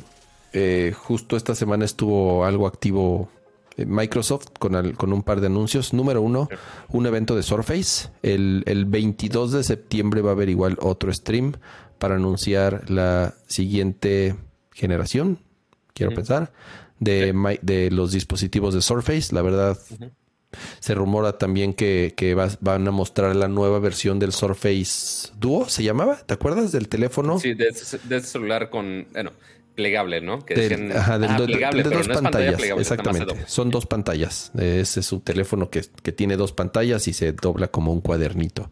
[0.57, 3.29] eh, justo esta semana estuvo algo activo
[3.77, 5.93] eh, Microsoft con, al- con un par de anuncios.
[5.93, 6.49] Número uno,
[6.89, 8.09] un evento de Surface.
[8.23, 11.53] El, el 22 de septiembre va a haber igual otro stream
[11.99, 14.35] para anunciar la siguiente
[14.73, 15.39] generación,
[15.95, 16.53] quiero pensar,
[17.01, 19.35] de, de los dispositivos de Surface.
[19.35, 19.79] La verdad,
[20.81, 25.83] se rumora también que, que van a mostrar la nueva versión del Surface Duo, ¿se
[25.83, 26.17] llamaba?
[26.25, 27.39] ¿Te acuerdas del teléfono?
[27.39, 29.33] Sí, de, ese- de ese celular con, bueno,
[29.77, 30.45] plegable, ¿no?
[30.45, 32.79] Que Del- decían, ajá, del ah, do- plegable, de pero dos no es pantalla pantallas,
[32.81, 33.35] exactamente.
[33.47, 34.51] Son dos pantallas.
[34.59, 38.71] Ese es su teléfono que, que tiene dos pantallas y se dobla como un cuadernito.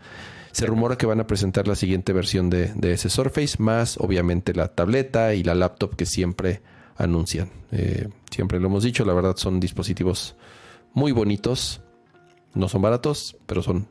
[0.51, 4.55] Se rumora que van a presentar la siguiente versión de, de ese Surface, más obviamente
[4.55, 6.63] la tableta y la laptop que siempre
[6.97, 7.51] anuncian.
[7.73, 10.37] Eh, siempre lo hemos dicho, la verdad son dispositivos
[10.93, 11.81] muy bonitos.
[12.55, 13.89] No son baratos, pero son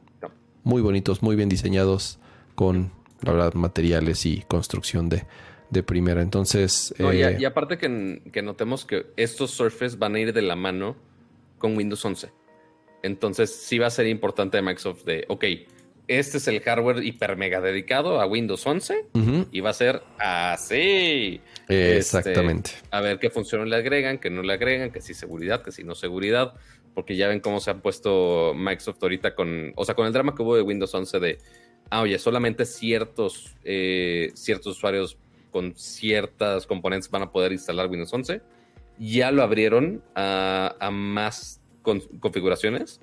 [0.63, 2.17] muy bonitos, muy bien diseñados,
[2.55, 2.91] con
[3.21, 5.25] la verdad materiales y construcción de,
[5.73, 6.21] de primera.
[6.21, 10.19] Entonces, No, y, a- eh, y aparte que, que notemos que estos Surface van a
[10.19, 10.95] ir de la mano
[11.57, 12.29] con Windows 11.
[13.01, 15.43] Entonces sí va a ser importante de Microsoft de, ok,
[16.07, 20.01] este es el hardware hiper mega dedicado a Windows 11 ujú, y va a ser
[20.19, 21.41] así.
[21.61, 22.71] Este, Exactamente.
[22.91, 25.83] a ver qué funciones le agregan, qué no le agregan, que si seguridad, que si
[25.83, 26.53] no seguridad,
[26.93, 30.35] porque ya ven cómo se ha puesto Microsoft ahorita con, o sea, con el drama
[30.35, 31.37] que hubo de Windows 11 de,
[31.89, 35.17] ah, oye, solamente ciertos, eh, ciertos usuarios
[35.53, 38.41] con ciertas componentes van a poder instalar Windows 11.
[38.97, 42.99] Ya lo abrieron a, más con- configuraciones,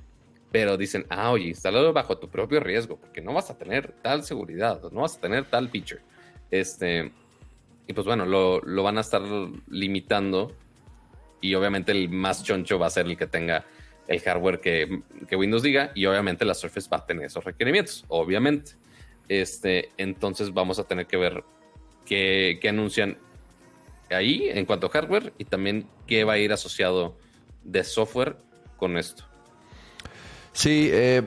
[0.51, 4.25] pero dicen, ah, oye, instálalo bajo tu propio riesgo, porque no vas a tener tal
[4.25, 6.03] seguridad, no vas a tener tal feature.
[6.51, 7.13] Este,
[7.87, 9.23] y pues bueno, lo, lo van a estar
[9.69, 10.53] limitando.
[11.41, 13.65] Y obviamente el más choncho va a ser el que tenga
[14.09, 15.93] el hardware que, que Windows diga.
[15.95, 18.73] Y obviamente la Surface va a tener esos requerimientos, obviamente.
[19.29, 21.45] Este, entonces vamos a tener que ver
[22.11, 23.17] qué, qué anuncian
[24.11, 27.15] ahí en cuanto a hardware y también qué va a ir asociado
[27.65, 28.37] de software
[28.77, 29.23] con esto.
[30.53, 31.23] Sí, eh,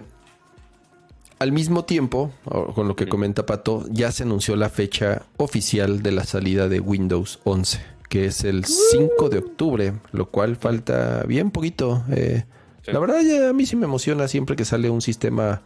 [1.39, 2.31] al mismo tiempo,
[2.75, 6.79] con lo que comenta Pato, ya se anunció la fecha oficial de la salida de
[6.81, 7.79] Windows 11,
[8.09, 12.03] que es el 5 de octubre, lo cual falta bien poquito.
[12.11, 12.43] eh.
[12.85, 12.91] Sí.
[12.91, 15.61] La verdad, ya a mí sí me emociona siempre que sale un sistema,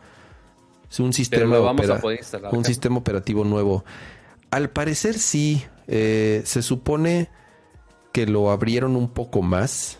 [0.99, 2.53] un Pero sistema, lo vamos opera- a poder instalar.
[2.53, 3.83] un sistema operativo nuevo.
[4.51, 7.29] Al parecer sí, eh, se supone
[8.11, 9.99] que lo abrieron un poco más.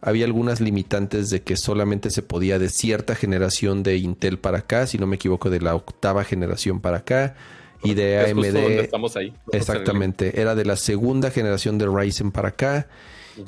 [0.00, 4.86] Había algunas limitantes de que solamente se podía de cierta generación de Intel para acá,
[4.86, 7.34] si no me equivoco, de la octava generación para acá,
[7.82, 8.84] y de Es justo donde AMD.
[8.84, 9.32] estamos ahí.
[9.52, 12.88] Exactamente, era de la segunda generación de Ryzen para acá.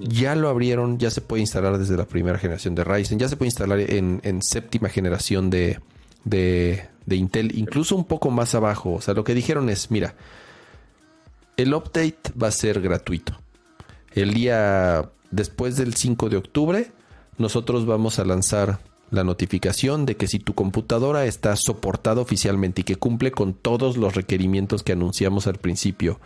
[0.00, 3.36] Ya lo abrieron, ya se puede instalar desde la primera generación de Ryzen, ya se
[3.36, 5.78] puede instalar en, en séptima generación de,
[6.28, 8.94] de, de Intel, incluso un poco más abajo.
[8.94, 10.14] O sea, lo que dijeron es, mira,
[11.56, 13.38] el update va a ser gratuito.
[14.12, 16.92] El día después del 5 de octubre,
[17.36, 18.78] nosotros vamos a lanzar
[19.10, 23.96] la notificación de que si tu computadora está soportada oficialmente y que cumple con todos
[23.96, 26.20] los requerimientos que anunciamos al principio,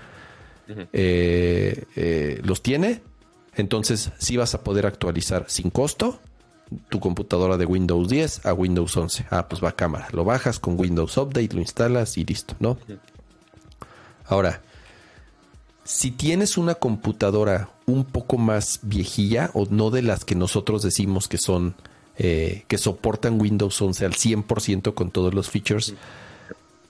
[0.93, 3.03] eh, eh, los tiene,
[3.55, 6.20] entonces sí vas a poder actualizar sin costo
[6.89, 9.27] tu computadora de Windows 10 a Windows 11.
[9.31, 10.09] Ah, pues va a cámara.
[10.12, 12.78] Lo bajas con Windows Update, lo instalas y listo, ¿no?
[14.27, 14.62] Ahora,
[15.85, 21.28] si tienes una computadora un poco más viejilla o no de las que nosotros decimos
[21.28, 21.74] que son
[22.19, 25.94] eh, que soportan Windows 11 al 100% con todos los features,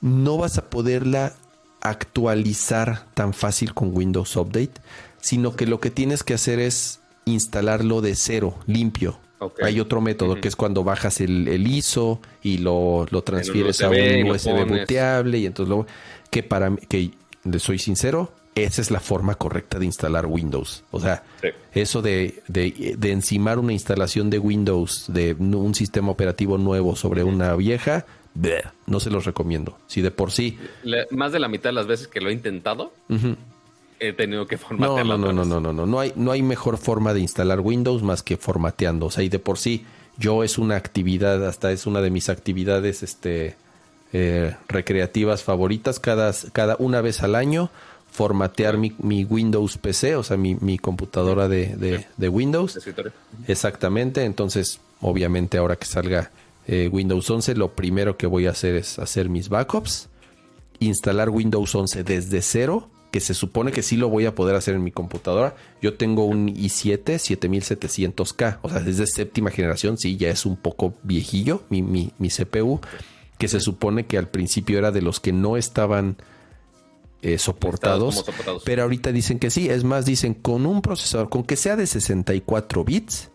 [0.00, 1.34] no vas a poderla
[1.80, 4.74] actualizar tan fácil con Windows Update,
[5.20, 9.18] sino que lo que tienes que hacer es instalarlo de cero, limpio.
[9.62, 14.30] Hay otro método que es cuando bajas el, ISO y lo, lo transfieres a un
[14.30, 15.86] USB booteable y entonces luego
[16.30, 17.10] que para que
[17.44, 20.84] le soy sincero, esa es la forma correcta de instalar Windows.
[20.90, 21.24] O sea,
[21.72, 27.24] eso de, de, de, encimar una instalación de Windows, de un sistema operativo nuevo sobre
[27.24, 28.06] una vieja,
[28.86, 29.78] no se los recomiendo.
[29.86, 30.58] Si de por sí.
[31.10, 32.92] más de la mitad de las veces que lo he intentado,
[34.02, 35.06] he tenido que formatear.
[35.06, 36.00] No, no, no, no, no, no, no.
[36.00, 39.06] hay, no hay mejor forma de instalar Windows más que formateando.
[39.06, 39.84] O sea, y de por sí,
[40.18, 43.56] yo es una actividad, hasta es una de mis actividades este,
[44.12, 46.00] eh, recreativas favoritas.
[46.00, 47.70] Cada, cada una vez al año
[48.10, 52.78] formatear mi, mi, Windows PC, o sea, mi, mi computadora de, de, Windows.
[53.48, 56.30] Exactamente, entonces, obviamente ahora que salga
[56.66, 60.10] eh, Windows 11, lo primero que voy a hacer es hacer mis backups,
[60.78, 64.74] instalar Windows 11 desde cero, que se supone que sí lo voy a poder hacer
[64.74, 65.54] en mi computadora.
[65.82, 70.94] Yo tengo un i7 7700K, o sea, desde séptima generación, sí, ya es un poco
[71.02, 72.80] viejillo mi, mi, mi CPU,
[73.36, 76.16] que se supone que al principio era de los que no estaban
[77.20, 78.24] eh, soportados,
[78.64, 81.86] pero ahorita dicen que sí, es más, dicen con un procesador, con que sea de
[81.86, 83.31] 64 bits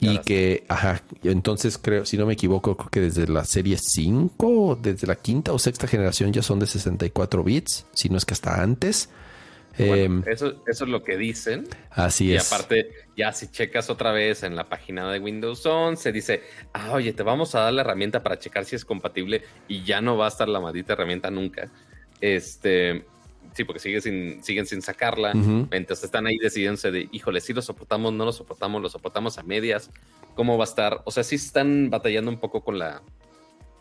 [0.00, 4.78] y que, ajá, entonces creo, si no me equivoco, creo que desde la serie 5,
[4.80, 8.34] desde la quinta o sexta generación ya son de 64 bits, si no es que
[8.34, 9.10] hasta antes.
[9.78, 11.68] Em, eso, eso es lo que dicen.
[11.90, 12.50] Así es.
[12.50, 16.92] Y aparte, ya si checas otra vez en la página de Windows 11, dice, ah,
[16.92, 20.16] oye, te vamos a dar la herramienta para checar si es compatible y ya no
[20.16, 21.70] va a estar la maldita herramienta nunca.
[22.20, 23.04] Este,
[23.52, 25.32] sí, porque sigue sin, siguen sin sacarla.
[25.32, 29.42] Entonces están ahí decidiéndose de, híjole, si lo soportamos, no lo soportamos, lo soportamos a
[29.42, 29.90] medias.
[30.34, 31.02] ¿Cómo va a estar?
[31.04, 33.02] O sea, sí están batallando un poco con la,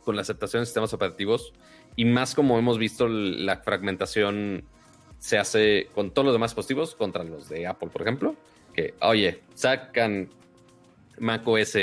[0.03, 1.53] con la aceptación de sistemas operativos.
[1.95, 4.63] Y más como hemos visto, la fragmentación
[5.17, 8.35] se hace con todos los demás dispositivos contra los de Apple, por ejemplo.
[8.73, 10.29] Que, oye, sacan
[11.17, 11.77] macOS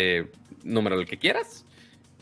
[0.65, 1.66] número el que quieras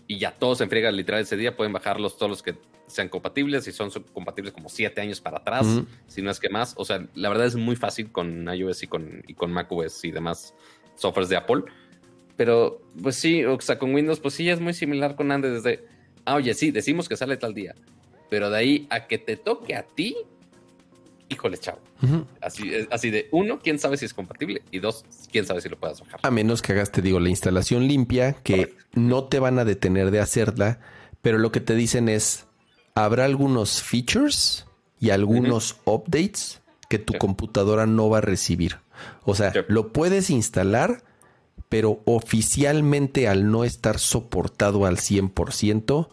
[0.06, 1.56] y ya todos se enfriegan literal ese día.
[1.56, 2.56] Pueden bajarlos todos los que
[2.86, 5.66] sean compatibles y son compatibles como siete años para atrás,
[6.06, 6.74] si no es que más.
[6.76, 10.10] O sea, la verdad es muy fácil con iOS y con, y con macOS y
[10.10, 10.54] demás
[10.94, 11.64] softwares de Apple.
[12.36, 15.86] Pero, pues sí, o sea, con Windows, pues sí, es muy similar con Android desde,
[16.24, 17.74] ah, oye, sí, decimos que sale tal día.
[18.28, 20.16] Pero de ahí a que te toque a ti,
[21.28, 21.78] híjole, chao.
[22.40, 24.62] así, así de, uno, quién sabe si es compatible.
[24.70, 26.20] Y dos, quién sabe si lo puedas bajar.
[26.22, 30.10] A menos que hagas, te digo, la instalación limpia, que no te van a detener
[30.10, 30.80] de hacerla,
[31.22, 32.46] pero lo que te dicen es,
[32.94, 34.66] habrá algunos features
[35.00, 38.78] y algunos updates que tu computadora no va a recibir.
[39.24, 41.02] O sea, lo puedes instalar,
[41.68, 46.08] pero oficialmente al no estar soportado al 100%,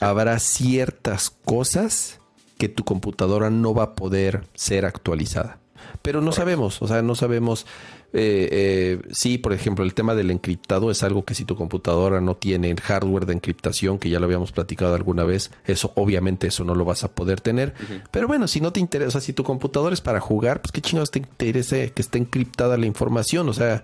[0.00, 2.20] habrá ciertas cosas
[2.62, 5.58] que tu computadora no va a poder ser actualizada.
[6.00, 7.66] Pero no sabemos, o sea, no sabemos
[8.12, 12.20] eh, eh, sí, por ejemplo, el tema del encriptado es algo que si tu computadora
[12.20, 16.46] no tiene el hardware de encriptación, que ya lo habíamos platicado alguna vez, eso obviamente
[16.46, 17.74] eso no lo vas a poder tener.
[18.12, 21.10] Pero bueno, si no te interesa, si tu computadora es para jugar, pues qué chingados
[21.10, 23.48] te interesa que esté encriptada la información.
[23.48, 23.82] O sea,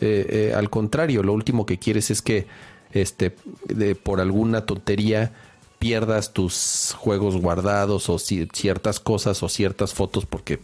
[0.00, 2.46] eh, eh, al contrario, lo último que quieres es que
[2.92, 3.34] este,
[3.66, 5.32] de, por alguna tontería
[5.80, 10.60] pierdas tus juegos guardados o ciertas cosas o ciertas fotos porque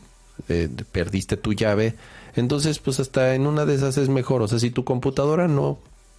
[0.93, 1.97] perdiste tu llave
[2.37, 4.43] entonces, pues hasta en una de esas es mejor.
[4.43, 5.79] O sea, si tu computadora no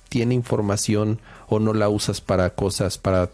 [0.09, 3.29] tiene información o no la usas para cosas, para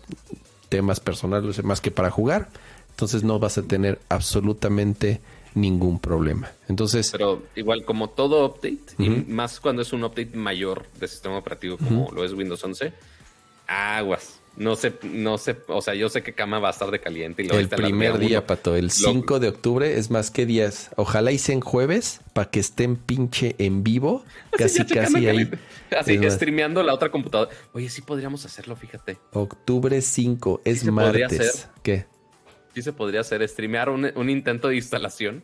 [0.70, 2.50] temas personales más que para jugar,
[2.90, 5.22] entonces no vas a tener absolutamente
[5.56, 6.52] ningún problema.
[6.68, 11.38] Entonces, pero igual como todo update y más cuando es un update mayor de sistema
[11.38, 12.92] operativo como lo es Windows 11,
[13.68, 14.40] aguas.
[14.56, 17.44] No sé, no sé, o sea, yo sé que cama va a estar de caliente.
[17.44, 20.92] Y el primer día, Pato, el 5 de octubre, es más que días.
[20.96, 25.50] Ojalá hice en jueves para que estén pinche en vivo, casi, casi ahí.
[25.98, 27.50] Así, streameando la otra computadora.
[27.74, 29.18] Oye, sí podríamos hacerlo, fíjate.
[29.32, 31.68] Octubre 5, es martes.
[31.82, 32.06] ¿Qué?
[32.76, 35.44] Sí se podría hacer, streamear un, intento de instalación.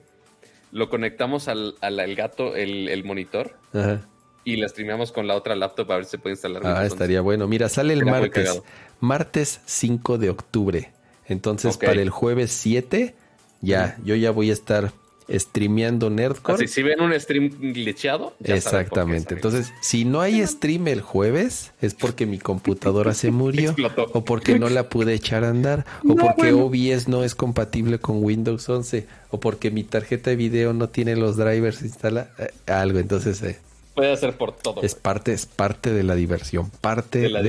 [0.72, 3.58] Lo conectamos al, al, gato, el, el monitor.
[3.74, 4.08] Ajá
[4.44, 6.66] y la streameamos con la otra laptop a ver si se puede instalar.
[6.66, 7.48] Ah, estaría bueno.
[7.48, 8.62] Mira, sale el martes.
[9.00, 10.92] Martes 5 de octubre.
[11.26, 13.14] Entonces, para el jueves 7,
[13.62, 14.92] ya, yo ya voy a estar
[15.32, 16.66] streameando Nerdcore.
[16.66, 19.36] Así, si ven un stream glitchado, ya Exactamente.
[19.36, 24.10] Entonces, si no hay stream el jueves, es porque mi computadora se murió, Explotó.
[24.14, 28.24] o porque no la pude echar a andar, o porque OBS no es compatible con
[28.24, 32.32] Windows 11, o porque mi tarjeta de video no tiene los drivers instalados,
[32.66, 33.00] algo.
[33.00, 33.60] Entonces, eh,
[33.94, 34.82] puede hacer por todo.
[34.82, 35.04] es güey.
[35.04, 37.42] parte, es parte de la diversión, parte De de la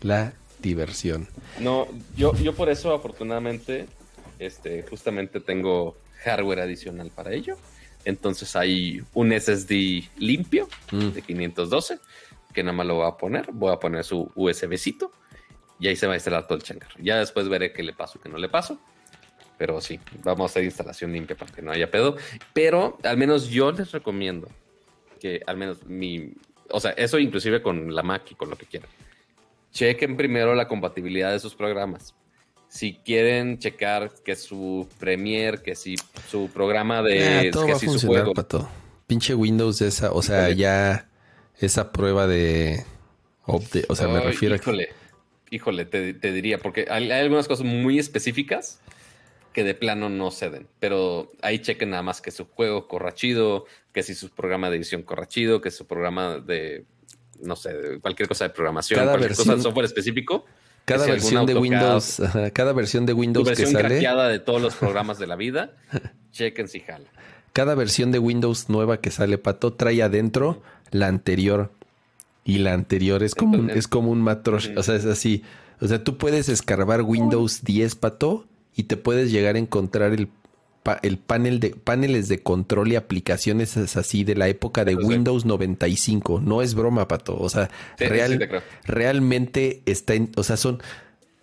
[0.00, 1.28] la diversión.
[1.60, 3.86] No, yo, yo por eso afortunadamente,
[4.38, 7.56] este, justamente tengo hardware adicional para ello.
[8.04, 11.08] Entonces hay un SSD limpio Mm.
[11.10, 11.98] de 512
[12.54, 13.50] que nada más lo voy a poner.
[13.52, 15.12] Voy a poner su USBcito
[15.78, 16.90] y ahí se va a instalar todo el changar.
[17.00, 18.78] Ya después veré qué le paso, qué no le paso.
[19.58, 22.16] Pero sí, vamos a hacer instalación limpia para que no haya pedo.
[22.52, 24.48] Pero al menos yo les recomiendo
[25.20, 26.32] que al menos mi...
[26.70, 28.88] O sea, eso inclusive con la Mac y con lo que quieran.
[29.72, 32.14] Chequen primero la compatibilidad de sus programas.
[32.68, 35.96] Si quieren checar que su Premiere, que si
[36.28, 37.48] su programa de...
[37.48, 38.34] Ah, todo que va a si su funcionar, juego...
[38.34, 38.68] pato.
[39.06, 40.56] Pinche Windows esa, o sea, Híjole.
[40.56, 41.08] ya
[41.58, 42.84] esa prueba de
[43.88, 44.88] o sea, me refiero a que híjole,
[45.50, 48.80] híjole, te, te diría, porque hay, hay algunas cosas muy específicas
[49.52, 53.64] que de plano no ceden, pero ahí chequen nada más que su juego corra chido,
[53.92, 56.84] que si su programa de edición corra chido, que su programa de,
[57.42, 60.44] no sé, cualquier cosa de programación, Cada cualquier cosa de software específico.
[60.84, 64.38] cada si versión de Windows, ajá, cada versión de tu Windows que sale, craqueada de
[64.38, 65.72] todos los programas de la vida,
[66.32, 67.06] chequen si jala.
[67.52, 71.70] cada versión de Windows nueva que sale, pato, trae adentro la anterior
[72.44, 75.42] y la anterior es como un, es como un matrosh, o sea, es así.
[75.80, 80.28] O sea, tú puedes escarbar Windows 10, pato, y te puedes llegar a encontrar el
[80.88, 84.94] pa- el panel de paneles de control y aplicaciones es así de la época de
[84.96, 85.06] Pero.
[85.06, 86.40] Windows 95.
[86.40, 87.36] No es broma, pato.
[87.38, 87.68] O sea,
[87.98, 90.82] Sí, real, realmente está en, o sea, son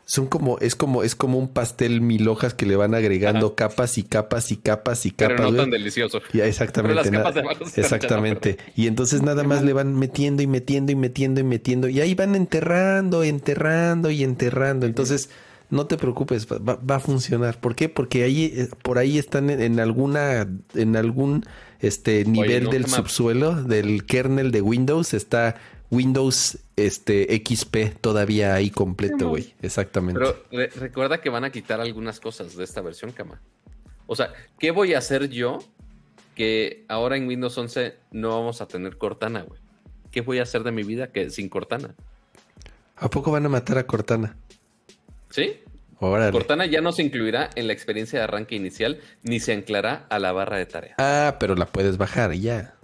[0.07, 3.55] son como es como es como un pastel mil hojas que le van agregando Ajá.
[3.55, 5.41] capas y capas y capas y Pero capas.
[5.45, 5.61] no güey.
[5.61, 6.21] tan delicioso.
[6.31, 7.01] Ya, exactamente.
[7.09, 8.49] Pero las capas de exactamente.
[8.51, 11.87] echando Y entonces nada más le van metiendo y metiendo y metiendo y metiendo.
[11.89, 14.85] Y ahí van enterrando, enterrando y enterrando.
[14.85, 15.29] Entonces,
[15.69, 17.59] no te preocupes, va, va a funcionar.
[17.59, 17.89] ¿Por qué?
[17.89, 21.45] Porque ahí, eh, por ahí están en, en alguna, en algún
[21.79, 25.55] este nivel no, del subsuelo, del kernel de Windows, está
[25.91, 29.53] Windows este XP todavía ahí completo, güey.
[29.61, 30.19] Exactamente.
[30.19, 33.41] Pero re- recuerda que van a quitar algunas cosas de esta versión, Cama.
[34.07, 35.59] O sea, ¿qué voy a hacer yo
[36.35, 39.59] que ahora en Windows 11 no vamos a tener Cortana, güey?
[40.11, 41.95] ¿Qué voy a hacer de mi vida que sin Cortana?
[42.97, 44.37] ¿A poco van a matar a Cortana?
[45.35, 45.59] ¿Sí?
[45.99, 46.31] Órale.
[46.31, 50.17] Cortana ya no se incluirá en la experiencia de arranque inicial ni se anclará a
[50.17, 50.95] la barra de tarea.
[50.97, 52.75] Ah, pero la puedes bajar y ya.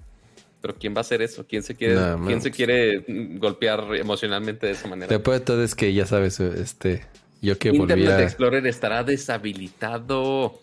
[0.59, 1.47] Pero ¿quién va a hacer eso?
[1.47, 5.07] ¿Quién se quiere, No, ¿quién se quiere mm, golpear emocionalmente de esa manera?
[5.07, 7.05] Después de todo es que ya sabes, este,
[7.41, 10.59] yo que Internet volvía, Explorer estará deshabilitado.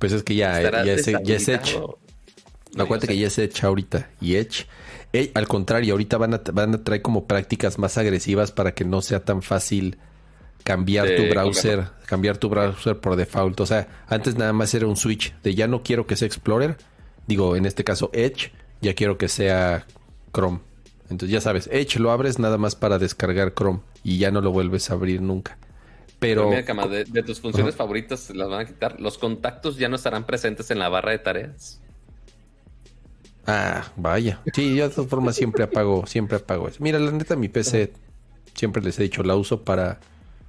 [0.00, 1.78] pues es que ya, estará ya es, ya es Edge.
[2.74, 4.10] No, acuérdate que ya es Edge ahorita.
[4.20, 4.66] Y Edge,
[5.12, 8.84] eh, al contrario, ahorita van a, van a traer como prácticas más agresivas para que
[8.84, 9.98] no sea tan fácil
[10.66, 13.60] cambiar De tu browser, cambiar tu browser por default.
[13.60, 16.76] O sea, antes nada más era un switch de ya no quiero que sea Explorer,
[17.28, 18.50] digo, en este caso Edge,
[18.82, 19.86] ya quiero que sea
[20.34, 20.58] Chrome.
[21.02, 24.50] Entonces ya sabes, Edge lo abres nada más para descargar Chrome y ya no lo
[24.50, 25.56] vuelves a abrir nunca.
[26.18, 29.00] Pero Pero mira, Cama, de, de tus funciones favoritas las van a quitar.
[29.00, 31.80] Los contactos ya no estarán presentes en la barra de tareas.
[33.46, 34.40] Ah, vaya.
[34.52, 36.78] Sí, yo de todas formas siempre apago, siempre apago eso.
[36.80, 37.92] Mira, la neta, mi PC
[38.54, 40.00] siempre les he dicho, la uso para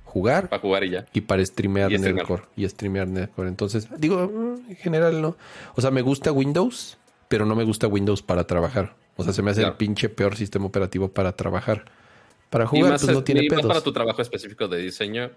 [0.07, 1.05] jugar Para jugar y ya.
[1.13, 1.97] y para streamear Y.
[1.99, 2.43] Nerdcore.
[2.55, 3.49] Y streamear Nerdcore.
[3.49, 5.37] Entonces, digo, mm, en general no.
[5.75, 8.95] O sea, me gusta Windows, pero no me gusta Windows para trabajar.
[9.15, 9.73] O sea, se me hace Claro.
[9.73, 11.85] el pinche peor sistema operativo para trabajar.
[12.49, 13.67] Para jugar, más, pues no tiene y más pedos.
[13.69, 15.31] para tu trabajo específico de diseño.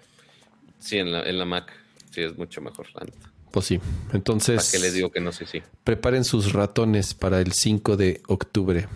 [0.79, 1.73] Sí, en la, en la Mac.
[2.11, 2.87] Sí, es mucho mejor.
[2.95, 3.31] la neta.
[3.51, 3.81] Pues sí.
[4.13, 5.61] Entonces, ¿Para qué les digo que no sé sí?
[5.83, 8.87] preparen sus ratones para el 5 de octubre.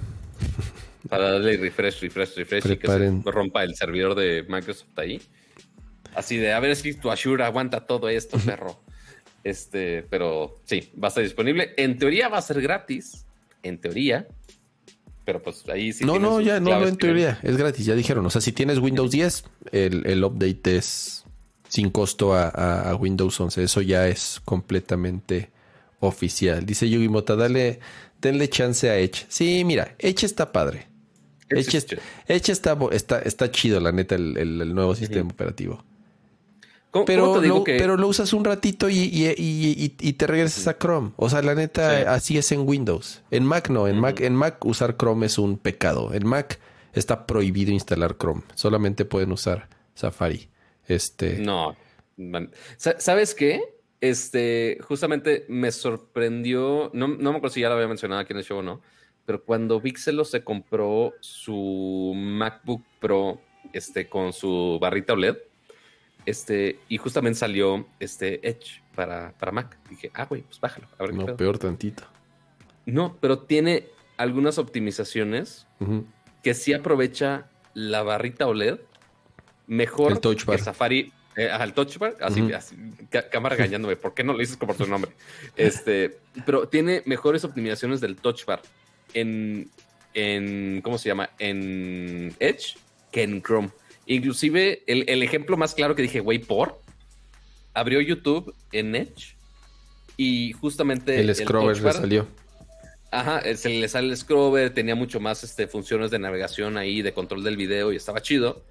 [1.09, 3.17] Para darle refresh, refresh, refresh Preparen.
[3.17, 5.21] y que se rompa el servidor de Microsoft ahí.
[6.15, 8.81] Así de a ver si tu Azure aguanta todo esto, perro.
[9.43, 11.73] Este, pero sí, va a estar disponible.
[11.77, 13.25] En teoría va a ser gratis.
[13.63, 14.27] En teoría.
[15.25, 16.05] Pero pues ahí sí.
[16.05, 18.27] no, no, ya, no, en teoría, es gratis, ya dijeron.
[18.27, 21.25] O sea, si tienes Windows 10, el, el update es
[21.69, 23.63] sin costo a, a- a Windows 11.
[23.63, 25.51] Eso ya es completamente
[26.01, 26.67] oficial.
[26.67, 27.81] Dice Yugi Mota, dale,
[28.21, 29.25] denle chance a Edge.
[29.29, 30.87] Sí, mira, Edge está padre.
[31.49, 31.79] Edge
[32.29, 35.83] Edge, está, está, está chido, la neta, el, el- el nuevo sistema operativo.
[36.95, 39.97] ¿Cómo, Pero, cómo te digo lo, que pero lo usas un ratito y, y- y-
[40.01, 41.11] y- te regresas a Chrome.
[41.17, 42.05] O sea, la neta, Sí.
[42.07, 43.21] así es en Windows.
[43.33, 46.15] En Mac no, en, Mac, en Mac usar Chrome es un pecado.
[46.15, 46.61] En Mac
[46.93, 48.43] está prohibido instalar Chrome.
[48.55, 50.49] Solamente pueden usar Safari.
[50.87, 51.39] Este.
[51.41, 51.77] No.
[52.77, 53.61] ¿Sabes qué?
[54.01, 58.39] este, justamente me sorprendió, no, no me acuerdo si ya lo había mencionado aquí en
[58.39, 58.83] el show o no,
[59.25, 63.41] pero cuando Vixelo se compró su MacBook Pro
[63.73, 65.37] este, con su barrita OLED,
[66.27, 69.77] este, y justamente salió este Edge para, para Mac.
[69.91, 70.87] Dije, ah, güey, pues bájalo.
[70.99, 71.37] A ver qué No, pedo".
[71.37, 72.05] peor tantito.
[72.87, 73.87] No, pero tiene
[74.17, 75.67] algunas optimizaciones
[76.43, 78.79] que sí aprovecha la barrita OLED
[79.67, 80.57] mejor El touch bar.
[80.59, 81.13] que Safari.
[81.37, 82.77] Eh, el touch bar, así, así,
[83.33, 85.11] cámara engañándome, ¿por qué no le dices por tu nombre?
[85.57, 88.63] Este, pero tiene mejores optimizaciones del touch bar
[89.15, 89.69] en,
[90.13, 91.31] en ¿cómo se llama?
[91.41, 92.77] En Edge
[93.11, 93.71] que en Chrome.
[94.07, 96.81] Inclusive, el, el ejemplo más claro que dije, güey, por,
[97.73, 99.35] abrió YouTube en Edge
[100.17, 102.27] y justamente El touch le salió.
[103.11, 107.01] Ajá, eh, se le sale el scrubber, tenía mucho más este, funciones de navegación ahí,
[107.01, 108.63] de control del video y estaba chido.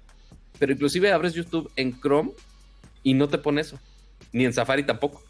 [0.58, 2.30] Pero inclusive abres YouTube en Chrome
[3.02, 3.78] y no te pone eso.
[4.32, 5.22] Ni en Safari tampoco.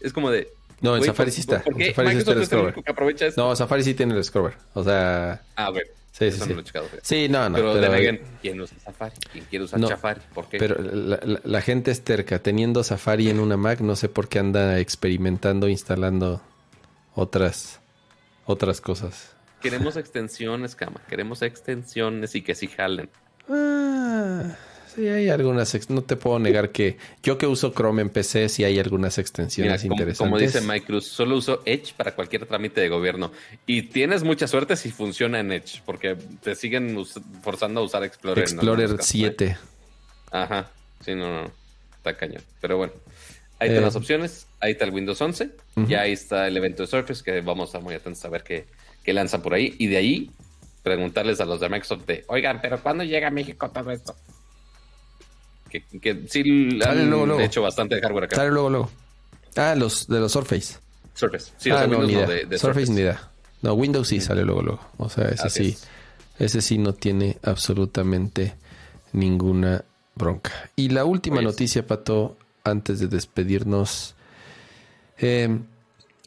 [0.00, 0.48] Es como de...
[0.80, 1.62] No, en Safari ¿por- sí está.
[1.62, 3.34] ¿Por En qué Safari sí está el?
[3.36, 4.54] No, Safari sí tiene el scrubber.
[4.74, 5.84] O sea, Ah, güey.
[6.16, 6.54] Sí, sí, Eso sí.
[6.54, 6.84] no checado.
[6.86, 7.04] fíjate.
[7.04, 7.56] Sí, no, no.
[7.56, 9.14] pero, pero- de Megan, ¿quién usa Safari?
[9.32, 10.20] ¿Quién quiere usar No, Safari?
[10.32, 10.58] ¿Por qué?
[10.58, 12.38] Pero la, la- la gente es terca.
[12.38, 16.40] Teniendo Safari en una Mac, no sé por qué anda experimentando, instalando
[17.14, 17.80] otras,
[18.46, 19.32] otras cosas.
[19.60, 21.00] Queremos extensiones, cama.
[21.08, 23.10] Queremos extensiones y que sí jalen.
[23.48, 24.56] Ah,
[24.94, 25.90] sí, hay algunas.
[25.90, 29.22] No te puedo negar que yo que uso Chrome en PC, sí hay algunas Mira,
[29.22, 30.18] extensiones como, interesantes.
[30.18, 33.32] como dice Mike Cruz, solo uso Edge para cualquier trámite de gobierno.
[33.66, 36.96] Y tienes mucha suerte si funciona en Edge, porque te siguen
[37.42, 38.44] forzando a usar Explorer.
[38.44, 38.96] Explorer ¿eh?
[39.00, 39.58] 7.
[40.30, 40.70] Ajá.
[41.04, 41.50] Sí, no, no.
[41.96, 42.42] Está cañón.
[42.60, 42.92] Pero bueno.
[43.58, 44.46] Ahí están Eh, las opciones.
[44.60, 45.50] Ahí está el Windows 11.
[45.76, 45.86] Ujú.
[45.86, 48.42] Ya ahí está el evento de Surface, que vamos a estar muy atentos a ver
[48.42, 48.66] qué,
[49.02, 49.74] qué lanzan por ahí.
[49.78, 50.30] Y de ahí,
[50.82, 54.14] preguntarles a los de Microsoft de, oigan, pero ¿cuándo llega a México todo esto?
[55.82, 57.40] Que, que sí Sale han luego, luego.
[57.40, 58.36] hecho bastante hardware acá.
[58.36, 58.90] Sale luego, luego.
[59.56, 60.76] Ah, los de los Surface.
[61.14, 61.52] Surface.
[61.58, 63.28] Sí, o ah, sea, no, Windows no, de, de Surface, ni idea.
[63.62, 64.80] No, Windows sí sale luego, luego.
[64.98, 65.70] O sea, ese Así sí.
[65.70, 65.88] es.
[66.38, 68.54] Ese sí no tiene absolutamente
[69.12, 70.52] ninguna bronca.
[70.76, 74.14] Y la última noticia, Pato, antes de despedirnos.
[75.18, 75.58] eh,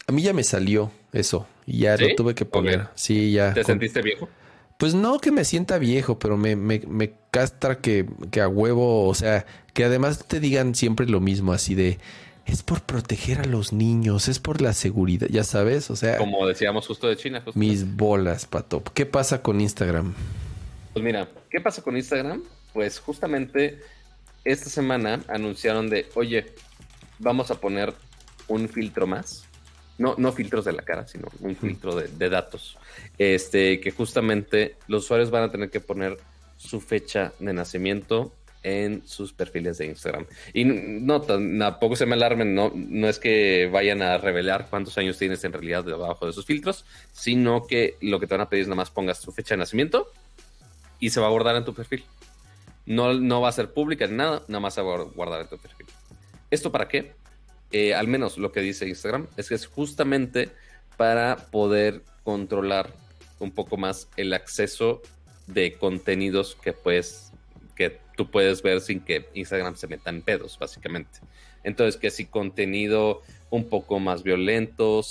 [0.08, 1.48] a mí ya me salió eso.
[1.66, 2.10] Y ya ¿Sí?
[2.10, 2.88] lo tuve que poner.
[2.96, 3.54] Sí, ya.
[3.54, 4.30] ¿Te con- sentiste viejo?
[4.78, 9.08] Pues no que me sienta viejo, pero me, me, me castra que, que a huevo,
[9.08, 12.00] o sea, que además te digan siempre lo mismo, así de,
[12.48, 16.48] es por proteger a los niños, es por la seguridad, ya sabes, o sea, Como
[16.48, 17.42] decíamos justo de China.
[17.46, 17.60] justo.
[17.60, 18.82] mis bolas, pato.
[18.96, 20.16] ¿Qué pasa con Instagram?
[20.94, 22.42] Pues mira, ¿qué pasa con Instagram?
[22.74, 23.78] Pues justamente
[24.44, 26.48] esta semana anunciaron de, oye,
[27.20, 27.94] vamos a poner
[28.48, 29.44] un filtro más.
[30.00, 32.80] No, no filtros de la cara, sino un filtro de, de datos.
[33.20, 36.18] Este, que justamente los usuarios van a tener que poner
[36.58, 40.26] su fecha de nacimiento en sus perfiles de Instagram.
[40.54, 45.18] Y no, tampoco se me alarmen, no, no es que vayan a revelar cuántos años
[45.18, 48.64] tienes en realidad debajo de esos filtros, sino que lo que te van a pedir
[48.64, 50.12] es nada más pongas tu fecha de nacimiento
[51.00, 52.04] y se va a guardar en tu perfil.
[52.86, 55.48] No, no va a ser pública ni nada, nada más se va a guardar en
[55.48, 55.88] tu perfil.
[56.50, 57.14] ¿Esto para qué?
[57.72, 60.50] Eh, al menos lo que dice Instagram es que es justamente
[60.96, 62.94] para poder controlar
[63.40, 65.02] un poco más el acceso
[65.48, 67.32] de contenidos que puedes
[67.76, 71.20] que tú puedes ver sin que Instagram se meta en pedos, básicamente.
[71.64, 75.02] Entonces, que si contenido un poco más violento,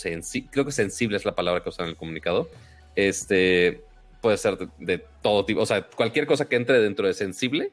[0.51, 2.51] creo que sensible es la palabra que usan en el comunicado,
[2.97, 3.83] este
[4.21, 7.71] puede ser de, de todo tipo, o sea, cualquier cosa que entre dentro de sensible,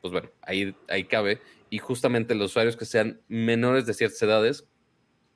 [0.00, 1.40] pues bueno, ahí, ahí cabe.
[1.68, 4.64] Y justamente los usuarios que sean menores de ciertas edades,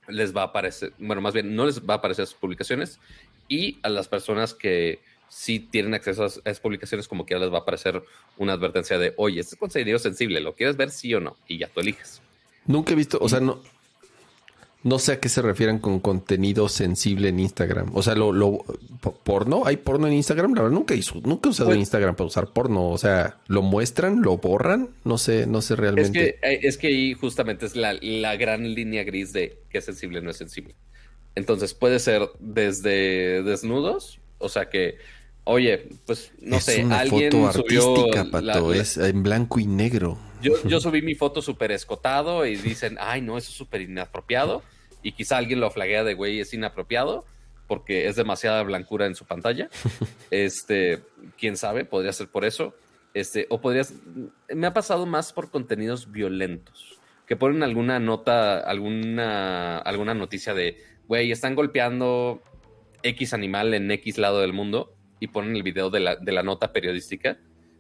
[0.07, 3.01] les va a aparecer, bueno, más bien no les va a aparecer sus publicaciones
[3.49, 5.01] y a las personas que
[5.31, 8.03] sí tienen acceso a esas- publicaciones, como que ya les va a aparecer
[8.37, 11.37] una advertencia de, oye, este es contenido sensible, ¿lo quieres ver sí o no?
[11.49, 12.21] Y ya tú eliges.
[12.67, 13.63] Nunca he visto, o sea, no,
[14.83, 17.91] no sé a qué se refieran con contenido sensible en Instagram.
[17.95, 18.65] O sea, lo, lo
[19.03, 21.79] po- porno, hay porno en Instagram, la verdad nunca he, usu- nunca he usado Pues-
[21.81, 22.89] Instagram para usar porno.
[22.89, 26.39] O sea, lo muestran, lo borran, no sé, no sé Es realmente.
[26.41, 29.85] que, eh, es que ahí justamente es la, la gran línea gris de qué es
[29.85, 30.75] sensible no es sensible.
[31.35, 34.97] Entonces puede ser desde desnudos, o sea que,
[35.51, 39.59] oye, pues no es sé, una alguien foto subió la- pato, la- es en blanco
[39.61, 40.19] y negro.
[40.43, 44.63] Yo, yo subí mi foto súper escotado y dicen, ay, no, eso es súper inapropiado.
[45.03, 47.25] Y quizá alguien lo flaguea de, güey, es inapropiado
[47.67, 49.69] porque es demasiada blancura en su pantalla.
[50.31, 51.01] Este,
[51.39, 52.75] quién sabe, podría ser por eso.
[53.15, 53.93] Este, o podrías.
[54.49, 56.99] Me ha pasado más por contenidos violentos.
[57.27, 62.43] Que ponen alguna nota, alguna, alguna noticia de, güey, están golpeando
[63.03, 66.43] X animal en X lado del mundo y ponen el video de la, de la
[66.43, 67.39] nota periodística.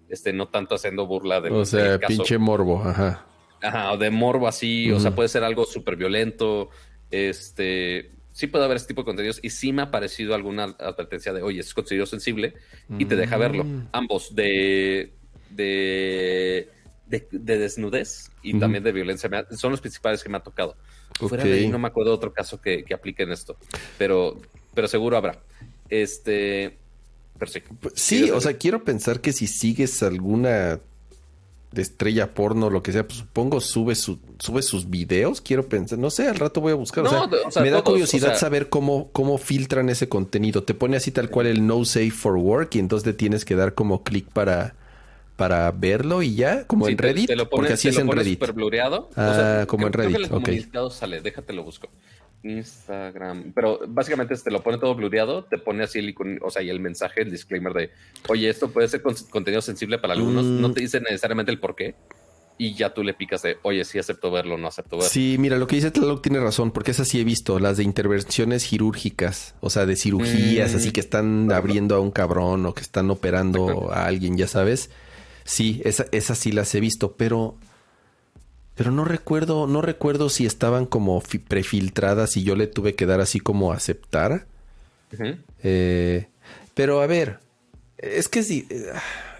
[0.08, 2.08] Este, no tanto haciendo burla del, O sea, caso.
[2.08, 3.26] pinche morbo, ajá.
[3.62, 6.70] Ajá, o de morbo así, o sea, puede ser algo súper violento.
[7.10, 11.32] Este, sí puede haber este tipo de contenidos y sí me ha parecido alguna advertencia
[11.32, 12.54] de, oye, es contenido sensible
[12.98, 13.64] y te deja verlo.
[13.64, 13.88] Mm.
[13.92, 15.12] Ambos de,
[15.50, 16.68] de,
[17.06, 20.42] de, de desnudez y también de violencia me ha- son los principales que me ha
[20.42, 20.76] tocado.
[21.14, 23.56] Fuera de ahí no me acuerdo de otro caso que, que aplique en esto,
[23.98, 24.38] pero,
[24.74, 25.38] pero seguro habrá.
[25.88, 26.78] Este,
[27.40, 27.60] pero sí.
[27.80, 30.78] Pues Sí, o sea, quiero pensar que si sigues alguna
[31.72, 35.98] de estrella porno, lo que sea, pues supongo sube, su, sube sus videos, quiero pensar,
[36.00, 37.06] no sé, al rato voy a buscar.
[37.06, 40.08] o sea, o sea, me da todos, curiosidad o sea- saber cómo, cómo filtran ese
[40.08, 40.64] contenido.
[40.64, 43.54] Te pone así tal cual el no safe for work y entonces te tienes que
[43.54, 44.74] dar como clic para,
[45.36, 47.88] para verlo y ya, como Sí, en te- Reddit, te lo porque pones- así te
[47.90, 48.52] es lo en pones Reddit.
[48.52, 49.08] blureado.
[49.16, 50.44] Ah, como en creo- creo que Reddit, el ok.
[50.44, 51.88] comunicado sale, déjate lo busco.
[52.42, 53.52] Instagram.
[53.54, 56.70] Pero básicamente te lo pone todo blureado, te pone así el icono, o sea, y
[56.70, 57.90] el mensaje, el disclaimer de,
[58.28, 60.60] oye, esto puede ser con- contenido sensible para algunos, Mm.
[60.60, 61.94] no te dice necesariamente el por qué,
[62.58, 65.08] y ya tú le picas de, oye, sí acepto verlo, no acepto verlo.
[65.10, 67.84] Sí, mira, lo que dice Tlaloc tiene razón, porque esas sí he visto, las de
[67.84, 70.76] intervenciones quirúrgicas, o sea, de cirugías, Mm.
[70.76, 74.90] así que están abriendo a un cabrón o que están operando a alguien, ya sabes.
[75.44, 77.56] Sí, esa- esas sí las he visto, pero
[78.80, 83.04] pero no recuerdo, no recuerdo si estaban como fi- prefiltradas y yo le tuve que
[83.04, 84.46] dar así como aceptar.
[85.62, 86.28] Eh,
[86.72, 87.40] pero a ver,
[87.98, 88.86] es que sí, eh,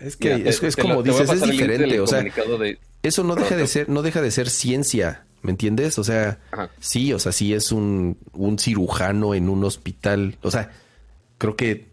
[0.02, 3.35] es que Mira, te- es, te como dices, es diferente, o sea, de- eso no
[3.35, 5.99] deja de ser, no deja de ser ciencia, ¿me entiendes?
[5.99, 6.69] O sea, Ajá.
[6.78, 10.36] sí, o sea, sí es un, un cirujano en un hospital.
[10.43, 10.70] O sea,
[11.39, 11.89] creo que,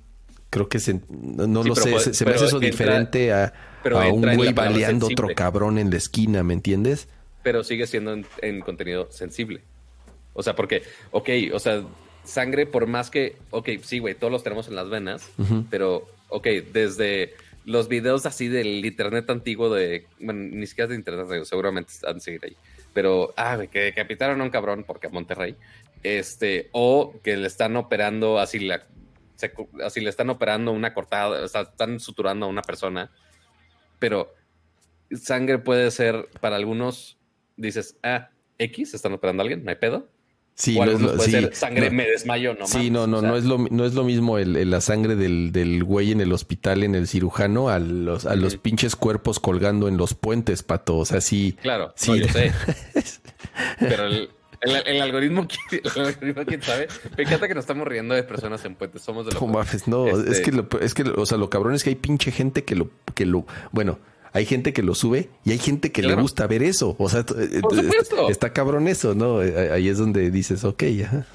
[0.49, 3.31] creo que se, no, Sí, lo sé, puede- se, se me hace eso entra- diferente
[3.31, 3.53] a,
[3.85, 7.07] a un güey baleando otro cabrón en la esquina, ¿me entiendes?
[7.47, 9.61] Pero sigue siendo en, en contenido sensible.
[10.33, 11.81] O sea, porque, ok, o sea,
[12.25, 15.29] sangre, por más que, ok, sí, güey, todos los tenemos en las venas,
[15.69, 21.45] pero, ok, desde los videos así del internet antiguo de, bueno, ni siquiera de internet,
[21.45, 22.57] seguramente han de seguir ahí,
[22.93, 25.55] pero, ah, güey, que decapitaron a un cabrón porque a Monterrey,
[26.03, 28.85] este, o que le están operando así la,
[29.37, 29.53] se-
[29.85, 33.09] así le están operando una cortada, o sea, están suturando a una persona,
[33.99, 34.33] pero
[35.09, 37.16] sangre puede ser para algunos,
[37.57, 38.29] dices, ah,
[38.59, 40.07] X, están operando a alguien, no hay pedo.
[40.59, 41.97] Sí, no es lo- puede sí, ser sangre, no.
[41.97, 44.39] me desmayo, no Sí, no, no, o sea, no es lo, no es lo mismo
[44.39, 48.25] el, el- la sangre del, del güey en el hospital, en el cirujano, a los,
[48.25, 50.97] a los pinches cuerpos colgando en los puentes, pato.
[50.97, 51.55] O sea, sí.
[51.61, 52.09] Claro, Sí.
[52.09, 52.51] no, yo sé.
[53.79, 54.29] Pero el,
[54.61, 56.87] el, el algoritmo, ¿quién- el algoritmo, quién sabe.
[57.15, 59.01] Me encanta que nos estamos riendo de personas en puentes.
[59.03, 61.49] Somos de No los mames, no, Este- es que lo, es que, o sea, lo
[61.51, 63.99] cabrón es que hay pinche gente que lo, que lo, bueno,
[64.33, 66.95] hay gente que lo sube y hay gente que le gusta ver eso.
[66.99, 67.61] O sea, eh,
[68.29, 69.41] está cabrón eso, ¿no?
[69.43, 71.27] Eh, Ahí es donde dices, ok, ya.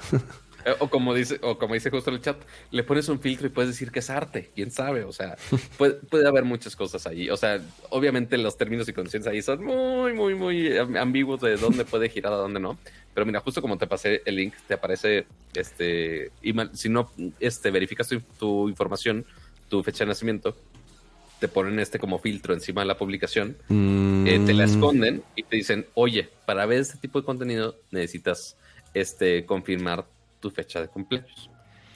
[0.65, 2.37] Eh, O como dice, o como dice justo en el chat,
[2.71, 5.35] le pones un filtro y puedes decir que es arte, quién sabe, o sea,
[5.77, 7.29] puede, puede haber muchas cosas ahí.
[7.29, 11.57] O sea, obviamente los términos y condiciones ahí son muy, muy, muy am- ambiguos de
[11.57, 12.77] dónde puede girar, a dónde no.
[13.13, 17.11] Pero mira, justo como te pasé el link, te aparece, este, y mal- si no,
[17.41, 19.25] este, verificas tu, tu información,
[19.69, 20.55] tu fecha de nacimiento,
[21.43, 23.57] te ponen este como filtro encima de la publicación
[24.25, 27.75] eh, te la Mm, esconden y te dicen, oye, para ver este tipo de contenido
[27.91, 28.55] necesitas
[28.93, 30.05] este, confirmar
[30.39, 31.49] tu fecha de cumpleaños.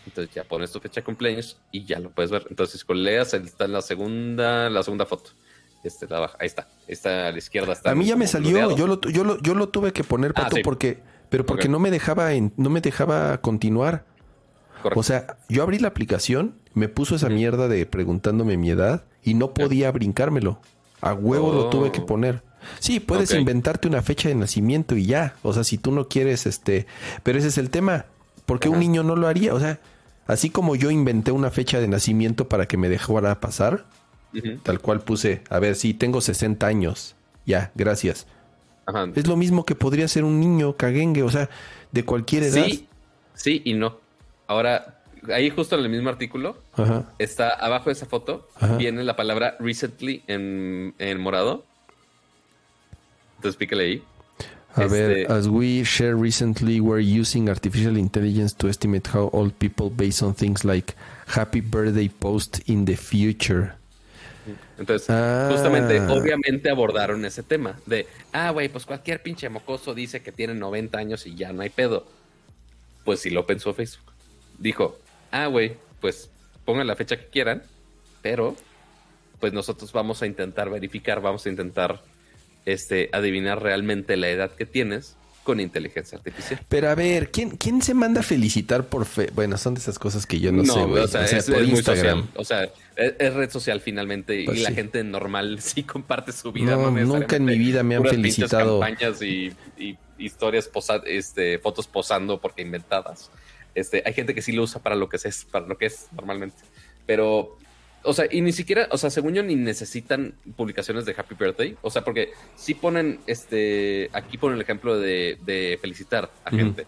[0.05, 2.45] Entonces ya pones tu fecha de cumpleaños y ya lo puedes ver.
[2.49, 5.29] Entonces, con leas, está en la segunda, la segunda foto.
[5.81, 6.35] Este, la baja.
[6.41, 6.67] Ahí está.
[6.89, 7.71] Está a la izquierda.
[7.71, 10.31] Está A mí ya me salió, yo lo, yo lo, yo lo tuve que poner,
[10.35, 10.61] Ah, pato, sí.
[10.63, 11.71] porque, pero porque Ok.
[11.71, 14.03] no me dejaba, en- no me dejaba continuar.
[14.81, 14.99] Correcto.
[14.99, 19.33] O sea, yo abrí la aplicación, me puso esa mierda de preguntándome mi edad y
[19.33, 20.59] no podía brincármelo.
[21.01, 22.05] A huevo lo tuve que Oh.
[22.05, 22.43] poner.
[22.79, 25.35] Sí, puedes inventarte una fecha de nacimiento y ya.
[25.43, 26.85] O sea, si tú no quieres, este.
[27.23, 28.05] Pero ese es el tema.
[28.45, 29.53] ¿Por qué un niño no lo haría?
[29.53, 29.79] O sea,
[30.25, 33.85] así como yo inventé una fecha de nacimiento para que me dejara pasar,
[34.63, 37.15] tal cual puse, a ver, sí, tengo 60 años.
[37.45, 38.27] Ya, gracias.
[38.85, 39.07] Ajá.
[39.15, 41.49] Es lo mismo que podría ser un niño caguengue, o sea,
[41.91, 42.65] de cualquier edad.
[42.65, 42.87] Sí,
[43.33, 43.99] sí y no.
[44.47, 45.01] Ahora,
[45.33, 47.05] ahí justo en el mismo artículo, Ajá.
[47.19, 48.77] está abajo de esa foto, Ajá.
[48.77, 51.65] viene la palabra recently en, en morado.
[53.37, 54.03] Entonces pícale ahí.
[54.75, 59.53] A Este- ver, as we share recently, we're using artificial intelligence to estimate how old
[59.53, 60.93] people based on things like
[61.27, 63.73] happy birthday post in the future.
[64.77, 65.49] Entonces, Ah.
[65.51, 70.53] justamente, obviamente abordaron ese tema de, ah, güey, pues cualquier pinche mocoso dice que tiene
[70.53, 72.05] 90 años y ya no hay pedo.
[73.03, 74.05] Pues sí lo pensó Facebook.
[74.57, 74.97] Dijo,
[75.31, 76.29] ah, güey, pues
[76.65, 77.63] pongan la fecha que quieran,
[78.21, 78.55] pero
[79.39, 82.01] pues nosotros vamos a intentar verificar, vamos a intentar
[82.65, 86.59] este, adivinar realmente la edad que tienes con inteligencia artificial.
[86.67, 89.29] Pero a ver, ¿quién, quién se manda a felicitar por fe?
[89.33, 91.03] Bueno, son de esas cosas que yo no, sé, güey.
[91.03, 92.19] o sea, es, por es muy Instagram.
[92.25, 92.31] social.
[92.35, 92.63] O sea,
[92.97, 94.75] es, es red social finalmente Pues y la sí.
[94.75, 96.75] gente normal sí comparte su vida.
[96.75, 98.81] No, No, nunca en mi vida me han felicitado.
[98.81, 103.29] campañas y, y historias, posa- este, fotos posando porque inventadas.
[103.77, 106.07] Este, hay gente que sí lo usa para lo que es, para lo que es
[106.11, 106.57] normalmente.
[107.05, 107.59] Pero,
[108.01, 111.77] o sea, y ni siquiera, o sea, según yo, ni necesitan publicaciones de Happy Birthday.
[111.83, 116.87] O sea, porque sí ponen, este, aquí ponen el ejemplo de, de felicitar a gente.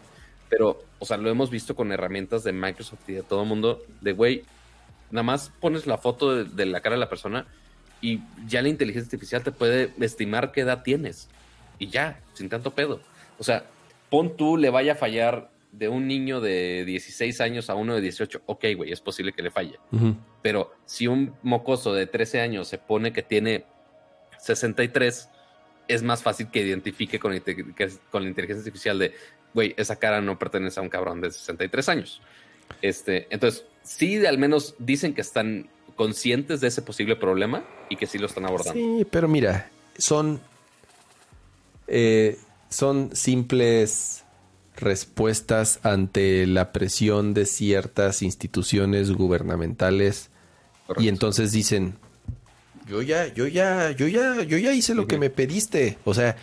[0.50, 4.14] Pero, o sea, lo hemos visto con herramientas de Microsoft y de todo mundo, de
[4.14, 4.42] güey,
[5.12, 7.46] nada más pones la foto de, de la cara de la persona
[8.02, 11.30] y ya la inteligencia artificial te puede estimar qué edad tienes.
[11.78, 13.00] Y ya, sin tanto pedo.
[13.38, 13.66] O sea,
[14.10, 18.02] pon tú, le vaya a fallar de un niño de 16 años a uno de
[18.02, 18.42] 18.
[18.46, 19.80] Ok, güey, es posible que le falle.
[20.42, 23.66] Pero si un mocoso de 13 años se pone que tiene
[24.40, 25.30] 63,
[25.88, 29.14] es más fácil que identifique con la inteligencia artificial de,
[29.54, 32.22] güey, esa cara no pertenece a un cabrón de 63 años.
[32.82, 38.08] Este, entonces, sí, al menos dicen que están conscientes de ese posible problema y que
[38.08, 38.74] sí lo están abordando.
[38.74, 40.40] Sí, pero mira, son.
[41.88, 42.38] eh,
[42.70, 44.24] son simples
[44.80, 50.30] respuestas ante la presión de ciertas instituciones gubernamentales.
[50.88, 51.04] Correcto.
[51.04, 51.96] Y entonces dicen.
[52.88, 55.98] Yo ya, yo ya, yo ya, yo ya hice lo que me pediste.
[56.06, 56.36] O sea,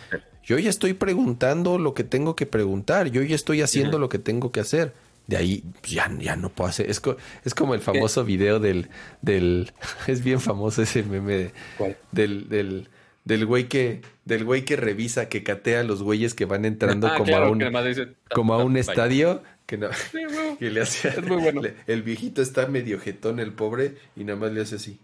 [0.45, 3.07] yo ya estoy preguntando lo que tengo que preguntar.
[3.11, 4.93] Yo ya estoy haciendo lo que tengo que hacer.
[5.27, 6.89] De ahí pues, ya, ya no puedo hacer.
[6.89, 8.87] Es, co- es como el famoso video del,
[9.21, 9.73] del.
[10.07, 11.97] Es bien famoso ese meme de- ¿Cuál?
[12.13, 12.87] del, del,
[13.27, 17.07] del güey que, del güey que revisa, que catea a los güeyes que van entrando
[17.07, 19.43] Ah, como claro, a un, dice, como a un estadio.
[19.65, 20.55] Que no, Sí, güey.
[20.59, 21.61] que le hace Es muy bueno.
[21.61, 24.99] le- el viejito está medio jetón el pobre y nada más le hace así.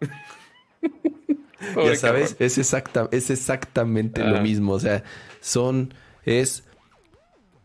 [1.74, 4.40] Pobre ya sabes, es exacta, es exactamente lo Ah.
[4.40, 4.72] mismo.
[4.72, 5.04] O sea,
[5.40, 5.94] son,
[6.24, 6.64] es,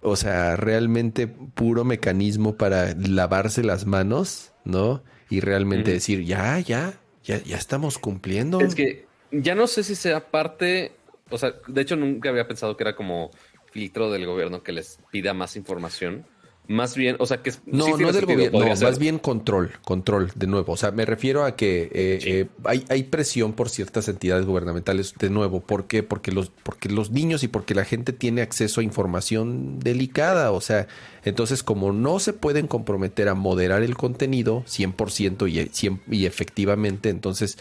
[0.01, 5.03] o sea, realmente puro mecanismo para lavarse las manos, ¿no?
[5.29, 8.61] Y realmente decir, ya, ya, ya, ya estamos cumpliendo.
[8.61, 10.93] Es que ya no sé si sea parte,
[11.29, 13.31] o sea, de hecho nunca había pensado que era como
[13.71, 16.25] filtro del gobierno que les pida más información.
[16.69, 19.71] Más bien, o sea, que es- No, sí no del gobierno, no, más bien control,
[19.85, 20.73] control, de nuevo.
[20.73, 22.29] O sea, me refiero a que eh, Sí.
[22.29, 25.61] eh, hay, hay presión por ciertas entidades gubernamentales, de nuevo.
[25.61, 26.03] ¿Por qué?
[26.03, 30.51] Porque los, porque los niños y porque la gente tiene acceso a información delicada.
[30.51, 30.87] O sea,
[31.23, 35.71] entonces como no se pueden comprometer a moderar el contenido 100% y,
[36.13, 37.57] y efectivamente, entonces,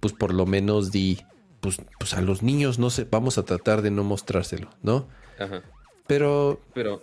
[0.00, 1.20] pues por lo menos di,
[1.60, 5.08] pues, pues a los niños no se, vamos a tratar de no mostrárselo, ¿no?
[5.38, 5.62] Ajá.
[6.06, 7.02] Pero Pero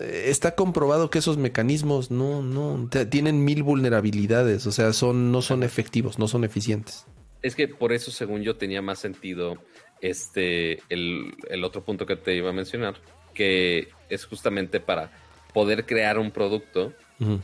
[0.00, 5.42] eh, está comprobado que esos mecanismos no, no, tienen mil vulnerabilidades, o sea, son, no
[5.42, 7.06] son efectivos, no son eficientes.
[7.42, 9.58] es que por eso, según yo, tenía más sentido
[10.00, 12.96] este el, el otro punto que te iba a mencionar,
[13.34, 15.10] que es justamente para
[15.52, 17.40] poder crear un producto para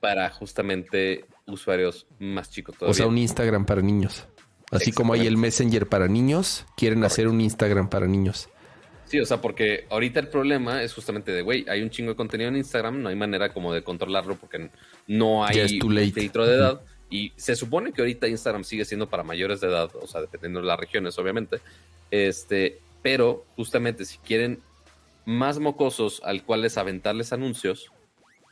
[0.00, 2.92] para justamente usuarios más chicos todavía.
[2.92, 4.26] O sea, un Instagram para niños.
[4.70, 8.48] Así como hay el Messenger para niños, quieren hacer un Instagram para niños.
[9.06, 12.16] Sí, o sea, porque ahorita el problema es justamente de, güey, hay un chingo de
[12.16, 14.70] contenido en Instagram, no hay manera como de controlarlo porque
[15.06, 16.80] no hay un filtro de edad.
[17.10, 20.60] Y se supone que ahorita Instagram sigue siendo para mayores de edad, o sea, dependiendo
[20.60, 21.58] de las regiones, obviamente.
[22.10, 24.60] Este, pero justamente si quieren
[25.24, 27.90] más mocosos al cuales aventarles anuncios,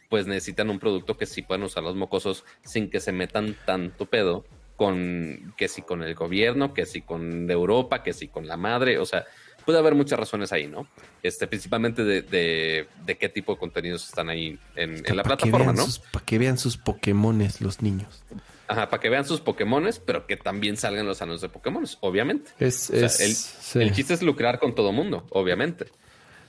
[0.09, 4.07] pues necesitan un producto que sí puedan usar los mocosos sin que se metan tanto
[4.07, 4.45] pedo
[4.77, 8.99] con que si con el gobierno, que si con Europa, que si con la madre,
[8.99, 9.25] o sea,
[9.65, 10.87] puede haber muchas razones ahí, ¿no?
[11.23, 15.73] Este, principalmente de, de, de qué tipo de contenidos están ahí en, en la plataforma,
[15.73, 15.87] ¿no?
[16.13, 18.23] para que vean sus Pokémones los niños.
[18.69, 22.51] Ajá, para que vean sus Pokémones, pero que también salgan los anuncios de Pokémones, obviamente.
[22.59, 23.79] Es, O sea, es- el, sí.
[23.81, 25.87] el chiste es lucrar con todo mundo, obviamente.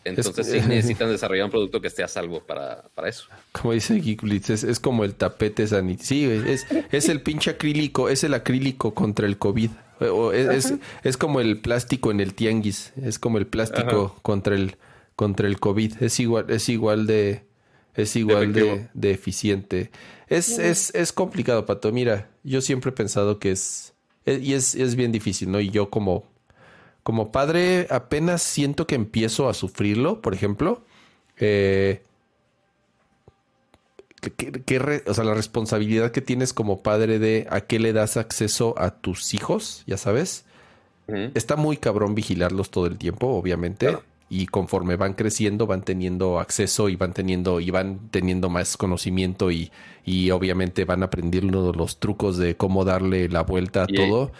[0.08, 3.26] Entonces Es- sí necesitan desarrollar un producto que esté a salvo para, para eso.
[3.52, 6.06] Como dice Geekulitz, es, es como el tapete sanitario.
[6.06, 9.70] Sí, es, es el pinche acrílico, es el acrílico contra el COVID.
[10.00, 14.56] O- es, es, es como el plástico en el tianguis, es como el plástico contra
[14.56, 14.76] el
[15.16, 16.04] contra el COVID.
[16.04, 17.44] Es igual, es igual de
[17.96, 19.90] es igual de, de eficiente.
[20.28, 21.92] Es, es, es complicado, Pato.
[21.92, 23.94] Mira, yo siempre he pensado que es,
[24.26, 25.60] es- y es, es bien difícil, ¿no?
[25.60, 26.26] Y yo como
[27.08, 30.82] como padre apenas siento que empiezo a sufrirlo, por ejemplo.
[31.38, 32.02] Eh,
[34.68, 38.76] re- o sea, la responsabilidad que tienes como padre de a qué le das acceso
[38.78, 40.44] a tus hijos, ya sabes.
[41.34, 43.86] Está muy cabrón vigilarlos todo el tiempo, obviamente.
[43.86, 44.04] Claro.
[44.30, 49.50] Y conforme van creciendo, van teniendo acceso y van teniendo, y van teniendo más conocimiento
[49.50, 49.72] y,
[50.04, 54.34] y obviamente van aprendiendo los trucos de cómo darle la vuelta a Y- todo.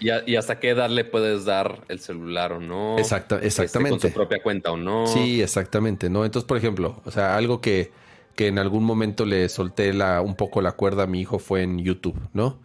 [0.00, 2.98] Y, a- y hasta qué edad le puedes dar el celular o no.
[2.98, 3.90] Exacta- Este, exactamente.
[3.90, 5.06] con su propia cuenta o no.
[5.06, 6.24] Sí, exactamente, ¿no?
[6.24, 7.92] Entonces, por ejemplo, o sea, algo que,
[8.34, 11.62] que en algún momento le solté la, un poco la cuerda a mi hijo fue
[11.62, 12.58] en YouTube, ¿no?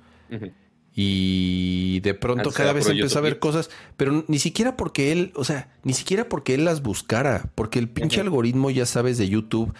[0.97, 5.33] Y de pronto Antes cada vez empezó a ver cosas, pero ni siquiera porque él,
[5.35, 9.27] o sea, ni siquiera porque él las buscara, porque el pinche algoritmo, ya sabes, de
[9.27, 9.73] YouTube,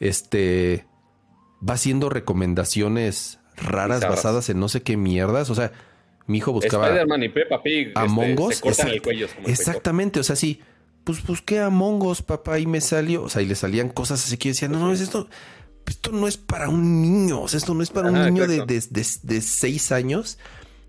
[0.00, 0.84] este,
[1.66, 5.70] va haciendo recomendaciones raras basadas en no sé qué mierdas, o sea,
[6.28, 6.86] mi hijo buscaba...
[6.86, 8.54] Spider-Man y Peppa Pig este, Among Us.
[8.56, 9.26] se cortan el cuello.
[9.34, 10.60] como el exactamente, o sea, sí.
[11.04, 13.22] Pues busqué Among Us, papá, y me salió.
[13.24, 15.28] O sea, y le salían cosas así que decían, no, no, es esto.
[15.86, 17.40] Esto no es para un niño.
[17.40, 20.38] O sea, esto no es para un niño de, de, de- de seis años.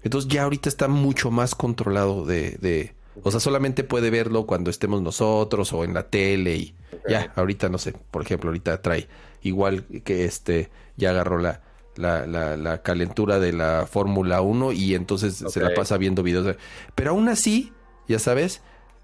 [0.03, 2.93] Entonces ya ahorita está mucho más controlado de, de-
[3.23, 6.75] O sea, solamente puede verlo cuando estemos nosotros o en la tele y
[7.07, 9.07] ya, ahorita no sé, por ejemplo, ahorita trae
[9.41, 11.61] igual que este, ya agarró la,
[11.99, 16.55] la, la, la calentura de la Fórmula 1 y entonces se la pasa viendo videos.
[16.95, 17.73] Pero aún así,
[18.07, 18.61] ya sabes,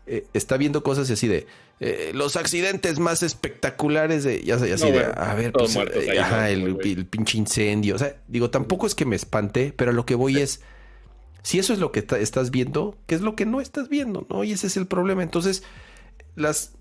[0.08, 1.46] eh, está viendo cosas así de
[1.82, 5.76] eh, los accidentes más espectaculares de, ya sabes, así No, de, bueno, a ver, pues,
[5.76, 6.46] eh, ahí, ajá, ¿no?
[6.46, 7.96] el, el pinche incendio.
[7.96, 10.62] O sea, digo, tampoco es que me espante, pero lo que voy es,
[11.44, 14.26] si eso es lo que estás viendo, ¿qué es lo que no estás viendo?
[14.30, 14.46] ¿No?
[14.46, 15.22] Y ese es el problema.
[15.22, 15.64] Entonces,
[16.36, 16.72] las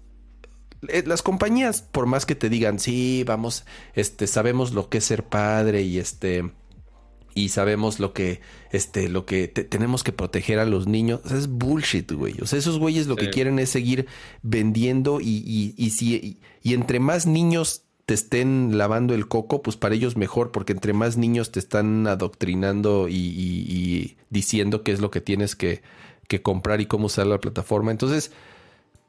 [1.07, 3.65] las compañías, por más que te digan, sí, vamos,
[3.95, 6.51] este, sabemos lo que es ser padre y este,
[7.35, 8.41] y sabemos lo que,
[8.71, 12.37] este, lo que te- tenemos que proteger a los niños, o sea, es bullshit, güey.
[12.41, 14.07] O sea, esos güeyes lo que quieren es seguir
[14.43, 19.63] vendiendo y, y, y si, y, y entre más niños te estén lavando el coco,
[19.63, 24.83] pues para ellos mejor, porque entre más niños te están adoctrinando y, y- y diciendo
[24.83, 25.83] qué es lo que tienes que,
[26.29, 27.91] que comprar y cómo usar la plataforma.
[27.91, 28.31] Entonces,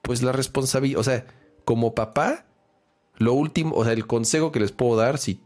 [0.02, 1.26] pues la responsabilidad, o sea,
[1.66, 2.46] como papá,
[3.18, 5.40] lo último, o sea, el consejo que les puedo dar, si,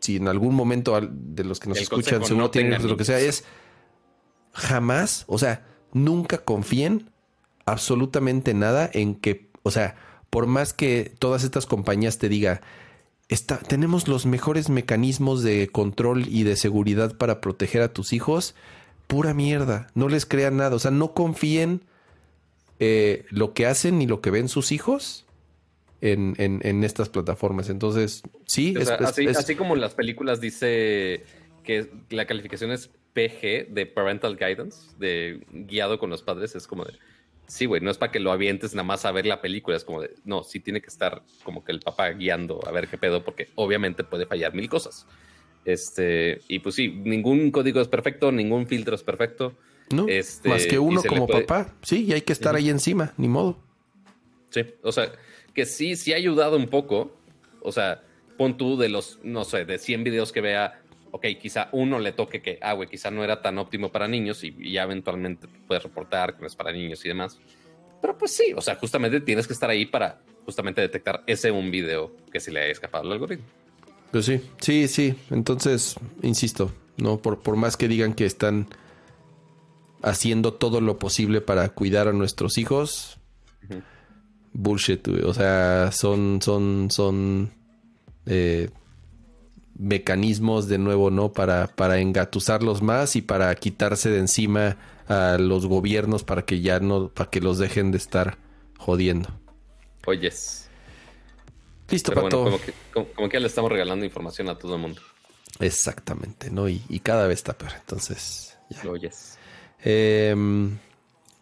[0.00, 3.04] si en algún momento de los que nos El escuchan, seguro no tienen lo que
[3.04, 3.44] sea, es
[4.52, 7.10] jamás, o sea, nunca confíen
[7.66, 9.96] absolutamente nada en que, o sea,
[10.30, 12.62] por más que todas estas compañías te diga,
[13.28, 18.54] está, tenemos los mejores mecanismos de control y de seguridad para proteger a tus hijos,
[19.06, 21.82] pura mierda, no les crean nada, o sea, no confíen
[22.78, 25.24] eh, lo que hacen ni lo que ven sus hijos
[26.00, 27.68] en, en- en estas plataformas.
[27.70, 31.24] Entonces, sí, O es- sea, así, es- así como en las películas dice
[31.64, 36.84] que la calificación es PG de Parental Guidance, de guiado con los padres, es como
[36.84, 36.92] de,
[37.48, 39.84] sí, güey, no es para que lo avientes nada más a ver la película, es
[39.84, 42.98] como de, no, sí tiene que estar como que el papá guiando a ver qué
[42.98, 45.06] pedo, porque obviamente puede fallar mil cosas.
[45.64, 49.54] Este, y pues sí, ningún código es perfecto, ningún filtro es perfecto.
[49.90, 50.06] ¿No?
[50.08, 53.28] este, más que uno como puede- papá, sí, y hay que estar ahí encima, ni
[53.28, 53.58] modo.
[54.50, 55.12] Sí, o sea,
[55.54, 57.12] que sí, sí ha ayudado un poco.
[57.62, 58.02] O sea,
[58.38, 62.12] pon tú de los, no sé, de 100 videos que vea, ok, quizá uno le
[62.12, 65.48] toque que, ah, güey, quizá no era tan óptimo para niños y, y ya eventualmente
[65.66, 67.38] puedes reportar que no es para niños y demás.
[68.00, 71.70] Pero pues sí, o sea, justamente tienes que estar ahí para justamente detectar ese un
[71.70, 73.44] video que se le haya escapado al algoritmo.
[74.12, 75.14] Pues sí, sí, sí.
[75.30, 78.68] Entonces, insisto, no por, por más que digan que están
[80.02, 83.18] haciendo todo lo posible para cuidar a nuestros hijos,
[84.52, 85.22] bullshit, güey.
[85.22, 87.52] O sea, son, son, son
[88.26, 88.70] eh,
[89.78, 91.32] mecanismos de nuevo, ¿no?
[91.32, 94.76] Para, para engatusarlos más y para quitarse de encima
[95.08, 98.38] a los gobiernos para que ya no, para que los dejen de estar
[98.78, 99.28] jodiendo.
[100.06, 100.68] Oyes.
[101.88, 102.42] Listo, Pero Pato.
[102.42, 105.00] bueno, como que, como, como que ya le estamos regalando información a todo el mundo.
[105.60, 106.68] Exactamente, ¿no?
[106.68, 107.72] Y, y cada vez está peor.
[107.78, 108.88] Entonces, ya.
[108.90, 109.35] Oyes.
[109.84, 110.34] Eh,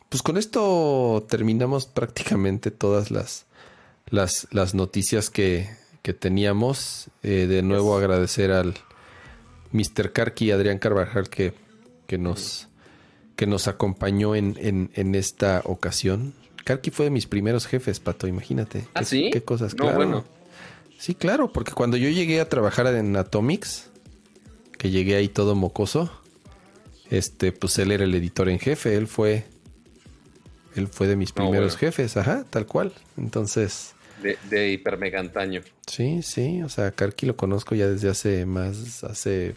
[0.08, 3.46] pues con esto terminamos prácticamente todas las,
[4.08, 5.68] las, las noticias que,
[6.02, 7.08] que teníamos.
[7.22, 8.02] Eh, de nuevo Yes.
[8.04, 8.74] agradecer al
[9.72, 10.12] Mr.
[10.12, 11.52] Karki y Adrián Carvajal que,
[12.06, 12.68] que, nos,
[13.36, 16.34] que nos acompañó en, en, en esta ocasión.
[16.64, 18.86] Karki fue de mis primeros jefes, Pato, imagínate.
[18.94, 19.30] ¿Ah, qué, sí?
[19.32, 19.96] qué cosas, No, claro.
[19.96, 20.24] bueno.
[20.98, 23.90] Sí, claro, porque cuando yo llegué a trabajar en Atomics,
[24.78, 26.10] que llegué ahí todo mocoso,
[27.10, 29.44] este, pues él era el editor en jefe, él fue,
[30.74, 31.78] él fue de mis No, primeros bueno.
[31.78, 32.92] jefes, ajá, tal cual.
[33.16, 35.62] Entonces, De, de hiper mega antaño.
[35.86, 39.54] sí, sí, o sea, Karki lo conozco ya desde hace más, hace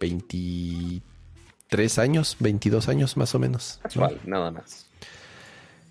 [0.00, 3.78] 23 años, 22 años más o menos.
[3.78, 3.82] ¿no?
[3.82, 4.86] Casual, nada más.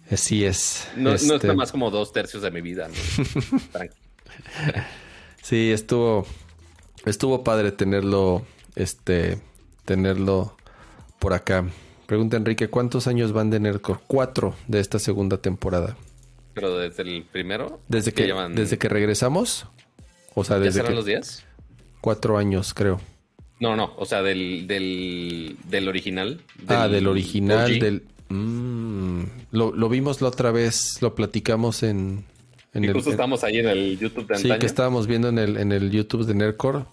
[0.09, 0.87] Así es.
[0.95, 2.87] No, no es Este, más como dos tercios de mi vida.
[2.87, 2.93] ¿no?
[5.41, 6.27] Sí, estuvo
[7.05, 9.39] estuvo padre tenerlo este
[9.85, 10.56] tenerlo
[11.19, 11.65] por acá.
[12.05, 13.99] Pregunta Enrique, ¿cuántos años van de Nerdcore?
[14.07, 15.97] Cuatro de esta segunda temporada.
[16.53, 17.79] Pero desde el primero.
[17.87, 19.67] Desde ¿qué que desde que regresamos,
[20.33, 21.43] o sea, ¿Ya desde serán que los días?
[22.01, 22.99] cuatro años creo.
[23.59, 26.41] No, no, o sea, del, del, del original.
[26.67, 27.79] ah, del original, OG.
[27.79, 28.03] del...
[28.29, 32.23] Mm, lo, lo vimos la otra vez, lo platicamos en...
[32.73, 34.59] en Y el- justo en- estamos ahí en el YouTube de Sí, antaño.
[34.59, 36.85] que estábamos viendo en el, en el YouTube de Nerdcore.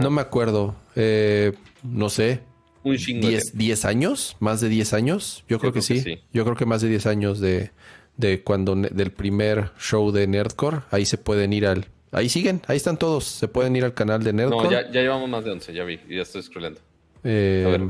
[0.00, 0.74] No me acuerdo.
[0.96, 1.52] eh,
[1.84, 2.40] no sé.
[2.84, 3.22] Un chingo.
[3.26, 5.44] de 10, 10 años, más de 10 años.
[5.48, 6.04] Yo creo, que, creo sí.
[6.04, 6.22] que sí.
[6.32, 7.70] Yo creo que más de 10 años de,
[8.16, 10.78] de cuando del primer show de Nerdcore.
[10.90, 11.86] Ahí se pueden ir al.
[12.12, 13.24] Ahí siguen, ahí están todos.
[13.24, 14.64] Se pueden ir al canal de Nerdcore.
[14.64, 16.80] No, ya, ya llevamos más de 11, ya vi, ya estoy scrollando.
[17.24, 17.80] Eh, A ver.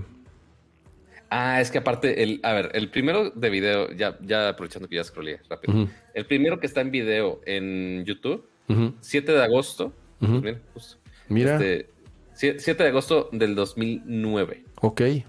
[1.31, 4.97] Ah, es que aparte, el, a ver, el primero de video, ya, ya aprovechando que
[4.97, 5.89] ya scrollé rápido.
[6.15, 9.93] El primero que está en video en YouTube, ujú, 7 de agosto.
[10.21, 10.97] pues mira, justo.
[11.29, 11.89] Mira, Este,
[12.37, 14.63] sie- 7 de agosto del 2009.
[14.87, 14.97] Ok.
[14.97, 15.25] Pues sí,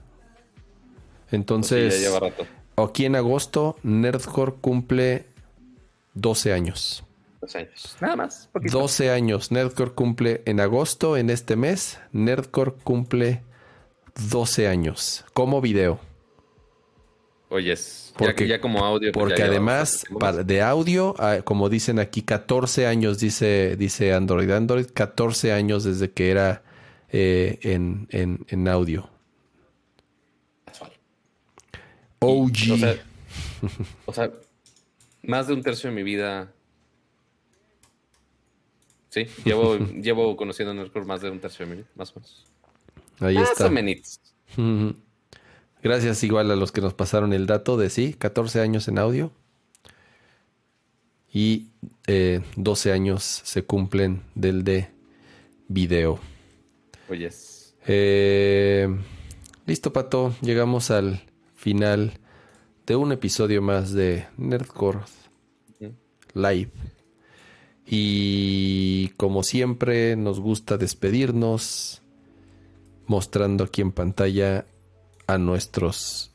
[1.31, 2.45] Entonces, ya lleva rato.
[2.77, 5.25] aquí en agosto, Nerdcore cumple
[6.13, 7.03] 12 años.
[7.41, 7.97] Dos años.
[8.01, 8.49] Nada más.
[8.51, 8.79] poquito.
[8.79, 9.51] 12 años.
[9.51, 11.99] Nerdcore cumple en agosto, en este mes.
[12.11, 13.43] Nerdcore cumple
[14.29, 15.25] 12 años.
[15.33, 15.99] Como video.
[17.49, 19.11] Oyes, Porque- ya, ya como audio.
[19.11, 24.49] pues Porque además, para- de audio, ah, como dicen aquí, 14 años, dice, dice Android.
[24.49, 26.63] Android, 14 años desde que era
[27.11, 29.09] eh, en, en- en audio.
[30.65, 30.91] Casual.
[32.19, 32.71] OG.
[32.73, 32.95] O sea,
[34.05, 34.31] o sea,
[35.23, 36.51] más de un tercio de mi vida.
[39.09, 42.15] Sí, llevo, llevo conociendo a Nerdcore más de un tercio de mi vida, más o
[42.19, 42.45] menos.
[43.19, 43.67] Ahí Más está.
[43.67, 44.19] o menos.
[44.57, 44.95] Ujú.
[45.81, 49.31] Gracias igual a los que nos pasaron el dato de sí, 14 años en audio.
[51.31, 51.67] Y
[52.07, 54.89] eh, 12 años se cumplen del de
[55.67, 56.19] video.
[57.09, 57.75] Oyes.
[57.87, 58.87] Eh,
[59.65, 60.33] listo, Pato.
[60.41, 61.21] Llegamos al
[61.65, 62.19] final
[62.85, 64.99] de un episodio más de Nerdcore.
[66.35, 66.69] Live.
[67.87, 72.03] Y como siempre, nos gusta despedirnos
[73.07, 74.67] mostrando aquí en pantalla
[75.25, 76.31] a nuestros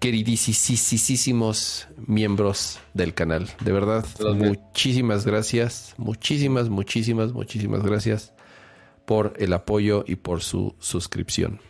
[0.00, 3.50] queridísimos miembros del canal.
[3.60, 5.94] De verdad, Los muchísimas gracias.
[5.98, 8.32] Muchísimas, muchísimas, muchísimas gracias
[9.04, 11.60] por el apoyo y por su suscripción.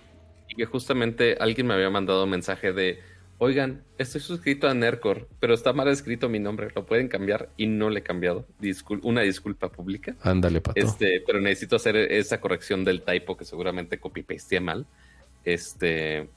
[0.52, 3.00] Y que justamente alguien me había mandado un mensaje de,
[3.38, 7.48] oigan, estoy suscrito a Nerdcore, pero está mal escrito mi nombre, ¿lo pueden cambiar?
[7.56, 8.46] Y no le he cambiado.
[8.60, 10.14] Discul- una disculpa pública.
[10.20, 10.78] Ándale, Pato.
[10.78, 14.84] Este, pero necesito hacer esa corrección del typo que seguramente copy pasteé mal.
[15.42, 16.28] Este,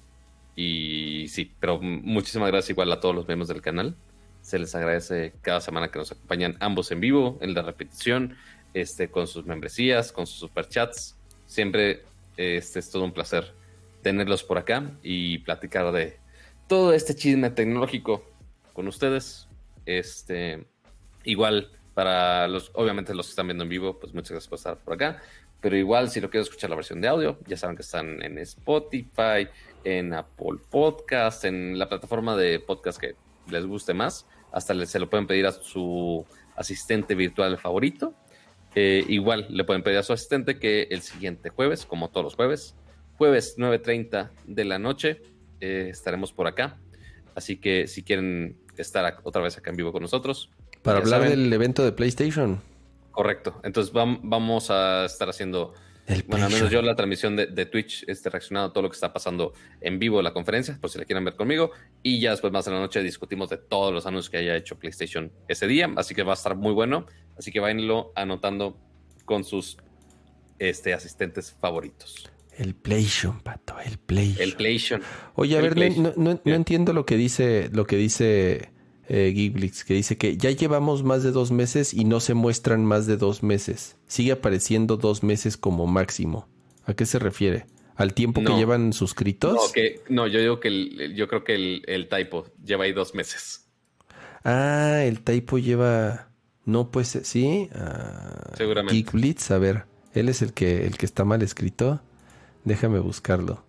[0.55, 3.97] y sí, pero muchísimas gracias igual a todos los miembros del canal.
[4.41, 8.37] Se les agradece cada semana que nos acompañan ambos en vivo, en la repetición,
[8.73, 11.17] este, con sus membresías, con sus superchats.
[11.47, 12.03] Siempre
[12.37, 13.53] este, es todo un placer
[14.05, 16.19] tenerlos por acá y platicar de
[16.67, 18.23] todo este chisme tecnológico
[18.71, 19.47] con ustedes.
[19.87, 20.67] Este,
[21.23, 24.77] igual para los, obviamente los que están viendo en vivo, pues muchas gracias por estar
[24.77, 25.23] por acá.
[25.59, 28.37] Pero igual, si lo quieren escuchar la versión de audio, ya saben que están en
[28.37, 29.47] Spotify,
[29.83, 33.15] en Apple Podcast, en la plataforma de podcast que
[33.49, 34.27] les guste más.
[34.51, 36.23] Hasta se lo pueden pedir a su
[36.55, 38.13] asistente virtual favorito.
[38.75, 42.35] Eh, igual le pueden pedir a su asistente que el siguiente jueves, como todos los
[42.35, 42.75] jueves,
[43.17, 45.21] jueves 9.30 de la noche,
[45.61, 46.77] eh, estaremos por acá.
[47.35, 50.49] Así que si quieren estar otra vez acá en vivo con nosotros,
[50.81, 51.29] Para hablar saben.
[51.31, 52.61] del evento de PlayStation.
[53.11, 53.59] Correcto.
[53.63, 55.73] Entonces vam- vamos a estar haciendo,
[56.07, 58.89] El bueno, al menos yo la transmisión de, de Twitch, este, reaccionando a todo lo
[58.89, 61.71] que está pasando en vivo la conferencia, por si la quieren ver conmigo.
[62.03, 64.77] Y ya después más en la noche discutimos de todos los anuncios que haya hecho
[64.77, 65.89] PlayStation ese día.
[65.95, 67.05] Así que va a estar muy bueno.
[67.37, 68.77] Así que váyanlo anotando
[69.23, 69.77] con sus
[70.59, 72.29] este, asistentes favoritos.
[72.57, 74.49] El PlayStation, Pato, el PlayStation.
[74.49, 75.01] El PlayStation.
[75.35, 78.71] Oye, a el ver, no, no- entiendo lo que dice, lo que dice
[79.07, 79.33] eh,
[79.85, 83.17] que dice que ya llevamos más de dos meses y no se muestran más de
[83.17, 83.97] dos meses.
[84.07, 86.47] Sigue apareciendo dos meses como máximo.
[86.85, 87.65] ¿A qué se refiere?
[87.97, 89.53] ¿Al tiempo que llevan suscritos?
[89.55, 92.93] No, que, no, yo digo que el- yo creo que el, el typo lleva ahí
[92.93, 93.67] dos meses.
[94.43, 96.29] Ah, el typo lleva.
[96.65, 97.69] No, pues sí.
[97.73, 98.95] Ah, Seguramente.
[98.95, 102.01] Geekblitz, a ver, él es el que, el que está mal escrito.
[102.65, 103.63] Déjame buscarlo.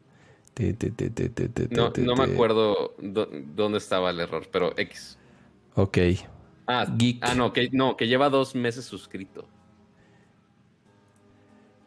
[0.55, 5.18] Te- te- te- No, me acuerdo dó- dónde estaba el error, pero X.
[5.75, 5.99] Ok.
[6.66, 7.18] Ah, Geek.
[7.20, 9.47] ah, no, que no, que lleva dos meses suscrito.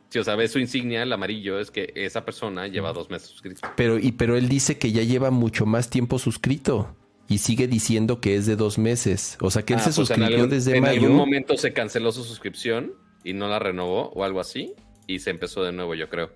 [0.09, 3.29] Si o sea, ves su insignia, el amarillo, es que esa persona lleva dos meses
[3.29, 3.61] suscrito.
[3.75, 6.95] Pero, y, pero él dice que ya lleva mucho más tiempo suscrito.
[7.27, 9.37] Y sigue diciendo que es de dos meses.
[9.39, 11.01] O sea que él Ah, se pues en suscribió algún- desde en mayo.
[11.01, 14.73] algún momento se canceló su suscripción y no la renovó o algo así.
[15.05, 16.31] Y se empezó de nuevo, yo creo.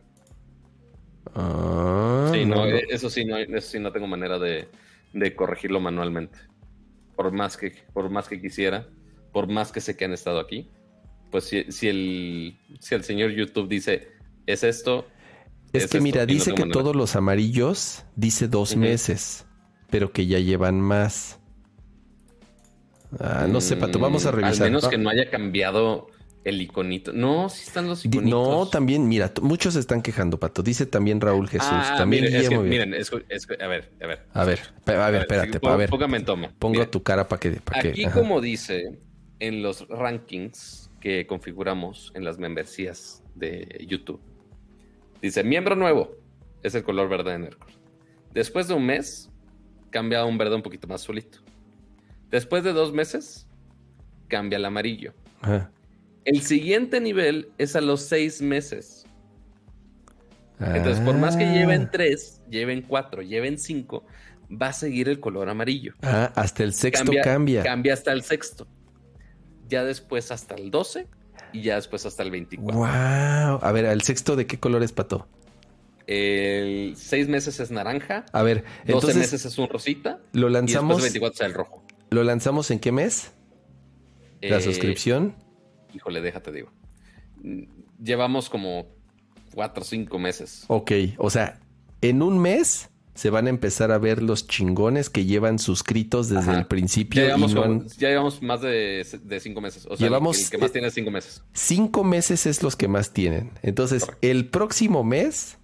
[1.36, 4.70] Ah, Sí, no, eso sí, no, eso sí no tengo manera de,
[5.14, 6.38] de corregirlo manualmente.
[7.16, 8.88] Por más que, por más que quisiera,
[9.32, 10.70] por más que sé que han estado aquí,
[11.32, 14.10] pues si, si el, si el señor YouTube dice
[14.46, 15.08] es esto,
[15.74, 16.74] Es, Es que esto, mira, no dice que manera.
[16.74, 19.46] todos los amarillos dice dos meses,
[19.90, 21.40] pero que ya llevan más.
[23.20, 24.66] Ah, no sé, Pato, vamos a Mm, revisar.
[24.68, 26.08] Al menos que no haya cambiado
[26.44, 27.14] el iconito.
[27.14, 28.30] No, sí están los iconitos.
[28.32, 30.62] No, también, mira, muchos se están quejando, Pato.
[30.64, 31.68] Dice también Raúl Jesús.
[31.72, 34.26] Ah, también miren, es que, miren, es es a ver, a ver.
[34.34, 35.90] A ver, a ver, espérate, pa- a ver.
[35.90, 36.54] Póngame en toma.
[36.60, 37.90] Pongo Miren, tu cara para que, que.
[37.90, 38.20] Aquí, ajá.
[38.20, 39.00] como dice
[39.40, 44.22] en los rankings que configuramos en las membresías de YouTube,
[45.22, 46.12] dice miembro nuevo,
[46.62, 47.74] es el color verde de Nerdcore.
[48.34, 49.30] Después de un mes,
[49.90, 51.40] cambia a un verde un poquito más solito.
[52.32, 53.48] Después de dos meses,
[54.28, 55.14] cambia al amarillo.
[55.42, 55.72] Ajá.
[56.26, 59.06] El siguiente nivel es a los seis meses.
[60.60, 61.54] Entonces, por más que Ah.
[61.54, 64.06] lleven tres, lleven cuatro, lleven cinco,
[64.50, 65.94] va a seguir el color amarillo.
[66.02, 67.64] Ah, hasta el sexto cambia.
[67.64, 68.68] Cambia hasta el sexto.
[69.68, 71.08] Ya después hasta el 12
[71.52, 72.78] y ya después hasta el 24.
[72.78, 72.88] Wow.
[73.62, 75.28] A ver, ¿el sexto de qué color es, Pato?
[76.08, 80.52] El seis meses es naranja, A ver, 12 entonces meses es un rosita lo y
[80.52, 80.98] después lanzamos.
[80.98, 81.84] el 24 es el rojo.
[82.10, 83.32] ¿Lo lanzamos en qué mes?
[84.42, 85.36] La Eh, suscripción.
[85.94, 86.70] Híjole, déjate digo.
[87.42, 87.64] Mm,
[88.04, 88.86] Llevamos como
[89.54, 90.66] cuatro o cinco meses.
[90.68, 91.60] Ok, o sea,
[92.02, 96.50] en un mes se van a empezar a ver los chingones que llevan suscritos desde
[96.52, 96.60] Ajá.
[96.60, 97.22] el principio.
[97.22, 99.86] Ya llevamos, no como- han- ya llevamos más de, de cinco meses.
[99.86, 101.44] O sea, Llevamos- el que más tiene es cinco meses.
[101.54, 103.52] Cinco meses es los que más tienen.
[103.62, 104.28] Entonces, Correcto.
[104.28, 105.58] el próximo mes,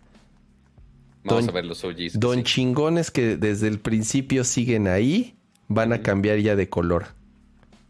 [1.23, 2.17] Vamos Don- a ver los OGs.
[2.19, 2.43] don sí.
[2.43, 5.35] chingones que desde el principio siguen ahí,
[5.67, 7.07] van a cambiar ya de color.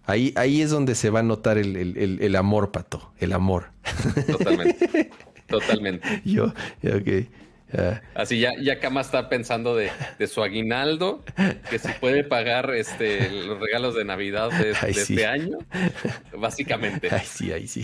[0.10, 3.14] Ahí, ahí es donde se va a notar el, el- el- el amor, pato.
[3.20, 3.72] El amor.
[4.28, 5.10] Totalmente.
[5.48, 6.22] Totalmente.
[6.26, 7.28] Yo, ok.
[8.16, 11.24] Así ya, ya Kama está pensando de, de su aguinaldo,
[11.70, 15.14] que si puede pagar este los regalos de Navidad de, Ay, de sí.
[15.14, 15.60] este año,
[16.36, 17.10] básicamente.
[17.12, 17.84] ay, sí, ahí sí.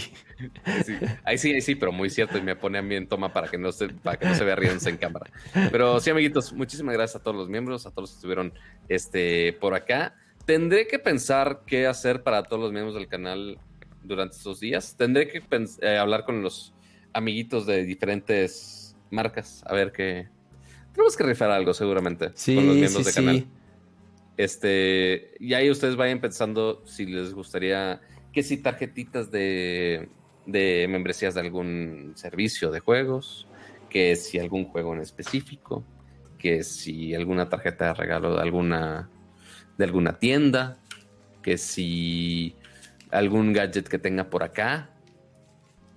[0.84, 0.94] Sí.
[1.24, 3.48] Ahí sí, ahí sí, pero muy cierto, y me pone a mí en toma para
[3.48, 5.30] que no se, para que no se vea riéndose en cámara.
[5.72, 8.54] Pero sí, amiguitos, muchísimas gracias a todos los miembros, a todos los que estuvieron
[8.90, 10.16] este, por acá.
[10.46, 13.58] Tendré que pensar qué hacer para todos los miembros del canal
[14.04, 14.96] durante estos días.
[14.96, 15.42] Tendré que
[15.82, 16.74] eh, hablar con los
[17.14, 20.28] amiguitos de diferentes marcas, a ver qué.
[20.94, 23.16] Tenemos que rifar algo seguramente Sí, con los sí, miembros de sí.
[23.16, 23.48] canal.
[24.38, 28.02] Este, y ahí ustedes vayan pensando si les gustaría
[28.34, 30.10] que si tarjetitas de,
[30.46, 33.48] de membresías de algún servicio de juegos,
[33.90, 35.84] que si algún juego en específico,
[36.38, 39.10] que si alguna tarjeta de regalo de alguna
[39.78, 40.78] de alguna tienda,
[41.42, 42.56] que si
[43.12, 44.90] algún gadget que tenga por acá.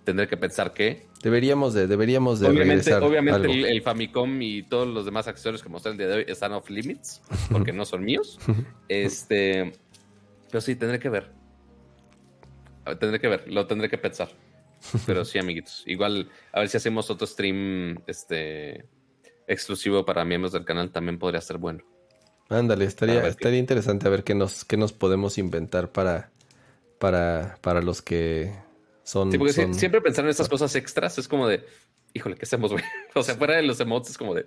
[0.05, 3.53] Tendré que pensar que Deberíamos de, deberíamos de obviamente, obviamente algo.
[3.53, 6.53] el, el Famicom y todos los demás accesorios que mostré el día de hoy están
[6.53, 8.39] off limits porque no son míos.
[8.89, 9.73] Este,
[10.51, 11.31] pero sí, tendré que ver,
[12.97, 14.29] Tendré que ver, lo tendré que pensar.
[15.07, 15.83] Pero sí, amiguitos.
[15.87, 18.87] Igual, a ver si hacemos otro stream este,
[19.47, 21.85] exclusivo para miembros del canal, también podría ser bueno.
[22.49, 26.31] Ándale, estaría, estaría interesante a ver qué nos, qué nos podemos inventar para,
[26.99, 28.53] para, para los que
[29.03, 29.31] son.
[29.31, 31.65] Sí, porque son- siempre pensar en estas cosas extras es como de,
[32.15, 32.83] híjole, ¿qué hacemos, güey?
[33.15, 34.47] O sea, fuera de los emotes es como de,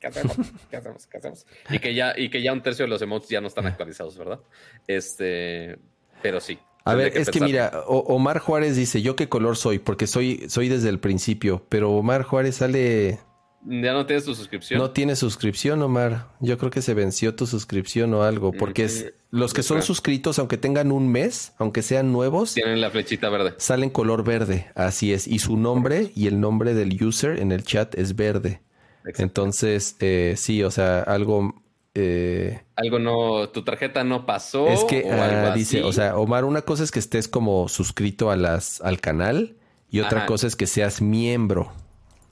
[0.00, 0.36] ¿qué hacemos?
[0.70, 1.06] ¿Qué hacemos?
[1.06, 1.46] ¿Qué hacemos?
[1.70, 4.18] Y que ya, y que ya un tercio de los emotes ya no están actualizados,
[4.18, 4.40] ¿verdad?
[4.88, 5.78] Este,
[6.20, 6.58] pero sí.
[6.84, 9.78] A ver, es que mira, Omar Juárez dice, ¿yo qué color soy?
[9.78, 13.20] Porque soy, soy desde el principio, pero Omar Juárez sale...
[13.64, 14.80] ¿Ya no tienes tu suscripción?
[14.80, 16.28] No tiene suscripción, Omar.
[16.40, 20.38] Yo creo que se venció tu suscripción o algo, porque es, los que son suscritos,
[20.40, 23.54] aunque tengan un mes, aunque sean nuevos, Tienen la flechita verde.
[23.58, 24.70] salen color verde.
[24.74, 25.28] Así es.
[25.28, 28.62] Y su nombre y el nombre del user en el chat es verde.
[29.04, 29.22] Exacto.
[29.22, 31.54] Entonces, eh, sí, o sea, algo...
[31.94, 34.68] eh, Algo no, tu tarjeta no pasó.
[34.68, 35.86] es que o algo ah, dice, así.
[35.88, 39.56] o sea, Omar, una cosa es que estés como suscrito a las, al canal
[39.88, 40.26] y otra Ajá.
[40.26, 41.72] cosa es que seas miembro.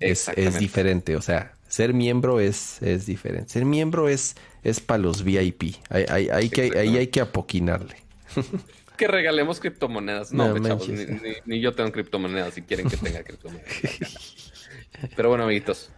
[0.00, 3.50] Es, es diferente, o sea, ser miembro es, es diferente.
[3.50, 5.76] Ser miembro es, es para los VIP.
[5.90, 7.96] Hay, hay, hay que, ahí hay que apoquinarle.
[8.96, 10.32] que regalemos criptomonedas.
[10.32, 11.22] No, No me chavos, ni, manches.
[11.22, 13.68] ni- ni yo tengo criptomonedas si quieren que tenga criptomonedas.
[15.16, 15.90] Pero bueno, amiguitos,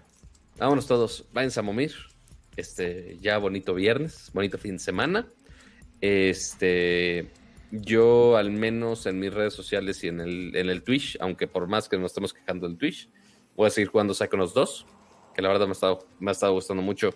[0.59, 1.25] vámonos todos.
[1.33, 1.93] Váyanse a momir.
[2.57, 5.27] Este, ya bonito viernes, bonito fin de semana.
[6.01, 7.29] Este,
[7.71, 11.69] yo al menos en mis redes sociales y en el, en el Twitch, aunque por
[11.69, 13.09] más que nos estemos quejando del Twitch,
[13.57, 14.87] voy a seguir jugando Psychonauts 2,
[15.35, 17.11] que la verdad me ha estado, me ha estado gustando mucho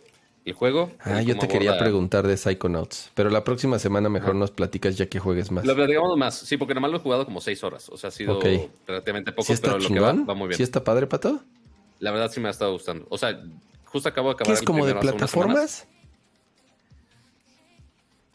[0.45, 0.91] el juego.
[1.01, 4.39] Ah, el yo te quería aborda- preguntar de Psychonauts, pero la próxima semana mejor Ajá.
[4.39, 5.65] nos platicas ya que juegues más.
[5.67, 7.89] Lo platicamos más, sí, porque nomás lo he jugado como seis horas.
[7.89, 8.47] O sea, ha sido Ok.
[8.87, 10.27] relativamente poco, ¿Sí está pero lo que va, chingón?
[10.29, 10.57] va muy bien.
[10.57, 11.41] ¿Sí está padre, Pato?
[11.99, 13.07] La verdad sí me ha estado gustando.
[13.11, 13.43] O sea,
[13.87, 15.87] justo acabo de acabar ¿Qué es el como de plataformas?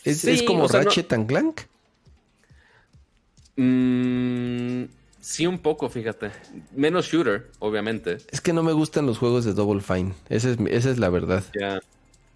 [0.03, 1.61] ¿Es, Sí, es como o sea, no- and Clank?
[3.55, 4.85] Mm,
[5.21, 6.31] Sí, un poco, fíjate.
[6.75, 8.17] Menos shooter, obviamente.
[8.31, 10.13] Es que no me gustan los juegos de Double Fine.
[10.29, 11.43] Esa es, esa es la verdad.
[11.59, 11.79] Ya.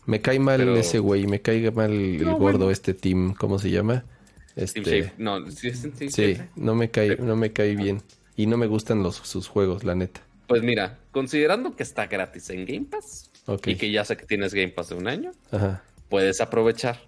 [0.06, 2.72] Me cae mal Pero- ese güey, me cae mal el No, gordo, bueno.
[2.72, 4.06] este team, ¿cómo se llama?
[4.54, 5.14] Team Este, Shape.
[5.18, 6.42] No, sí, sí, sí, sí, sí.
[6.56, 8.02] no me cae, no me cae bien.
[8.38, 10.22] Y no me gustan los, sus juegos, la neta.
[10.48, 13.32] Pues mira, considerando que está gratis en Game Pass
[13.66, 15.82] y que ya sé que tienes Game Pass de un año, Ajá.
[16.08, 17.02] puedes aprovechar.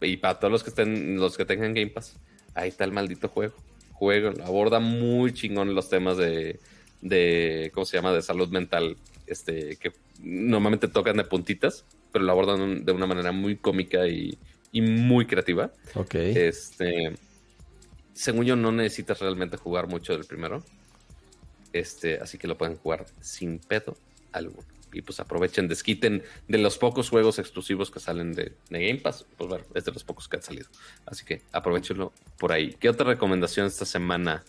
[0.00, 2.16] Y para todos los que estén, los que tengan Game Pass,
[2.54, 3.54] ahí está el maldito juego.
[4.00, 6.58] Juego, aborda muy chingón los temas de,
[7.02, 8.14] de ¿cómo se llama?
[8.14, 8.96] De salud mental,
[9.26, 14.38] este, que normalmente tocan de puntitas, pero lo abordan de una manera muy cómica y,
[14.72, 15.70] y muy creativa.
[15.94, 16.14] Ok.
[16.14, 17.12] Este,
[18.14, 20.64] según yo, no necesitas realmente jugar mucho del primero.
[21.74, 23.98] Este, así que lo pueden jugar sin pedo
[24.32, 24.66] alguno.
[24.92, 29.24] Y pues aprovechen, desquiten de los pocos juegos exclusivos que salen de, de Game Pass.
[29.36, 30.66] Pues bueno, es de los pocos que han salido.
[31.06, 32.74] Así que aprovechenlo por ahí.
[32.80, 34.42] ¿Qué otra recomendación esta semana?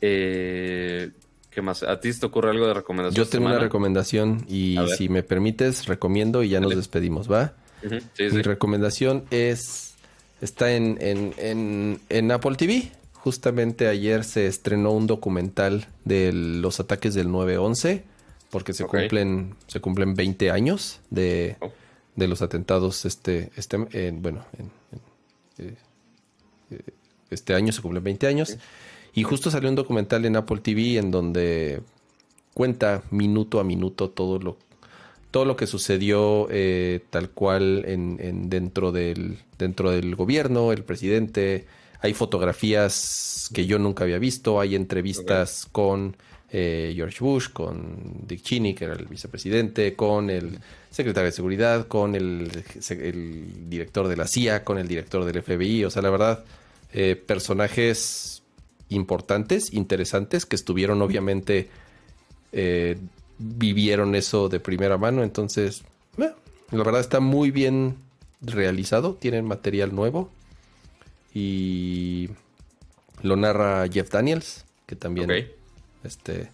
[0.00, 1.10] Eh,
[1.50, 1.82] ¿Qué más?
[1.82, 3.24] ¿A ti se te ocurre algo de recomendación?
[3.24, 7.54] Yo tengo una recomendación y si me permites, recomiendo y ya nos despedimos, ¿va?
[7.82, 8.42] Sí, Mi sí.
[8.42, 9.94] recomendación es.
[10.40, 12.92] Está en, en, en, en Apple TV.
[13.14, 18.02] Justamente ayer se estrenó un documental de los ataques del 9-11.
[18.50, 19.54] Porque se cumplen.
[19.66, 21.70] Se cumplen 20 años de, Oh.
[22.16, 23.04] de los atentados.
[23.04, 23.50] Este.
[23.56, 25.76] este en- bueno, en- en- eh,
[26.72, 26.80] eh,
[27.30, 28.56] este año se cumplen 20 años.
[29.14, 31.80] Y justo salió un documental en Apple TV en donde
[32.54, 34.56] cuenta minuto a minuto todo lo
[35.30, 40.82] todo lo que sucedió eh, tal cual en, en dentro del dentro del gobierno, el
[40.82, 41.66] presidente.
[42.02, 46.16] Hay fotografías que yo nunca había visto, hay entrevistas con
[46.52, 50.58] eh, George Bush, con Dick Cheney, que era el vicepresidente, con el
[50.90, 52.50] secretario de seguridad, con el,
[53.68, 55.84] director de la CIA, con el director del FBI.
[55.84, 56.44] O sea, la verdad,
[56.92, 58.42] eh, personajes
[58.88, 61.68] importantes, interesantes, que estuvieron obviamente
[62.52, 62.98] eh,
[63.38, 65.22] vivieron eso de primera mano.
[65.22, 65.84] Entonces,
[66.16, 66.34] la
[66.84, 67.96] verdad está muy bien
[68.40, 69.14] realizado.
[69.14, 70.30] Tienen material nuevo.
[71.32, 72.30] Y
[73.22, 75.28] lo narra Jeff Daniels, que también.
[76.04, 76.50] Este,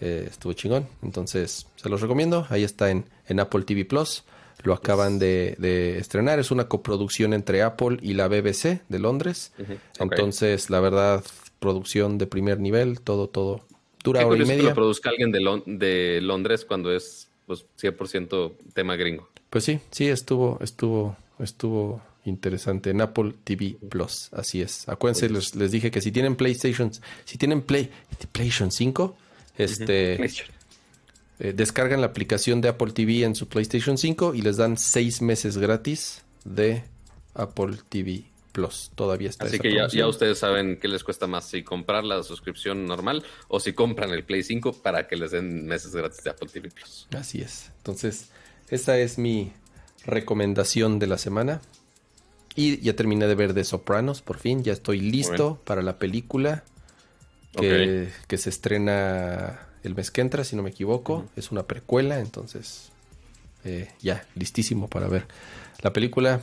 [0.00, 0.86] eh, estuvo chingón.
[1.02, 2.46] Entonces, se los recomiendo.
[2.50, 4.24] Ahí está en, en Apple TV Plus.
[4.62, 6.38] Lo acaban de, de estrenar.
[6.38, 9.52] Es una coproducción entre Apple y la BBC de Londres.
[10.00, 11.22] Entonces, la verdad,
[11.58, 13.64] producción de primer nivel, todo, todo.
[14.02, 14.68] Dura Qué hora y curioso que media.
[14.70, 19.28] lo produzca alguien de, Lon- de Londres cuando es pues, 100% tema gringo.
[19.50, 24.28] Pues sí, sí, estuvo, estuvo, estuvo interesante en Apple TV Plus.
[24.32, 24.88] Así es.
[24.88, 26.90] Acuérdense, les, les dije que si tienen PlayStation,
[27.24, 27.90] si tienen Play,
[28.32, 29.16] PlayStation 5,
[29.58, 30.24] este,
[31.38, 35.22] eh, descargan la aplicación de Apple TV en su PlayStation 5 y les dan seis
[35.22, 36.82] meses gratis de
[37.34, 38.90] Apple TV Plus.
[38.94, 42.22] Todavía está Así esa que ya ustedes saben qué les cuesta más, si comprar la
[42.22, 46.30] suscripción normal o si compran el Play 5 para que les den meses gratis de
[46.30, 47.06] Apple TV Plus.
[47.14, 47.70] Así es.
[47.78, 48.30] Entonces,
[48.68, 49.52] esa es mi
[50.06, 51.60] recomendación de la semana.
[52.56, 54.64] Y ya terminé de ver The Sopranos, por fin.
[54.64, 55.60] Ya estoy listo Bueno.
[55.64, 56.64] para la película
[57.56, 61.26] que, que se estrena el mes que entra, si no me equivoco.
[61.36, 62.90] Es una precuela, entonces
[63.64, 65.26] eh, ya, listísimo para ver
[65.82, 66.40] la película.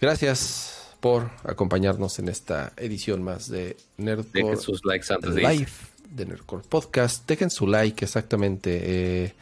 [0.00, 4.42] Gracias por acompañarnos en esta edición más de Nerdcore.
[4.44, 5.42] Dejen sus likes antes de.
[5.42, 5.72] Live
[6.10, 7.26] de Nerdcore Podcast.
[7.26, 8.80] Dejen su like, exactamente.
[8.82, 9.34] Eh,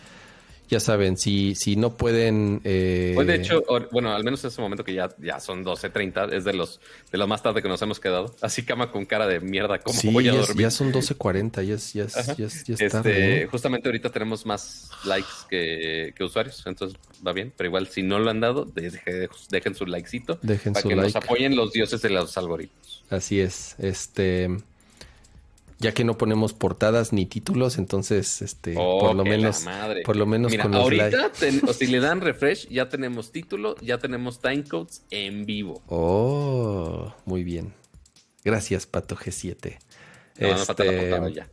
[0.69, 2.61] ya saben, si, si no pueden.
[2.65, 6.33] eh, Pues de hecho, bueno, al menos en ese momento que ya, ya son 12.30,
[6.33, 8.35] es de los de lo más tarde que nos hemos quedado.
[8.41, 10.63] Así cama con cara de mierda, ¿cómo sí, voy a ya, dormir?
[10.63, 13.47] ya son 12.40, ya es, ya es, ya es- ya es Este, tarde.
[13.51, 17.53] Justamente ahorita tenemos más likes que, que usuarios, entonces va bien.
[17.57, 20.97] Pero igual, si no lo han dado, deje- dejen su likecito Dejen para su que
[20.97, 21.13] like.
[21.13, 23.05] nos apoyen los dioses de los algoritmos.
[23.11, 23.75] Así es.
[23.79, 24.49] Este.
[25.83, 30.03] Ya que no ponemos portadas ni títulos, entonces, este, Oh, por lo menos, madre.
[30.05, 33.33] por lo menos Mira, con los ahorita, ten- o si le dan refresh, ya tenemos
[33.33, 35.83] título, ya tenemos timecodes en vivo.
[35.89, 37.75] Oh, muy bien.
[38.45, 39.79] Gracias, Pato G7.
[40.39, 41.49] No, no falta la Este, portada ya.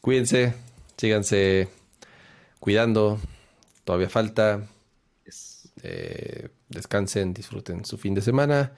[0.00, 0.54] Cuídense,
[0.96, 1.68] síganse
[2.58, 3.18] cuidando.
[3.84, 4.66] Todavía falta.
[5.82, 8.72] Eh, descansen, disfruten su fin de semana.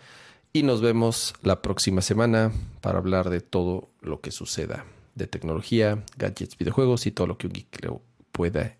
[0.55, 6.05] Y nos vemos la próxima semana para hablar de todo lo que suceda de tecnología,
[6.17, 7.99] gadgets, videojuegos y todo lo que un geek le
[8.33, 8.77] pueda,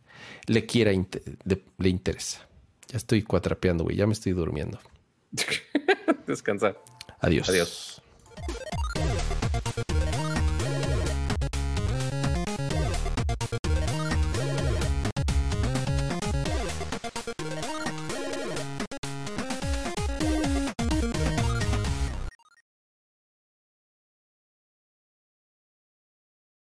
[0.47, 2.47] le quiera, le, le interesa.
[2.89, 3.97] Ya estoy cuatrapeando, güey.
[3.97, 4.79] Ya me estoy durmiendo.
[6.27, 6.77] Descansa.
[7.21, 7.49] Adiós.
[7.49, 8.02] Adiós.